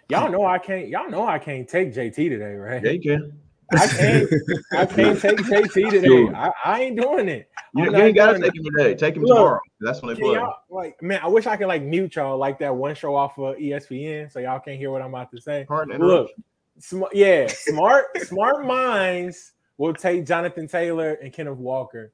Y'all 0.10 0.30
know 0.30 0.46
I 0.46 0.58
can't. 0.58 0.90
Y'all 0.90 1.10
know 1.10 1.26
I 1.26 1.40
can't 1.40 1.66
take 1.66 1.94
JT 1.94 2.14
today, 2.14 2.56
right? 2.56 2.84
Yeah, 2.84 2.92
you 2.92 3.02
can. 3.02 3.40
I 3.72 3.88
can't. 3.88 4.30
I 4.74 4.86
can't 4.86 5.22
take 5.22 5.38
JT 5.38 5.92
today. 5.92 6.28
I, 6.36 6.52
I 6.66 6.82
ain't 6.82 7.00
doing 7.00 7.30
it. 7.30 7.50
You, 7.76 7.86
you 7.86 7.96
ain't 7.96 8.16
gotta 8.16 8.40
take 8.40 8.56
him 8.56 8.64
today. 8.64 8.94
Take 8.94 9.16
him 9.16 9.24
Look, 9.24 9.36
tomorrow. 9.38 9.60
That's 9.80 10.02
when 10.02 10.14
they 10.14 10.22
play. 10.22 10.40
Like, 10.70 11.02
man, 11.02 11.20
I 11.24 11.28
wish 11.28 11.48
I 11.48 11.58
could 11.58 11.68
like 11.68 11.82
mute 11.82 12.16
y'all 12.16 12.38
like 12.38 12.60
that 12.60 12.76
one 12.76 12.94
show 12.94 13.16
off 13.16 13.38
of 13.40 13.56
ESPN, 13.58 14.32
so 14.32 14.40
y'all 14.40 14.60
can't 14.60 14.78
hear 14.78 14.92
what 14.92 15.02
I'm 15.02 15.10
about 15.10 15.32
to 15.32 15.42
say. 15.42 15.66
Look, 16.00 16.32
sm- 16.80 17.04
yeah, 17.14 17.48
smart, 17.48 18.06
smart 18.22 18.66
minds 18.66 19.54
will 19.78 19.94
take 19.94 20.26
Jonathan 20.28 20.68
Taylor 20.68 21.14
and 21.14 21.34
Kenneth 21.34 21.58
Walker 21.58 22.14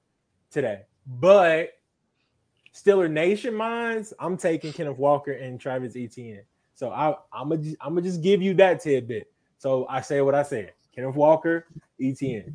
today, 0.49 0.83
but 1.05 1.71
Steeler 2.73 3.11
Nation 3.11 3.53
minds, 3.53 4.13
I'm 4.19 4.37
taking 4.37 4.71
Kenneth 4.71 4.97
Walker 4.97 5.33
and 5.33 5.59
Travis 5.59 5.95
Etienne. 5.95 6.43
So 6.73 6.91
I, 6.91 7.15
I'm 7.33 7.49
gonna 7.49 7.73
I'm 7.81 7.95
gonna 7.95 8.01
just 8.01 8.21
give 8.21 8.41
you 8.41 8.53
that 8.55 8.81
tidbit. 8.81 9.29
So 9.57 9.85
I 9.89 9.99
say 9.99 10.21
what 10.21 10.35
I 10.35 10.43
said. 10.43 10.71
Kenneth 10.95 11.15
Walker, 11.15 11.65
ETN. 11.99 12.53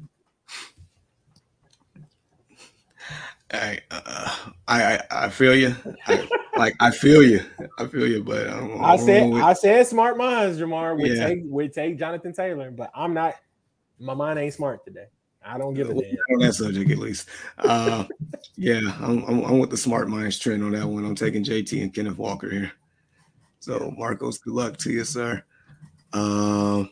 I, 3.54 3.80
uh, 3.90 4.36
I 4.68 5.00
I 5.10 5.28
feel 5.28 5.54
you. 5.54 5.74
I, 6.06 6.28
like 6.56 6.74
I 6.80 6.90
feel 6.90 7.22
you. 7.22 7.40
I 7.78 7.86
feel 7.86 8.06
you. 8.06 8.22
But 8.22 8.48
I'm, 8.48 8.84
i 8.84 8.96
said. 8.96 9.32
I 9.34 9.52
said 9.52 9.86
smart 9.86 10.16
minds, 10.16 10.58
Jamar. 10.58 11.00
We 11.00 11.10
yeah. 11.10 11.26
take 11.26 11.38
we 11.46 11.68
take 11.68 11.98
Jonathan 11.98 12.32
Taylor, 12.32 12.70
but 12.70 12.90
I'm 12.94 13.14
not. 13.14 13.34
My 13.98 14.14
mind 14.14 14.38
ain't 14.38 14.54
smart 14.54 14.84
today. 14.84 15.06
I 15.46 15.58
don't 15.58 15.74
give 15.74 15.90
a 15.90 15.94
damn 15.94 16.16
on 16.30 16.38
that 16.40 16.54
subject 16.54 16.90
at 16.90 16.98
least. 16.98 17.28
Uh, 17.58 18.04
yeah, 18.56 18.80
I'm, 19.00 19.24
I'm, 19.24 19.44
I'm 19.44 19.58
with 19.58 19.70
the 19.70 19.76
smart 19.76 20.08
minds 20.08 20.38
trend 20.38 20.64
on 20.64 20.72
that 20.72 20.86
one. 20.86 21.04
I'm 21.04 21.14
taking 21.14 21.44
JT 21.44 21.82
and 21.82 21.92
Kenneth 21.92 22.16
Walker 22.16 22.48
here. 22.48 22.72
So 23.60 23.92
Marcos, 23.96 24.38
good 24.38 24.54
luck 24.54 24.76
to 24.78 24.90
you, 24.90 25.04
sir. 25.04 25.42
Um, 26.14 26.90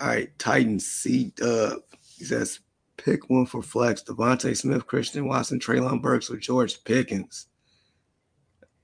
all 0.00 0.08
right, 0.08 0.36
Titan 0.38 0.80
C 0.80 1.32
Dub. 1.36 1.78
He 2.16 2.24
says 2.24 2.60
pick 2.96 3.28
one 3.30 3.46
for 3.46 3.62
flex. 3.62 4.02
DeVonta 4.02 4.56
Smith, 4.56 4.86
Christian 4.86 5.28
Watson, 5.28 5.58
Treylon 5.58 6.02
Burks, 6.02 6.30
or 6.30 6.36
George 6.36 6.82
Pickens. 6.84 7.46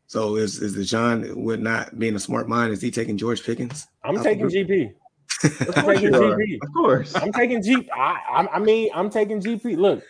So 0.07 0.37
is 0.37 0.61
is 0.61 0.75
the 0.75 0.85
John 0.85 1.43
would 1.43 1.63
not 1.63 1.99
being 1.99 2.15
a 2.15 2.21
smart 2.21 2.49
mind? 2.49 2.73
Is 2.73 2.83
he 2.83 2.91
taking 2.91 3.17
George 3.17 3.43
Pickens? 3.45 3.87
I'm 4.05 4.23
taking 4.23 4.49
GP. 4.49 4.93
I'm 5.43 5.87
taking 5.87 6.13
GP. 6.13 6.59
Of 6.63 6.73
course. 6.75 7.15
I'm 7.15 7.33
taking 7.33 7.63
GP. 7.63 7.89
I, 7.97 8.47
I 8.53 8.59
mean, 8.59 8.91
I'm 8.95 9.09
taking 9.09 9.41
GP. 9.41 9.77
Look, 9.79 10.05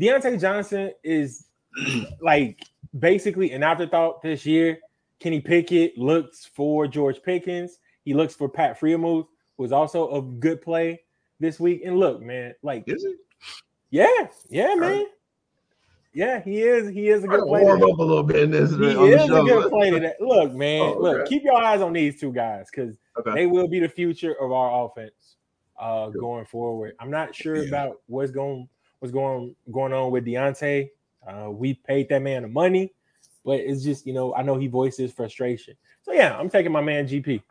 Diontae 0.00 0.40
Johnson 0.40 0.92
is 1.04 1.46
like 2.20 2.60
basically 2.98 3.52
an 3.52 3.62
afterthought 3.62 4.22
this 4.22 4.44
year. 4.44 4.78
Kenny 5.20 5.40
Pickett 5.40 5.96
looks 5.96 6.44
for 6.44 6.86
George 6.86 7.22
Pickens. 7.22 7.78
He 8.04 8.12
looks 8.12 8.34
for 8.34 8.48
Pat 8.48 8.78
Freiermuth, 8.78 9.26
who 9.56 9.64
is 9.64 9.72
also 9.72 10.16
a 10.16 10.22
good 10.22 10.60
play. 10.60 11.00
this 11.40 11.60
week. 11.60 11.82
And 11.84 11.96
look, 11.96 12.20
man, 12.20 12.54
like 12.62 12.84
is 12.86 13.04
he? 13.04 13.14
Yeah, 13.90 14.26
yeah, 14.48 14.74
man. 14.74 15.06
Yeah, 16.12 16.40
he 16.40 16.62
is. 16.62 16.88
He 16.88 17.08
is 17.08 17.24
a 17.24 17.26
good 17.26 17.44
player. 17.46 17.64
Warm 17.64 17.82
up 17.82 17.98
a 17.98 18.02
little 18.02 18.22
bit 18.22 18.36
in 18.44 18.50
this. 18.52 18.70
He 18.70 18.76
is 18.76 19.24
a 19.24 19.42
good 19.42 19.70
player. 19.70 20.14
Look, 20.20 20.52
man. 20.52 20.80
Oh, 20.80 20.98
look, 20.98 21.26
keep 21.26 21.42
your 21.42 21.60
eyes 21.60 21.80
on 21.80 21.92
these 21.92 22.20
two 22.20 22.32
guys 22.32 22.68
because 22.70 22.96
okay. 23.18 23.34
they 23.34 23.46
will 23.46 23.66
be 23.66 23.80
the 23.80 23.88
future 23.88 24.34
of 24.40 24.52
our 24.52 24.86
offense 24.86 25.36
uh, 25.78 26.10
going 26.10 26.44
forward. 26.46 26.94
I'm 27.00 27.10
not 27.10 27.34
sure 27.34 27.56
yeah. 27.56 27.68
about 27.68 28.00
what's 28.06 28.30
going 28.30 28.68
what's 29.00 29.12
going 29.12 29.56
going 29.72 29.92
on 29.92 30.12
with 30.12 30.24
Diontae. 30.24 30.90
Uh, 31.26 31.50
we 31.50 31.74
paid 31.74 32.08
that 32.10 32.22
man 32.22 32.42
the 32.42 32.48
money, 32.48 32.92
but 33.44 33.58
it's 33.60 33.82
just 33.82 34.06
you 34.06 34.12
know 34.12 34.34
I 34.34 34.42
know 34.42 34.56
he 34.56 34.68
voices 34.68 35.12
frustration. 35.12 35.74
So 36.02 36.12
yeah, 36.12 36.36
I'm 36.38 36.48
taking 36.48 36.72
my 36.72 36.80
man 36.80 37.08
GP. 37.08 37.42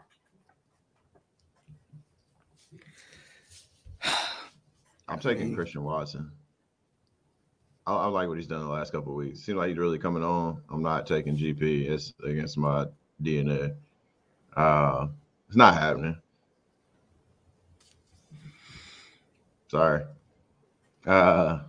I'm 5.07 5.19
taking 5.19 5.53
Christian 5.55 5.84
Watson. 5.84 6.31
I, 7.85 7.93
I, 7.93 8.05
like 8.07 8.27
what 8.27 8.38
he's 8.38 8.47
done 8.47 8.61
the 8.61 8.71
last 8.71 8.93
couple 8.93 9.13
weeks. 9.13 9.41
Seems 9.41 9.57
like 9.57 9.69
he's 9.69 9.77
really 9.77 9.99
coming 9.99 10.23
on. 10.23 10.61
I'm 10.69 10.81
not 10.81 11.05
taking 11.05 11.38
GP. 11.38 11.89
It's 11.89 12.13
against 12.25 12.57
my 12.57 12.85
DNA. 13.21 13.75
Uh, 14.55 15.07
it's 15.47 15.57
not 15.57 15.73
happening. 15.73 16.17
Sorry. 19.67 20.03
Uh, 21.05 21.59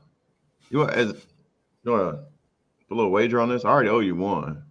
you 0.70 0.78
want 0.78 0.92
as 0.92 1.14
you 1.84 1.90
want 1.90 2.16
to 2.16 2.24
put 2.88 2.94
a 2.94 2.96
little 2.96 3.10
wager 3.10 3.40
on 3.40 3.48
this? 3.48 3.64
I 3.64 3.68
already 3.68 3.88
owe 3.88 4.00
you 4.00 4.14
one. 4.14 4.62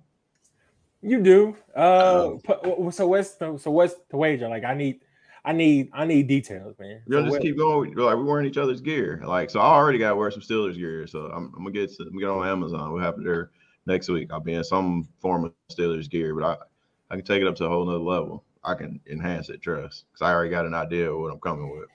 You 1.02 1.22
do. 1.22 1.57
Uh, 1.76 2.35
um, 2.53 2.91
so 2.91 3.07
what's 3.07 3.31
the, 3.31 3.57
so 3.57 3.72
what's 3.72 3.95
the 4.10 4.15
wager? 4.15 4.48
Like, 4.48 4.64
I 4.64 4.73
need 4.73 5.02
I 5.45 5.52
need 5.52 5.90
I 5.94 6.06
need 6.06 6.28
details, 6.28 6.76
man. 6.80 7.02
You 7.06 7.15
know, 7.15 7.24
so 7.24 7.30
just 7.30 7.41
keep 7.41 7.57
going. 7.57 7.94
Like 7.95 8.15
we're 8.15 8.24
wearing 8.24 8.45
each 8.45 8.57
other's 8.57 8.82
gear. 8.82 9.22
Like 9.26 9.49
so, 9.49 9.60
I 9.60 9.74
already 9.74 9.98
got 9.99 10.11
to 10.11 10.15
wear 10.15 10.32
some 10.32 10.41
Steelers 10.41 10.76
gear. 10.76 11.06
So 11.07 11.26
I'm, 11.26 11.52
I'm 11.56 11.64
gonna 11.64 11.72
get 11.72 11.91
to, 11.95 12.03
I'm 12.03 12.10
gonna 12.10 12.22
get 12.22 12.30
on 12.30 12.48
Amazon. 12.48 12.94
What 12.94 13.03
happened 13.03 13.26
there 13.26 13.52
next 13.86 14.10
week? 14.10 14.32
I'll 14.32 14.40
be 14.40 14.53
in 14.53 14.64
some 14.64 15.07
form 15.20 15.44
of 15.44 15.53
Steelers 15.72 16.10
gear, 16.10 16.34
but 16.34 16.44
I 16.44 16.57
I 17.14 17.15
can 17.18 17.26
take 17.26 17.41
it 17.41 17.48
up 17.48 17.56
to 17.57 17.65
a 17.65 17.70
whole 17.70 17.86
nother 17.86 17.98
level. 17.99 18.44
I 18.64 18.76
can 18.76 19.02
enhance 19.11 19.49
it, 19.49 19.61
trust, 19.61 20.06
because 20.11 20.26
I 20.26 20.34
already 20.34 20.49
got 20.49 20.65
an 20.65 20.74
idea 20.74 21.11
of 21.11 21.20
what 21.20 21.34
I'm 21.34 21.40
coming 21.40 21.70
with. 21.70 21.90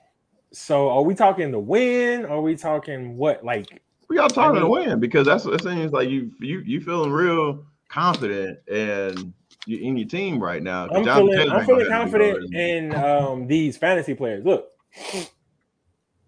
So 0.51 0.89
are 0.89 1.01
we 1.01 1.15
talking 1.15 1.51
the 1.51 1.59
win? 1.59 2.25
Or 2.25 2.37
are 2.37 2.41
we 2.41 2.55
talking 2.55 3.17
what 3.17 3.43
like? 3.43 3.81
We 4.07 4.15
got 4.15 4.33
talking 4.33 4.57
I 4.57 4.61
mean, 4.61 4.83
to 4.83 4.89
win 4.89 4.99
because 4.99 5.25
that's 5.25 5.45
what 5.45 5.55
it 5.55 5.63
seems 5.63 5.91
like 5.91 6.09
you 6.09 6.31
you 6.39 6.59
you 6.59 6.81
feeling 6.81 7.11
real 7.11 7.65
confident 7.87 8.59
and 8.67 9.33
in 9.77 9.97
your 9.97 10.07
team 10.07 10.41
right 10.41 10.61
now. 10.61 10.87
I'm 10.89 11.03
feeling, 11.03 11.51
I'm 11.51 11.65
feeling 11.65 11.87
confident 11.87 12.53
in 12.53 12.95
um, 12.95 13.47
these 13.47 13.77
fantasy 13.77 14.13
players. 14.13 14.45
Look, 14.45 14.69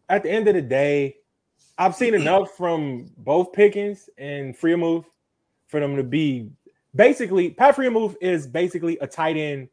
at 0.10 0.24
the 0.24 0.32
end 0.32 0.48
of 0.48 0.56
the 0.56 0.62
day, 0.62 1.18
I've 1.78 1.96
seen 1.96 2.14
enough 2.14 2.52
from 2.52 3.10
both 3.18 3.54
Pickens 3.54 4.10
and 4.18 4.56
Freiermuth 4.56 5.06
for 5.68 5.80
them 5.80 5.96
to 5.96 6.04
be 6.04 6.52
basically 6.94 7.50
Pat 7.50 7.76
Freiermuth 7.76 8.16
is 8.22 8.46
basically 8.46 8.98
a 9.00 9.08
tight 9.08 9.38
end 9.38 9.70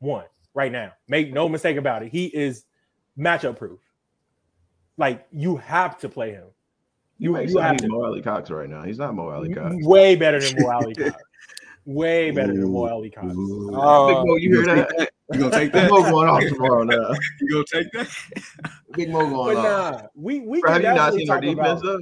one 0.00 0.26
right 0.54 0.72
now. 0.72 0.92
Make 1.08 1.32
no 1.32 1.48
mistake 1.48 1.76
about 1.76 2.02
it. 2.02 2.10
He 2.10 2.26
is 2.26 2.64
matchup 3.18 3.56
proof. 3.56 3.80
Like 4.98 5.26
you 5.30 5.56
have 5.56 5.98
to 5.98 6.08
play 6.08 6.32
him. 6.32 6.46
You, 7.18 7.38
you, 7.38 7.48
you 7.48 7.58
have 7.58 7.78
to. 7.78 7.88
Mo 7.88 8.04
Alie-Cox 8.04 8.50
right 8.50 8.68
now. 8.68 8.82
He's 8.82 8.98
not 8.98 9.14
Mo 9.14 9.28
Alie-Cox. 9.30 9.76
Way 9.80 10.16
better 10.16 10.40
than 10.40 10.62
Mo 10.62 10.70
Alie-Cox. 10.70 11.14
Way 11.86 12.32
better 12.32 12.52
than 12.52 12.72
Mo 12.72 12.88
Alie-Cox. 12.88 13.26
Uh, 13.26 13.30
Big 13.30 14.26
Mo, 14.26 14.36
you 14.36 14.52
hear 14.52 14.74
that? 14.74 15.10
You 15.32 15.38
gonna 15.38 15.52
take 15.52 15.72
that? 15.72 15.82
Big 15.82 15.90
Mo 15.90 16.02
going 16.02 16.28
off 16.28 16.42
tomorrow 16.42 16.82
now. 16.82 17.14
You 17.40 17.48
gonna 17.52 17.64
take 17.72 17.92
that? 17.92 18.08
Big 18.92 19.08
Mo 19.08 19.20
going 19.20 19.54
but 19.54 19.66
off. 19.66 20.02
Nah, 20.02 20.08
we 20.16 20.40
we 20.40 20.60
Bro, 20.60 20.72
have 20.72 20.82
you 20.82 20.94
not 20.94 21.14
seen 21.14 21.30
our 21.30 21.40
defense 21.40 21.80
though? 21.82 22.00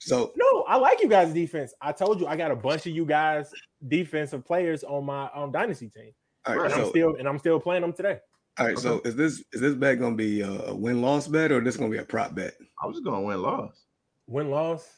So 0.00 0.32
no, 0.36 0.62
I 0.62 0.76
like 0.76 1.02
you 1.02 1.08
guys' 1.08 1.34
defense. 1.34 1.74
I 1.82 1.92
told 1.92 2.18
you 2.18 2.26
I 2.26 2.36
got 2.36 2.50
a 2.50 2.56
bunch 2.56 2.86
of 2.86 2.94
you 2.94 3.04
guys 3.04 3.50
defensive 3.88 4.42
players 4.44 4.84
on 4.84 5.04
my 5.04 5.28
um 5.34 5.52
dynasty 5.52 5.90
team. 5.90 6.12
All 6.46 6.56
right, 6.56 6.64
and 6.64 6.74
so, 6.74 6.82
I'm 6.82 6.88
still 6.88 7.16
and 7.16 7.28
I'm 7.28 7.38
still 7.38 7.60
playing 7.60 7.82
them 7.82 7.92
today. 7.92 8.20
All 8.58 8.66
right, 8.66 8.76
okay. 8.76 8.82
so 8.82 9.02
is 9.04 9.16
this 9.16 9.44
is 9.52 9.60
this 9.60 9.74
bet 9.74 10.00
gonna 10.00 10.16
be 10.16 10.40
a 10.40 10.74
win 10.74 11.02
loss 11.02 11.28
bet 11.28 11.52
or 11.52 11.60
this 11.60 11.76
gonna 11.76 11.90
be 11.90 11.98
a 11.98 12.04
prop 12.04 12.34
bet? 12.34 12.54
I'm 12.82 12.92
just 12.92 13.04
gonna 13.04 13.20
win 13.20 13.42
loss. 13.42 13.84
Win 14.26 14.50
loss. 14.50 14.88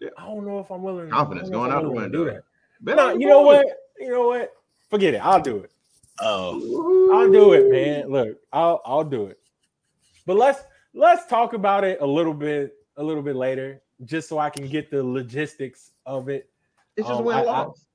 Yeah. 0.00 0.10
I 0.18 0.26
don't 0.26 0.44
know 0.44 0.58
if 0.58 0.70
I'm 0.70 0.82
willing. 0.82 1.10
Confidence 1.10 1.48
going 1.48 1.70
out 1.70 1.84
the 1.84 1.90
window. 1.90 2.24
Do 2.24 2.30
that. 2.32 2.42
No, 2.82 3.12
you 3.12 3.26
know 3.26 3.42
what? 3.42 3.66
You 3.98 4.10
know 4.10 4.28
what? 4.28 4.52
Forget 4.90 5.14
it. 5.14 5.24
I'll 5.24 5.40
do 5.40 5.58
it. 5.58 5.70
Oh, 6.20 7.10
I'll 7.12 7.30
do 7.30 7.52
it, 7.52 7.70
man. 7.70 8.10
Look, 8.10 8.38
I'll 8.52 8.82
I'll 8.84 9.04
do 9.04 9.26
it. 9.26 9.38
But 10.26 10.36
let's 10.36 10.62
let's 10.94 11.26
talk 11.26 11.52
about 11.52 11.84
it 11.84 12.00
a 12.00 12.06
little 12.06 12.34
bit 12.34 12.74
a 12.96 13.02
little 13.02 13.22
bit 13.22 13.36
later, 13.36 13.80
just 14.04 14.28
so 14.28 14.38
I 14.38 14.50
can 14.50 14.68
get 14.68 14.90
the 14.90 15.02
logistics 15.02 15.92
of 16.06 16.28
it. 16.28 16.50
It's 16.96 17.08
just 17.08 17.20
um, 17.20 17.24
win 17.24 17.44
loss. 17.44 17.86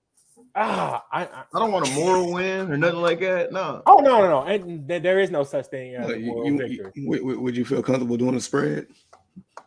Ah, 0.55 1.05
I, 1.11 1.23
I, 1.23 1.43
I 1.53 1.59
don't 1.59 1.71
want 1.71 1.87
a 1.87 1.91
moral 1.93 2.33
win 2.33 2.71
or 2.71 2.77
nothing 2.77 3.01
like 3.01 3.19
that. 3.19 3.51
No. 3.51 3.83
Oh 3.85 3.99
no, 3.99 4.21
no, 4.21 4.29
no. 4.29 4.43
And 4.43 4.87
th- 4.87 5.03
there 5.03 5.19
is 5.19 5.29
no 5.29 5.43
such 5.43 5.67
thing 5.67 5.95
as 5.95 6.09
a 6.09 6.17
moral 6.17 6.47
you, 6.47 6.57
victory. 6.57 6.91
You, 6.95 7.39
would 7.39 7.55
you 7.55 7.63
feel 7.63 7.83
comfortable 7.83 8.17
doing 8.17 8.35
a 8.35 8.41
spread? 8.41 8.87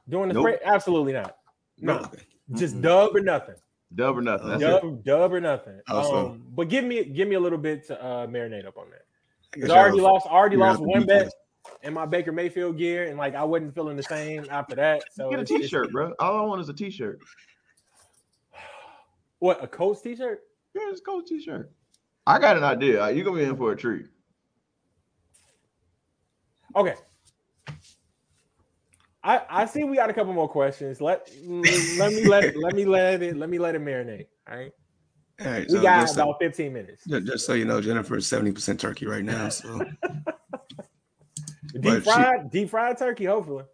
Doing 0.09 0.28
the 0.28 0.34
nope. 0.34 0.42
spread? 0.42 0.60
Absolutely 0.64 1.12
not. 1.12 1.36
No. 1.78 1.98
Okay. 1.98 2.22
Just 2.55 2.74
mm-hmm. 2.74 2.82
dub 2.82 3.14
or 3.14 3.20
nothing. 3.20 3.55
Dub 3.95 4.19
or 4.19 4.23
nothing. 4.23 4.49
That's 4.49 4.62
dub, 4.62 4.85
it. 4.85 5.05
dub 5.05 5.33
or 5.33 5.41
nothing. 5.41 5.81
Um, 5.89 6.45
but 6.55 6.69
give 6.69 6.85
me 6.85 7.05
give 7.05 7.27
me 7.29 7.35
a 7.35 7.41
little 7.41 7.59
bit 7.59 7.87
to 7.89 8.03
uh, 8.03 8.27
marinate 8.27 8.67
up 8.67 8.77
on 8.79 8.87
that. 8.91 9.71
I 9.71 9.77
already 9.77 10.01
lost 10.01 10.27
already 10.27 10.57
lost 10.57 10.81
one 10.81 11.07
bet 11.07 11.33
in 11.83 11.93
my 11.93 12.07
Baker 12.07 12.31
Mayfield 12.31 12.79
gear, 12.79 13.09
and 13.09 13.19
like 13.19 13.35
I 13.35 13.43
wasn't 13.43 13.75
feeling 13.75 13.97
the 13.97 14.03
same 14.03 14.47
after 14.49 14.77
that. 14.77 15.03
So 15.12 15.29
get 15.29 15.41
a 15.41 15.45
t-shirt, 15.45 15.91
bro. 15.91 16.15
All 16.21 16.37
I 16.37 16.43
want 16.43 16.61
is 16.61 16.69
a 16.69 16.75
t-shirt. 16.75 17.19
What 19.41 19.65
a 19.65 19.67
Colts 19.67 20.03
t-shirt? 20.03 20.43
Yeah, 20.75 20.91
it's 20.91 21.01
a 21.01 21.03
Colts 21.03 21.31
t-shirt. 21.31 21.73
I 22.27 22.39
got 22.39 22.59
an 22.59 22.62
idea. 22.62 23.11
You're 23.11 23.25
gonna 23.25 23.39
be 23.39 23.45
in 23.45 23.57
for 23.57 23.73
a 23.73 23.77
treat. 23.77 24.05
Okay. 26.77 26.95
I, 29.22 29.42
I 29.51 29.66
see 29.66 29.84
we 29.84 29.97
got 29.97 30.09
a 30.09 30.14
couple 30.14 30.32
more 30.32 30.48
questions. 30.48 31.01
Let 31.01 31.30
let 31.44 32.12
me 32.12 32.24
let 32.24 32.44
it 32.44 32.56
let 32.56 32.74
me 32.74 32.84
let 32.84 33.22
it 33.22 33.36
let 33.36 33.51
me 33.51 33.59
let 33.59 33.74
it 33.74 33.82
marinate. 33.82 34.26
All 34.51 34.56
right. 34.56 34.72
All 35.40 35.47
right. 35.47 35.66
We 35.68 35.76
so 35.76 35.82
got 35.82 36.12
about 36.14 36.14
so, 36.14 36.36
15 36.40 36.72
minutes. 36.72 37.05
Just 37.06 37.47
so 37.47 37.52
you 37.55 37.64
know, 37.64 37.80
Jennifer 37.80 38.16
is 38.16 38.26
70% 38.26 38.78
turkey 38.78 39.06
right 39.06 39.24
now. 39.24 39.48
So 39.48 39.80
deep 41.80 42.02
fried, 42.02 42.40
she, 42.44 42.60
deep 42.60 42.70
fried 42.70 42.98
turkey, 42.98 43.26
hopefully. 43.26 43.64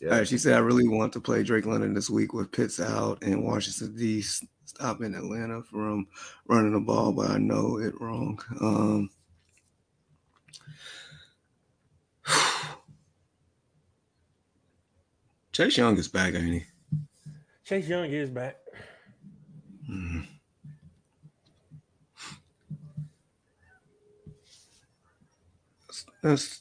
Yeah. 0.00 0.12
All 0.12 0.18
right, 0.18 0.28
she 0.28 0.38
said, 0.38 0.54
I 0.54 0.60
really 0.60 0.88
want 0.88 1.12
to 1.12 1.20
play 1.20 1.42
Drake 1.42 1.66
London 1.66 1.92
this 1.92 2.08
week 2.08 2.32
with 2.32 2.52
Pitts 2.52 2.80
out 2.80 3.22
and 3.22 3.44
Washington 3.44 3.94
D 3.96 4.22
stopping 4.64 5.14
Atlanta 5.14 5.62
from 5.62 6.06
running 6.48 6.72
the 6.72 6.80
ball, 6.80 7.12
but 7.12 7.30
I 7.30 7.38
know 7.38 7.78
it 7.78 8.00
wrong. 8.00 8.40
Um, 8.62 9.10
Chase 15.60 15.76
Young 15.76 15.98
is 15.98 16.08
back, 16.08 16.34
ain't 16.34 16.54
he? 16.54 16.62
Chase 17.64 17.86
Young 17.86 18.06
is 18.06 18.30
back. 18.30 18.56
Mm-hmm. 19.90 20.20
That's, 26.22 26.60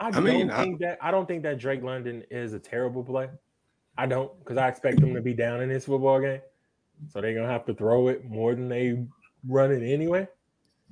I, 0.00 0.06
I 0.06 0.20
mean, 0.20 0.48
think 0.48 0.82
I, 0.82 0.86
that 0.86 0.98
I 1.02 1.10
don't 1.10 1.28
think 1.28 1.42
that 1.42 1.58
Drake 1.58 1.82
London 1.82 2.24
is 2.30 2.54
a 2.54 2.58
terrible 2.58 3.04
play. 3.04 3.28
I 3.98 4.06
don't 4.06 4.32
because 4.38 4.56
I 4.56 4.68
expect 4.68 5.02
them 5.02 5.12
to 5.12 5.20
be 5.20 5.34
down 5.34 5.60
in 5.60 5.68
this 5.68 5.84
football 5.84 6.22
game, 6.22 6.40
so 7.12 7.20
they're 7.20 7.34
gonna 7.34 7.48
have 7.48 7.66
to 7.66 7.74
throw 7.74 8.08
it 8.08 8.24
more 8.24 8.54
than 8.54 8.70
they 8.70 9.04
run 9.46 9.72
it 9.72 9.82
anyway 9.82 10.26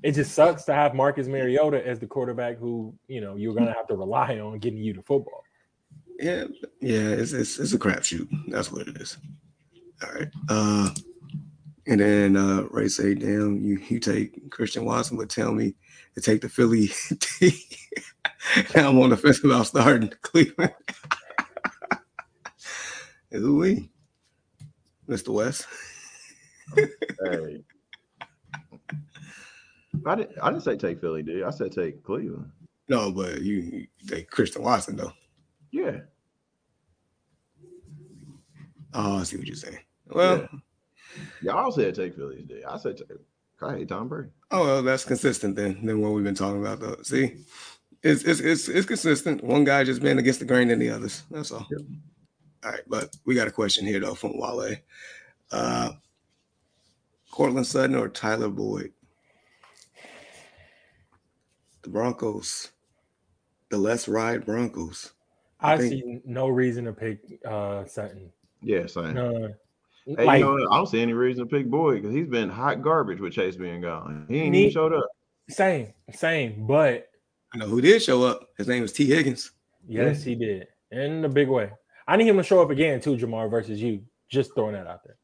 it 0.06 0.14
just 0.14 0.34
sucks 0.34 0.62
to 0.62 0.72
have 0.72 0.94
Marcus 0.94 1.26
Mariota 1.26 1.84
as 1.84 1.98
the 1.98 2.06
quarterback 2.06 2.58
who 2.58 2.94
you 3.08 3.20
know 3.20 3.34
you're 3.34 3.54
gonna 3.54 3.74
have 3.74 3.88
to 3.88 3.96
rely 3.96 4.38
on 4.38 4.56
getting 4.60 4.78
you 4.78 4.94
the 4.94 5.02
football. 5.02 5.42
Yeah, 6.20 6.44
yeah, 6.80 7.08
it's 7.08 7.32
it's, 7.32 7.58
it's 7.58 7.72
a 7.72 7.78
crapshoot. 7.78 8.28
That's 8.46 8.70
what 8.70 8.86
it 8.86 8.96
is. 8.98 9.18
All 10.04 10.12
right. 10.14 10.28
Uh 10.48 10.90
and 11.88 11.98
then 12.00 12.36
uh 12.36 12.68
Ray 12.70 12.86
say, 12.86 13.14
damn, 13.14 13.60
you 13.64 13.80
you 13.88 13.98
take 13.98 14.48
Christian 14.50 14.84
Watson, 14.84 15.16
but 15.16 15.28
tell 15.28 15.50
me 15.50 15.74
to 16.14 16.20
take 16.20 16.40
the 16.40 16.48
Philly 16.48 16.88
now 18.76 18.88
I'm 18.90 19.00
on 19.00 19.10
the 19.10 19.16
fence 19.16 19.42
about 19.42 19.66
starting 19.66 20.12
Cleveland. 20.22 20.72
Who 23.32 23.56
we? 23.56 23.90
Mr. 25.08 25.30
West. 25.30 25.66
hey. 26.76 27.64
I 30.04 30.14
didn't. 30.14 30.36
I 30.42 30.50
didn't 30.50 30.64
say 30.64 30.76
take 30.76 31.00
Philly, 31.00 31.22
dude. 31.22 31.44
I 31.44 31.50
said 31.50 31.72
take 31.72 32.02
Cleveland. 32.02 32.50
No, 32.88 33.10
but 33.10 33.42
you, 33.42 33.54
you 33.54 33.86
take 34.06 34.30
Christian 34.30 34.62
Watson 34.62 34.96
though. 34.96 35.12
Yeah. 35.70 35.98
Oh, 38.94 39.18
I 39.18 39.22
see 39.24 39.36
what 39.36 39.46
you're 39.46 39.56
saying. 39.56 39.78
Well, 40.08 40.48
yeah. 41.42 41.52
y'all 41.52 41.72
said 41.72 41.94
take 41.94 42.14
Philly, 42.14 42.44
dude. 42.46 42.64
I 42.64 42.78
said 42.78 42.96
take. 42.96 43.18
I 43.62 43.78
hate 43.78 43.88
Tom 43.88 44.08
Brady. 44.08 44.28
Oh 44.50 44.64
well, 44.64 44.82
that's 44.82 45.04
consistent 45.04 45.56
then 45.56 45.84
than 45.84 46.00
what 46.00 46.12
we've 46.12 46.24
been 46.24 46.34
talking 46.34 46.60
about 46.60 46.80
though. 46.80 46.96
See, 47.02 47.36
it's, 48.02 48.22
it's 48.24 48.40
it's 48.40 48.68
it's 48.68 48.86
consistent. 48.86 49.42
One 49.42 49.64
guy 49.64 49.84
just 49.84 50.02
been 50.02 50.18
against 50.18 50.40
the 50.40 50.46
grain 50.46 50.68
than 50.68 50.78
the 50.78 50.90
others. 50.90 51.22
That's 51.30 51.52
all. 51.52 51.66
Yep. 51.70 51.80
All 52.64 52.70
right, 52.70 52.82
but 52.86 53.16
we 53.24 53.34
got 53.34 53.48
a 53.48 53.52
question 53.52 53.86
here 53.86 54.00
though 54.00 54.14
from 54.14 54.38
Wale. 54.38 54.76
Uh 55.50 55.92
Courtland 57.30 57.66
Sutton 57.66 57.96
or 57.96 58.08
Tyler 58.08 58.48
Boyd? 58.48 58.92
The 61.86 61.92
Broncos. 61.92 62.72
The 63.70 63.78
less 63.78 64.08
ride 64.08 64.44
Broncos. 64.44 65.12
I, 65.60 65.74
I 65.74 65.78
think, 65.78 65.92
see 65.92 66.20
no 66.24 66.48
reason 66.48 66.84
to 66.86 66.92
pick 66.92 67.20
uh 67.48 67.84
Sutton. 67.84 68.32
Yeah, 68.60 68.86
same. 68.86 69.14
No. 69.14 69.54
Hey, 70.04 70.24
like, 70.24 70.40
you 70.40 70.44
know, 70.44 70.68
I 70.72 70.76
don't 70.76 70.88
see 70.88 71.00
any 71.00 71.12
reason 71.12 71.46
to 71.46 71.48
pick 71.48 71.70
Boyd 71.70 72.02
because 72.02 72.12
he's 72.12 72.26
been 72.26 72.48
hot 72.48 72.82
garbage 72.82 73.20
with 73.20 73.34
Chase 73.34 73.54
being 73.54 73.82
gone. 73.82 74.26
He 74.28 74.40
ain't 74.40 74.54
even 74.56 74.72
showed 74.72 74.92
up. 74.94 75.06
Same, 75.48 75.92
same. 76.12 76.66
But 76.66 77.08
I 77.54 77.58
know 77.58 77.66
who 77.66 77.80
did 77.80 78.02
show 78.02 78.24
up. 78.24 78.48
His 78.58 78.66
name 78.66 78.82
was 78.82 78.92
T. 78.92 79.06
Higgins. 79.06 79.52
Yes, 79.86 80.24
he 80.24 80.34
did. 80.34 80.66
In 80.90 81.24
a 81.24 81.28
big 81.28 81.48
way. 81.48 81.70
I 82.08 82.16
need 82.16 82.26
him 82.26 82.36
to 82.36 82.42
show 82.42 82.60
up 82.60 82.70
again 82.70 83.00
too, 83.00 83.16
Jamar, 83.16 83.48
versus 83.48 83.80
you. 83.80 84.02
Just 84.28 84.56
throwing 84.56 84.74
that 84.74 84.88
out 84.88 85.04
there. 85.04 85.18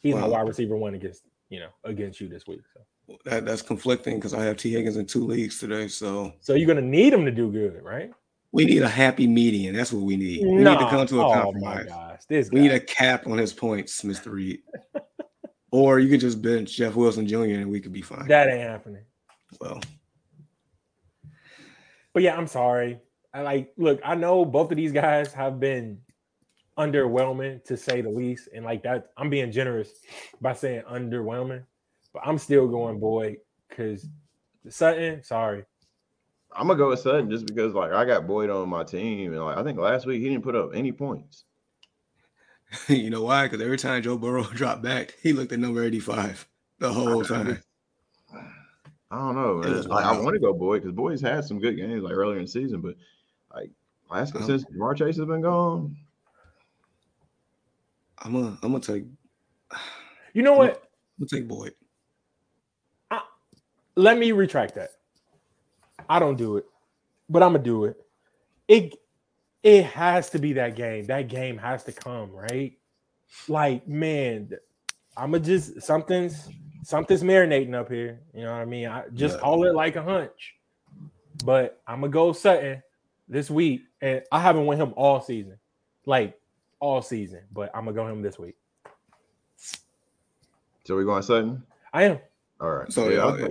He's 0.00 0.14
wow. 0.14 0.20
my 0.20 0.28
wide 0.28 0.46
receiver 0.46 0.76
one 0.76 0.94
against, 0.94 1.22
you 1.48 1.60
know, 1.60 1.70
against 1.84 2.20
you 2.20 2.28
this 2.28 2.46
week. 2.46 2.60
So 2.74 2.80
that, 3.24 3.44
that's 3.44 3.62
conflicting 3.62 4.16
because 4.16 4.34
I 4.34 4.44
have 4.44 4.56
T. 4.56 4.72
Higgins 4.72 4.96
in 4.96 5.06
two 5.06 5.26
leagues 5.26 5.58
today. 5.58 5.88
So 5.88 6.32
So 6.40 6.54
you're 6.54 6.66
gonna 6.66 6.80
need 6.80 7.12
him 7.12 7.24
to 7.24 7.30
do 7.30 7.50
good, 7.50 7.82
right? 7.82 8.10
We 8.52 8.64
need 8.64 8.82
a 8.82 8.88
happy 8.88 9.26
median. 9.26 9.74
That's 9.74 9.92
what 9.92 10.02
we 10.02 10.16
need. 10.16 10.42
We 10.42 10.52
no. 10.54 10.72
need 10.72 10.80
to 10.80 10.88
come 10.88 11.06
to 11.06 11.20
a 11.20 11.26
oh 11.26 11.32
compromise. 11.32 11.86
Gosh, 11.86 12.50
we 12.50 12.60
need 12.60 12.72
a 12.72 12.80
cap 12.80 13.26
on 13.26 13.38
his 13.38 13.52
points, 13.52 14.02
Mr. 14.02 14.32
Reed. 14.32 14.60
or 15.70 15.98
you 15.98 16.08
could 16.08 16.20
just 16.20 16.40
bench 16.40 16.76
Jeff 16.76 16.94
Wilson 16.94 17.26
Jr. 17.26 17.42
and 17.42 17.70
we 17.70 17.80
could 17.80 17.92
be 17.92 18.02
fine. 18.02 18.26
That 18.28 18.48
ain't 18.48 18.60
happening. 18.60 19.04
Well, 19.60 19.80
but 22.14 22.22
yeah, 22.22 22.36
I'm 22.36 22.46
sorry. 22.46 22.98
I 23.34 23.42
like 23.42 23.72
look, 23.76 24.00
I 24.04 24.14
know 24.14 24.44
both 24.44 24.70
of 24.70 24.76
these 24.76 24.92
guys 24.92 25.32
have 25.34 25.60
been 25.60 25.98
underwhelming 26.78 27.64
to 27.64 27.76
say 27.76 28.00
the 28.00 28.10
least. 28.10 28.48
And 28.54 28.64
like 28.64 28.82
that, 28.84 29.10
I'm 29.16 29.30
being 29.30 29.50
generous 29.50 29.90
by 30.40 30.54
saying 30.54 30.82
underwhelming, 30.90 31.64
but 32.16 32.26
I'm 32.26 32.38
still 32.38 32.66
going 32.66 32.98
Boyd 32.98 33.36
because 33.68 34.08
Sutton, 34.70 35.22
sorry. 35.22 35.64
I'm 36.50 36.66
gonna 36.66 36.78
go 36.78 36.88
with 36.88 37.00
Sutton 37.00 37.30
just 37.30 37.44
because 37.44 37.74
like 37.74 37.92
I 37.92 38.06
got 38.06 38.26
Boyd 38.26 38.48
on 38.48 38.70
my 38.70 38.84
team, 38.84 39.34
and 39.34 39.44
like 39.44 39.58
I 39.58 39.62
think 39.62 39.78
last 39.78 40.06
week 40.06 40.22
he 40.22 40.30
didn't 40.30 40.42
put 40.42 40.56
up 40.56 40.70
any 40.72 40.92
points. 40.92 41.44
you 42.88 43.10
know 43.10 43.22
why? 43.22 43.44
Because 43.44 43.60
every 43.60 43.76
time 43.76 44.02
Joe 44.02 44.16
Burrow 44.16 44.44
dropped 44.54 44.82
back, 44.82 45.14
he 45.22 45.34
looked 45.34 45.52
at 45.52 45.58
number 45.58 45.84
85 45.84 46.48
the 46.78 46.90
whole 46.90 47.22
time. 47.24 47.60
I 49.10 49.18
don't 49.18 49.34
know. 49.34 49.56
Like, 49.56 50.04
I 50.04 50.18
want 50.18 50.34
to 50.34 50.40
go 50.40 50.54
Boyd 50.54 50.82
because 50.82 50.96
Boyd's 50.96 51.20
had 51.20 51.44
some 51.44 51.60
good 51.60 51.76
games 51.76 52.02
like 52.02 52.14
earlier 52.14 52.38
in 52.38 52.46
the 52.46 52.50
season, 52.50 52.80
but 52.80 52.96
like 53.54 53.70
last 54.10 54.34
um, 54.34 54.42
since 54.44 54.64
Ja'Marr 54.64 54.96
Chase 54.96 55.18
has 55.18 55.26
been 55.26 55.42
gone, 55.42 55.94
I'm 58.18 58.32
gonna 58.32 58.56
I'm 58.62 58.72
gonna 58.72 58.80
take. 58.80 59.04
You 60.32 60.42
know 60.42 60.54
what? 60.54 60.82
I'm 61.18 61.26
gonna 61.26 61.40
take 61.40 61.46
Boyd. 61.46 61.74
I, 63.96 64.00
let 64.00 64.18
me 64.18 64.32
retract 64.32 64.74
that. 64.74 64.90
I 66.08 66.18
don't 66.18 66.36
do 66.36 66.56
it, 66.56 66.66
but 67.28 67.42
I'm 67.42 67.52
gonna 67.52 67.64
do 67.64 67.84
it. 67.84 67.96
It 68.68 68.94
it 69.62 69.84
has 69.86 70.30
to 70.30 70.38
be 70.38 70.52
that 70.54 70.76
game. 70.76 71.06
That 71.06 71.28
game 71.28 71.58
has 71.58 71.84
to 71.84 71.92
come, 71.92 72.30
right? 72.30 72.72
Like, 73.48 73.86
man, 73.88 74.50
I'ma 75.16 75.38
just 75.38 75.82
something's 75.82 76.48
something's 76.84 77.22
marinating 77.22 77.74
up 77.74 77.90
here. 77.90 78.20
You 78.32 78.44
know 78.44 78.52
what 78.52 78.60
I 78.60 78.64
mean? 78.64 78.86
I 78.86 79.04
just 79.12 79.36
yeah. 79.36 79.40
call 79.40 79.64
it 79.64 79.74
like 79.74 79.96
a 79.96 80.02
hunch. 80.02 80.54
But 81.44 81.82
I'm 81.86 82.00
gonna 82.00 82.12
go 82.12 82.32
Sutton 82.32 82.82
this 83.28 83.50
week, 83.50 83.82
and 84.00 84.22
I 84.30 84.40
haven't 84.40 84.66
won 84.66 84.76
him 84.76 84.94
all 84.96 85.20
season, 85.20 85.58
like 86.04 86.38
all 86.78 87.02
season. 87.02 87.40
But 87.52 87.70
I'm 87.74 87.84
gonna 87.84 87.96
go 87.96 88.06
him 88.06 88.22
this 88.22 88.38
week. 88.38 88.56
So 90.84 90.96
we 90.96 91.04
going 91.04 91.22
Sutton? 91.22 91.64
I 91.92 92.04
am. 92.04 92.18
All 92.60 92.70
right. 92.70 92.92
So 92.92 93.08
yeah, 93.08 93.16
y'all, 93.16 93.48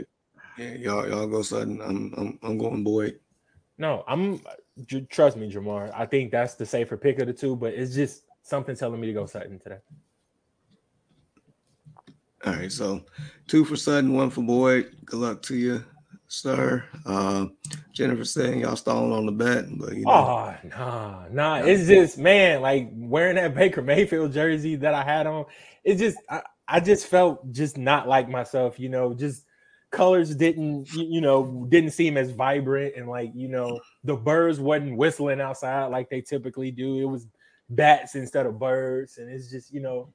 yeah, 0.57 0.73
y'all, 0.75 1.07
y'all 1.07 1.27
go 1.27 1.41
Sutton. 1.41 1.81
I'm, 1.81 2.13
I'm, 2.17 2.39
I'm 2.43 2.57
going 2.57 2.83
Boyd. 2.83 3.19
No, 3.77 4.03
I'm. 4.07 4.41
Trust 5.09 5.37
me, 5.37 5.51
Jamar. 5.51 5.91
I 5.93 6.05
think 6.05 6.31
that's 6.31 6.55
the 6.55 6.65
safer 6.65 6.97
pick 6.97 7.19
of 7.19 7.27
the 7.27 7.33
two, 7.33 7.55
but 7.55 7.73
it's 7.73 7.93
just 7.93 8.23
something 8.43 8.75
telling 8.75 8.99
me 8.99 9.07
to 9.07 9.13
go 9.13 9.25
Sutton 9.25 9.59
today. 9.59 9.79
All 12.45 12.53
right, 12.53 12.71
so 12.71 13.03
two 13.47 13.65
for 13.65 13.75
Sutton, 13.75 14.13
one 14.13 14.29
for 14.29 14.43
Boyd. 14.43 14.95
Good 15.05 15.19
luck 15.19 15.41
to 15.43 15.55
you, 15.55 15.83
sir. 16.27 16.85
Uh, 17.05 17.47
Jennifer 17.91 18.23
saying 18.23 18.59
y'all 18.61 18.75
stalling 18.75 19.11
on 19.11 19.25
the 19.25 19.31
bet, 19.31 19.65
but 19.77 19.95
you 19.95 20.05
know. 20.05 20.11
Oh, 20.11 20.55
nah, 20.63 21.25
nah. 21.31 21.55
It's 21.57 21.87
just 21.87 22.17
man, 22.17 22.61
like 22.61 22.89
wearing 22.93 23.35
that 23.35 23.55
Baker 23.55 23.81
Mayfield 23.81 24.31
jersey 24.31 24.75
that 24.75 24.93
I 24.93 25.03
had 25.03 25.27
on. 25.27 25.45
It 25.83 25.95
just, 25.95 26.17
I, 26.29 26.41
I 26.67 26.79
just 26.79 27.07
felt 27.07 27.51
just 27.51 27.77
not 27.77 28.07
like 28.07 28.29
myself. 28.29 28.79
You 28.79 28.89
know, 28.89 29.13
just 29.13 29.44
colors 29.95 30.35
didn't, 30.35 30.93
you 30.93 31.21
know, 31.21 31.65
didn't 31.69 31.91
seem 31.91 32.17
as 32.17 32.31
vibrant, 32.31 32.95
and 32.95 33.07
like 33.07 33.31
you 33.33 33.47
know, 33.47 33.79
the 34.03 34.15
birds 34.15 34.59
wasn't 34.59 34.97
whistling 34.97 35.41
outside 35.41 35.85
like 35.87 36.09
they 36.09 36.21
typically 36.21 36.71
do. 36.71 36.99
It 36.99 37.05
was 37.05 37.27
bats 37.69 38.15
instead 38.15 38.45
of 38.45 38.59
birds, 38.59 39.17
and 39.17 39.29
it's 39.29 39.49
just 39.49 39.73
you 39.73 39.79
know 39.79 40.09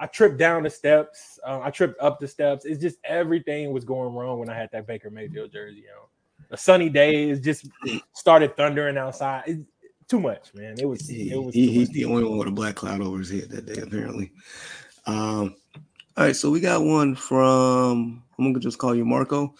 I 0.00 0.06
tripped 0.06 0.38
down 0.38 0.62
the 0.62 0.70
steps. 0.70 1.38
Um, 1.44 1.60
I 1.62 1.70
tripped 1.70 2.00
up 2.00 2.18
the 2.18 2.26
steps. 2.26 2.64
It's 2.64 2.80
just 2.80 2.96
everything 3.04 3.70
was 3.70 3.84
going 3.84 4.14
wrong 4.14 4.38
when 4.38 4.48
I 4.48 4.56
had 4.56 4.70
that 4.72 4.86
Baker 4.86 5.10
Mayfield 5.10 5.52
jersey 5.52 5.84
on. 5.94 6.06
A 6.50 6.56
sunny 6.56 6.88
day 6.88 7.28
is 7.28 7.38
just 7.38 7.68
started 8.14 8.56
thundering 8.56 8.96
outside. 8.96 9.44
It's 9.46 9.60
too 10.08 10.18
much, 10.18 10.54
man. 10.54 10.76
It 10.78 10.86
was. 10.86 11.08
It 11.08 11.36
was. 11.36 11.54
He, 11.54 11.70
he's 11.70 11.90
the 11.90 12.06
only 12.06 12.24
one 12.24 12.38
with 12.38 12.48
a 12.48 12.50
black 12.50 12.76
cloud 12.76 13.02
over 13.02 13.18
his 13.18 13.30
head 13.30 13.50
that 13.50 13.66
day, 13.66 13.80
apparently. 13.82 14.32
Um, 15.06 15.54
all 16.16 16.24
right, 16.24 16.34
so 16.34 16.50
we 16.50 16.60
got 16.60 16.82
one 16.82 17.14
from. 17.14 18.22
I'm 18.40 18.52
gonna 18.52 18.58
just 18.60 18.78
call 18.78 18.94
you 18.94 19.04
Marco. 19.04 19.54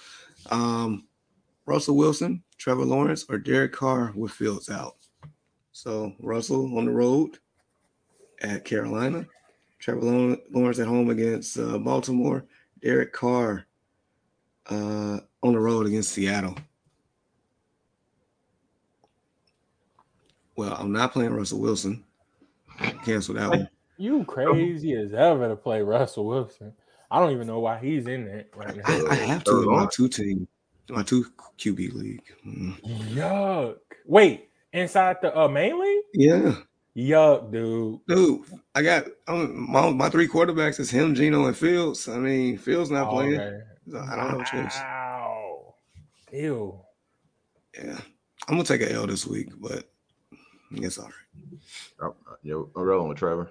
Um, 0.50 1.06
Russell 1.66 1.96
Wilson, 1.96 2.42
Trevor 2.56 2.86
Lawrence, 2.86 3.26
or 3.28 3.36
Derek 3.36 3.72
Carr 3.72 4.12
with 4.16 4.32
Fields 4.32 4.70
out. 4.70 4.96
So 5.72 6.14
Russell 6.18 6.78
on 6.78 6.86
the 6.86 6.90
road 6.90 7.38
at 8.40 8.64
Carolina. 8.64 9.26
Trevor 9.78 10.38
Lawrence 10.50 10.78
at 10.78 10.86
home 10.86 11.10
against 11.10 11.58
uh, 11.58 11.76
Baltimore. 11.76 12.46
Derek 12.82 13.12
Carr 13.12 13.66
uh, 14.70 15.18
on 15.42 15.52
the 15.52 15.60
road 15.60 15.86
against 15.86 16.12
Seattle. 16.12 16.56
Well, 20.56 20.74
I'm 20.78 20.92
not 20.92 21.12
playing 21.12 21.34
Russell 21.34 21.60
Wilson. 21.60 22.02
Cancel 23.04 23.34
that 23.34 23.50
one. 23.50 23.68
You 23.98 24.24
crazy 24.24 24.94
as 24.94 25.12
ever 25.12 25.48
to 25.48 25.56
play 25.56 25.82
Russell 25.82 26.26
Wilson. 26.26 26.72
I 27.10 27.18
don't 27.18 27.32
even 27.32 27.46
know 27.46 27.60
why 27.60 27.78
he's 27.78 28.06
in 28.06 28.26
it 28.26 28.52
right 28.54 28.76
now. 28.76 28.82
I, 28.86 29.06
I 29.10 29.14
have 29.14 29.44
to 29.44 29.62
in 29.62 29.70
my 29.70 29.88
two 29.92 30.08
team, 30.08 30.46
my 30.88 31.02
two 31.02 31.26
QB 31.58 31.94
league. 31.94 32.22
Mm. 32.46 32.80
Yuck. 33.14 33.76
Wait, 34.06 34.50
inside 34.72 35.16
the 35.20 35.36
uh, 35.36 35.48
main 35.48 35.80
league? 35.80 36.04
Yeah. 36.14 36.54
Yuck, 36.96 37.50
dude. 37.52 38.00
Dude, 38.06 38.46
I 38.74 38.82
got 38.82 39.06
um, 39.28 39.70
my, 39.70 39.90
my 39.90 40.08
three 40.08 40.28
quarterbacks 40.28 40.80
is 40.80 40.90
him, 40.90 41.14
Geno, 41.14 41.46
and 41.46 41.56
Fields. 41.56 42.08
I 42.08 42.18
mean, 42.18 42.58
Fields 42.58 42.90
not 42.90 43.10
playing. 43.10 43.62
So 43.90 43.98
I 43.98 44.16
don't 44.16 44.30
have 44.30 44.40
a 44.40 44.44
choice. 44.44 44.76
Wow. 44.76 45.74
Ew. 46.32 46.80
Yeah. 47.74 47.98
I'm 48.48 48.54
gonna 48.54 48.64
take 48.64 48.82
an 48.82 48.92
L 48.92 49.06
this 49.06 49.26
week, 49.26 49.50
but 49.58 49.90
it's 50.72 50.98
all 50.98 51.10
right. 52.00 52.12
yo, 52.42 52.70
I'm 52.76 52.82
rolling 52.82 53.08
with 53.08 53.18
Trevor. 53.18 53.50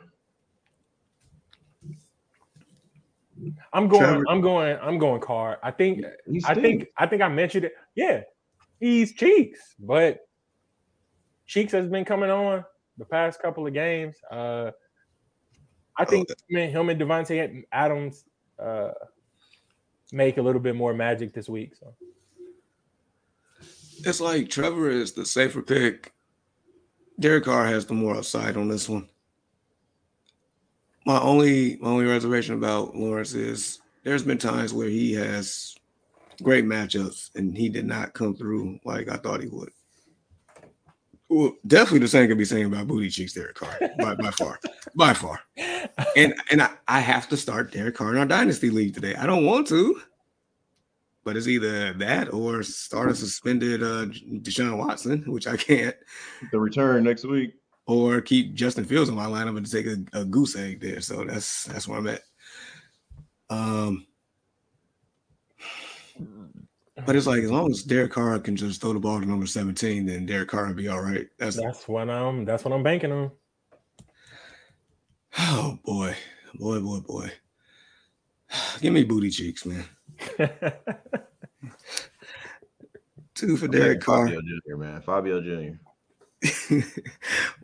I'm 3.74 3.88
going. 3.88 4.02
Trevor. 4.02 4.26
I'm 4.30 4.42
going. 4.42 4.78
I'm 4.82 4.98
going. 4.98 5.22
Carr. 5.22 5.60
I 5.64 5.72
think. 5.72 6.04
I 6.46 6.54
think. 6.54 6.88
I 6.98 7.06
think 7.06 7.22
I 7.22 7.28
mentioned 7.28 7.66
it. 7.66 7.74
Yeah, 7.96 8.22
he's 8.80 9.14
cheeks, 9.14 9.76
but 9.80 10.28
cheeks 11.46 11.72
has 11.72 11.88
been 11.88 12.06
coming 12.06 12.30
on 12.30 12.64
the 12.98 13.06
past 13.06 13.42
couple 13.42 13.66
of 13.66 13.74
games. 13.74 14.16
Uh, 14.32 14.72
I 15.98 16.06
think 16.06 16.30
oh. 16.32 16.56
him 16.56 16.90
and 16.90 17.02
Davante 17.02 17.64
Adams 17.72 18.26
uh, 18.58 18.92
make 20.12 20.38
a 20.38 20.42
little 20.42 20.62
bit 20.62 20.76
more 20.76 20.94
magic 20.94 21.34
this 21.34 21.50
week. 21.50 21.76
So 21.76 21.94
it's 24.06 24.22
like 24.22 24.50
Trevor 24.50 24.90
is 24.90 25.14
the 25.14 25.26
safer 25.26 25.62
pick. 25.62 26.14
Derek 27.20 27.44
Carr 27.44 27.68
has 27.68 27.86
the 27.86 27.94
more 27.94 28.16
upside 28.16 28.56
on 28.56 28.70
this 28.70 28.88
one. 28.88 29.10
My 31.06 31.20
only 31.20 31.78
my 31.78 31.90
only 31.90 32.06
reservation 32.06 32.56
about 32.56 32.96
Lawrence 32.96 33.34
is 33.34 33.80
there's 34.04 34.24
been 34.24 34.38
times 34.38 34.74
where 34.74 34.90
he 34.90 35.14
has 35.14 35.76
great 36.44 36.66
matchups 36.66 37.36
and 37.36 37.58
he 37.58 37.70
did 37.70 37.86
not 37.86 38.14
come 38.14 38.36
through 38.36 38.80
like 38.86 39.10
I 39.10 39.18
thought 39.18 39.42
he 39.42 39.48
would. 39.48 39.70
Well, 41.30 41.54
definitely 41.68 42.00
the 42.00 42.08
same 42.08 42.28
could 42.28 42.40
be 42.40 42.46
saying 42.46 42.66
about 42.66 42.88
booty 42.88 43.10
cheeks, 43.10 43.34
Derek 43.34 43.56
Carr, 43.56 43.78
by, 44.00 44.16
by 44.16 44.32
far, 44.32 44.60
by 44.96 45.14
far. 45.14 45.40
And 46.16 46.34
and 46.50 46.62
I, 46.62 46.72
I 46.88 47.00
have 47.02 47.30
to 47.30 47.38
start 47.38 47.72
Derek 47.72 47.96
Carr 47.96 48.12
in 48.12 48.18
our 48.18 48.26
dynasty 48.26 48.72
league 48.72 48.96
today. 48.96 49.14
I 49.14 49.28
don't 49.28 49.46
want 49.46 49.68
to, 49.68 50.02
but 51.24 51.38
it's 51.38 51.48
either 51.48 51.94
that 51.94 52.34
or 52.34 52.64
start 52.64 53.12
a 53.12 53.16
suspended 53.16 53.84
uh, 53.84 54.06
Deshaun 54.42 54.78
Watson, 54.78 55.24
which 55.28 55.46
I 55.46 55.56
can't. 55.56 55.96
The 56.52 56.60
return 56.60 57.04
next 57.04 57.26
week, 57.26 57.54
or 57.90 58.22
keep 58.22 58.54
Justin 58.54 58.86
Fields 58.86 59.10
on 59.10 59.16
my 59.16 59.26
lineup 59.26 59.58
and 59.58 59.70
take 59.70 59.88
a, 59.88 59.98
a 60.14 60.24
goose 60.24 60.56
egg 60.56 60.80
there. 60.80 61.02
So 61.02 61.26
that's 61.26 61.64
that's 61.64 61.88
where 61.88 61.98
I'm 61.98 62.08
at. 62.08 62.22
Um, 63.50 64.06
but 67.08 67.16
it's 67.16 67.26
like 67.26 67.42
as 67.42 67.50
long 67.50 67.72
as 67.72 67.82
Derek 67.82 68.12
Carr 68.12 68.38
can 68.38 68.56
just 68.56 68.80
throw 68.80 68.94
the 68.94 69.00
ball 69.00 69.20
to 69.20 69.26
number 69.26 69.48
17, 69.48 70.06
then 70.06 70.28
Derek 70.28 70.50
Carr 70.50 70.68
will 70.68 70.76
be 70.76 70.88
all 70.88 71.02
right. 71.02 71.26
That's 71.40 71.56
that's 71.56 71.88
what 71.88 72.12
I'm 72.12 72.46
that's 72.46 72.64
what 72.64 72.76
I'm 72.76 72.84
banking 72.84 73.12
on. 73.12 73.32
Oh 75.38 75.80
boy, 75.84 76.16
boy, 76.56 76.80
boy, 76.80 77.00
boy. 77.00 77.32
Give 78.82 78.94
me 78.94 79.04
booty 79.04 79.32
cheeks, 79.32 79.66
man. 79.66 79.86
Two 83.34 83.58
for 83.58 83.68
Derek 83.68 84.02
Carr. 84.02 84.28
Fabio 84.28 84.42
Jr., 84.42 84.76
man. 84.76 85.02
Fabio 85.02 85.42
Jr. 85.42 85.78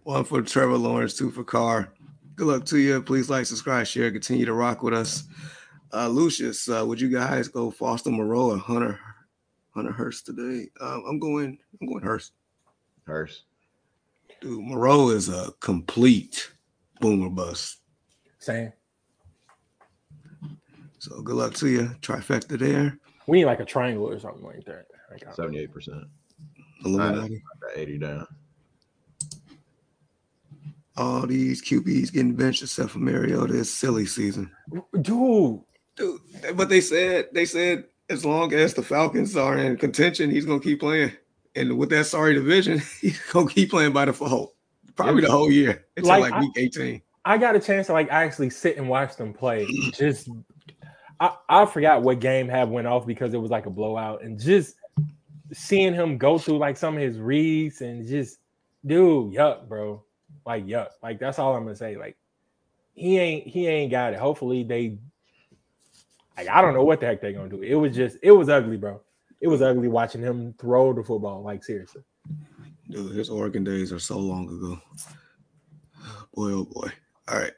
One 0.03 0.23
for 0.25 0.41
Trevor 0.41 0.77
Lawrence, 0.77 1.15
two 1.15 1.31
for 1.31 1.43
Carr. 1.43 1.93
Good 2.35 2.47
luck 2.47 2.65
to 2.65 2.77
you. 2.77 3.01
Please 3.01 3.29
like, 3.29 3.45
subscribe, 3.45 3.87
share, 3.87 4.11
continue 4.11 4.45
to 4.45 4.53
rock 4.53 4.83
with 4.83 4.93
us. 4.93 5.23
Uh, 5.93 6.09
Lucius, 6.09 6.67
uh, 6.67 6.83
would 6.85 6.99
you 6.99 7.09
guys 7.09 7.47
go 7.47 7.71
Foster 7.71 8.09
Moreau 8.09 8.51
or 8.51 8.57
Hunter 8.57 8.99
Hunter 9.73 9.93
Hurst 9.93 10.25
today? 10.25 10.69
Um, 10.81 11.03
I'm 11.07 11.19
going. 11.19 11.57
I'm 11.79 11.87
going 11.87 12.03
Hurst. 12.03 12.33
Hurst. 13.05 13.43
Dude, 14.41 14.59
Moreau 14.61 15.09
is 15.09 15.29
a 15.29 15.53
complete 15.61 16.51
boomer 16.99 17.29
bust. 17.29 17.77
Same. 18.39 18.73
So 20.99 21.21
good 21.21 21.35
luck 21.35 21.53
to 21.55 21.67
you. 21.67 21.83
Trifecta 22.01 22.59
there. 22.59 22.97
We 23.27 23.39
need 23.39 23.45
like 23.45 23.59
a 23.59 23.65
triangle 23.65 24.09
or 24.09 24.19
something 24.19 24.43
like 24.43 24.65
that. 24.65 24.87
Seventy-eight 25.33 25.71
percent. 25.71 26.03
Illuminati. 26.83 27.41
Eighty 27.75 27.97
down. 27.97 28.27
All 30.97 31.27
these 31.27 31.61
QBs 31.61 32.13
getting 32.13 32.35
benched 32.35 32.63
except 32.63 32.91
for 32.91 32.99
Mariota. 32.99 33.59
It's 33.59 33.69
silly 33.69 34.05
season, 34.05 34.49
dude. 35.01 35.61
Dude, 35.95 36.21
but 36.55 36.69
they 36.69 36.81
said 36.81 37.27
they 37.33 37.45
said 37.45 37.85
as 38.09 38.25
long 38.25 38.53
as 38.53 38.73
the 38.73 38.83
Falcons 38.83 39.35
are 39.35 39.57
in 39.57 39.77
contention, 39.77 40.29
he's 40.29 40.45
gonna 40.45 40.59
keep 40.59 40.79
playing. 40.79 41.11
And 41.55 41.77
with 41.77 41.89
that 41.89 42.05
sorry 42.05 42.33
division, 42.33 42.81
he's 43.01 43.19
gonna 43.31 43.49
keep 43.49 43.71
playing 43.71 43.93
by 43.93 44.05
default. 44.05 44.53
Probably 44.95 45.21
the 45.21 45.31
whole 45.31 45.51
year 45.51 45.85
until 45.97 46.19
like, 46.19 46.31
like 46.31 46.41
week 46.41 46.53
18. 46.55 47.01
I 47.25 47.37
got 47.37 47.55
a 47.55 47.59
chance 47.59 47.87
to 47.87 47.93
like 47.93 48.07
actually 48.11 48.49
sit 48.49 48.77
and 48.77 48.87
watch 48.87 49.17
them 49.17 49.33
play. 49.33 49.67
Just 49.93 50.29
I, 51.19 51.35
I 51.49 51.65
forgot 51.65 52.03
what 52.03 52.19
game 52.19 52.47
had 52.47 52.69
went 52.69 52.87
off 52.87 53.05
because 53.05 53.33
it 53.33 53.37
was 53.37 53.51
like 53.51 53.65
a 53.65 53.69
blowout, 53.69 54.21
and 54.23 54.39
just 54.39 54.75
seeing 55.53 55.93
him 55.93 56.17
go 56.17 56.37
through 56.37 56.57
like 56.57 56.77
some 56.77 56.95
of 56.95 57.01
his 57.01 57.17
reads 57.17 57.81
and 57.81 58.05
just 58.07 58.39
dude, 58.85 59.33
yuck, 59.33 59.67
bro. 59.67 60.03
Like 60.45 60.65
yuck. 60.65 60.89
Like 61.01 61.19
that's 61.19 61.39
all 61.39 61.55
I'm 61.55 61.63
gonna 61.63 61.75
say. 61.75 61.97
Like 61.97 62.17
he 62.93 63.17
ain't 63.19 63.47
he 63.47 63.67
ain't 63.67 63.91
got 63.91 64.13
it. 64.13 64.19
Hopefully 64.19 64.63
they 64.63 64.97
like 66.37 66.47
I 66.47 66.61
don't 66.61 66.73
know 66.73 66.83
what 66.83 66.99
the 66.99 67.07
heck 67.07 67.21
they're 67.21 67.33
gonna 67.33 67.49
do. 67.49 67.61
It 67.61 67.75
was 67.75 67.95
just 67.95 68.17
it 68.21 68.31
was 68.31 68.49
ugly, 68.49 68.77
bro. 68.77 69.01
It 69.41 69.47
was 69.47 69.61
ugly 69.61 69.87
watching 69.87 70.21
him 70.21 70.55
throw 70.59 70.93
the 70.93 71.03
football. 71.03 71.43
Like 71.43 71.63
seriously. 71.63 72.03
Dude, 72.89 73.15
his 73.15 73.29
Oregon 73.29 73.63
days 73.63 73.91
are 73.91 73.99
so 73.99 74.19
long 74.19 74.47
ago. 74.47 74.79
Boy, 76.33 76.51
oh 76.51 76.65
boy. 76.65 76.91
All 77.27 77.39
right. 77.39 77.53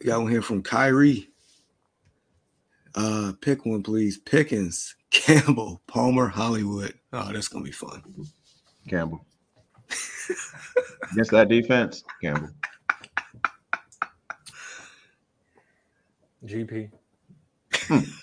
We 0.00 0.06
got 0.06 0.20
one 0.20 0.30
here 0.30 0.42
from 0.42 0.62
Kyrie. 0.62 1.28
Uh, 2.94 3.32
pick 3.40 3.64
one, 3.64 3.82
please. 3.82 4.18
Pickens, 4.18 4.94
Campbell, 5.10 5.82
Palmer, 5.86 6.28
Hollywood. 6.28 6.94
Oh, 7.12 7.32
that's 7.32 7.48
gonna 7.48 7.64
be 7.64 7.72
fun. 7.72 8.02
Campbell. 8.88 9.24
Against 11.12 11.30
that 11.30 11.48
defense, 11.48 12.04
Campbell. 12.22 12.48
GP. 16.44 16.90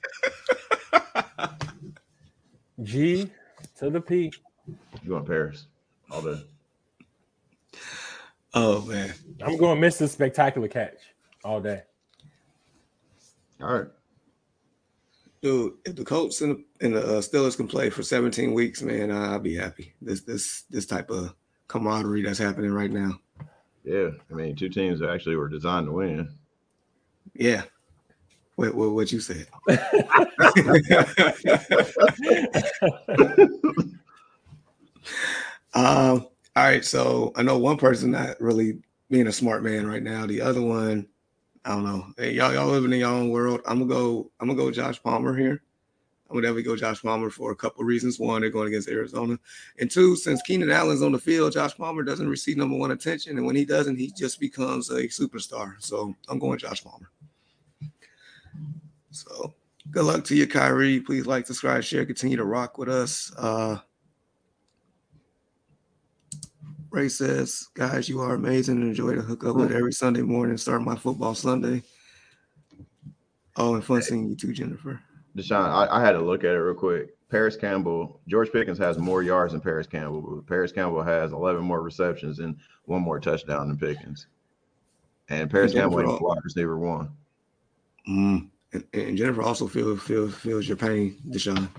G 2.84 3.30
to 3.78 3.90
the 3.90 4.02
P. 4.02 4.32
You 5.04 5.14
want 5.14 5.26
Parris 5.26 5.68
all 6.10 6.22
day. 6.22 6.44
Oh 8.54 8.82
man, 8.86 9.14
I'm 9.44 9.58
going 9.58 9.76
to 9.76 9.82
miss 9.82 9.98
this 9.98 10.12
spectacular 10.12 10.68
catch 10.68 10.98
all 11.44 11.62
day. 11.62 11.84
All 13.62 13.74
right, 13.74 13.88
dude. 15.42 15.74
If 15.86 15.96
the 15.96 16.04
Colts 16.04 16.42
and 16.42 16.58
the, 16.58 16.86
and 16.86 16.96
the 16.96 17.02
uh, 17.02 17.22
Steelers 17.22 17.56
can 17.56 17.68
play 17.68 17.90
for 17.90 18.04
17 18.04 18.54
weeks, 18.54 18.82
man, 18.82 19.12
I'll 19.12 19.40
be 19.40 19.56
happy. 19.56 19.94
This 20.02 20.22
this 20.22 20.64
this 20.70 20.86
type 20.86 21.10
of 21.10 21.34
camaraderie 21.72 22.22
that's 22.22 22.38
happening 22.38 22.72
right 22.72 22.92
now. 22.92 23.18
Yeah, 23.84 24.10
I 24.30 24.34
mean, 24.34 24.56
two 24.56 24.70
teams 24.70 25.00
that 25.00 25.10
actually 25.10 25.38
were 25.38 25.48
designed 25.48 25.88
to 25.88 25.94
win. 25.94 26.30
Yeah, 27.34 27.64
what, 28.56 28.76
what, 28.76 28.92
what 28.92 29.12
you 29.12 29.22
said. 29.22 29.48
um, 35.74 36.28
all 36.56 36.64
right, 36.64 36.84
so 36.84 37.32
I 37.36 37.44
know 37.44 37.58
one 37.58 37.78
person 37.78 38.12
not 38.12 38.40
really 38.42 38.80
being 39.10 39.28
a 39.28 39.32
smart 39.32 39.64
man 39.64 39.88
right 39.88 40.04
now. 40.04 40.26
The 40.28 40.42
other 40.42 40.62
one, 40.62 41.08
I 41.64 41.70
don't 41.70 41.86
know. 41.86 42.08
Hey, 42.18 42.34
y'all, 42.34 42.54
y'all 42.54 42.68
living 42.68 42.92
in 42.92 43.00
your 43.00 43.10
own 43.10 43.30
world. 43.30 43.62
I'm 43.66 43.80
gonna 43.80 43.94
go. 43.94 44.30
I'm 44.40 44.48
gonna 44.48 44.58
go 44.58 44.72
Josh 44.72 45.02
Palmer 45.02 45.36
here. 45.38 45.62
I'm 46.32 46.38
gonna 46.38 46.48
definitely 46.48 46.64
go 46.64 46.78
Josh 46.78 47.02
Palmer 47.02 47.30
for 47.30 47.52
a 47.52 47.56
couple 47.56 47.84
reasons. 47.84 48.18
One, 48.18 48.40
they're 48.40 48.50
going 48.50 48.70
against 48.70 48.88
Arizona, 48.88 49.38
and 49.80 49.92
two, 49.92 50.16
since 50.16 50.42
Keenan 50.44 50.72
Allen's 50.72 51.02
on 51.02 51.12
the 51.12 51.20
field, 51.20 51.52
Josh 51.52 51.76
Palmer 51.76 52.04
doesn't 52.04 52.30
receive 52.30 52.56
number 52.56 52.78
one 52.78 52.92
attention, 52.92 53.38
and 53.38 53.46
when 53.46 53.58
he 53.58 53.66
doesn't, 53.66 53.98
he 53.98 54.14
just 54.18 54.40
becomes 54.40 54.90
a 54.92 55.04
superstar. 55.08 55.74
So 55.80 56.16
I'm 56.30 56.40
going 56.40 56.58
Josh 56.58 56.86
Palmer. 56.86 57.10
So 59.10 59.54
good 59.92 60.06
luck 60.06 60.24
to 60.26 60.36
you, 60.36 60.48
Kyrie. 60.48 61.02
Please 61.02 61.28
like, 61.28 61.48
subscribe, 61.48 61.84
share, 61.84 62.06
continue 62.06 62.38
to 62.38 62.46
rock 62.46 62.78
with 62.78 62.88
us. 62.88 63.34
Uh, 63.38 63.80
Ray 66.92 67.10
says, 67.10 67.68
guys, 67.74 68.08
you 68.08 68.22
are 68.22 68.36
amazing. 68.36 68.82
Enjoy 68.82 69.16
the 69.16 69.22
hookup 69.22 69.58
with 69.58 69.74
every 69.74 69.92
Sunday 69.92 70.22
morning. 70.22 70.56
Start 70.56 70.82
my 70.82 70.96
football 70.96 71.36
Sunday. 71.36 71.84
Oh, 73.58 73.76
and 73.76 73.84
fun 73.84 74.02
seeing 74.02 74.30
you 74.30 74.36
too, 74.38 74.54
Jennifer. 74.54 75.02
Deshaun, 75.36 75.70
I, 75.70 75.88
I, 75.90 76.02
had 76.02 76.12
to 76.14 76.22
look 76.22 76.44
at 76.44 76.52
it 76.52 76.60
real 76.60 76.76
quick. 76.76 77.16
Parris 77.30 77.56
Campbell, 77.56 78.20
George 78.28 78.52
Pickens 78.52 78.78
has 78.78 78.98
more 78.98 79.24
yards 79.24 79.54
than 79.54 79.62
Parris 79.62 79.88
Campbell, 79.88 80.22
but 80.22 80.48
Parris 80.48 80.74
Campbell 80.74 81.02
has 81.02 81.32
11 81.32 81.64
more 81.64 81.82
receptions 81.82 82.40
and 82.40 82.58
one 82.86 83.02
more 83.02 83.20
touchdown 83.20 83.70
than 83.70 83.78
Pickens. 83.78 84.28
And 85.30 85.50
Parris 85.50 85.74
Campbell 85.74 86.02
ain't 86.02 86.22
wide 86.22 86.44
receiver 86.44 86.78
one. 86.78 87.10
Mm. 88.08 88.50
And, 88.74 88.84
and 88.94 89.18
Jennifer 89.18 89.42
also 89.42 89.68
feels 89.68 90.02
feels 90.02 90.36
feels 90.36 90.68
your 90.68 90.78
pain, 90.78 91.18
Deshaun. 91.30 91.70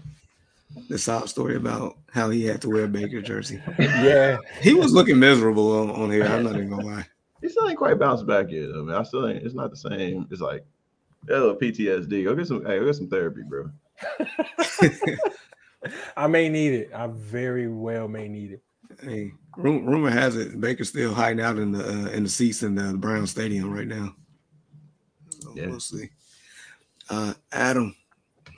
The 0.89 0.97
sob 0.97 1.29
story 1.29 1.57
about 1.57 1.99
how 2.11 2.31
he 2.31 2.47
had 2.47 2.63
to 2.63 2.71
wear 2.71 2.85
a 2.85 2.89
Baker 2.89 3.21
jersey. 3.21 3.61
yeah, 3.79 4.39
he 4.63 4.73
was 4.73 4.93
looking 4.93 5.19
miserable 5.19 5.71
on, 5.81 5.91
on 5.91 6.11
here. 6.11 6.25
I'm 6.25 6.45
not 6.45 6.55
even 6.55 6.71
gonna 6.71 6.87
lie. 6.87 7.07
He 7.43 7.49
still 7.49 7.69
ain't 7.69 7.77
quite 7.77 7.99
bounced 7.99 8.27
back 8.27 8.51
yet. 8.51 8.71
I 8.71 8.79
mean, 8.79 8.91
I 8.91 9.03
still 9.03 9.29
ain't. 9.29 9.43
It's 9.43 9.55
not 9.55 9.71
the 9.71 9.77
same. 9.77 10.27
It's 10.31 10.41
like 10.41 10.65
a 11.29 11.33
little 11.33 11.57
PTSD. 11.57 12.25
Go 12.25 12.35
get 12.35 12.47
some. 12.47 12.65
Hey, 12.65 12.79
go 12.79 12.87
get 12.87 12.97
some 12.97 13.09
therapy, 13.09 13.43
bro. 13.43 13.71
I 16.17 16.27
may 16.27 16.49
need 16.49 16.73
it. 16.73 16.91
I 16.95 17.09
very 17.09 17.69
well 17.69 18.09
may 18.09 18.29
need 18.29 18.53
it. 18.53 18.63
Hey, 19.03 19.33
rumor 19.57 20.11
has 20.11 20.37
it 20.37 20.61
Baker's 20.61 20.91
still 20.91 21.15
hiding 21.15 21.43
out 21.43 21.59
in 21.59 21.73
the 21.73 21.85
uh, 21.85 22.11
in 22.11 22.25
the 22.25 22.29
seats 22.29 22.63
in 22.63 22.75
the 22.75 22.95
Brown 22.95 23.27
Stadium 23.27 23.73
right 23.73 23.87
now. 23.87 24.15
So 25.41 25.55
yeah. 25.57 25.67
We'll 25.67 25.81
see. 25.81 26.11
Uh, 27.11 27.35
Adam, 27.51 27.97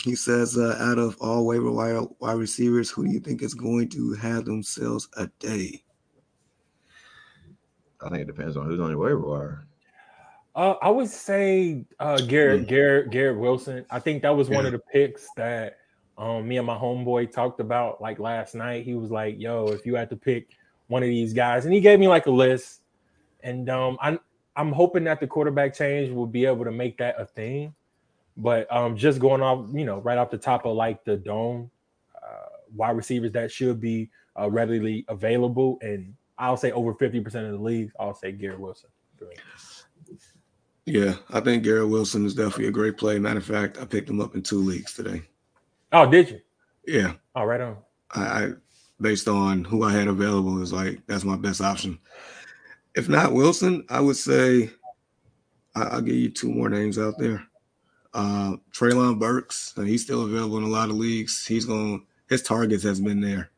he 0.02 0.14
says, 0.14 0.58
uh, 0.58 0.76
out 0.80 0.98
of 0.98 1.16
all 1.20 1.46
waiver 1.46 1.70
wire 1.70 2.02
wide 2.20 2.34
receivers, 2.34 2.90
who 2.90 3.06
do 3.06 3.12
you 3.12 3.20
think 3.20 3.42
is 3.42 3.54
going 3.54 3.88
to 3.90 4.12
have 4.14 4.44
themselves 4.44 5.08
a 5.16 5.28
day? 5.38 5.82
I 8.02 8.10
think 8.10 8.20
it 8.20 8.26
depends 8.26 8.56
on 8.56 8.66
who's 8.66 8.80
on 8.80 8.90
your 8.90 8.98
waiver 8.98 9.26
wire. 9.26 9.66
Uh, 10.54 10.74
I 10.80 10.88
would 10.88 11.08
say 11.08 11.84
uh, 11.98 12.18
Garrett, 12.18 12.62
mm. 12.62 12.68
Garrett, 12.68 13.10
Garrett 13.10 13.38
Wilson. 13.38 13.84
I 13.90 13.98
think 13.98 14.22
that 14.22 14.30
was 14.30 14.48
yeah. 14.48 14.56
one 14.56 14.66
of 14.66 14.72
the 14.72 14.78
picks 14.78 15.26
that 15.36 15.78
um, 16.16 16.46
me 16.46 16.58
and 16.58 16.66
my 16.66 16.76
homeboy 16.76 17.32
talked 17.32 17.58
about 17.58 18.00
like 18.00 18.18
last 18.20 18.54
night. 18.54 18.84
He 18.84 18.94
was 18.94 19.10
like, 19.10 19.34
"Yo, 19.38 19.66
if 19.66 19.84
you 19.84 19.96
had 19.96 20.10
to 20.10 20.16
pick 20.16 20.50
one 20.86 21.02
of 21.02 21.08
these 21.08 21.32
guys," 21.32 21.64
and 21.64 21.74
he 21.74 21.80
gave 21.80 21.98
me 21.98 22.06
like 22.06 22.26
a 22.26 22.30
list. 22.30 22.82
And 23.42 23.68
um, 23.68 23.98
I'm 24.00 24.20
I'm 24.54 24.70
hoping 24.70 25.04
that 25.04 25.18
the 25.18 25.26
quarterback 25.26 25.74
change 25.74 26.10
will 26.10 26.26
be 26.26 26.46
able 26.46 26.64
to 26.64 26.70
make 26.70 26.98
that 26.98 27.20
a 27.20 27.26
thing. 27.26 27.74
But 28.36 28.72
um, 28.72 28.96
just 28.96 29.18
going 29.18 29.42
off, 29.42 29.68
you 29.72 29.84
know, 29.84 29.98
right 29.98 30.18
off 30.18 30.30
the 30.30 30.38
top 30.38 30.66
of 30.66 30.76
like 30.76 31.04
the 31.04 31.16
dome, 31.16 31.70
uh, 32.16 32.48
wide 32.74 32.96
receivers 32.96 33.32
that 33.32 33.50
should 33.50 33.80
be 33.80 34.10
uh, 34.38 34.48
readily 34.50 35.04
available, 35.08 35.78
and 35.82 36.14
I'll 36.38 36.56
say 36.56 36.70
over 36.70 36.94
fifty 36.94 37.20
percent 37.20 37.46
of 37.46 37.52
the 37.52 37.58
league, 37.58 37.90
I'll 37.98 38.14
say 38.14 38.30
Garrett 38.30 38.60
Wilson. 38.60 38.90
Yeah, 40.86 41.14
I 41.30 41.40
think 41.40 41.64
Garrett 41.64 41.88
Wilson 41.88 42.26
is 42.26 42.34
definitely 42.34 42.66
a 42.66 42.72
great 42.72 42.98
play. 42.98 43.18
Matter 43.18 43.38
of 43.38 43.44
fact, 43.44 43.78
I 43.80 43.86
picked 43.86 44.10
him 44.10 44.20
up 44.20 44.34
in 44.34 44.42
two 44.42 44.58
leagues 44.58 44.92
today. 44.92 45.22
Oh, 45.92 46.10
did 46.10 46.30
you? 46.30 46.40
Yeah. 46.86 47.14
Oh, 47.34 47.44
right 47.44 47.60
on. 47.60 47.76
I, 48.14 48.20
I 48.20 48.52
based 49.00 49.28
on 49.28 49.64
who 49.64 49.82
I 49.82 49.92
had 49.92 50.08
available 50.08 50.62
is 50.62 50.72
like 50.72 51.00
that's 51.06 51.24
my 51.24 51.36
best 51.36 51.60
option. 51.60 51.98
If 52.94 53.08
not 53.08 53.32
Wilson, 53.32 53.84
I 53.88 54.00
would 54.00 54.16
say 54.16 54.70
I, 55.74 55.96
will 55.96 56.02
give 56.02 56.14
you 56.14 56.30
two 56.30 56.50
more 56.50 56.68
names 56.68 56.98
out 56.98 57.18
there. 57.18 57.42
Uh 58.12 58.56
Treylon 58.72 59.18
Burks, 59.18 59.72
and 59.76 59.88
he's 59.88 60.02
still 60.02 60.24
available 60.24 60.58
in 60.58 60.64
a 60.64 60.68
lot 60.68 60.90
of 60.90 60.96
leagues. 60.96 61.46
He's 61.46 61.64
going 61.64 62.06
his 62.28 62.42
targets 62.42 62.84
has 62.84 63.00
been 63.00 63.20
there. 63.20 63.50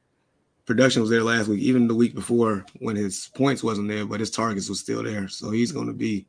Production 0.64 1.00
was 1.00 1.10
there 1.10 1.22
last 1.22 1.48
week, 1.48 1.60
even 1.60 1.86
the 1.86 1.94
week 1.94 2.14
before 2.14 2.64
when 2.80 2.96
his 2.96 3.30
points 3.34 3.62
wasn't 3.62 3.88
there, 3.88 4.04
but 4.04 4.20
his 4.20 4.30
targets 4.30 4.68
was 4.68 4.80
still 4.80 5.02
there. 5.02 5.28
So 5.28 5.50
he's 5.50 5.70
going 5.70 5.86
to 5.86 5.92
be 5.92 6.26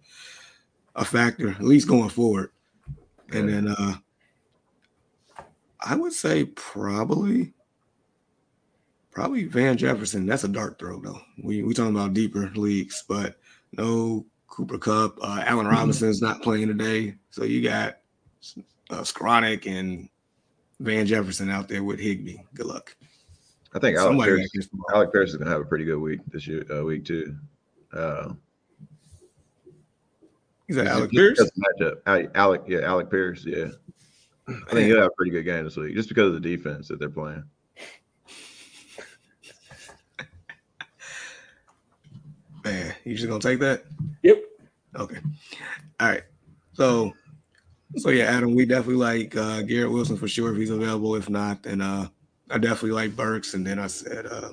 a 0.98 1.06
factor, 1.06 1.50
at 1.50 1.64
least 1.64 1.88
going 1.88 2.10
forward. 2.10 2.52
And 3.32 3.48
then 3.48 3.68
uh 3.70 3.96
I 5.80 5.96
would 5.96 6.14
say 6.14 6.46
probably 6.46 7.54
probably 9.12 9.46
Van 9.46 9.78
Jefferson. 9.78 10.26
That's 10.26 10.44
a 10.44 10.48
dark 10.50 10.80
throw 10.80 11.00
though. 11.00 11.22
We 11.42 11.64
we 11.64 11.74
talking 11.74 11.96
about 11.96 12.14
deeper 12.14 12.52
leagues, 12.56 13.04
but 13.08 13.40
no 13.72 14.26
Cooper 14.48 14.78
Kupp. 14.78 15.18
Uh, 15.22 15.44
Allen 15.46 15.66
mm-hmm. 15.66 15.76
Robinson's 15.76 16.22
not 16.22 16.42
playing 16.42 16.68
today, 16.68 17.16
so 17.30 17.44
you 17.44 17.62
got 17.62 18.00
uh, 18.90 19.02
Skowronek 19.02 19.68
and 19.68 20.10
Van 20.80 21.06
Jefferson 21.06 21.50
out 21.50 21.68
there 21.68 21.84
with 21.84 22.00
Higbee. 22.00 22.38
Good 22.54 22.66
luck. 22.66 22.96
I 23.74 23.80
think 23.80 23.98
Alec 23.98 24.28
Pierce, 24.28 24.70
Alec 24.94 25.12
Pierce 25.12 25.30
is 25.32 25.38
gonna 25.38 25.52
have 25.52 25.62
a 25.62 25.66
pretty 25.66 25.86
good 25.86 26.00
week 26.00 26.22
this 26.28 26.48
year, 26.48 26.66
uh, 26.72 26.84
week 26.84 27.06
too. 27.06 27.36
Uh, 27.94 28.34
He's 30.68 30.78
an 30.78 30.88
Alec 30.88 31.12
Pierce 31.12 31.40
matchup. 31.80 32.32
Alec, 32.36 32.64
yeah, 32.68 32.82
Alec 32.82 33.10
Pierce, 33.10 33.46
yeah. 33.46 33.70
I 34.48 34.72
think 34.72 34.88
he'll 34.88 35.02
have 35.02 35.08
a 35.08 35.16
pretty 35.16 35.32
good 35.32 35.44
game 35.44 35.66
this 35.66 35.76
week 35.76 35.96
just 35.96 36.10
because 36.10 36.28
of 36.28 36.34
the 36.34 36.40
defense 36.40 36.88
that 36.88 37.00
they're 37.00 37.10
playing. 37.10 37.44
Man, 42.64 42.96
you 43.04 43.16
just 43.16 43.28
gonna 43.28 43.42
take 43.42 43.60
that? 43.60 43.84
Yep. 44.24 44.44
Okay. 44.96 45.18
All 46.00 46.08
right. 46.08 46.24
So, 46.74 47.14
so 47.98 48.10
yeah, 48.10 48.26
Adam, 48.26 48.56
we 48.56 48.66
definitely 48.66 48.96
like 48.96 49.36
uh, 49.36 49.62
Garrett 49.64 49.92
Wilson 49.92 50.18
for 50.18 50.28
sure 50.28 50.52
if 50.52 50.58
he's 50.58 50.70
available. 50.70 51.16
If 51.16 51.30
not, 51.30 51.64
then 51.64 51.82
uh, 51.82 52.08
I 52.50 52.58
definitely 52.58 52.92
like 52.92 53.16
Burks. 53.16 53.54
And 53.54 53.66
then 53.66 53.80
I 53.80 53.88
said 53.88 54.26
uh, 54.26 54.50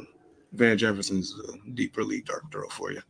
Van 0.53 0.78
Jefferson's 0.78 1.35
a 1.49 1.70
deeper 1.70 2.05
league 2.05 2.27
dark 2.27 2.51
throw 2.51 2.69
for 2.69 2.93
you. 2.93 3.03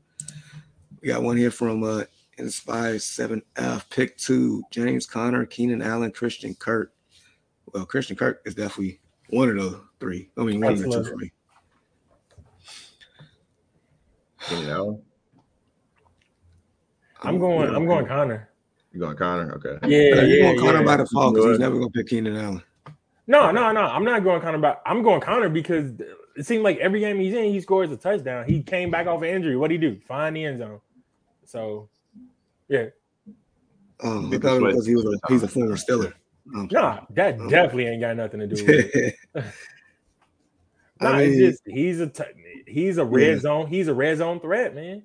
We 1.00 1.08
got 1.08 1.22
one 1.22 1.36
here 1.36 1.50
from 1.50 1.82
uh, 1.82 2.04
Inspire 2.38 2.96
7F, 2.96 3.90
pick 3.90 4.16
two, 4.16 4.62
James 4.70 5.06
Conner, 5.06 5.46
Keenan 5.46 5.82
Allen, 5.82 6.10
Christian 6.10 6.54
Kirk. 6.54 6.92
Well, 7.72 7.86
Christian 7.86 8.16
Kirk 8.16 8.42
is 8.44 8.54
definitely 8.54 9.00
one 9.30 9.48
of 9.48 9.56
the 9.56 9.80
three. 10.00 10.30
I 10.36 10.42
mean, 10.42 10.60
one 10.60 10.72
of 10.72 10.78
the 10.78 10.90
two 10.90 11.04
for 11.04 11.16
me. 11.16 11.32
Keenan 14.40 14.70
Allen? 14.70 15.02
I'm 17.22 17.38
going, 17.38 17.74
I'm 17.74 17.86
going 17.86 18.06
Conner. 18.06 18.50
You 18.92 19.00
going 19.00 19.16
Conner? 19.16 19.52
Okay. 19.54 19.88
Yeah, 19.88 20.22
yeah. 20.22 20.42
going 20.42 20.58
Conner 20.58 20.78
yeah. 20.80 20.84
by 20.84 20.96
default 20.98 21.34
because 21.34 21.50
he's 21.50 21.58
never 21.58 21.76
gonna 21.76 21.90
pick 21.90 22.08
Keenan 22.08 22.36
Allen. 22.36 22.62
No, 23.26 23.50
no, 23.50 23.72
no. 23.72 23.80
I'm 23.80 24.04
not 24.04 24.22
going 24.22 24.40
Conner 24.40 24.58
by 24.58 24.76
I'm 24.84 25.02
going 25.02 25.20
Conner 25.20 25.48
because 25.48 25.92
it 26.36 26.46
seemed 26.46 26.62
like 26.62 26.78
every 26.78 27.00
game 27.00 27.18
he's 27.18 27.34
in, 27.34 27.44
he 27.44 27.60
scores 27.60 27.90
a 27.90 27.96
touchdown. 27.96 28.44
He 28.46 28.62
came 28.62 28.90
back 28.90 29.06
off 29.06 29.22
an 29.22 29.28
injury. 29.28 29.56
What 29.56 29.68
do 29.68 29.74
he 29.74 29.78
do? 29.78 29.98
Find 30.06 30.36
the 30.36 30.44
end 30.44 30.58
zone. 30.58 30.80
So 31.44 31.88
yeah. 32.68 32.86
Um, 34.02 34.32
I 34.32 34.38
thought 34.38 34.60
because 34.60 34.86
he 34.86 34.94
was 34.94 35.04
a, 35.04 35.32
he's 35.32 35.42
a 35.42 35.48
former 35.48 35.76
Steeler. 35.76 36.12
Um, 36.54 36.68
nah, 36.70 37.00
that 37.10 37.40
um, 37.40 37.48
definitely 37.48 37.86
ain't 37.86 38.00
got 38.00 38.16
nothing 38.16 38.40
to 38.40 38.46
do 38.46 38.64
with 38.64 38.94
it. 38.94 39.14
nah, 41.00 41.10
I 41.10 41.18
mean, 41.18 41.32
it's 41.32 41.38
just 41.38 41.62
he's 41.66 42.00
a 42.00 42.08
t- 42.08 42.24
he's 42.66 42.98
a 42.98 43.04
red 43.04 43.36
yeah. 43.36 43.40
zone. 43.40 43.66
He's 43.66 43.88
a 43.88 43.94
red 43.94 44.18
zone 44.18 44.40
threat, 44.40 44.74
man. 44.74 45.04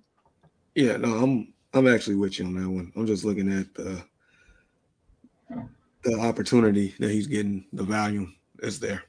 Yeah, 0.75 0.97
no, 0.97 1.13
I'm 1.15 1.53
I'm 1.73 1.87
actually 1.87 2.15
with 2.15 2.39
you 2.39 2.45
on 2.45 2.55
that 2.55 2.69
one. 2.69 2.91
I'm 2.95 3.05
just 3.05 3.23
looking 3.23 3.51
at 3.51 3.73
the 3.73 4.03
the 6.03 6.19
opportunity 6.19 6.95
that 6.99 7.11
he's 7.11 7.27
getting, 7.27 7.65
the 7.73 7.83
value 7.83 8.27
is 8.59 8.79
there. 8.79 9.03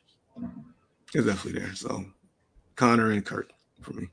It's 1.15 1.27
definitely 1.27 1.61
there. 1.61 1.75
So 1.75 2.05
Conner 2.77 3.13
and 3.13 3.25
Kirk 3.25 3.51
for 3.81 3.93
me. 3.93 4.09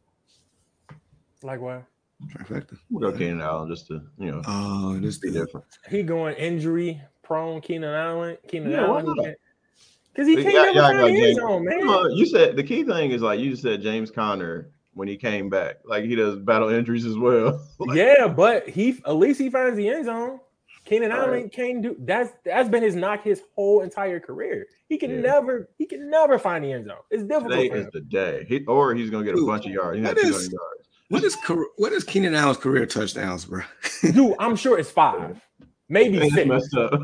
Likewise. 1.43 1.83
Trifecta. 2.25 2.77
We'll 2.89 3.11
go 3.11 3.17
Keenan 3.17 3.41
Allen 3.41 3.69
just 3.69 3.87
to 3.87 4.01
you 4.17 4.31
know. 4.31 4.41
Oh, 4.47 4.97
this 4.99 5.17
be 5.19 5.31
different. 5.31 5.65
He 5.89 6.03
going 6.03 6.35
injury 6.35 7.01
prone. 7.23 7.61
Keenan 7.61 7.93
Allen. 7.93 8.37
Keenan 8.47 8.71
yeah, 8.71 8.85
Allen. 8.85 9.35
Because 10.13 10.27
he 10.27 10.35
can't 10.35 10.75
yeah, 10.75 10.81
never 10.81 10.93
yeah, 10.93 11.01
find 11.01 11.15
his 11.15 11.35
zone, 11.35 11.65
man. 11.65 12.11
You 12.15 12.25
said 12.25 12.55
the 12.55 12.63
key 12.63 12.83
thing 12.83 13.11
is 13.11 13.21
like 13.21 13.39
you 13.39 13.51
just 13.51 13.61
said 13.61 13.81
James 13.81 14.09
Conner 14.09 14.71
when 14.93 15.07
he 15.07 15.15
came 15.15 15.47
back. 15.49 15.77
Like 15.85 16.05
he 16.05 16.15
does 16.15 16.37
battle 16.39 16.69
injuries 16.69 17.05
as 17.05 17.17
well. 17.17 17.63
like, 17.79 17.95
yeah, 17.95 18.27
but 18.27 18.67
he 18.67 18.99
at 19.05 19.15
least 19.15 19.39
he 19.39 19.49
finds 19.49 19.77
the 19.77 19.87
end 19.87 20.05
zone. 20.05 20.39
Keenan 20.85 21.11
Allen 21.11 21.31
right. 21.31 21.51
can't 21.51 21.81
do 21.81 21.97
that's 21.99 22.31
that's 22.45 22.69
been 22.69 22.81
his 22.81 22.95
knock 22.95 23.21
his 23.23 23.43
whole 23.55 23.81
entire 23.81 24.19
career. 24.19 24.67
He 24.87 24.97
can 24.97 25.11
yeah. 25.11 25.19
never 25.19 25.69
he 25.77 25.85
can 25.85 26.09
never 26.09 26.39
find 26.39 26.63
the 26.63 26.71
end 26.71 26.87
zone. 26.87 26.97
It's 27.11 27.23
difficult. 27.23 27.51
Today 27.51 27.75
is 27.77 27.87
the 27.91 28.01
day. 28.01 28.45
He, 28.47 28.65
or 28.65 28.95
he's 28.95 29.09
gonna 29.09 29.25
get 29.25 29.37
a 29.37 29.45
bunch 29.45 29.65
of 29.65 29.71
yards. 29.71 29.97
He's 29.99 30.07
got 30.07 30.17
200 30.17 30.51
yards. 30.51 30.86
What 31.09 31.23
is 31.23 31.37
what 31.77 31.93
is 31.93 32.03
Keenan 32.03 32.35
Allen's 32.35 32.57
career 32.57 32.85
touchdowns, 32.85 33.45
bro? 33.45 33.61
Dude, 34.01 34.35
I'm 34.39 34.55
sure 34.55 34.77
it's 34.77 34.91
five, 34.91 35.41
maybe 35.87 36.29
six. 36.29 36.47
Messed 36.47 36.75
up. 36.75 36.99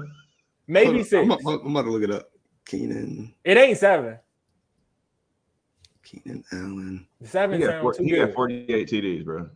Maybe 0.68 1.04
6 1.04 1.14
I'm, 1.14 1.32
I'm, 1.32 1.48
I'm, 1.48 1.76
about 1.76 1.84
to 1.84 1.92
look 1.92 2.04
it 2.04 2.12
up. 2.12 2.30
Keenan. 2.66 3.34
It 3.44 3.58
ain't 3.58 3.78
seven. 3.78 4.18
Keenan 6.04 6.44
Allen. 6.52 7.08
Seven 7.24 7.60
he 7.60 7.68
got, 7.68 7.82
four, 7.82 7.94
he 7.98 8.16
got 8.16 8.34
48 8.34 8.90
TDs, 8.90 9.26
bro. 9.26 9.50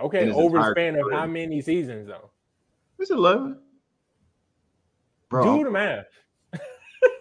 Okay, 0.00 0.30
over 0.30 0.58
the 0.58 0.70
span 0.70 0.96
of 0.96 1.10
how 1.12 1.26
many 1.26 1.60
seasons 1.60 2.06
though? 2.06 2.30
It's 2.98 3.10
11. 3.10 3.58
Bro. 5.28 5.58
Do 5.58 5.64
the 5.64 5.70
math. 5.70 6.06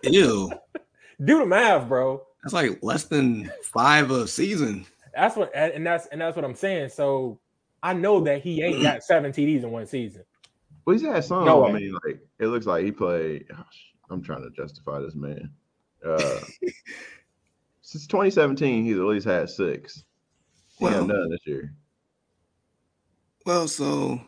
Ew. 0.03 0.51
Do 1.23 1.39
the 1.39 1.45
math, 1.45 1.87
bro. 1.87 2.23
That's 2.43 2.53
like 2.53 2.79
less 2.81 3.05
than 3.05 3.51
five 3.63 4.11
a 4.11 4.27
season. 4.27 4.85
That's 5.19 5.35
what, 5.35 5.53
and 5.53 5.85
that's 5.85 6.07
and 6.07 6.21
that's 6.21 6.37
what 6.37 6.45
I'm 6.45 6.55
saying. 6.55 6.89
So 6.89 7.39
I 7.83 7.93
know 7.93 8.21
that 8.21 8.41
he 8.41 8.63
ain't 8.63 8.81
got 8.81 9.03
seven 9.03 9.33
TDs 9.33 9.63
in 9.63 9.71
one 9.71 9.85
season. 9.85 10.23
Well, 10.85 10.95
he's 10.97 11.05
had 11.05 11.25
some. 11.25 11.43
No 11.43 11.65
I 11.67 11.73
mean, 11.73 11.93
like 12.05 12.19
it 12.39 12.47
looks 12.47 12.65
like 12.65 12.85
he 12.85 12.91
played. 12.91 13.49
Gosh, 13.49 13.93
I'm 14.09 14.23
trying 14.23 14.43
to 14.43 14.49
justify 14.51 14.99
this 14.99 15.15
man. 15.15 15.51
Uh, 16.05 16.39
since 17.81 18.07
2017, 18.07 18.85
he's 18.85 18.97
at 18.97 19.03
least 19.03 19.25
had 19.25 19.49
six. 19.49 20.05
He 20.77 20.85
well, 20.85 21.05
none 21.05 21.29
this 21.29 21.45
year. 21.45 21.73
Well, 23.45 23.67
so 23.67 24.21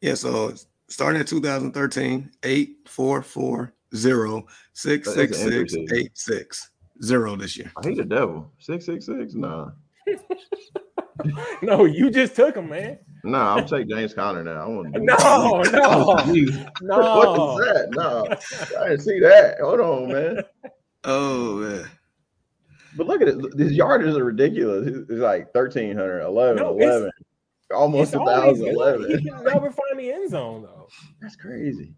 yeah, 0.00 0.14
so 0.14 0.52
starting 0.88 1.20
at 1.20 1.28
2013, 1.28 2.28
eight 2.42 2.78
four 2.86 3.22
four 3.22 3.72
zero 3.94 4.46
six 4.72 5.14
six 5.14 5.38
six 5.38 5.76
eight 5.92 6.10
six 6.18 6.70
zero 7.02 7.36
this 7.36 7.56
year. 7.56 7.72
I 7.76 7.88
hate 7.88 7.96
the 7.96 8.04
devil. 8.04 8.50
Six 8.58 8.86
six 8.86 9.06
six. 9.06 9.34
Nah. 9.34 9.70
no, 11.62 11.84
you 11.84 12.10
just 12.10 12.36
took 12.36 12.56
him, 12.56 12.68
man. 12.68 12.98
No, 13.24 13.38
I'll 13.38 13.64
take 13.64 13.88
James 13.88 14.14
Conner 14.14 14.44
now. 14.44 14.62
I 14.62 14.66
want 14.66 14.94
to 14.94 15.00
no, 15.00 15.62
no, 15.62 15.62
no. 15.62 16.14
What 16.16 16.28
is 16.28 16.50
that? 17.66 17.88
No, 17.90 18.26
I 18.80 18.88
didn't 18.90 19.02
see 19.02 19.20
that. 19.20 19.56
Hold 19.60 19.80
on, 19.80 20.08
man. 20.08 20.42
Oh 21.04 21.56
man. 21.56 21.86
But 22.96 23.06
look 23.06 23.20
at 23.20 23.28
it. 23.28 23.36
His 23.58 23.72
yardages 23.72 24.16
are 24.16 24.24
ridiculous. 24.24 24.88
It's 24.88 25.10
like 25.10 25.54
1,300, 25.54 26.22
11, 26.22 26.56
no, 26.56 26.70
11, 26.70 27.10
almost 27.74 28.14
a 28.14 28.18
1,011. 28.18 29.18
He 29.18 29.28
can 29.28 29.44
never 29.44 29.70
find 29.70 29.98
the 29.98 30.10
end 30.10 30.30
zone, 30.30 30.62
though. 30.62 30.88
That's 31.20 31.36
crazy. 31.36 31.94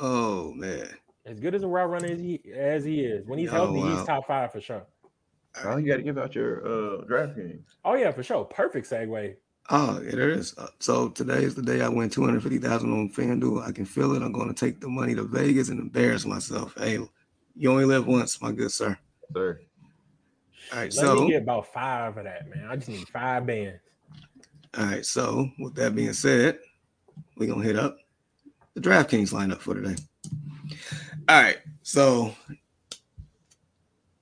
Oh, 0.00 0.52
man. 0.54 0.86
As 1.26 1.40
good 1.40 1.54
as 1.54 1.62
a 1.62 1.68
route 1.68 1.90
runner 1.90 2.08
as 2.08 2.18
he, 2.20 2.40
as 2.54 2.84
he 2.84 3.00
is, 3.00 3.26
when 3.26 3.38
he's 3.38 3.48
oh, 3.48 3.52
healthy, 3.52 3.80
wow. 3.80 3.96
he's 3.96 4.06
top 4.06 4.26
five 4.26 4.52
for 4.52 4.60
sure. 4.60 4.86
Well, 5.64 5.80
you 5.80 5.88
got 5.88 5.96
to 5.96 6.02
give 6.02 6.18
out 6.18 6.34
your 6.34 6.66
uh, 6.66 7.04
draft 7.04 7.36
game. 7.36 7.64
Oh 7.84 7.94
yeah, 7.94 8.10
for 8.10 8.22
sure. 8.22 8.44
Perfect 8.44 8.90
segue. 8.90 9.36
Oh, 9.70 9.98
it 10.02 10.18
is. 10.18 10.54
Uh, 10.58 10.66
so 10.80 11.08
today 11.08 11.42
is 11.42 11.54
the 11.54 11.62
day 11.62 11.80
I 11.80 11.88
win 11.88 12.10
two 12.10 12.24
hundred 12.24 12.42
fifty 12.42 12.58
thousand 12.58 12.92
on 12.92 13.08
FanDuel. 13.08 13.66
I 13.66 13.72
can 13.72 13.86
feel 13.86 14.14
it. 14.14 14.22
I'm 14.22 14.32
going 14.32 14.52
to 14.52 14.54
take 14.54 14.80
the 14.80 14.88
money 14.88 15.14
to 15.14 15.22
Vegas 15.22 15.70
and 15.70 15.80
embarrass 15.80 16.26
myself. 16.26 16.74
Hey, 16.76 16.98
you 17.56 17.70
only 17.70 17.86
live 17.86 18.06
once, 18.06 18.42
my 18.42 18.52
good 18.52 18.72
sir. 18.72 18.98
Sir. 19.32 19.60
All 20.72 20.78
right, 20.78 20.84
Let 20.84 20.92
so 20.92 21.22
me 21.22 21.30
get 21.30 21.42
about 21.42 21.72
five 21.72 22.16
of 22.18 22.24
that, 22.24 22.48
man. 22.48 22.66
I 22.68 22.76
just 22.76 22.88
need 22.88 23.08
five 23.08 23.46
bands. 23.46 23.80
All 24.76 24.84
right, 24.84 25.06
so 25.06 25.48
with 25.58 25.74
that 25.76 25.94
being 25.94 26.12
said, 26.12 26.58
we're 27.36 27.48
gonna 27.48 27.62
hit 27.62 27.76
up 27.76 27.96
the 28.74 28.80
DraftKings 28.80 29.32
lineup 29.32 29.60
for 29.60 29.74
today. 29.74 29.96
All 31.26 31.40
right, 31.40 31.56
so 31.82 32.34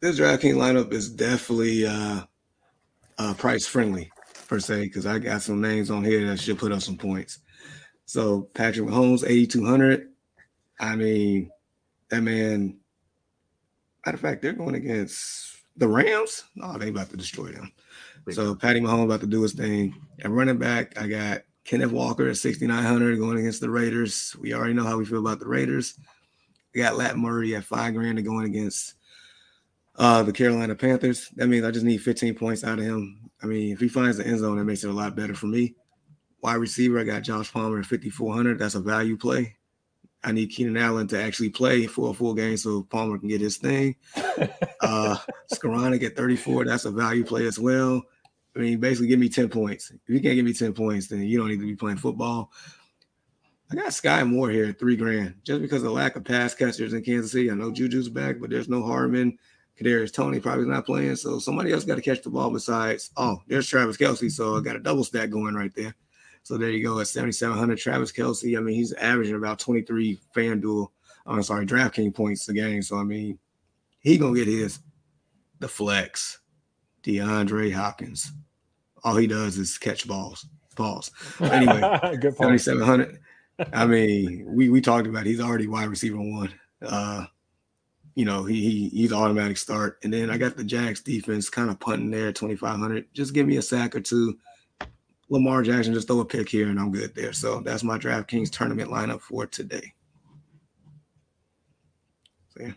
this 0.00 0.20
DraftKings 0.20 0.54
lineup 0.54 0.92
is 0.92 1.10
definitely 1.10 1.84
uh, 1.84 2.20
uh, 3.18 3.34
price 3.34 3.66
friendly 3.66 4.12
per 4.46 4.60
se 4.60 4.84
because 4.84 5.04
I 5.04 5.18
got 5.18 5.42
some 5.42 5.60
names 5.60 5.90
on 5.90 6.04
here 6.04 6.24
that 6.26 6.38
should 6.38 6.58
put 6.58 6.70
up 6.70 6.80
some 6.80 6.96
points. 6.96 7.40
So 8.06 8.42
Patrick 8.54 8.86
Mahomes, 8.86 9.24
8,200. 9.26 10.10
I 10.78 10.94
mean, 10.94 11.50
that 12.10 12.20
man. 12.20 12.76
Matter 14.06 14.16
of 14.16 14.20
fact, 14.20 14.42
they're 14.42 14.52
going 14.52 14.76
against 14.76 15.56
the 15.76 15.88
Rams. 15.88 16.44
Oh, 16.62 16.78
they 16.78 16.90
about 16.90 17.10
to 17.10 17.16
destroy 17.16 17.48
them. 17.48 17.72
So 18.30 18.54
Patty 18.54 18.80
Mahomes 18.80 19.04
about 19.04 19.20
to 19.20 19.26
do 19.26 19.42
his 19.42 19.54
thing. 19.54 19.94
And 20.20 20.36
running 20.36 20.58
back, 20.58 21.00
I 21.00 21.08
got 21.08 21.42
Kenneth 21.64 21.92
Walker 21.92 22.28
at 22.28 22.36
6,900 22.36 23.18
going 23.18 23.38
against 23.38 23.60
the 23.60 23.70
Raiders. 23.70 24.36
We 24.38 24.54
already 24.54 24.74
know 24.74 24.84
how 24.84 24.98
we 24.98 25.04
feel 25.04 25.18
about 25.18 25.40
the 25.40 25.48
Raiders. 25.48 25.98
We 26.74 26.80
got 26.80 26.96
Lat 26.96 27.18
Murray 27.18 27.54
at 27.54 27.64
five 27.64 27.94
grand 27.94 28.16
to 28.16 28.22
going 28.22 28.46
against 28.46 28.94
uh, 29.96 30.22
the 30.22 30.32
Carolina 30.32 30.74
Panthers. 30.74 31.28
That 31.36 31.48
means 31.48 31.64
I 31.64 31.70
just 31.70 31.84
need 31.84 31.98
15 31.98 32.34
points 32.34 32.64
out 32.64 32.78
of 32.78 32.84
him. 32.84 33.30
I 33.42 33.46
mean, 33.46 33.72
if 33.72 33.80
he 33.80 33.88
finds 33.88 34.16
the 34.16 34.26
end 34.26 34.38
zone, 34.38 34.58
that 34.58 34.64
makes 34.64 34.84
it 34.84 34.90
a 34.90 34.94
lot 34.94 35.16
better 35.16 35.34
for 35.34 35.46
me. 35.46 35.74
Wide 36.40 36.54
receiver, 36.54 36.98
I 36.98 37.04
got 37.04 37.22
Josh 37.22 37.52
Palmer 37.52 37.78
at 37.78 37.86
5,400. 37.86 38.58
That's 38.58 38.74
a 38.74 38.80
value 38.80 39.16
play. 39.16 39.56
I 40.24 40.32
need 40.32 40.50
Keenan 40.50 40.76
Allen 40.76 41.08
to 41.08 41.20
actually 41.20 41.50
play 41.50 41.86
for 41.86 42.10
a 42.10 42.14
full 42.14 42.34
game 42.34 42.56
so 42.56 42.84
Palmer 42.84 43.18
can 43.18 43.28
get 43.28 43.40
his 43.40 43.56
thing. 43.56 43.96
uh 44.80 45.16
Skowronek 45.52 46.04
at 46.04 46.16
34, 46.16 46.64
that's 46.64 46.84
a 46.84 46.90
value 46.90 47.24
play 47.24 47.46
as 47.46 47.58
well. 47.58 48.02
I 48.54 48.60
mean, 48.60 48.78
basically 48.78 49.08
give 49.08 49.18
me 49.18 49.28
10 49.28 49.48
points. 49.48 49.90
If 49.90 50.00
you 50.06 50.20
can't 50.20 50.34
give 50.34 50.44
me 50.44 50.52
10 50.52 50.74
points, 50.74 51.08
then 51.08 51.22
you 51.22 51.38
don't 51.38 51.48
need 51.48 51.60
to 51.60 51.66
be 51.66 51.74
playing 51.74 51.96
football. 51.96 52.52
I 53.72 53.74
got 53.74 53.94
Sky 53.94 54.22
Moore 54.22 54.50
here 54.50 54.66
at 54.66 54.78
three 54.78 54.96
grand 54.96 55.34
just 55.44 55.62
because 55.62 55.78
of 55.78 55.84
the 55.84 55.90
lack 55.90 56.14
of 56.14 56.24
pass 56.24 56.54
catchers 56.54 56.92
in 56.92 57.02
Kansas 57.02 57.32
City. 57.32 57.50
I 57.50 57.54
know 57.54 57.70
Juju's 57.70 58.10
back, 58.10 58.36
but 58.38 58.50
there's 58.50 58.68
no 58.68 58.82
Hardman. 58.82 59.38
Kadarius 59.80 60.12
Toney 60.12 60.40
probably 60.40 60.66
not 60.66 60.84
playing, 60.84 61.16
so 61.16 61.38
somebody 61.38 61.72
else 61.72 61.84
got 61.84 61.94
to 61.94 62.02
catch 62.02 62.20
the 62.20 62.28
ball 62.28 62.50
besides. 62.50 63.10
Oh, 63.16 63.40
there's 63.46 63.66
Travis 63.66 63.96
Kelce, 63.96 64.30
so 64.30 64.58
I 64.58 64.60
got 64.60 64.76
a 64.76 64.80
double 64.80 65.04
stack 65.04 65.30
going 65.30 65.54
right 65.54 65.74
there. 65.74 65.94
So 66.42 66.58
there 66.58 66.68
you 66.68 66.84
go 66.84 67.00
at 67.00 67.06
7,700. 67.06 67.78
Travis 67.78 68.12
Kelce, 68.12 68.58
I 68.58 68.60
mean, 68.60 68.74
he's 68.74 68.92
averaging 68.92 69.36
about 69.36 69.58
23 69.58 70.20
FanDuel, 70.36 70.88
I'm 71.24 71.42
sorry, 71.42 71.64
DraftKings 71.64 72.14
points 72.14 72.46
a 72.50 72.52
game. 72.52 72.82
So 72.82 72.98
I 72.98 73.04
mean, 73.04 73.38
he 74.00 74.18
gonna 74.18 74.34
get 74.36 74.48
his. 74.48 74.80
The 75.60 75.68
flex, 75.68 76.40
DeAndre 77.04 77.72
Hopkins. 77.72 78.32
All 79.02 79.16
he 79.16 79.28
does 79.28 79.56
is 79.56 79.78
catch 79.78 80.06
balls. 80.06 80.44
Pause. 80.76 81.10
Anyway, 81.40 81.80
Good 82.20 82.36
7,700. 82.36 83.18
I 83.72 83.86
mean, 83.86 84.44
we 84.46 84.68
we 84.68 84.80
talked 84.80 85.06
about 85.06 85.26
it. 85.26 85.30
he's 85.30 85.40
already 85.40 85.66
wide 85.66 85.88
receiver 85.88 86.18
one. 86.18 86.52
Uh, 86.80 87.26
you 88.14 88.24
know, 88.24 88.44
he, 88.44 88.60
he 88.60 88.88
he's 88.90 89.12
automatic 89.12 89.56
start. 89.56 89.98
And 90.02 90.12
then 90.12 90.30
I 90.30 90.36
got 90.36 90.56
the 90.56 90.64
Jags 90.64 91.00
defense 91.00 91.48
kind 91.48 91.70
of 91.70 91.80
punting 91.80 92.10
there, 92.10 92.32
2,500. 92.32 93.06
Just 93.14 93.34
give 93.34 93.46
me 93.46 93.56
a 93.56 93.62
sack 93.62 93.96
or 93.96 94.00
two. 94.00 94.38
Lamar 95.30 95.62
Jackson, 95.62 95.94
just 95.94 96.08
throw 96.08 96.20
a 96.20 96.24
pick 96.26 96.48
here 96.48 96.68
and 96.68 96.78
I'm 96.78 96.92
good 96.92 97.14
there. 97.14 97.32
So 97.32 97.60
that's 97.60 97.82
my 97.82 97.96
DraftKings 97.96 98.50
tournament 98.50 98.90
lineup 98.90 99.22
for 99.22 99.46
today. 99.46 99.94
So, 102.50 102.64
yeah. 102.64 102.72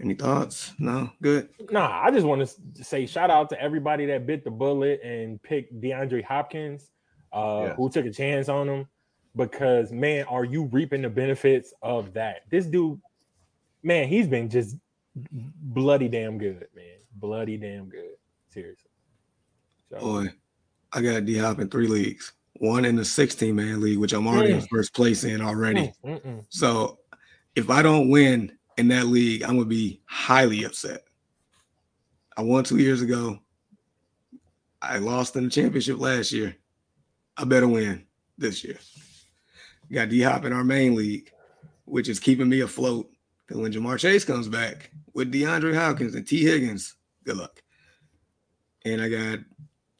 Any 0.00 0.14
thoughts? 0.14 0.72
No, 0.78 1.10
good. 1.20 1.48
Nah, 1.70 2.02
I 2.02 2.12
just 2.12 2.24
want 2.24 2.48
to 2.48 2.84
say 2.84 3.06
shout 3.06 3.28
out 3.28 3.50
to 3.50 3.60
everybody 3.60 4.06
that 4.06 4.24
bit 4.24 4.44
the 4.44 4.50
bullet 4.52 5.02
and 5.02 5.42
picked 5.42 5.80
DeAndre 5.80 6.24
Hopkins, 6.24 6.91
uh, 7.32 7.74
who 7.74 7.90
took 7.90 8.06
a 8.06 8.10
chance 8.10 8.48
on 8.48 8.68
him. 8.68 8.88
Because 9.34 9.92
man, 9.92 10.24
are 10.26 10.44
you 10.44 10.64
reaping 10.64 11.02
the 11.02 11.08
benefits 11.08 11.72
of 11.82 12.12
that? 12.14 12.42
This 12.50 12.66
dude, 12.66 13.00
man, 13.82 14.08
he's 14.08 14.28
been 14.28 14.50
just 14.50 14.76
bloody 15.14 16.08
damn 16.08 16.38
good, 16.38 16.66
man. 16.74 16.98
Bloody 17.14 17.56
damn 17.56 17.88
good. 17.88 18.16
Seriously. 18.48 18.90
So, 19.90 19.98
Boy, 20.00 20.32
I 20.92 21.00
got 21.00 21.24
D 21.24 21.38
Hop 21.38 21.60
in 21.60 21.68
three 21.68 21.86
leagues. 21.86 22.32
One 22.54 22.84
in 22.84 22.96
the 22.96 23.04
16 23.04 23.54
man 23.54 23.80
league, 23.80 23.98
which 23.98 24.12
I'm 24.12 24.26
already 24.26 24.52
mm. 24.52 24.60
in 24.60 24.66
first 24.66 24.94
place 24.94 25.24
in 25.24 25.40
already. 25.40 25.92
Mm-mm. 26.04 26.44
So 26.50 26.98
if 27.56 27.70
I 27.70 27.82
don't 27.82 28.10
win 28.10 28.52
in 28.76 28.88
that 28.88 29.06
league, 29.06 29.42
I'm 29.42 29.56
gonna 29.56 29.64
be 29.64 30.00
highly 30.04 30.64
upset. 30.64 31.02
I 32.36 32.42
won 32.42 32.64
two 32.64 32.78
years 32.78 33.02
ago. 33.02 33.38
I 34.80 34.98
lost 34.98 35.36
in 35.36 35.44
the 35.44 35.50
championship 35.50 35.98
last 35.98 36.32
year. 36.32 36.56
I 37.36 37.44
better 37.44 37.68
win 37.68 38.04
this 38.38 38.62
year. 38.64 38.78
got 39.90 40.08
D 40.08 40.20
Hop 40.22 40.44
in 40.44 40.52
our 40.52 40.64
main 40.64 40.94
league, 40.94 41.30
which 41.84 42.08
is 42.08 42.20
keeping 42.20 42.48
me 42.48 42.60
afloat. 42.60 43.10
Because 43.46 43.60
when 43.60 43.72
Ja'Marr 43.72 43.98
Chase 43.98 44.24
comes 44.24 44.48
back 44.48 44.90
with 45.14 45.32
DeAndre 45.32 45.74
Hopkins 45.74 46.14
and 46.14 46.26
T 46.26 46.42
Higgins, 46.42 46.94
good 47.24 47.36
luck. 47.36 47.62
And 48.84 49.00
I 49.00 49.08
got 49.08 49.38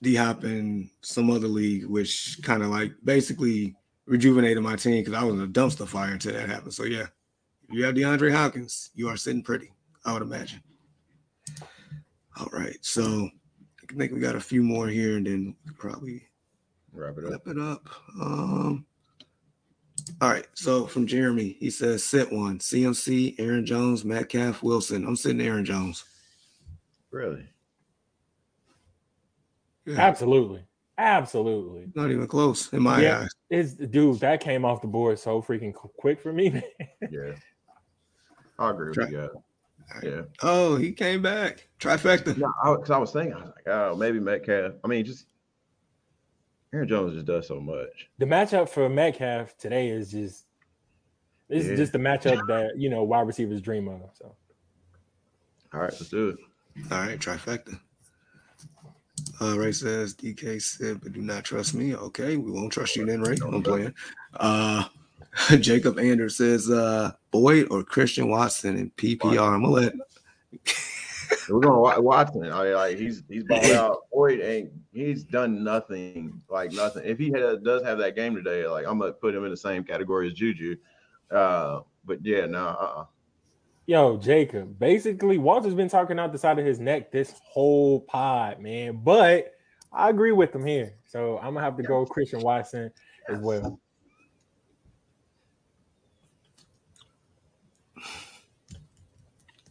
D 0.03 0.15
Hop 0.17 0.45
in 0.45 0.91
some 1.01 1.31
other 1.31 1.49
league, 1.49 1.87
which 1.87 2.39
kind 2.43 2.63
of 2.63 2.69
like 2.69 2.93
basically 3.05 3.77
rejuvenated 4.07 4.63
my 4.63 4.77
team 4.77 5.03
because 5.03 5.15
I 5.15 5.25
was 5.25 5.35
in 5.35 5.43
a 5.43 5.47
dumpster 5.47 5.87
fire 5.87 6.13
until 6.13 6.33
that 6.33 6.49
happened. 6.49 6.75
So 6.75 6.85
yeah, 6.85 7.07
if 7.69 7.75
you 7.75 7.85
have 7.85 7.95
DeAndre 7.95 8.33
Hopkins, 8.33 8.91
you 8.95 9.09
are 9.09 9.17
sitting 9.17 9.43
pretty, 9.43 9.73
I 10.05 10.13
would 10.13 10.23
imagine. 10.23 10.61
All 12.39 12.49
right, 12.53 12.79
so 12.81 13.29
I 13.91 13.95
think 13.95 14.13
we 14.13 14.21
got 14.21 14.37
a 14.37 14.41
few 14.41 14.63
more 14.63 14.89
here, 14.89 15.17
and 15.17 15.27
then 15.27 15.55
probably 15.79 16.23
wrap 16.93 17.19
it 17.19 17.25
up. 17.25 17.31
Wrap 17.31 17.47
it 17.47 17.59
up. 17.59 17.89
Um, 18.21 18.87
all 20.21 20.31
right, 20.31 20.47
so 20.55 20.87
from 20.87 21.07
Jeremy, 21.07 21.57
he 21.59 21.71
says 21.71 22.05
sit 22.05 22.33
one 22.33 22.59
CMC, 22.59 23.37
Aaron 23.39 23.67
Jones, 23.67 24.05
Metcalf, 24.05 24.63
Wilson. 24.63 25.07
I'm 25.07 25.17
sitting 25.17 25.41
Aaron 25.41 25.65
Jones. 25.65 26.05
Really? 27.11 27.47
Yeah. 29.85 30.01
Absolutely. 30.01 30.65
Absolutely. 30.99 31.91
Not 31.95 32.11
even 32.11 32.27
close 32.27 32.73
in 32.73 32.83
my 32.83 33.01
yeah, 33.01 33.21
eyes. 33.23 33.31
It's 33.51 33.73
dude, 33.75 34.21
that 34.21 34.41
came 34.41 34.65
off 34.65 34.81
the 34.83 34.89
board 34.89 35.19
so 35.19 35.43
freaking 35.43 35.75
quick 35.75 36.21
for 36.21 36.33
me. 36.33 36.63
yeah. 37.11 37.33
I 38.59 38.71
agree 38.71 38.93
with 38.97 39.11
you. 39.11 39.31
Yeah. 40.03 40.23
Oh, 40.43 40.77
he 40.77 40.93
came 40.93 41.21
back. 41.23 41.69
Trifecta. 41.81 42.37
No, 42.37 42.77
because 42.77 42.91
I, 42.91 42.97
I, 42.97 42.99
was 42.99 43.13
thinking, 43.13 43.35
I 43.35 43.41
was 43.41 43.53
like, 43.57 43.75
oh, 43.75 43.97
maybe 43.97 44.21
Metcalf. 44.21 44.75
I 44.85 44.89
mean, 44.89 45.05
just 45.05 45.27
Aaron 46.73 46.89
Jones 46.89 47.15
just 47.15 47.27
does 47.27 47.47
so 47.47 47.61
much. 47.61 48.09
The 48.19 48.27
matchup 48.27 48.69
for 48.69 48.89
Metcalf 48.89 49.57
today 49.59 49.89
is 49.89 50.11
just 50.11 50.47
this 51.49 51.67
yeah. 51.67 51.73
is 51.73 51.79
just 51.79 51.93
the 51.93 51.99
matchup 51.99 52.47
that 52.49 52.73
you 52.77 52.89
know 52.89 53.03
wide 53.03 53.27
receivers 53.27 53.61
dream 53.61 53.89
of. 53.89 54.01
So 54.15 54.35
all 55.75 55.81
right, 55.81 55.93
let's 55.93 56.09
do 56.09 56.31
it. 56.31 56.37
All 56.91 57.01
right, 57.01 57.19
trifecta. 57.19 57.79
Uh, 59.41 59.59
Ray 59.59 59.73
says 59.73 60.15
DK 60.15 60.61
said, 60.61 61.01
but 61.01 61.13
do 61.13 61.21
not 61.21 61.45
trust 61.45 61.75
me. 61.75 61.95
Okay, 61.95 62.37
we 62.37 62.51
won't 62.51 62.73
trust 62.73 62.97
you 62.97 63.05
then, 63.05 63.23
Ray. 63.23 63.37
I'm 63.45 63.63
playing. 63.63 63.95
Uh, 64.35 64.85
Jacob 65.61 65.99
Anders 65.99 66.37
says, 66.37 66.71
uh, 66.71 67.13
Boyd 67.31 67.69
or 67.71 67.83
Christian 67.83 68.29
Watson 68.29 68.77
in 68.77 68.91
PPR. 68.91 69.55
I'm 69.55 69.63
gonna 69.63 69.69
let. 69.69 69.93
We're 71.49 71.61
going 71.61 71.95
to 71.95 72.01
Watson. 72.01 72.53
I 72.53 72.65
mean, 72.65 72.75
like 72.75 72.99
he's 72.99 73.23
he's 73.29 73.45
balled 73.45 73.65
out. 73.67 73.99
Boyd 74.13 74.41
ain't 74.41 74.71
he's 74.93 75.25
done 75.25 75.65
nothing 75.65 76.41
like 76.49 76.73
nothing. 76.73 77.05
If 77.05 77.19
he 77.19 77.31
had, 77.31 77.65
does 77.65 77.83
have 77.83 77.99
that 77.99 78.15
game 78.15 78.35
today, 78.35 78.67
like 78.67 78.87
I'm 78.87 78.99
gonna 78.99 79.13
put 79.13 79.35
him 79.35 79.45
in 79.45 79.51
the 79.51 79.57
same 79.57 79.85
category 79.85 80.29
as 80.29 80.35
Juju. 80.35 80.77
Uh, 81.31 81.81
but 82.05 82.25
yeah, 82.25 82.47
no, 82.47 82.67
uh-uh. 82.69 83.05
Yo, 83.87 84.17
Jacob. 84.17 84.79
Basically, 84.79 85.39
Walter's 85.39 85.75
been 85.75 85.89
talking 85.89 86.19
out 86.19 86.33
the 86.33 86.39
side 86.39 86.59
of 86.59 86.65
his 86.65 86.79
neck 86.79 87.11
this 87.11 87.35
whole 87.45 88.01
pod, 88.01 88.61
man. 88.61 89.01
But 89.03 89.55
I 89.93 90.09
agree 90.11 90.33
with 90.33 90.55
him 90.55 90.65
here. 90.65 90.95
So 91.07 91.39
I'm 91.39 91.55
gonna 91.55 91.61
have 91.61 91.77
to 91.77 91.83
go 91.83 92.07
Christian 92.07 92.41
Watson 92.41 92.91
as 93.29 93.41
well. 93.41 93.81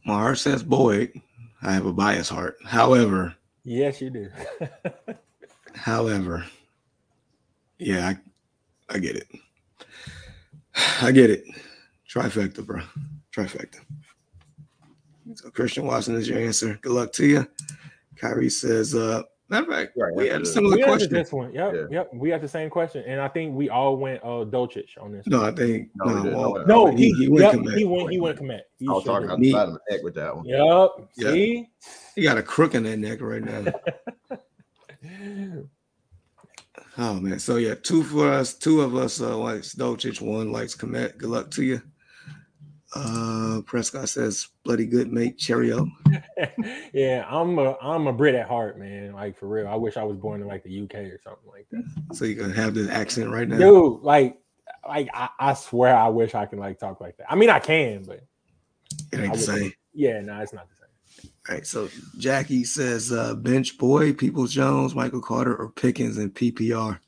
My 0.04 0.16
heart 0.16 0.40
says 0.40 0.64
Boyd. 0.64 1.22
I 1.62 1.74
have 1.74 1.86
a 1.86 1.94
bias 1.94 2.30
heart. 2.30 2.58
However, 2.66 3.36
yes, 3.64 4.02
you 4.02 4.10
do. 4.10 4.30
however, 5.76 6.46
yeah, 7.78 8.10
I, 8.10 8.96
I 8.96 9.00
get 9.00 9.16
it. 9.16 9.28
I 11.02 11.12
get 11.12 11.30
it. 11.30 11.44
Trifecta, 12.10 12.66
bro. 12.66 12.82
Trifecta. 13.36 13.80
So 15.36 15.50
Christian 15.50 15.86
Watson 15.86 16.16
is 16.16 16.28
your 16.28 16.40
answer. 16.40 16.78
Good 16.82 16.92
luck 16.92 17.14
to 17.14 17.26
you. 17.26 17.48
Kyrie 18.18 18.50
says, 18.50 18.94
uh, 18.94 19.24
matter 19.52 19.72
of 19.72 19.78
fact, 19.78 19.92
right, 19.98 20.16
we 20.16 20.28
had 20.28 20.42
a 20.42 20.46
similar 20.46 20.78
we 20.78 20.84
question. 20.84 21.14
This 21.14 21.32
one. 21.32 21.54
Yep, 21.54 21.74
yeah. 21.74 21.86
yep. 21.92 22.14
We 22.14 22.30
had 22.30 22.42
the 22.42 22.48
same 22.48 22.70
question. 22.70 23.04
And 23.06 23.20
I 23.20 23.28
think 23.28 23.54
we 23.56 23.70
all 23.70 23.98
went 23.98 24.24
uh 24.24 24.46
Dulcich 24.46 25.00
on 25.00 25.12
this. 25.12 25.28
No, 25.28 25.42
one. 25.42 25.54
I 25.54 25.56
think 25.56 25.90
no, 25.96 26.24
no, 26.24 26.52
well, 26.52 26.66
no 26.66 26.96
he, 26.96 27.12
he, 27.14 27.28
went 27.28 27.66
yep, 27.66 27.76
he 27.76 27.84
went 27.84 28.10
he 28.12 28.20
went 28.20 28.40
Kmet. 28.40 28.62
He 28.78 28.88
I 28.88 28.92
was 28.92 29.04
talking 29.04 29.26
about 29.26 29.40
the 29.40 29.52
bottom 29.52 29.76
of 29.76 29.82
the 29.88 29.96
neck 29.96 30.04
with 30.04 30.16
that 30.16 30.36
one. 30.36 30.46
Yep. 30.46 30.92
yep. 31.18 31.34
See? 31.34 31.70
He 32.16 32.24
got 32.24 32.38
a 32.38 32.44
crook 32.44 32.76
in 32.76 32.84
that 32.84 32.98
neck 32.98 33.20
right 33.22 33.44
now. 33.44 33.66
oh 36.98 37.14
man. 37.16 37.40
So 37.40 37.58
yeah, 37.58 37.76
two 37.76 38.04
for 38.04 38.32
us, 38.32 38.54
two 38.54 38.82
of 38.82 38.96
us 38.96 39.20
uh 39.22 39.38
likes 39.38 39.76
Dulcich, 39.76 40.22
one 40.22 40.52
likes 40.52 40.76
Kmet. 40.76 41.18
Good 41.18 41.30
luck 41.30 41.52
to 41.52 41.64
you. 41.64 41.82
Uh, 42.94 43.62
Prescott 43.66 44.10
says, 44.10 44.50
"Bloody 44.64 44.86
good, 44.86 45.12
mate." 45.12 45.38
Cheerio. 45.38 45.88
yeah, 46.94 47.26
I'm 47.30 47.58
a 47.58 47.78
I'm 47.82 48.08
a 48.08 48.14
Brit 48.14 48.36
at 48.36 48.48
heart, 48.48 48.78
man. 48.78 49.14
Like 49.14 49.38
for 49.38 49.48
real. 49.48 49.68
I 49.68 49.76
wish 49.76 49.96
I 49.96 50.04
was 50.04 50.18
born 50.18 50.42
in 50.42 50.48
like 50.48 50.64
the 50.64 50.82
UK 50.84 50.96
or 50.96 51.20
something 51.24 51.50
like 51.50 51.68
that. 51.72 52.16
So 52.16 52.26
you 52.26 52.36
can 52.36 52.52
have 52.52 52.74
this 52.74 52.90
accent 52.90 53.32
right 53.32 53.48
now, 53.48 53.58
dude. 53.58 54.02
Like 54.02 54.38
like 54.88 55.10
I, 55.14 55.30
I 55.40 55.54
swear 55.54 55.96
I 55.96 56.10
wish 56.10 56.36
I 56.36 56.46
can 56.46 56.60
like 56.60 56.80
talk 56.80 57.00
like 57.00 57.18
that. 57.18 57.32
I 57.32 57.36
mean 57.36 57.50
I 57.50 57.60
can, 57.60 58.04
but 58.04 58.26
it 59.12 59.20
ain't 59.20 59.34
the 59.34 59.40
same. 59.40 59.74
Yeah, 59.94 60.20
no, 60.22 60.40
it's 60.40 60.54
not 60.54 60.68
the 60.70 60.76
same. 60.76 61.32
All 61.48 61.56
right, 61.56 61.66
so 61.66 61.90
Jackie 62.18 62.64
says 62.64 63.12
uh 63.12 63.36
bench 63.36 63.78
boy, 63.78 64.14
Peoples 64.14 64.54
Jones, 64.54 64.96
Michael 64.96 65.22
Carter, 65.22 65.56
or 65.56 65.70
Pickens 65.70 66.18
in 66.18 66.32
PPR. 66.32 67.00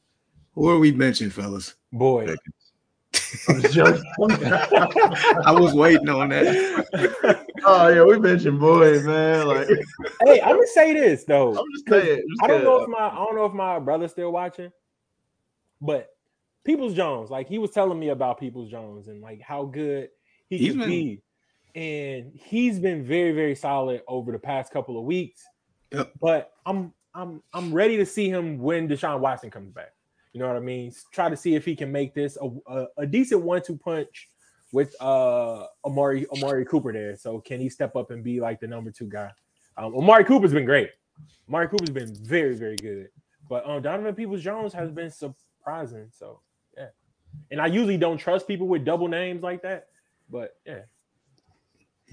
Who 0.53 0.69
are 0.69 0.79
we 0.79 0.93
benching, 0.93 1.31
fellas? 1.31 1.75
Boy. 1.91 2.27
Pickens. 2.27 2.62
I 5.45 5.51
was 5.51 5.73
waiting 5.73 6.09
on 6.09 6.29
that. 6.29 7.45
oh 7.65 7.87
yeah, 7.89 8.03
we 8.03 8.17
mentioned 8.19 8.59
boy, 8.59 8.99
man. 9.01 9.47
Like, 9.47 9.67
hey, 10.25 10.41
I'm 10.41 10.55
gonna 10.55 10.67
say 10.67 10.93
this 10.93 11.23
though. 11.25 11.57
I'm 11.57 11.65
just 11.73 11.87
saying. 11.87 12.23
Just 12.29 12.43
I 12.43 12.47
don't 12.47 12.63
know 12.63 12.81
if 12.81 12.89
my 12.89 12.99
I 12.99 13.15
don't 13.15 13.35
know 13.35 13.45
if 13.45 13.53
my 13.53 13.79
brother's 13.79 14.11
still 14.11 14.31
watching, 14.31 14.71
but 15.81 16.09
Peoples 16.63 16.93
Jones, 16.93 17.29
like 17.29 17.47
he 17.47 17.57
was 17.57 17.71
telling 17.71 17.99
me 17.99 18.09
about 18.09 18.39
Peoples 18.39 18.69
Jones 18.71 19.07
and 19.07 19.21
like 19.21 19.41
how 19.41 19.65
good 19.65 20.09
he 20.49 20.57
He's 20.57 20.71
can 20.71 20.79
been- 20.79 20.89
be, 20.89 21.21
and 21.75 22.31
he's 22.35 22.79
been 22.79 23.03
very 23.03 23.31
very 23.31 23.55
solid 23.55 24.01
over 24.07 24.31
the 24.31 24.39
past 24.39 24.71
couple 24.71 24.97
of 24.97 25.03
weeks. 25.05 25.43
Yep. 25.91 26.13
But 26.21 26.51
I'm 26.65 26.93
I'm 27.13 27.43
I'm 27.53 27.73
ready 27.73 27.97
to 27.97 28.05
see 28.05 28.29
him 28.29 28.59
when 28.59 28.87
Deshaun 28.87 29.19
Watson 29.19 29.51
comes 29.51 29.71
back. 29.71 29.93
You 30.33 30.39
know 30.39 30.47
what 30.47 30.57
I 30.57 30.61
mean? 30.61 30.91
Try 31.11 31.29
to 31.29 31.37
see 31.37 31.55
if 31.55 31.63
he 31.63 31.75
can 31.75 31.91
make 31.91 32.13
this 32.13 32.37
a, 32.41 32.49
a, 32.71 32.87
a 32.97 33.05
decent 33.05 33.41
one-two 33.41 33.77
punch 33.77 34.29
with 34.71 34.95
uh 34.99 35.65
Amari 35.85 36.25
Amari 36.35 36.65
Cooper 36.65 36.91
there. 36.91 37.15
So 37.15 37.39
can 37.39 37.59
he 37.59 37.69
step 37.69 37.95
up 37.95 38.11
and 38.11 38.23
be 38.23 38.41
like 38.41 38.59
the 38.59 38.67
number 38.67 38.91
two 38.91 39.07
guy? 39.07 39.31
Um, 39.77 39.95
Amari 39.95 40.25
Cooper's 40.25 40.53
been 40.53 40.65
great. 40.65 40.89
Amari 41.47 41.67
Cooper's 41.67 41.91
been 41.91 42.15
very 42.15 42.55
very 42.55 42.75
good. 42.75 43.09
But 43.49 43.67
um, 43.69 43.81
Donovan 43.81 44.15
Peoples 44.15 44.41
Jones 44.41 44.73
has 44.73 44.89
been 44.91 45.11
surprising. 45.11 46.09
So 46.11 46.41
yeah, 46.75 46.87
and 47.51 47.61
I 47.61 47.67
usually 47.67 47.97
don't 47.97 48.17
trust 48.17 48.47
people 48.47 48.67
with 48.67 48.83
double 48.83 49.07
names 49.07 49.43
like 49.43 49.61
that. 49.61 49.89
But 50.29 50.55
yeah, 50.65 50.81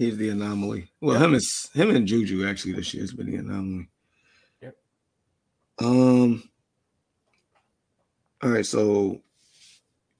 He's 0.01 0.17
the 0.17 0.29
anomaly. 0.29 0.89
Well, 1.01 1.19
him 1.19 1.33
is 1.33 1.69
him 1.73 1.89
and 1.95 2.07
Juju 2.07 2.47
actually 2.47 2.73
this 2.73 2.93
year 2.93 3.03
has 3.03 3.13
been 3.13 3.29
the 3.29 3.37
anomaly. 3.37 3.89
Yep. 4.61 4.75
Um. 5.79 6.43
All 8.43 8.49
right, 8.49 8.65
so 8.65 9.21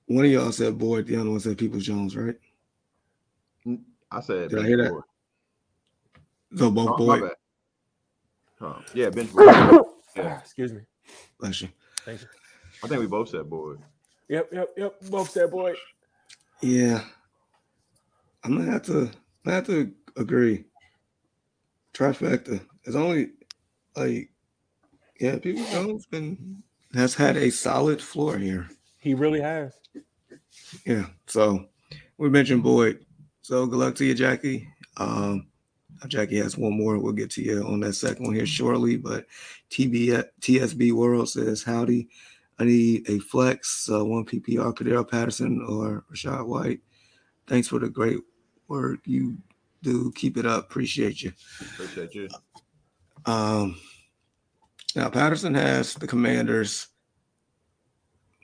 one 0.05 0.25
of 0.25 0.31
y'all 0.31 0.51
said 0.51 0.77
Boyd, 0.77 1.07
the 1.07 1.15
other 1.15 1.29
one 1.29 1.39
said 1.39 1.57
Peoples 1.57 1.85
Jones, 1.85 2.15
right? 2.15 2.35
I 4.11 4.19
said. 4.19 4.49
Did 4.49 4.59
I 4.59 4.61
bench 4.61 4.67
hear 4.67 4.77
that? 4.77 5.01
So 6.57 6.69
both 6.69 6.89
Oh, 6.91 6.97
Boyd. 6.97 7.31
Huh. 8.59 8.79
Yeah, 8.93 9.09
bench 9.09 9.31
boy. 9.33 9.45
Yeah. 10.17 10.39
excuse 10.39 10.73
me. 10.73 10.81
Bless 11.39 11.61
you. 11.61 11.69
Thank 12.03 12.21
you. 12.21 12.27
I 12.83 12.87
think 12.87 12.99
we 12.99 13.07
both 13.07 13.29
said 13.29 13.49
boy. 13.49 13.75
Yep, 14.27 14.49
yep, 14.51 14.69
yep. 14.75 14.95
Both 15.09 15.29
said 15.29 15.49
boy. 15.49 15.73
Yeah, 16.61 17.01
I'm 18.43 18.57
gonna 18.57 18.69
have 18.71 18.83
to. 18.83 19.09
I 19.45 19.51
have 19.51 19.67
to 19.67 19.93
agree. 20.17 20.65
Trifecta. 21.93 22.59
It's 22.83 22.95
only 22.95 23.31
like, 23.95 24.31
yeah, 25.19 25.37
Peoples 25.39 25.71
Jones 25.71 26.05
been 26.05 26.61
has 26.93 27.15
had 27.15 27.37
a 27.37 27.49
solid 27.49 28.01
floor 28.01 28.37
here. 28.37 28.69
He 28.99 29.13
really 29.13 29.41
has. 29.41 29.73
Yeah. 30.85 31.07
So 31.27 31.65
we 32.17 32.29
mentioned 32.29 32.63
Boyd. 32.63 33.05
So 33.41 33.65
good 33.65 33.79
luck 33.79 33.95
to 33.95 34.05
you, 34.05 34.13
Jackie. 34.13 34.67
Um, 34.97 35.47
Jackie 36.07 36.37
has 36.37 36.57
one 36.57 36.77
more. 36.77 36.97
We'll 36.97 37.13
get 37.13 37.29
to 37.31 37.43
you 37.43 37.63
on 37.63 37.79
that 37.81 37.93
second 37.93 38.25
one 38.25 38.35
here 38.35 38.45
shortly. 38.45 38.97
But 38.97 39.25
TB 39.69 40.23
TSB 40.41 40.91
World 40.93 41.29
says, 41.29 41.63
Howdy. 41.63 42.09
I 42.59 42.63
need 42.63 43.09
a 43.09 43.17
flex, 43.17 43.89
uh, 43.91 44.05
one 44.05 44.23
PPR, 44.23 44.75
Cordarrelle 44.75 45.09
Patterson 45.09 45.65
or 45.67 46.05
Rachaad 46.13 46.45
White. 46.45 46.79
Thanks 47.47 47.67
for 47.67 47.79
the 47.79 47.89
great 47.89 48.19
work 48.67 48.99
you 49.05 49.37
do. 49.81 50.11
Keep 50.11 50.37
it 50.37 50.45
up. 50.45 50.65
Appreciate 50.65 51.23
you. 51.23 51.33
Appreciate 51.59 52.13
you. 52.13 52.29
Um, 53.25 53.77
now 54.95 55.09
Patterson 55.09 55.53
has 55.55 55.93
the 55.95 56.07
Commanders, 56.07 56.87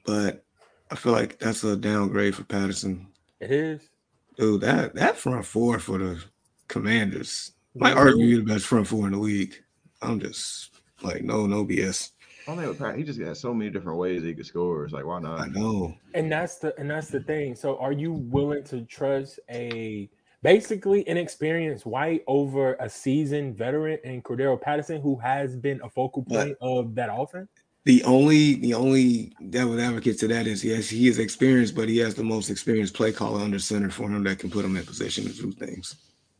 but 0.05 0.45
I 0.91 0.95
feel 0.95 1.13
like 1.13 1.39
that's 1.39 1.63
a 1.63 1.75
downgrade 1.75 2.35
for 2.35 2.43
Patterson. 2.43 3.07
It 3.39 3.51
is. 3.51 3.89
Dude, 4.37 4.61
that 4.61 4.95
that 4.95 5.17
front 5.17 5.45
four 5.45 5.79
for 5.79 5.97
the 5.97 6.23
Commanders 6.67 7.51
might 7.75 7.97
argue 7.97 8.25
you 8.25 8.37
the 8.37 8.53
best 8.53 8.65
front 8.65 8.87
four 8.87 9.05
in 9.05 9.13
the 9.13 9.19
league. 9.19 9.55
I'm 10.01 10.19
just 10.19 10.71
like, 11.01 11.23
no, 11.23 11.45
no 11.47 11.65
BS. 11.65 12.11
I 12.47 12.51
don't 12.51 12.57
think 12.59 12.69
with 12.69 12.79
Pat, 12.79 12.97
he 12.97 13.03
just 13.03 13.19
got 13.19 13.35
so 13.35 13.53
many 13.53 13.69
different 13.69 13.99
ways 13.99 14.23
he 14.23 14.33
could 14.33 14.45
score. 14.45 14.85
It's 14.85 14.93
like, 14.93 15.05
why 15.05 15.19
not? 15.19 15.39
I 15.39 15.47
know. 15.47 15.95
And 16.13 16.31
that's 16.31 16.59
the 16.59 16.77
and 16.79 16.89
that's 16.89 17.09
the 17.09 17.19
thing. 17.19 17.55
So 17.55 17.77
are 17.79 17.91
you 17.91 18.13
willing 18.13 18.63
to 18.65 18.81
trust 18.83 19.39
a 19.49 20.09
basically 20.41 21.07
inexperienced 21.07 21.85
white 21.85 22.23
over 22.27 22.75
a 22.79 22.89
seasoned 22.89 23.55
veteran 23.55 23.99
in 24.03 24.21
Cordarrelle 24.21 24.61
Patterson 24.61 25.01
who 25.01 25.15
has 25.17 25.55
been 25.55 25.79
a 25.83 25.89
focal 25.89 26.23
point 26.23 26.57
of 26.61 26.95
that 26.95 27.09
offense? 27.11 27.49
The 27.85 28.03
only 28.03 28.55
the 28.55 28.73
only 28.73 29.33
devil 29.49 29.79
advocate 29.79 30.19
to 30.19 30.27
that 30.27 30.45
is 30.45 30.63
yes, 30.63 30.89
he 30.89 31.07
is 31.07 31.19
experienced, 31.19 31.73
but 31.73 31.87
he 31.87 31.97
has 31.99 32.15
the 32.15 32.23
most 32.23 32.49
experienced 32.49 32.93
play 32.93 33.13
caller 33.13 33.41
under 33.41 33.59
center 33.59 33.89
for 33.89 34.09
him 34.09 34.23
that 34.23 34.39
can 34.39 34.49
put 34.49 34.65
him 34.65 34.75
in 34.75 34.85
position 34.85 35.23
to 35.25 35.33
do 35.33 35.51
things. 35.53 35.95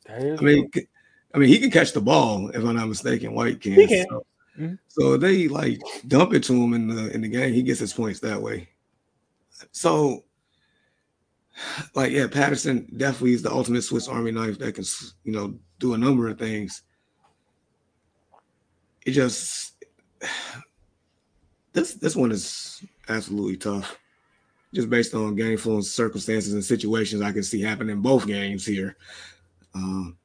I 0.09 0.41
mean, 0.41 0.69
c- 0.73 0.87
I 1.33 1.37
mean, 1.37 1.49
he 1.49 1.59
can 1.59 1.71
catch 1.71 1.93
the 1.93 2.01
ball 2.01 2.49
if 2.49 2.57
I'm 2.57 2.75
not 2.75 2.89
mistaken. 2.89 3.33
White 3.33 3.61
can. 3.61 3.73
He 3.73 3.87
can. 3.87 4.07
So, 4.09 4.25
Mhm. 4.59 4.79
so 4.87 5.17
they 5.17 5.47
like 5.47 5.79
dump 6.07 6.33
it 6.33 6.43
to 6.45 6.53
him 6.53 6.73
in 6.73 6.87
the 6.87 7.13
in 7.13 7.21
the 7.21 7.29
game, 7.29 7.53
he 7.53 7.63
gets 7.63 7.79
his 7.79 7.93
points 7.93 8.19
that 8.21 8.41
way. 8.41 8.69
So, 9.71 10.25
like, 11.95 12.11
yeah, 12.11 12.27
Patterson 12.27 12.87
definitely 12.97 13.33
is 13.33 13.41
the 13.41 13.51
ultimate 13.51 13.83
Swiss 13.83 14.07
Army 14.07 14.31
knife 14.31 14.59
that 14.59 14.75
can, 14.75 14.85
you 15.23 15.31
know, 15.31 15.57
do 15.79 15.93
a 15.93 15.97
number 15.97 16.27
of 16.27 16.39
things. 16.39 16.83
It 19.05 19.11
just 19.11 19.73
this 21.73 21.93
this 21.95 22.15
one 22.15 22.31
is 22.31 22.83
absolutely 23.09 23.57
tough, 23.57 23.97
just 24.73 24.89
based 24.89 25.13
on 25.13 25.35
gameful 25.37 25.83
circumstances 25.83 26.53
and 26.53 26.63
situations 26.63 27.21
I 27.21 27.31
can 27.31 27.43
see 27.43 27.61
happen 27.61 27.89
in 27.89 28.01
both 28.01 28.27
games 28.27 28.65
here. 28.65 28.97
Um, 29.73 30.17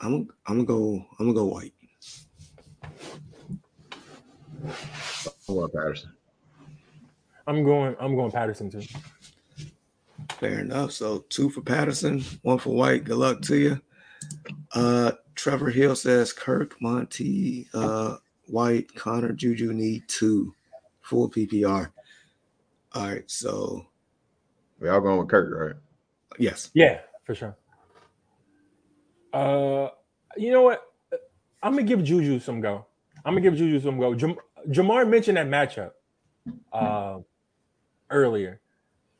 I'm 0.00 0.28
I'm 0.46 0.64
gonna 0.64 0.64
go 0.64 1.04
I'm 1.18 1.26
gonna 1.26 1.34
go 1.34 1.46
white. 1.46 1.74
I 5.48 5.52
want 5.52 5.72
Patterson. 5.72 6.12
I'm 7.46 7.64
going 7.64 7.96
I'm 7.98 8.14
going 8.14 8.30
Patterson 8.30 8.70
too. 8.70 8.82
Fair 10.38 10.60
enough. 10.60 10.92
So 10.92 11.24
two 11.28 11.50
for 11.50 11.62
Patterson, 11.62 12.22
one 12.42 12.58
for 12.58 12.74
White. 12.74 13.04
Good 13.04 13.16
luck 13.16 13.42
to 13.42 13.56
you. 13.56 13.80
Uh, 14.72 15.12
Trevor 15.34 15.70
Hill 15.70 15.96
says 15.96 16.32
Kirk, 16.32 16.80
Monty, 16.80 17.68
uh, 17.74 18.16
White, 18.46 18.94
Conner, 18.94 19.32
Juju 19.32 19.72
need 19.72 20.02
two 20.08 20.54
full 21.00 21.28
PPR. 21.30 21.90
All 22.94 23.06
right. 23.08 23.28
So 23.30 23.86
We 24.80 24.88
all 24.88 25.00
going 25.00 25.18
with 25.18 25.28
Kirk, 25.28 25.52
right? 25.54 25.76
yes, 26.38 26.70
Yeah, 26.74 27.00
for 27.24 27.34
sure. 27.34 27.56
Uh 29.32 29.88
you 30.36 30.50
know 30.52 30.62
what? 30.62 30.82
I'm 31.62 31.72
gonna 31.72 31.82
give 31.82 32.02
Juju 32.02 32.38
some 32.40 32.60
go. 32.60 32.86
I'm 33.24 33.32
gonna 33.34 33.40
give 33.42 33.56
Juju 33.56 33.80
some 33.80 33.98
go. 33.98 34.14
Jam- 34.14 34.36
Jamar 34.68 35.08
mentioned 35.08 35.36
that 35.36 35.46
matchup 35.48 35.90
uh, 36.72 37.18
earlier, 38.10 38.60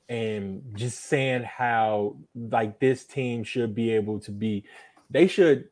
and 0.08 0.62
just 0.74 1.04
saying 1.04 1.42
how 1.44 2.16
like 2.34 2.78
this 2.80 3.04
team 3.04 3.44
should 3.44 3.74
be 3.74 3.90
able 3.92 4.20
to 4.20 4.30
be. 4.30 4.64
They 5.10 5.26
should. 5.26 5.68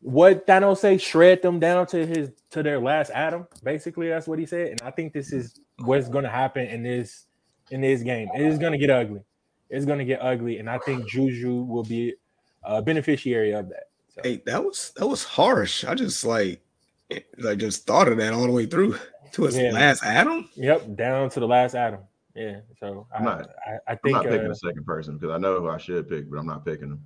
What 0.00 0.46
Thanos 0.46 0.78
say? 0.78 0.96
Shred 0.98 1.42
them 1.42 1.58
down 1.58 1.86
to 1.88 2.06
his 2.06 2.30
to 2.50 2.62
their 2.62 2.78
last 2.78 3.10
atom. 3.10 3.48
Basically, 3.64 4.08
that's 4.08 4.28
what 4.28 4.38
he 4.38 4.46
said, 4.46 4.68
and 4.68 4.82
I 4.82 4.90
think 4.92 5.12
this 5.12 5.32
is 5.32 5.60
what's 5.78 6.08
going 6.08 6.24
to 6.24 6.30
happen 6.30 6.66
in 6.66 6.82
this 6.82 7.26
in 7.70 7.80
this 7.80 8.02
game. 8.02 8.28
It 8.34 8.42
is 8.42 8.58
going 8.58 8.72
to 8.72 8.78
get 8.78 8.90
ugly. 8.90 9.20
It's 9.70 9.84
going 9.84 9.98
to 9.98 10.04
get 10.04 10.22
ugly, 10.22 10.58
and 10.58 10.70
I 10.70 10.78
think 10.78 11.08
Juju 11.08 11.62
will 11.62 11.82
be 11.82 12.14
a 12.62 12.80
beneficiary 12.80 13.52
of 13.52 13.68
that. 13.70 13.84
So, 14.14 14.20
hey, 14.22 14.40
that 14.46 14.64
was 14.64 14.92
that 14.96 15.06
was 15.06 15.24
harsh. 15.24 15.84
I 15.84 15.94
just 15.94 16.24
like 16.24 16.62
I 17.44 17.54
just 17.56 17.86
thought 17.86 18.08
of 18.08 18.18
that 18.18 18.32
all 18.32 18.46
the 18.46 18.52
way 18.52 18.66
through 18.66 18.96
to 19.32 19.42
his 19.44 19.58
Yeah. 19.58 19.72
last 19.72 20.04
atom 20.04 20.48
Yep, 20.54 20.96
down 20.96 21.28
to 21.30 21.40
the 21.40 21.46
last 21.48 21.74
atom. 21.74 22.00
Yeah, 22.38 22.60
so 22.78 23.08
I, 23.12 23.16
I'm 23.18 23.24
not- 23.24 23.50
I, 23.66 23.70
I 23.70 23.98
I'm 24.04 24.12
not 24.12 24.22
picking 24.22 24.46
uh, 24.46 24.52
a 24.52 24.54
second 24.54 24.86
person 24.86 25.18
because 25.18 25.34
I 25.34 25.38
know 25.38 25.60
who 25.60 25.68
I 25.68 25.76
should 25.76 26.08
pick, 26.08 26.30
but 26.30 26.38
I'm 26.38 26.46
not 26.46 26.64
picking 26.64 26.90
them. 26.90 27.04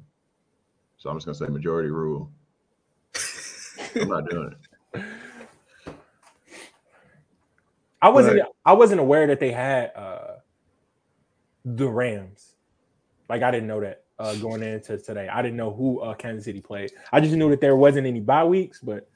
So 0.98 1.08
I'm 1.08 1.16
just 1.16 1.24
gonna 1.24 1.34
say 1.34 1.46
majority 1.46 1.90
rule. 1.90 2.30
I'm 3.96 4.08
not 4.08 4.28
doing 4.28 4.54
it. 4.94 5.02
I 8.02 8.10
wasn't. 8.10 8.42
I 8.66 8.74
wasn't 8.74 9.00
aware 9.00 9.26
that 9.28 9.40
they 9.40 9.52
had 9.52 9.92
uh 9.96 10.34
the 11.64 11.88
Rams. 11.88 12.52
Like 13.30 13.42
I 13.42 13.50
didn't 13.50 13.68
know 13.68 13.80
that 13.80 14.04
uh 14.18 14.34
going 14.34 14.62
into 14.62 14.98
today. 14.98 15.28
I 15.28 15.40
didn't 15.40 15.56
know 15.56 15.72
who 15.72 16.00
uh 16.00 16.12
Kansas 16.12 16.44
City 16.44 16.60
played. 16.60 16.92
I 17.10 17.20
just 17.20 17.34
knew 17.34 17.48
that 17.48 17.62
there 17.62 17.76
wasn't 17.76 18.06
any 18.06 18.20
bye 18.20 18.44
weeks, 18.44 18.80
but 18.80 19.08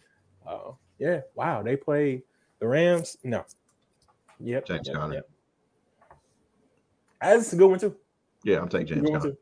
uh 0.46 0.70
yeah, 0.98 1.20
wow, 1.34 1.62
they 1.62 1.76
played 1.76 2.22
the 2.58 2.68
Rams. 2.68 3.18
No. 3.22 3.44
Yep. 4.40 4.64
James 4.66 4.88
yep, 4.88 4.96
Conner. 4.96 5.14
yep. 5.16 5.28
That's 7.20 7.52
a 7.52 7.56
good 7.56 7.70
one 7.70 7.78
too. 7.78 7.96
Yeah, 8.44 8.60
I'm 8.60 8.68
taking 8.68 9.02
James 9.02 9.10
Conner. 9.10 9.36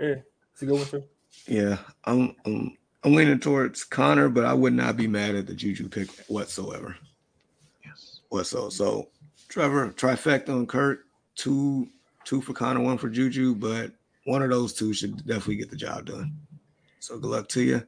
Yeah, 0.00 0.14
it's 0.52 0.62
a 0.62 0.66
good 0.66 0.78
one 0.78 0.86
too. 0.86 1.04
Yeah, 1.46 1.78
I'm, 2.04 2.34
I'm 2.44 2.76
I'm 3.02 3.14
leaning 3.14 3.40
towards 3.40 3.84
Conner, 3.84 4.28
but 4.28 4.44
I 4.44 4.52
would 4.52 4.74
not 4.74 4.96
be 4.96 5.06
mad 5.06 5.34
at 5.34 5.46
the 5.46 5.54
Juju 5.54 5.88
pick 5.88 6.10
whatsoever. 6.28 6.96
Yes. 7.84 8.20
Whatsoever. 8.28 8.70
So 8.70 9.08
Trevor, 9.48 9.90
trifecta 9.90 10.50
on 10.50 10.66
Kirk, 10.66 11.06
two 11.34 11.88
two 12.24 12.40
for 12.42 12.52
Conner, 12.52 12.80
one 12.80 12.98
for 12.98 13.08
Juju, 13.08 13.54
but 13.54 13.92
one 14.24 14.42
of 14.42 14.50
those 14.50 14.74
two 14.74 14.92
should 14.92 15.16
definitely 15.26 15.56
get 15.56 15.70
the 15.70 15.76
job 15.76 16.06
done. 16.06 16.36
So 16.98 17.18
good 17.18 17.30
luck 17.30 17.48
to 17.50 17.62
you. 17.62 17.82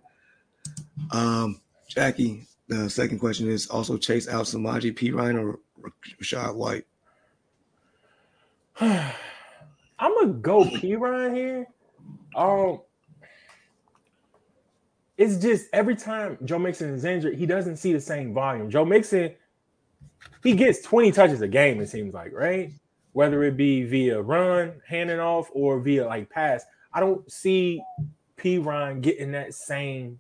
Um, 1.10 1.60
Jackie, 1.88 2.46
the 2.68 2.88
second 2.88 3.18
question 3.18 3.50
is 3.50 3.66
also 3.66 3.98
chase 3.98 4.28
out 4.28 4.46
Samaje 4.46 4.96
Perine 4.96 5.38
or 5.38 5.58
Rachaad 6.20 6.54
White. 6.54 6.86
I'm 8.80 9.12
gonna 9.98 10.32
go 10.34 10.64
Perine 10.64 11.34
here. 11.34 11.66
Um, 12.34 12.80
it's 15.16 15.36
just 15.36 15.66
every 15.72 15.94
time 15.94 16.38
Joe 16.44 16.58
Mixon 16.58 16.90
is 16.90 17.04
injured, 17.04 17.36
he 17.36 17.46
doesn't 17.46 17.76
see 17.76 17.92
the 17.92 18.00
same 18.00 18.32
volume. 18.34 18.70
Joe 18.70 18.84
Mixon, 18.84 19.34
he 20.42 20.54
gets 20.54 20.82
20 20.82 21.12
touches 21.12 21.40
a 21.42 21.48
game, 21.48 21.80
it 21.80 21.88
seems 21.88 22.14
like, 22.14 22.32
right? 22.32 22.72
Whether 23.12 23.44
it 23.44 23.56
be 23.56 23.84
via 23.84 24.20
run, 24.20 24.80
handing 24.86 25.20
off, 25.20 25.48
or 25.52 25.78
via 25.80 26.06
like 26.06 26.30
pass. 26.30 26.64
I 26.92 27.00
don't 27.00 27.30
see 27.30 27.82
Perine 28.38 29.00
getting 29.02 29.32
that 29.32 29.54
same 29.54 30.18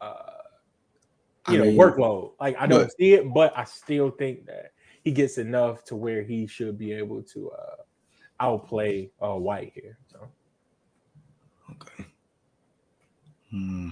uh, 0.00 0.04
uh 0.04 0.22
you 1.48 1.54
I 1.54 1.56
know 1.58 1.64
mean, 1.64 1.76
workload. 1.76 2.32
Like 2.40 2.56
I 2.58 2.66
don't 2.66 2.84
but, 2.84 2.96
see 2.96 3.14
it, 3.14 3.32
but 3.34 3.56
I 3.58 3.64
still 3.64 4.10
think 4.10 4.46
that 4.46 4.72
he 5.06 5.12
gets 5.12 5.38
enough 5.38 5.84
to 5.84 5.94
where 5.94 6.24
he 6.24 6.48
should 6.48 6.76
be 6.76 6.92
able 6.92 7.22
to 7.22 7.48
uh 7.52 7.76
outplay 8.40 9.08
uh 9.22 9.36
White 9.36 9.70
here. 9.72 9.96
So 10.10 10.28
Okay. 11.70 12.04
Hmm. 13.52 13.90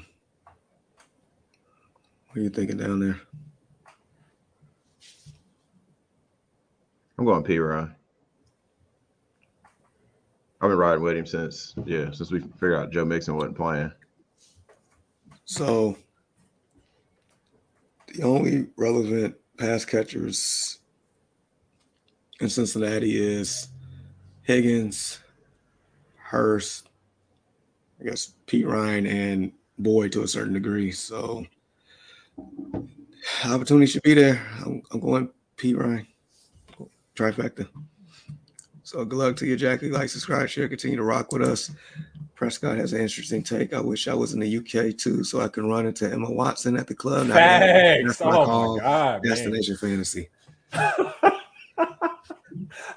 What 2.26 2.36
are 2.36 2.40
you 2.40 2.50
thinking 2.50 2.78
down 2.78 2.98
there? 2.98 3.20
I'm 7.16 7.24
going 7.24 7.44
Perine. 7.44 7.94
I've 10.60 10.68
been 10.68 10.76
riding 10.76 11.04
with 11.04 11.16
him 11.16 11.26
since 11.26 11.76
yeah, 11.86 12.10
since 12.10 12.32
we 12.32 12.40
figured 12.40 12.74
out 12.74 12.90
Joe 12.90 13.04
Mixon 13.04 13.36
wasn't 13.36 13.56
playing. 13.56 13.92
So 15.44 15.96
the 18.08 18.24
only 18.24 18.66
relevant 18.76 19.36
pass 19.56 19.84
catchers 19.84 20.80
in 22.40 22.48
Cincinnati 22.48 23.16
is 23.16 23.68
Higgins, 24.42 25.20
Hurst, 26.16 26.88
I 28.00 28.04
guess 28.04 28.32
Pete 28.46 28.66
Ryan 28.66 29.06
and 29.06 29.52
Boyd 29.78 30.12
to 30.12 30.22
a 30.22 30.28
certain 30.28 30.54
degree. 30.54 30.90
So 30.90 31.46
opportunity 33.44 33.86
should 33.86 34.02
be 34.02 34.14
there. 34.14 34.46
I'm, 34.64 34.82
I'm 34.90 35.00
going 35.00 35.30
Perine. 35.56 36.06
Trifecta. 37.14 37.68
So 38.82 39.04
good 39.04 39.18
luck 39.18 39.36
to 39.36 39.46
you, 39.46 39.56
Jackie. 39.56 39.90
Like, 39.90 40.10
subscribe, 40.10 40.48
share, 40.48 40.68
continue 40.68 40.96
to 40.96 41.04
rock 41.04 41.32
with 41.32 41.42
us. 41.42 41.70
Prescott 42.34 42.76
has 42.76 42.92
an 42.92 43.00
interesting 43.00 43.42
take. 43.42 43.72
I 43.72 43.80
wish 43.80 44.08
I 44.08 44.14
was 44.14 44.34
in 44.34 44.40
the 44.40 44.58
UK 44.58 44.96
too, 44.96 45.24
so 45.24 45.40
I 45.40 45.48
can 45.48 45.68
run 45.68 45.86
into 45.86 46.10
Emma 46.10 46.30
Watson 46.30 46.76
at 46.76 46.86
the 46.86 46.94
club. 46.94 47.28
Thanks. 47.28 48.18
That's 48.18 48.20
oh 48.20 48.74
my 48.76 48.82
God, 48.82 49.22
Destination 49.22 49.78
man. 49.80 49.90
fantasy. 49.90 50.28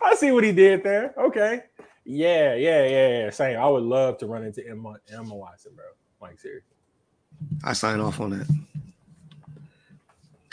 I 0.04 0.16
see 0.16 0.32
what 0.32 0.44
he 0.44 0.52
did 0.52 0.84
there. 0.84 1.14
Okay. 1.18 1.64
Yeah, 2.06 2.56
yeah, 2.56 2.86
yeah, 2.86 3.08
yeah. 3.08 3.30
Same. 3.30 3.60
I 3.60 3.68
would 3.68 3.84
love 3.84 4.18
to 4.20 4.28
run 4.28 4.44
into 4.44 4.66
Emma 4.68 4.96
Emma 5.12 5.36
Watson, 5.36 5.74
bro. 5.76 5.86
Like 6.22 6.40
seriously. 6.40 6.76
I 7.64 7.74
sign 7.74 8.00
off 8.00 8.20
on 8.22 8.32
that. 8.32 8.48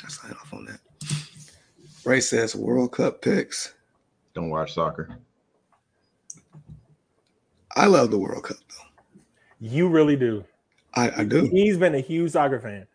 I 0.05 0.09
sign 0.09 0.33
off 0.33 0.53
on 0.53 0.67
that. 0.67 0.81
Ray 2.05 2.21
says 2.21 2.55
World 2.55 2.93
Cup 2.93 3.23
picks. 3.23 3.75
Don't 4.35 4.51
watch 4.51 4.75
soccer. 4.75 5.17
I 7.77 7.87
love 7.87 8.11
the 8.11 8.19
World 8.19 8.45
Cup 8.45 8.57
though. 8.57 9.03
You 9.61 9.89
really 9.89 10.17
do. 10.17 10.45
I, 10.95 11.21
I 11.21 11.25
do. 11.25 11.49
He's 11.51 11.77
been 11.77 11.95
a 11.95 12.01
huge 12.01 12.33
soccer 12.33 12.61
fan. 12.61 12.87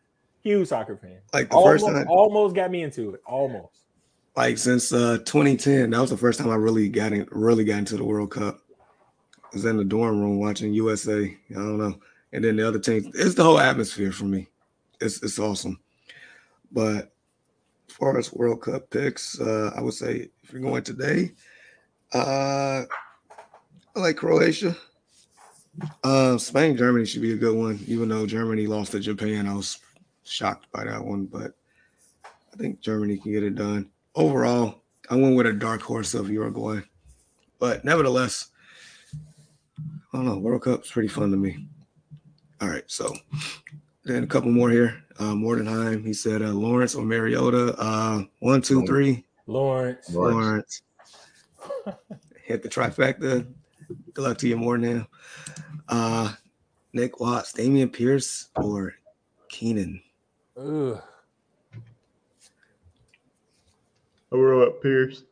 Huge 0.44 0.68
soccer 0.68 0.98
fan. 0.98 1.18
Like 1.34 1.49
the 1.49 1.56
almost, 1.56 1.86
first 1.86 1.95
time 1.95 2.07
almost 2.07 2.56
got 2.56 2.72
me 2.72 2.84
into 2.84 3.14
it. 3.14 3.22
Almost 3.26 3.86
like 4.35 4.57
since 4.57 4.91
uh 4.93 5.18
2010 5.26 5.89
that 5.89 5.99
was 5.99 6.10
the 6.10 6.18
first 6.18 6.39
time 6.39 6.49
i 6.49 6.56
really 6.56 6.89
got 6.89 7.11
in 7.11 7.27
really 7.31 7.64
got 7.64 7.80
into 7.80 7.97
the 7.97 8.03
world 8.03 8.31
cup. 8.31 8.60
I 9.43 9.47
was 9.53 9.65
in 9.65 9.77
the 9.77 9.84
dorm 9.84 10.19
room 10.19 10.39
watching 10.39 10.73
usa 10.73 11.38
i 11.49 11.53
don't 11.53 11.77
know. 11.77 11.99
And 12.31 12.43
then 12.43 12.57
the 12.57 12.68
other 12.68 12.80
teams 12.80 13.07
it's 13.15 13.35
the 13.35 13.43
whole 13.43 13.60
atmosphere 13.60 14.11
for 14.11 14.26
me. 14.26 14.47
It's 15.01 15.22
it's 15.23 15.39
awesome. 15.39 15.80
But 16.72 17.11
as 17.89 17.95
far 17.95 18.18
as 18.18 18.31
world 18.31 18.61
cup 18.61 18.89
picks 18.89 19.39
uh 19.41 19.72
i 19.76 19.81
would 19.81 19.93
say 19.93 20.30
if 20.43 20.51
you're 20.51 20.61
going 20.61 20.84
today 20.84 21.31
uh 22.14 22.84
i 23.95 23.99
like 23.99 24.18
croatia. 24.18 24.76
Uh 26.03 26.38
spain 26.38 26.77
germany 26.77 27.06
should 27.06 27.22
be 27.22 27.34
a 27.34 27.38
good 27.38 27.57
one 27.57 27.80
even 27.88 28.10
though 28.10 28.26
germany 28.26 28.68
lost 28.68 28.91
to 28.91 28.99
japan. 28.99 29.47
I 29.47 29.53
was 29.56 29.80
shocked 30.23 30.72
by 30.72 30.84
that 30.84 31.03
one 31.03 31.26
but 31.26 31.53
i 32.53 32.57
think 32.57 32.81
germany 32.81 33.18
can 33.18 33.31
get 33.31 33.43
it 33.43 33.56
done 33.56 33.89
overall, 34.15 34.84
I 35.10 35.15
went 35.15 35.36
with 35.36 35.48
a 35.48 35.53
dark 35.53 35.81
horse 35.81 36.14
of 36.14 36.30
Uruguay. 36.30 36.81
But 37.60 37.84
nevertheless, 37.84 38.49
I 39.14 40.18
don't 40.18 40.26
know. 40.26 40.38
World 40.38 40.64
Cup's 40.64 40.91
pretty 40.91 41.10
fun 41.10 41.31
to 41.31 41.38
me. 41.38 41.68
All 42.61 42.69
right, 42.69 42.84
so 42.88 43.14
then 44.06 44.23
a 44.23 44.27
couple 44.27 44.52
more 44.52 44.69
here. 44.69 45.03
Uh, 45.19 45.34
Mordenheim, 45.34 46.06
he 46.06 46.14
said 46.14 46.41
uh, 46.41 46.52
Lawrence 46.52 46.95
or 46.95 47.03
Mariota. 47.03 47.76
Uh, 47.77 48.23
one, 48.40 48.61
two, 48.61 48.86
three. 48.86 49.26
Lawrence. 49.48 50.10
Lawrence. 50.14 50.81
Hit 52.44 52.64
the 52.64 52.69
trifecta. 52.69 53.45
Good 54.14 54.22
luck 54.22 54.38
to 54.40 54.48
you, 54.48 54.57
Mordenheim. 54.57 55.07
Uh, 55.88 56.34
Nick 56.94 57.19
Watts, 57.19 57.53
Dameon 57.53 57.91
Pierce, 57.91 58.49
or 58.56 58.95
Keenan. 59.49 60.02
Ugh. 60.57 61.02
I 64.31 64.35
roll 64.35 64.64
up 64.64 64.81
Pierce. 64.81 65.23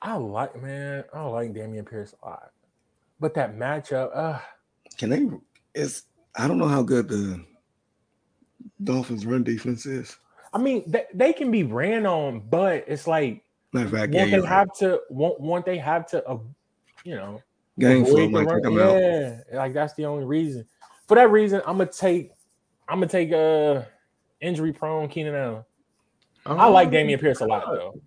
I 0.00 0.14
like 0.16 0.60
man, 0.60 1.04
I 1.12 1.22
like 1.24 1.52
Dameon 1.52 1.88
Pierce 1.88 2.14
a 2.22 2.26
lot. 2.26 2.50
But 3.20 3.34
that 3.34 3.56
matchup, 3.56 4.10
uh 4.14 4.38
can 4.98 5.10
they 5.10 5.28
it's 5.74 6.04
I 6.36 6.48
don't 6.48 6.58
know 6.58 6.68
how 6.68 6.82
good 6.82 7.08
the 7.08 7.44
Dolphins 8.82 9.26
run 9.26 9.42
defense 9.42 9.86
is. 9.86 10.16
I 10.52 10.58
mean, 10.58 10.84
they, 10.86 11.04
they 11.14 11.32
can 11.32 11.50
be 11.50 11.62
ran 11.62 12.06
on, 12.06 12.40
but 12.40 12.84
it's 12.86 13.06
like 13.06 13.44
matter 13.72 13.86
of 13.86 13.92
fact, 13.92 14.14
yeah, 14.14 14.24
they 14.26 14.30
have 14.32 14.44
right. 14.44 14.68
to 14.78 15.00
won't 15.08 15.40
want 15.40 15.64
they 15.64 15.78
have 15.78 16.06
to 16.08 16.24
uh, 16.26 16.38
you 17.04 17.14
know 17.14 17.42
game 17.78 18.04
flow 18.04 18.28
might 18.28 18.48
take 18.48 18.62
them 18.62 18.76
yeah, 18.76 19.38
out. 19.52 19.56
like 19.56 19.72
that's 19.72 19.94
the 19.94 20.04
only 20.04 20.24
reason. 20.24 20.66
For 21.08 21.14
that 21.14 21.30
reason, 21.30 21.62
I'm 21.66 21.78
gonna 21.78 21.90
take 21.90 22.32
I'm 22.88 22.98
gonna 22.98 23.08
take 23.08 23.32
uh 23.32 23.82
injury 24.40 24.72
prone 24.72 25.08
Keenan 25.08 25.34
Allen. 25.34 25.64
I 26.46 26.66
like 26.68 26.88
oh, 26.88 26.92
Dameon 26.92 27.20
Pierce 27.20 27.40
a 27.40 27.46
lot 27.46 27.64
though. 27.66 28.00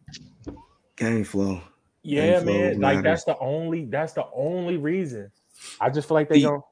Game 0.95 1.23
flow. 1.23 1.61
Yeah, 2.03 2.39
Game 2.39 2.45
man. 2.45 2.73
Flow 2.73 2.81
like 2.81 3.03
that's 3.03 3.23
the 3.23 3.37
only 3.39 3.85
that's 3.85 4.13
the 4.13 4.25
only 4.33 4.77
reason. 4.77 5.31
I 5.79 5.89
just 5.89 6.07
feel 6.07 6.15
like 6.15 6.29
they 6.29 6.39
the, 6.39 6.47
don't. 6.47 6.63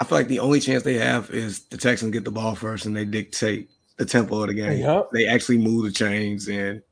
I 0.00 0.04
feel 0.04 0.18
like 0.18 0.28
the 0.28 0.40
only 0.40 0.60
chance 0.60 0.82
they 0.82 0.94
have 0.94 1.30
is 1.30 1.64
the 1.66 1.76
Texans 1.76 2.12
get 2.12 2.24
the 2.24 2.30
ball 2.30 2.54
first 2.54 2.86
and 2.86 2.96
they 2.96 3.04
dictate 3.04 3.70
the 3.98 4.06
tempo 4.06 4.40
of 4.42 4.48
the 4.48 4.54
game. 4.54 4.78
Yep. 4.78 5.10
They 5.12 5.26
actually 5.26 5.58
move 5.58 5.84
the 5.84 5.92
chains 5.92 6.48
and 6.48 6.82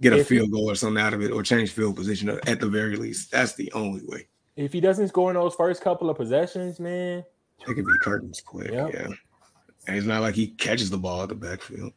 get 0.00 0.12
a 0.12 0.18
if 0.18 0.26
field 0.26 0.50
goal 0.50 0.68
or 0.68 0.74
something 0.74 1.00
out 1.00 1.14
of 1.14 1.22
it 1.22 1.30
or 1.30 1.42
change 1.44 1.70
field 1.70 1.94
position 1.94 2.28
at 2.28 2.60
the 2.60 2.68
very 2.68 2.96
least. 2.96 3.30
That's 3.30 3.54
the 3.54 3.72
only 3.72 4.02
way. 4.06 4.26
If 4.56 4.72
he 4.72 4.80
doesn't 4.80 5.08
score 5.08 5.30
in 5.30 5.34
those 5.36 5.54
first 5.54 5.80
couple 5.80 6.10
of 6.10 6.16
possessions, 6.16 6.80
man, 6.80 7.24
it 7.60 7.74
could 7.74 7.86
be 7.86 7.98
curtains 8.00 8.40
quick. 8.40 8.72
Yep. 8.72 8.92
Yeah. 8.92 9.08
And 9.86 9.96
it's 9.96 10.06
not 10.06 10.22
like 10.22 10.34
he 10.34 10.48
catches 10.48 10.90
the 10.90 10.98
ball 10.98 11.22
at 11.22 11.28
the 11.28 11.36
backfield. 11.36 11.92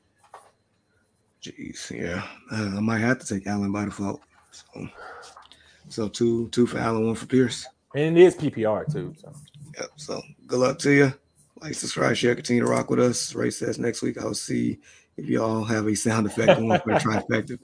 Jeez, 1.42 1.90
yeah, 1.92 2.24
uh, 2.52 2.78
I 2.78 2.80
might 2.82 3.00
have 3.00 3.20
to 3.20 3.26
take 3.26 3.48
Allen 3.48 3.72
by 3.72 3.86
default. 3.86 4.22
So, 4.52 4.90
so 5.88 6.08
two, 6.10 6.50
two 6.50 6.68
for 6.68 6.80
Allen, 6.80 7.06
one 7.06 7.16
for 7.16 7.28
Pierce, 7.28 7.66
and 7.96 8.18
it 8.18 8.22
is 8.22 8.36
PPR 8.36 8.92
too. 8.92 9.14
So, 9.18 9.32
yep. 9.78 9.90
So, 9.96 10.22
good 10.48 10.60
luck 10.60 10.80
to 10.80 10.92
you. 10.92 11.14
Like, 11.62 11.76
subscribe, 11.76 12.16
share, 12.16 12.36
continue 12.36 12.64
to 12.64 12.70
rock 12.70 12.90
with 12.90 13.00
us. 13.00 13.34
Ray 13.36 13.52
says 13.52 13.80
next 13.80 14.02
week 14.02 14.18
I'll 14.18 14.34
see 14.34 14.80
if 15.16 15.28
y'all 15.28 15.64
have 15.64 15.88
a 15.88 15.96
sound 15.96 16.28
effect 16.28 16.60
one 16.60 16.80
for 16.80 16.94
trifecta. 16.96 17.58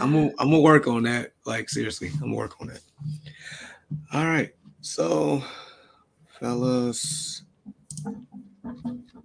I'm 0.00 0.12
gonna, 0.12 0.30
I'm 0.38 0.50
gonna 0.50 0.60
work 0.60 0.86
on 0.86 1.02
that. 1.04 1.32
Like 1.44 1.68
seriously, 1.68 2.10
I'm 2.14 2.20
gonna 2.20 2.34
work 2.34 2.60
on 2.60 2.68
that. 2.68 2.80
All 4.12 4.24
right, 4.24 4.52
so 4.82 5.42
fellas, 6.40 7.42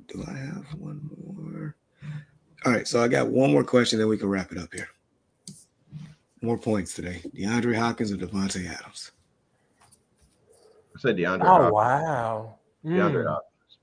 do 0.08 0.24
I 0.28 0.34
have 0.34 0.66
one 0.78 1.02
more? 1.28 1.76
All 2.66 2.72
right, 2.72 2.88
so 2.88 3.02
I 3.02 3.08
got 3.08 3.28
one 3.30 3.52
more 3.52 3.64
question, 3.64 3.98
then 3.98 4.08
we 4.08 4.18
can 4.18 4.30
wrap 4.30 4.52
it 4.52 4.58
up 4.58 4.72
here. 4.74 4.88
more 6.44 6.58
points 6.58 6.94
today? 6.94 7.22
DeAndre 7.36 7.76
Hopkins 7.76 8.12
or 8.12 8.18
Davante 8.18 8.68
Adams? 8.68 9.12
I 10.96 11.00
said 11.00 11.16
DeAndre. 11.16 11.42
Oh 11.44 11.46
Hopkins. 11.46 11.72
wow. 11.74 12.56
DeAndre 12.86 13.24
Mm. 13.24 13.28
Hopkins. 13.28 13.78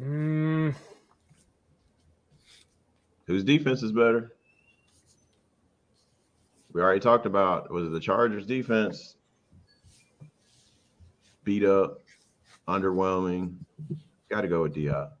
Mm. 0.00 0.74
Whose 3.26 3.44
defense 3.44 3.82
is 3.82 3.92
better? 3.92 4.32
We 6.72 6.82
already 6.82 7.00
talked 7.00 7.24
about 7.26 7.70
was 7.70 7.86
it 7.86 7.90
the 7.92 8.00
Chargers 8.00 8.44
defense 8.46 9.16
beat 11.44 11.64
up, 11.64 12.02
underwhelming. 12.68 13.54
Got 14.30 14.40
to 14.42 14.48
go 14.48 14.62
with 14.62 14.74
D 14.74 14.86
Hop. 14.86 15.18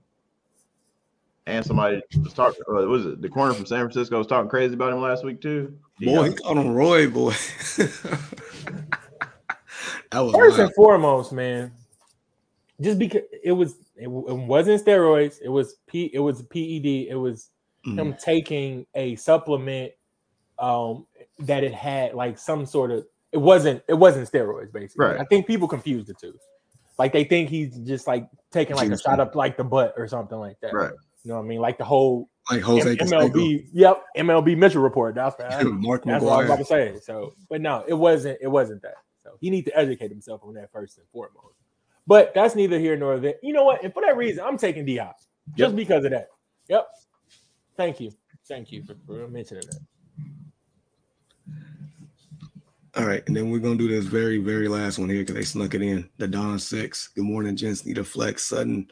And 1.46 1.64
somebody 1.64 2.02
was 2.22 2.32
talking. 2.32 2.60
Uh, 2.68 2.82
was 2.86 3.06
it 3.06 3.22
the 3.22 3.28
corner 3.28 3.54
from 3.54 3.66
San 3.66 3.78
Francisco 3.80 4.18
was 4.18 4.26
talking 4.26 4.50
crazy 4.50 4.74
about 4.74 4.92
him 4.92 5.00
last 5.00 5.24
week 5.24 5.40
too? 5.40 5.78
Boy, 6.00 6.30
he 6.30 6.34
called 6.34 6.58
him 6.58 6.74
Roy, 6.74 7.08
boy. 7.08 7.30
that 10.10 10.20
was 10.20 10.34
First 10.34 10.58
wild. 10.58 10.60
and 10.60 10.74
foremost, 10.74 11.32
man, 11.32 11.72
just 12.80 12.98
because 12.98 13.22
it 13.44 13.52
was 13.52 13.76
it, 13.96 14.08
it 14.08 14.10
wasn't 14.10 14.84
steroids, 14.84 15.36
it 15.42 15.48
was 15.48 15.76
P 15.86 16.10
it 16.12 16.18
was 16.18 16.42
PED, 16.42 17.06
it 17.08 17.18
was 17.18 17.50
Mhm. 17.86 17.98
him 18.00 18.16
taking 18.20 18.84
a 18.96 19.14
supplement 19.14 19.92
um 20.58 21.06
that 21.38 21.62
it 21.62 21.72
had 21.72 22.14
like 22.14 22.36
some 22.38 22.66
sort 22.66 22.90
of 22.90 23.06
it 23.30 23.36
wasn't 23.38 23.80
it 23.88 23.94
wasn't 23.94 24.28
steroids 24.30 24.72
basically. 24.72 25.06
Right. 25.06 25.20
I 25.20 25.24
think 25.26 25.46
people 25.46 25.68
confuse 25.68 26.06
the 26.06 26.14
two. 26.14 26.34
Like 26.98 27.12
they 27.12 27.24
think 27.24 27.50
he's 27.50 27.76
just 27.78 28.06
like 28.06 28.28
taking 28.50 28.76
like 28.76 28.90
a 28.90 28.98
shot 28.98 29.20
up 29.20 29.34
like 29.34 29.56
the 29.56 29.64
butt 29.64 29.94
or 29.96 30.08
something 30.08 30.38
like 30.38 30.58
that. 30.60 30.72
Right. 30.72 30.92
You 31.24 31.30
know 31.30 31.36
what 31.36 31.44
I 31.44 31.48
mean? 31.48 31.60
Like 31.60 31.78
the 31.78 31.84
whole 31.84 32.30
like 32.50 32.62
Jose 32.62 32.88
M-. 32.88 32.96
MLB, 32.96 33.66
yep, 33.72 34.04
MLB 34.16 34.56
Mitchell 34.56 34.82
report. 34.82 35.14
That's 35.14 35.34
that's 35.38 35.64
Mark 35.64 36.06
what 36.06 36.14
I 36.14 36.18
was 36.18 36.46
about 36.46 36.58
to 36.58 36.64
say. 36.64 36.96
So, 37.02 37.34
but 37.48 37.60
no, 37.60 37.84
it 37.86 37.94
wasn't. 37.94 38.38
It 38.40 38.48
wasn't 38.48 38.82
that. 38.82 38.94
So 39.24 39.36
he 39.40 39.50
needs 39.50 39.66
to 39.66 39.76
educate 39.76 40.10
himself 40.10 40.42
on 40.44 40.54
that 40.54 40.70
first 40.72 40.98
and 40.98 41.06
foremost. 41.12 41.56
But 42.06 42.32
that's 42.34 42.54
neither 42.54 42.78
here 42.78 42.96
nor 42.96 43.18
there. 43.18 43.34
You 43.42 43.52
know 43.52 43.64
what? 43.64 43.82
And 43.82 43.92
for 43.92 44.02
that 44.06 44.16
reason, 44.16 44.44
I'm 44.44 44.56
taking 44.56 44.84
D 44.84 44.96
Hop 44.98 45.16
just 45.56 45.70
Yep. 45.70 45.76
because 45.76 46.04
of 46.04 46.12
that. 46.12 46.28
Yep. 46.68 46.86
Thank 47.76 48.00
you. 48.00 48.12
Thank 48.48 48.70
you 48.70 48.84
for, 48.84 48.94
for 49.06 49.28
mentioning 49.28 49.64
that. 49.70 49.80
All 52.96 53.04
right, 53.04 53.22
and 53.26 53.36
then 53.36 53.50
we're 53.50 53.58
gonna 53.58 53.76
do 53.76 53.88
this 53.88 54.06
very, 54.06 54.38
very 54.38 54.68
last 54.68 54.98
one 54.98 55.10
here 55.10 55.18
because 55.18 55.34
they 55.34 55.42
snuck 55.42 55.74
it 55.74 55.82
in. 55.82 56.08
The 56.16 56.26
Don 56.26 56.58
Six. 56.58 57.08
Good 57.08 57.24
morning, 57.24 57.54
gents. 57.54 57.84
Need 57.84 57.98
a 57.98 58.04
flex. 58.04 58.44
Sutton, 58.44 58.90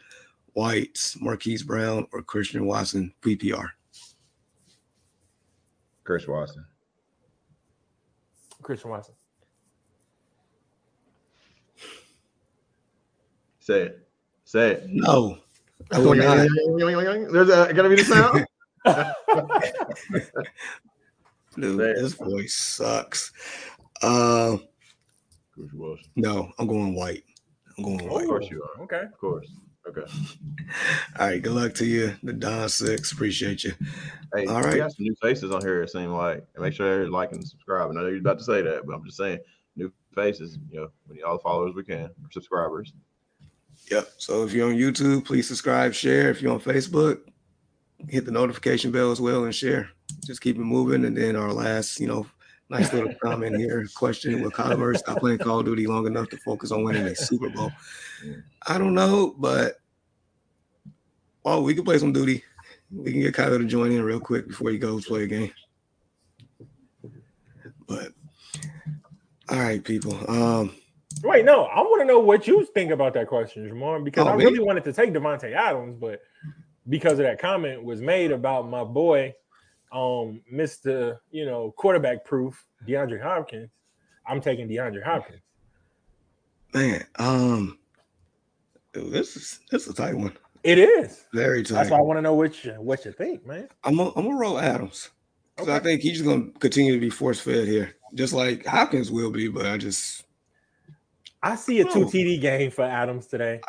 White, 0.53 0.99
Marquise 1.21 1.63
Brown, 1.63 2.07
or 2.13 2.21
Christian 2.23 2.67
Watson. 2.67 3.15
PPR. 3.23 3.67
Chris 6.05 6.29
Watson. 6.29 6.67
Christian 8.63 8.91
Watson. 8.91 9.15
Say 13.61 13.81
it. 13.85 14.07
Say 14.45 14.73
it. 14.73 14.85
No, 14.89 15.39
I 15.91 15.99
will 15.99 16.15
not. 16.15 16.47
There's 17.33 17.49
a 17.49 17.73
gotta 17.73 17.89
be 17.89 17.97
the 17.97 18.05
sound. 18.05 18.47
Dude, 21.57 21.79
Fair. 21.79 21.95
this 21.95 22.15
voice 22.15 22.55
sucks. 22.55 23.33
Uh, 24.03 24.57
no, 26.17 26.53
I'm 26.59 26.67
going 26.67 26.95
White. 26.95 27.25
I'm 27.79 27.85
going 27.85 28.09
White. 28.09 28.23
Of 28.23 28.29
course 28.29 28.51
you 28.51 28.63
are. 28.63 28.83
Okay. 28.85 29.03
Of 29.03 29.19
course. 29.19 29.51
Okay. 29.87 30.01
All 31.19 31.27
right, 31.27 31.43
good 31.43 31.53
luck 31.53 31.75
to 31.75 31.85
you, 31.85 32.15
the 32.23 32.33
Don 32.33 32.69
Six. 32.69 33.13
Appreciate 33.13 33.65
you. 33.65 33.73
Hey, 34.35 34.47
all 34.47 34.63
right. 34.63 34.73
we 34.73 34.79
got 34.79 34.93
some 34.93 35.05
new 35.05 35.15
faces 35.21 35.53
on 35.53 35.61
here. 35.61 35.83
It 35.83 35.91
seems 35.91 36.11
like, 36.11 36.43
and 36.55 36.65
make 36.65 36.73
sure 36.73 36.89
they're 36.89 37.09
liking 37.09 37.37
and 37.37 37.47
subscribing. 37.47 37.97
I 37.97 38.01
know 38.01 38.09
you're 38.09 38.19
about 38.19 38.39
to 38.39 38.45
say 38.45 38.63
that, 38.63 38.87
but 38.87 38.95
I'm 38.95 39.05
just 39.05 39.19
saying, 39.19 39.39
new 39.77 39.93
faces. 40.15 40.59
You 40.71 40.81
know, 40.81 40.89
we 41.09 41.17
need 41.17 41.23
all 41.23 41.37
the 41.37 41.43
followers 41.43 41.75
we 41.75 41.85
can, 41.85 42.07
or 42.07 42.31
subscribers. 42.33 42.95
Yep. 43.91 44.09
So 44.17 44.45
if 44.45 44.53
you're 44.53 44.69
on 44.71 44.77
YouTube, 44.77 45.25
please 45.25 45.47
subscribe, 45.47 45.93
share. 45.93 46.31
If 46.31 46.41
you're 46.41 46.53
on 46.53 46.61
Facebook, 46.61 47.21
hit 48.09 48.25
the 48.25 48.33
notification 48.33 48.91
bell 48.91 49.13
as 49.13 49.21
well 49.21 49.45
and 49.45 49.55
share. 49.55 49.91
Just 50.27 50.41
keep 50.41 50.57
it 50.57 50.61
moving. 50.61 51.05
And 51.05 51.17
then 51.17 51.37
our 51.37 51.53
last, 51.53 52.01
you 52.01 52.07
know, 52.07 52.27
nice 52.75 52.93
little 52.93 53.15
comment 53.23 53.57
here 53.57 53.87
question 53.95 54.43
with 54.43 54.53
Converse. 54.53 54.99
Stop 54.99 55.19
playing 55.19 55.39
Call 55.39 55.61
of 55.61 55.67
Duty 55.67 55.87
long 55.87 56.07
enough 56.07 56.29
to 56.31 56.37
focus 56.39 56.73
on 56.73 56.83
winning 56.85 57.07
a 57.07 57.15
Super 57.15 57.49
Bowl. 57.49 57.71
I 58.67 58.79
don't 58.79 58.95
know, 58.95 59.35
but 59.39 59.77
oh, 61.45 61.63
we 61.63 61.75
can 61.75 61.85
play 61.85 61.99
some 61.99 62.13
duty. 62.13 62.43
We 62.91 63.13
can 63.13 63.21
get 63.21 63.35
Kyler 63.35 63.59
to 63.59 63.65
join 63.65 63.93
in 63.93 64.03
real 64.03 64.21
quick 64.21 64.49
before 64.49 64.71
he 64.71 64.79
goes 64.79 65.07
play 65.07 65.25
a 65.25 65.27
game. 65.27 65.53
But 67.87 68.09
all 69.49 69.59
right, 69.59 69.83
people. 69.83 70.19
Um, 70.31 70.75
Wait, 71.23 71.45
no, 71.45 71.65
I 71.67 71.81
want 71.81 72.03
to 72.03 72.07
know 72.07 72.19
what 72.19 72.47
you 72.47 72.65
think 72.75 72.91
about 72.91 73.15
that 73.15 73.29
question, 73.29 73.71
Jamon, 73.71 74.05
because 74.05 74.27
Oh, 74.27 74.31
I 74.31 74.37
me? 74.37 74.45
really 74.45 74.59
wanted 74.59 74.85
to 74.85 74.93
take 74.93 75.13
Davante 75.13 75.53
Adams, 75.53 75.97
but 75.99 76.21
because 76.89 77.13
of 77.13 77.19
that 77.19 77.39
comment 77.39 77.85
was 77.85 78.01
made 78.01 78.33
about 78.33 78.69
my 78.69 78.83
boy, 78.85 79.33
um, 79.95 80.41
Mr. 80.53 81.19
You 81.31 81.47
know, 81.47 81.73
quarterback 81.77 82.25
proof, 82.25 82.67
DeAndre 82.87 83.23
Hopkins, 83.23 83.71
I'm 84.27 84.41
taking 84.41 84.69
DeAndre 84.69 85.03
Hopkins. 85.03 85.41
man, 86.75 87.05
um, 87.19 87.79
this 88.93 89.37
is 89.37 89.61
this 89.71 89.87
is 89.87 89.93
a 89.93 89.95
tight 89.95 90.17
one. 90.17 90.37
It 90.65 90.79
is. 90.79 91.25
Very 91.33 91.63
tight. 91.63 91.75
That's 91.75 91.91
why 91.91 91.99
I 91.99 92.03
want 92.03 92.19
to 92.19 92.23
know 92.23 92.35
what 92.35 92.65
you 92.65 92.73
what 92.73 93.05
you 93.05 93.13
think, 93.13 93.47
man. 93.47 93.69
I'm 93.85 93.97
gonna 93.97 94.11
I'm 94.17 94.25
gonna 94.25 94.37
roll 94.37 94.59
Adams 94.59 95.11
because 95.55 95.69
I 95.69 95.79
think 95.79 96.01
he's 96.01 96.19
just 96.19 96.25
gonna 96.25 96.51
continue 96.59 96.95
to 96.95 97.01
be 97.01 97.11
force 97.11 97.39
fed 97.39 97.69
here, 97.69 97.95
just 98.15 98.33
like 98.33 98.67
Hopkins 98.67 99.11
will 99.11 99.31
be. 99.31 99.49
But 99.49 99.67
I 99.67 99.79
just 99.79 100.25
I 101.43 101.55
see 101.55 101.81
a 101.81 101.85
two 101.85 102.07
TD 102.07 102.41
game 102.41 102.71
for 102.71 102.83
Adams 102.83 103.27
today. 103.27 103.61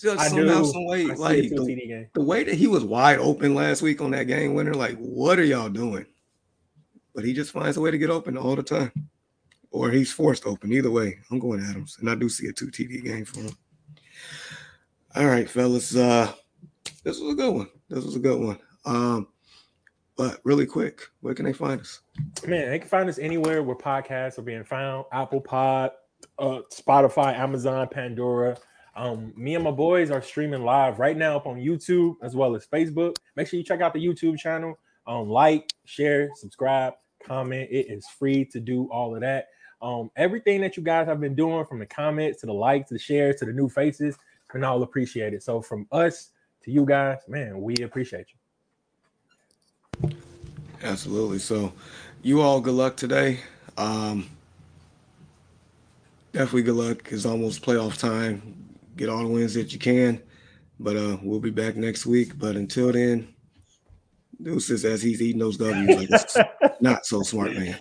Just 0.00 0.18
I 0.18 0.28
somehow, 0.28 0.64
some 0.64 0.86
way, 0.86 1.02
I 1.02 1.06
see 1.06 1.12
a 1.12 1.16
like 1.16 1.42
the, 1.50 2.08
the 2.14 2.22
way 2.22 2.44
that 2.44 2.54
he 2.54 2.66
was 2.66 2.84
wide 2.84 3.18
open 3.18 3.54
last 3.54 3.82
week 3.82 4.00
on 4.00 4.10
that 4.12 4.24
game 4.24 4.54
winner, 4.54 4.74
like 4.74 4.96
what 4.98 5.38
are 5.38 5.44
y'all 5.44 5.68
doing? 5.68 6.06
But 7.14 7.24
he 7.24 7.32
just 7.32 7.52
finds 7.52 7.76
a 7.76 7.80
way 7.80 7.90
to 7.90 7.98
get 7.98 8.10
open 8.10 8.36
all 8.36 8.56
the 8.56 8.62
time, 8.62 8.92
or 9.70 9.90
he's 9.90 10.12
forced 10.12 10.46
open. 10.46 10.72
Either 10.72 10.90
way, 10.90 11.18
I'm 11.30 11.38
going 11.38 11.60
Adams, 11.60 11.98
and 12.00 12.08
I 12.08 12.14
do 12.14 12.28
see 12.28 12.48
a 12.48 12.52
two 12.52 12.68
TD 12.68 13.04
game 13.04 13.24
for 13.24 13.40
him. 13.40 13.56
All 15.14 15.26
right, 15.26 15.48
fellas. 15.48 15.94
Uh, 15.94 16.32
this 17.04 17.20
was 17.20 17.32
a 17.32 17.36
good 17.36 17.54
one. 17.54 17.68
This 17.90 18.04
was 18.04 18.16
a 18.16 18.20
good 18.20 18.40
one. 18.40 18.58
Um, 18.84 19.28
but 20.16 20.40
really 20.44 20.66
quick, 20.66 21.02
where 21.20 21.34
can 21.34 21.44
they 21.44 21.52
find 21.52 21.80
us? 21.80 22.00
Man, 22.46 22.70
they 22.70 22.78
can 22.78 22.88
find 22.88 23.08
us 23.08 23.18
anywhere 23.18 23.62
where 23.62 23.76
podcasts 23.76 24.38
are 24.38 24.42
being 24.42 24.64
found: 24.64 25.04
Apple 25.12 25.40
Pod, 25.40 25.90
uh, 26.38 26.60
Spotify, 26.72 27.36
Amazon, 27.38 27.88
Pandora. 27.90 28.56
Um, 28.94 29.32
me 29.36 29.54
and 29.54 29.64
my 29.64 29.70
boys 29.70 30.10
are 30.10 30.20
streaming 30.20 30.64
live 30.64 30.98
right 30.98 31.16
now 31.16 31.36
up 31.36 31.46
on 31.46 31.56
YouTube 31.56 32.16
as 32.22 32.36
well 32.36 32.54
as 32.54 32.66
Facebook. 32.66 33.16
Make 33.36 33.48
sure 33.48 33.58
you 33.58 33.64
check 33.64 33.80
out 33.80 33.94
the 33.94 34.04
YouTube 34.04 34.38
channel. 34.38 34.78
Um, 35.06 35.28
like, 35.28 35.72
share, 35.84 36.30
subscribe, 36.34 36.94
comment. 37.24 37.68
It 37.70 37.90
is 37.90 38.06
free 38.06 38.44
to 38.46 38.60
do 38.60 38.88
all 38.92 39.14
of 39.14 39.22
that. 39.22 39.48
Um, 39.80 40.10
everything 40.16 40.60
that 40.60 40.76
you 40.76 40.82
guys 40.82 41.08
have 41.08 41.20
been 41.20 41.34
doing, 41.34 41.64
from 41.64 41.78
the 41.78 41.86
comments 41.86 42.40
to 42.40 42.46
the 42.46 42.52
likes, 42.52 42.88
to 42.88 42.94
the 42.94 43.00
shares, 43.00 43.36
to 43.36 43.46
the 43.46 43.52
new 43.52 43.68
faces, 43.68 44.16
can 44.48 44.62
all 44.62 44.82
appreciate 44.82 45.32
it. 45.32 45.42
So 45.42 45.60
from 45.62 45.86
us 45.90 46.30
to 46.64 46.70
you 46.70 46.84
guys, 46.84 47.18
man, 47.26 47.60
we 47.60 47.74
appreciate 47.76 48.26
you. 50.02 50.10
Absolutely. 50.82 51.38
So, 51.38 51.72
you 52.22 52.40
all 52.40 52.60
good 52.60 52.74
luck 52.74 52.96
today. 52.96 53.40
Um, 53.76 54.28
definitely 56.32 56.62
good 56.62 56.74
luck. 56.74 57.08
It's 57.10 57.24
almost 57.24 57.62
playoff 57.62 57.98
time. 57.98 58.61
Get 58.96 59.08
all 59.08 59.22
the 59.22 59.28
wins 59.28 59.54
that 59.54 59.72
you 59.72 59.78
can. 59.78 60.22
But 60.78 60.96
uh, 60.96 61.18
we'll 61.22 61.40
be 61.40 61.50
back 61.50 61.76
next 61.76 62.06
week. 62.06 62.38
But 62.38 62.56
until 62.56 62.92
then, 62.92 63.32
Deuces 64.42 64.84
as 64.84 65.02
he's 65.02 65.22
eating 65.22 65.38
those 65.38 65.56
W's 65.56 66.10
like 66.10 66.80
not 66.80 67.06
so 67.06 67.22
smart, 67.22 67.54
man. 67.54 67.78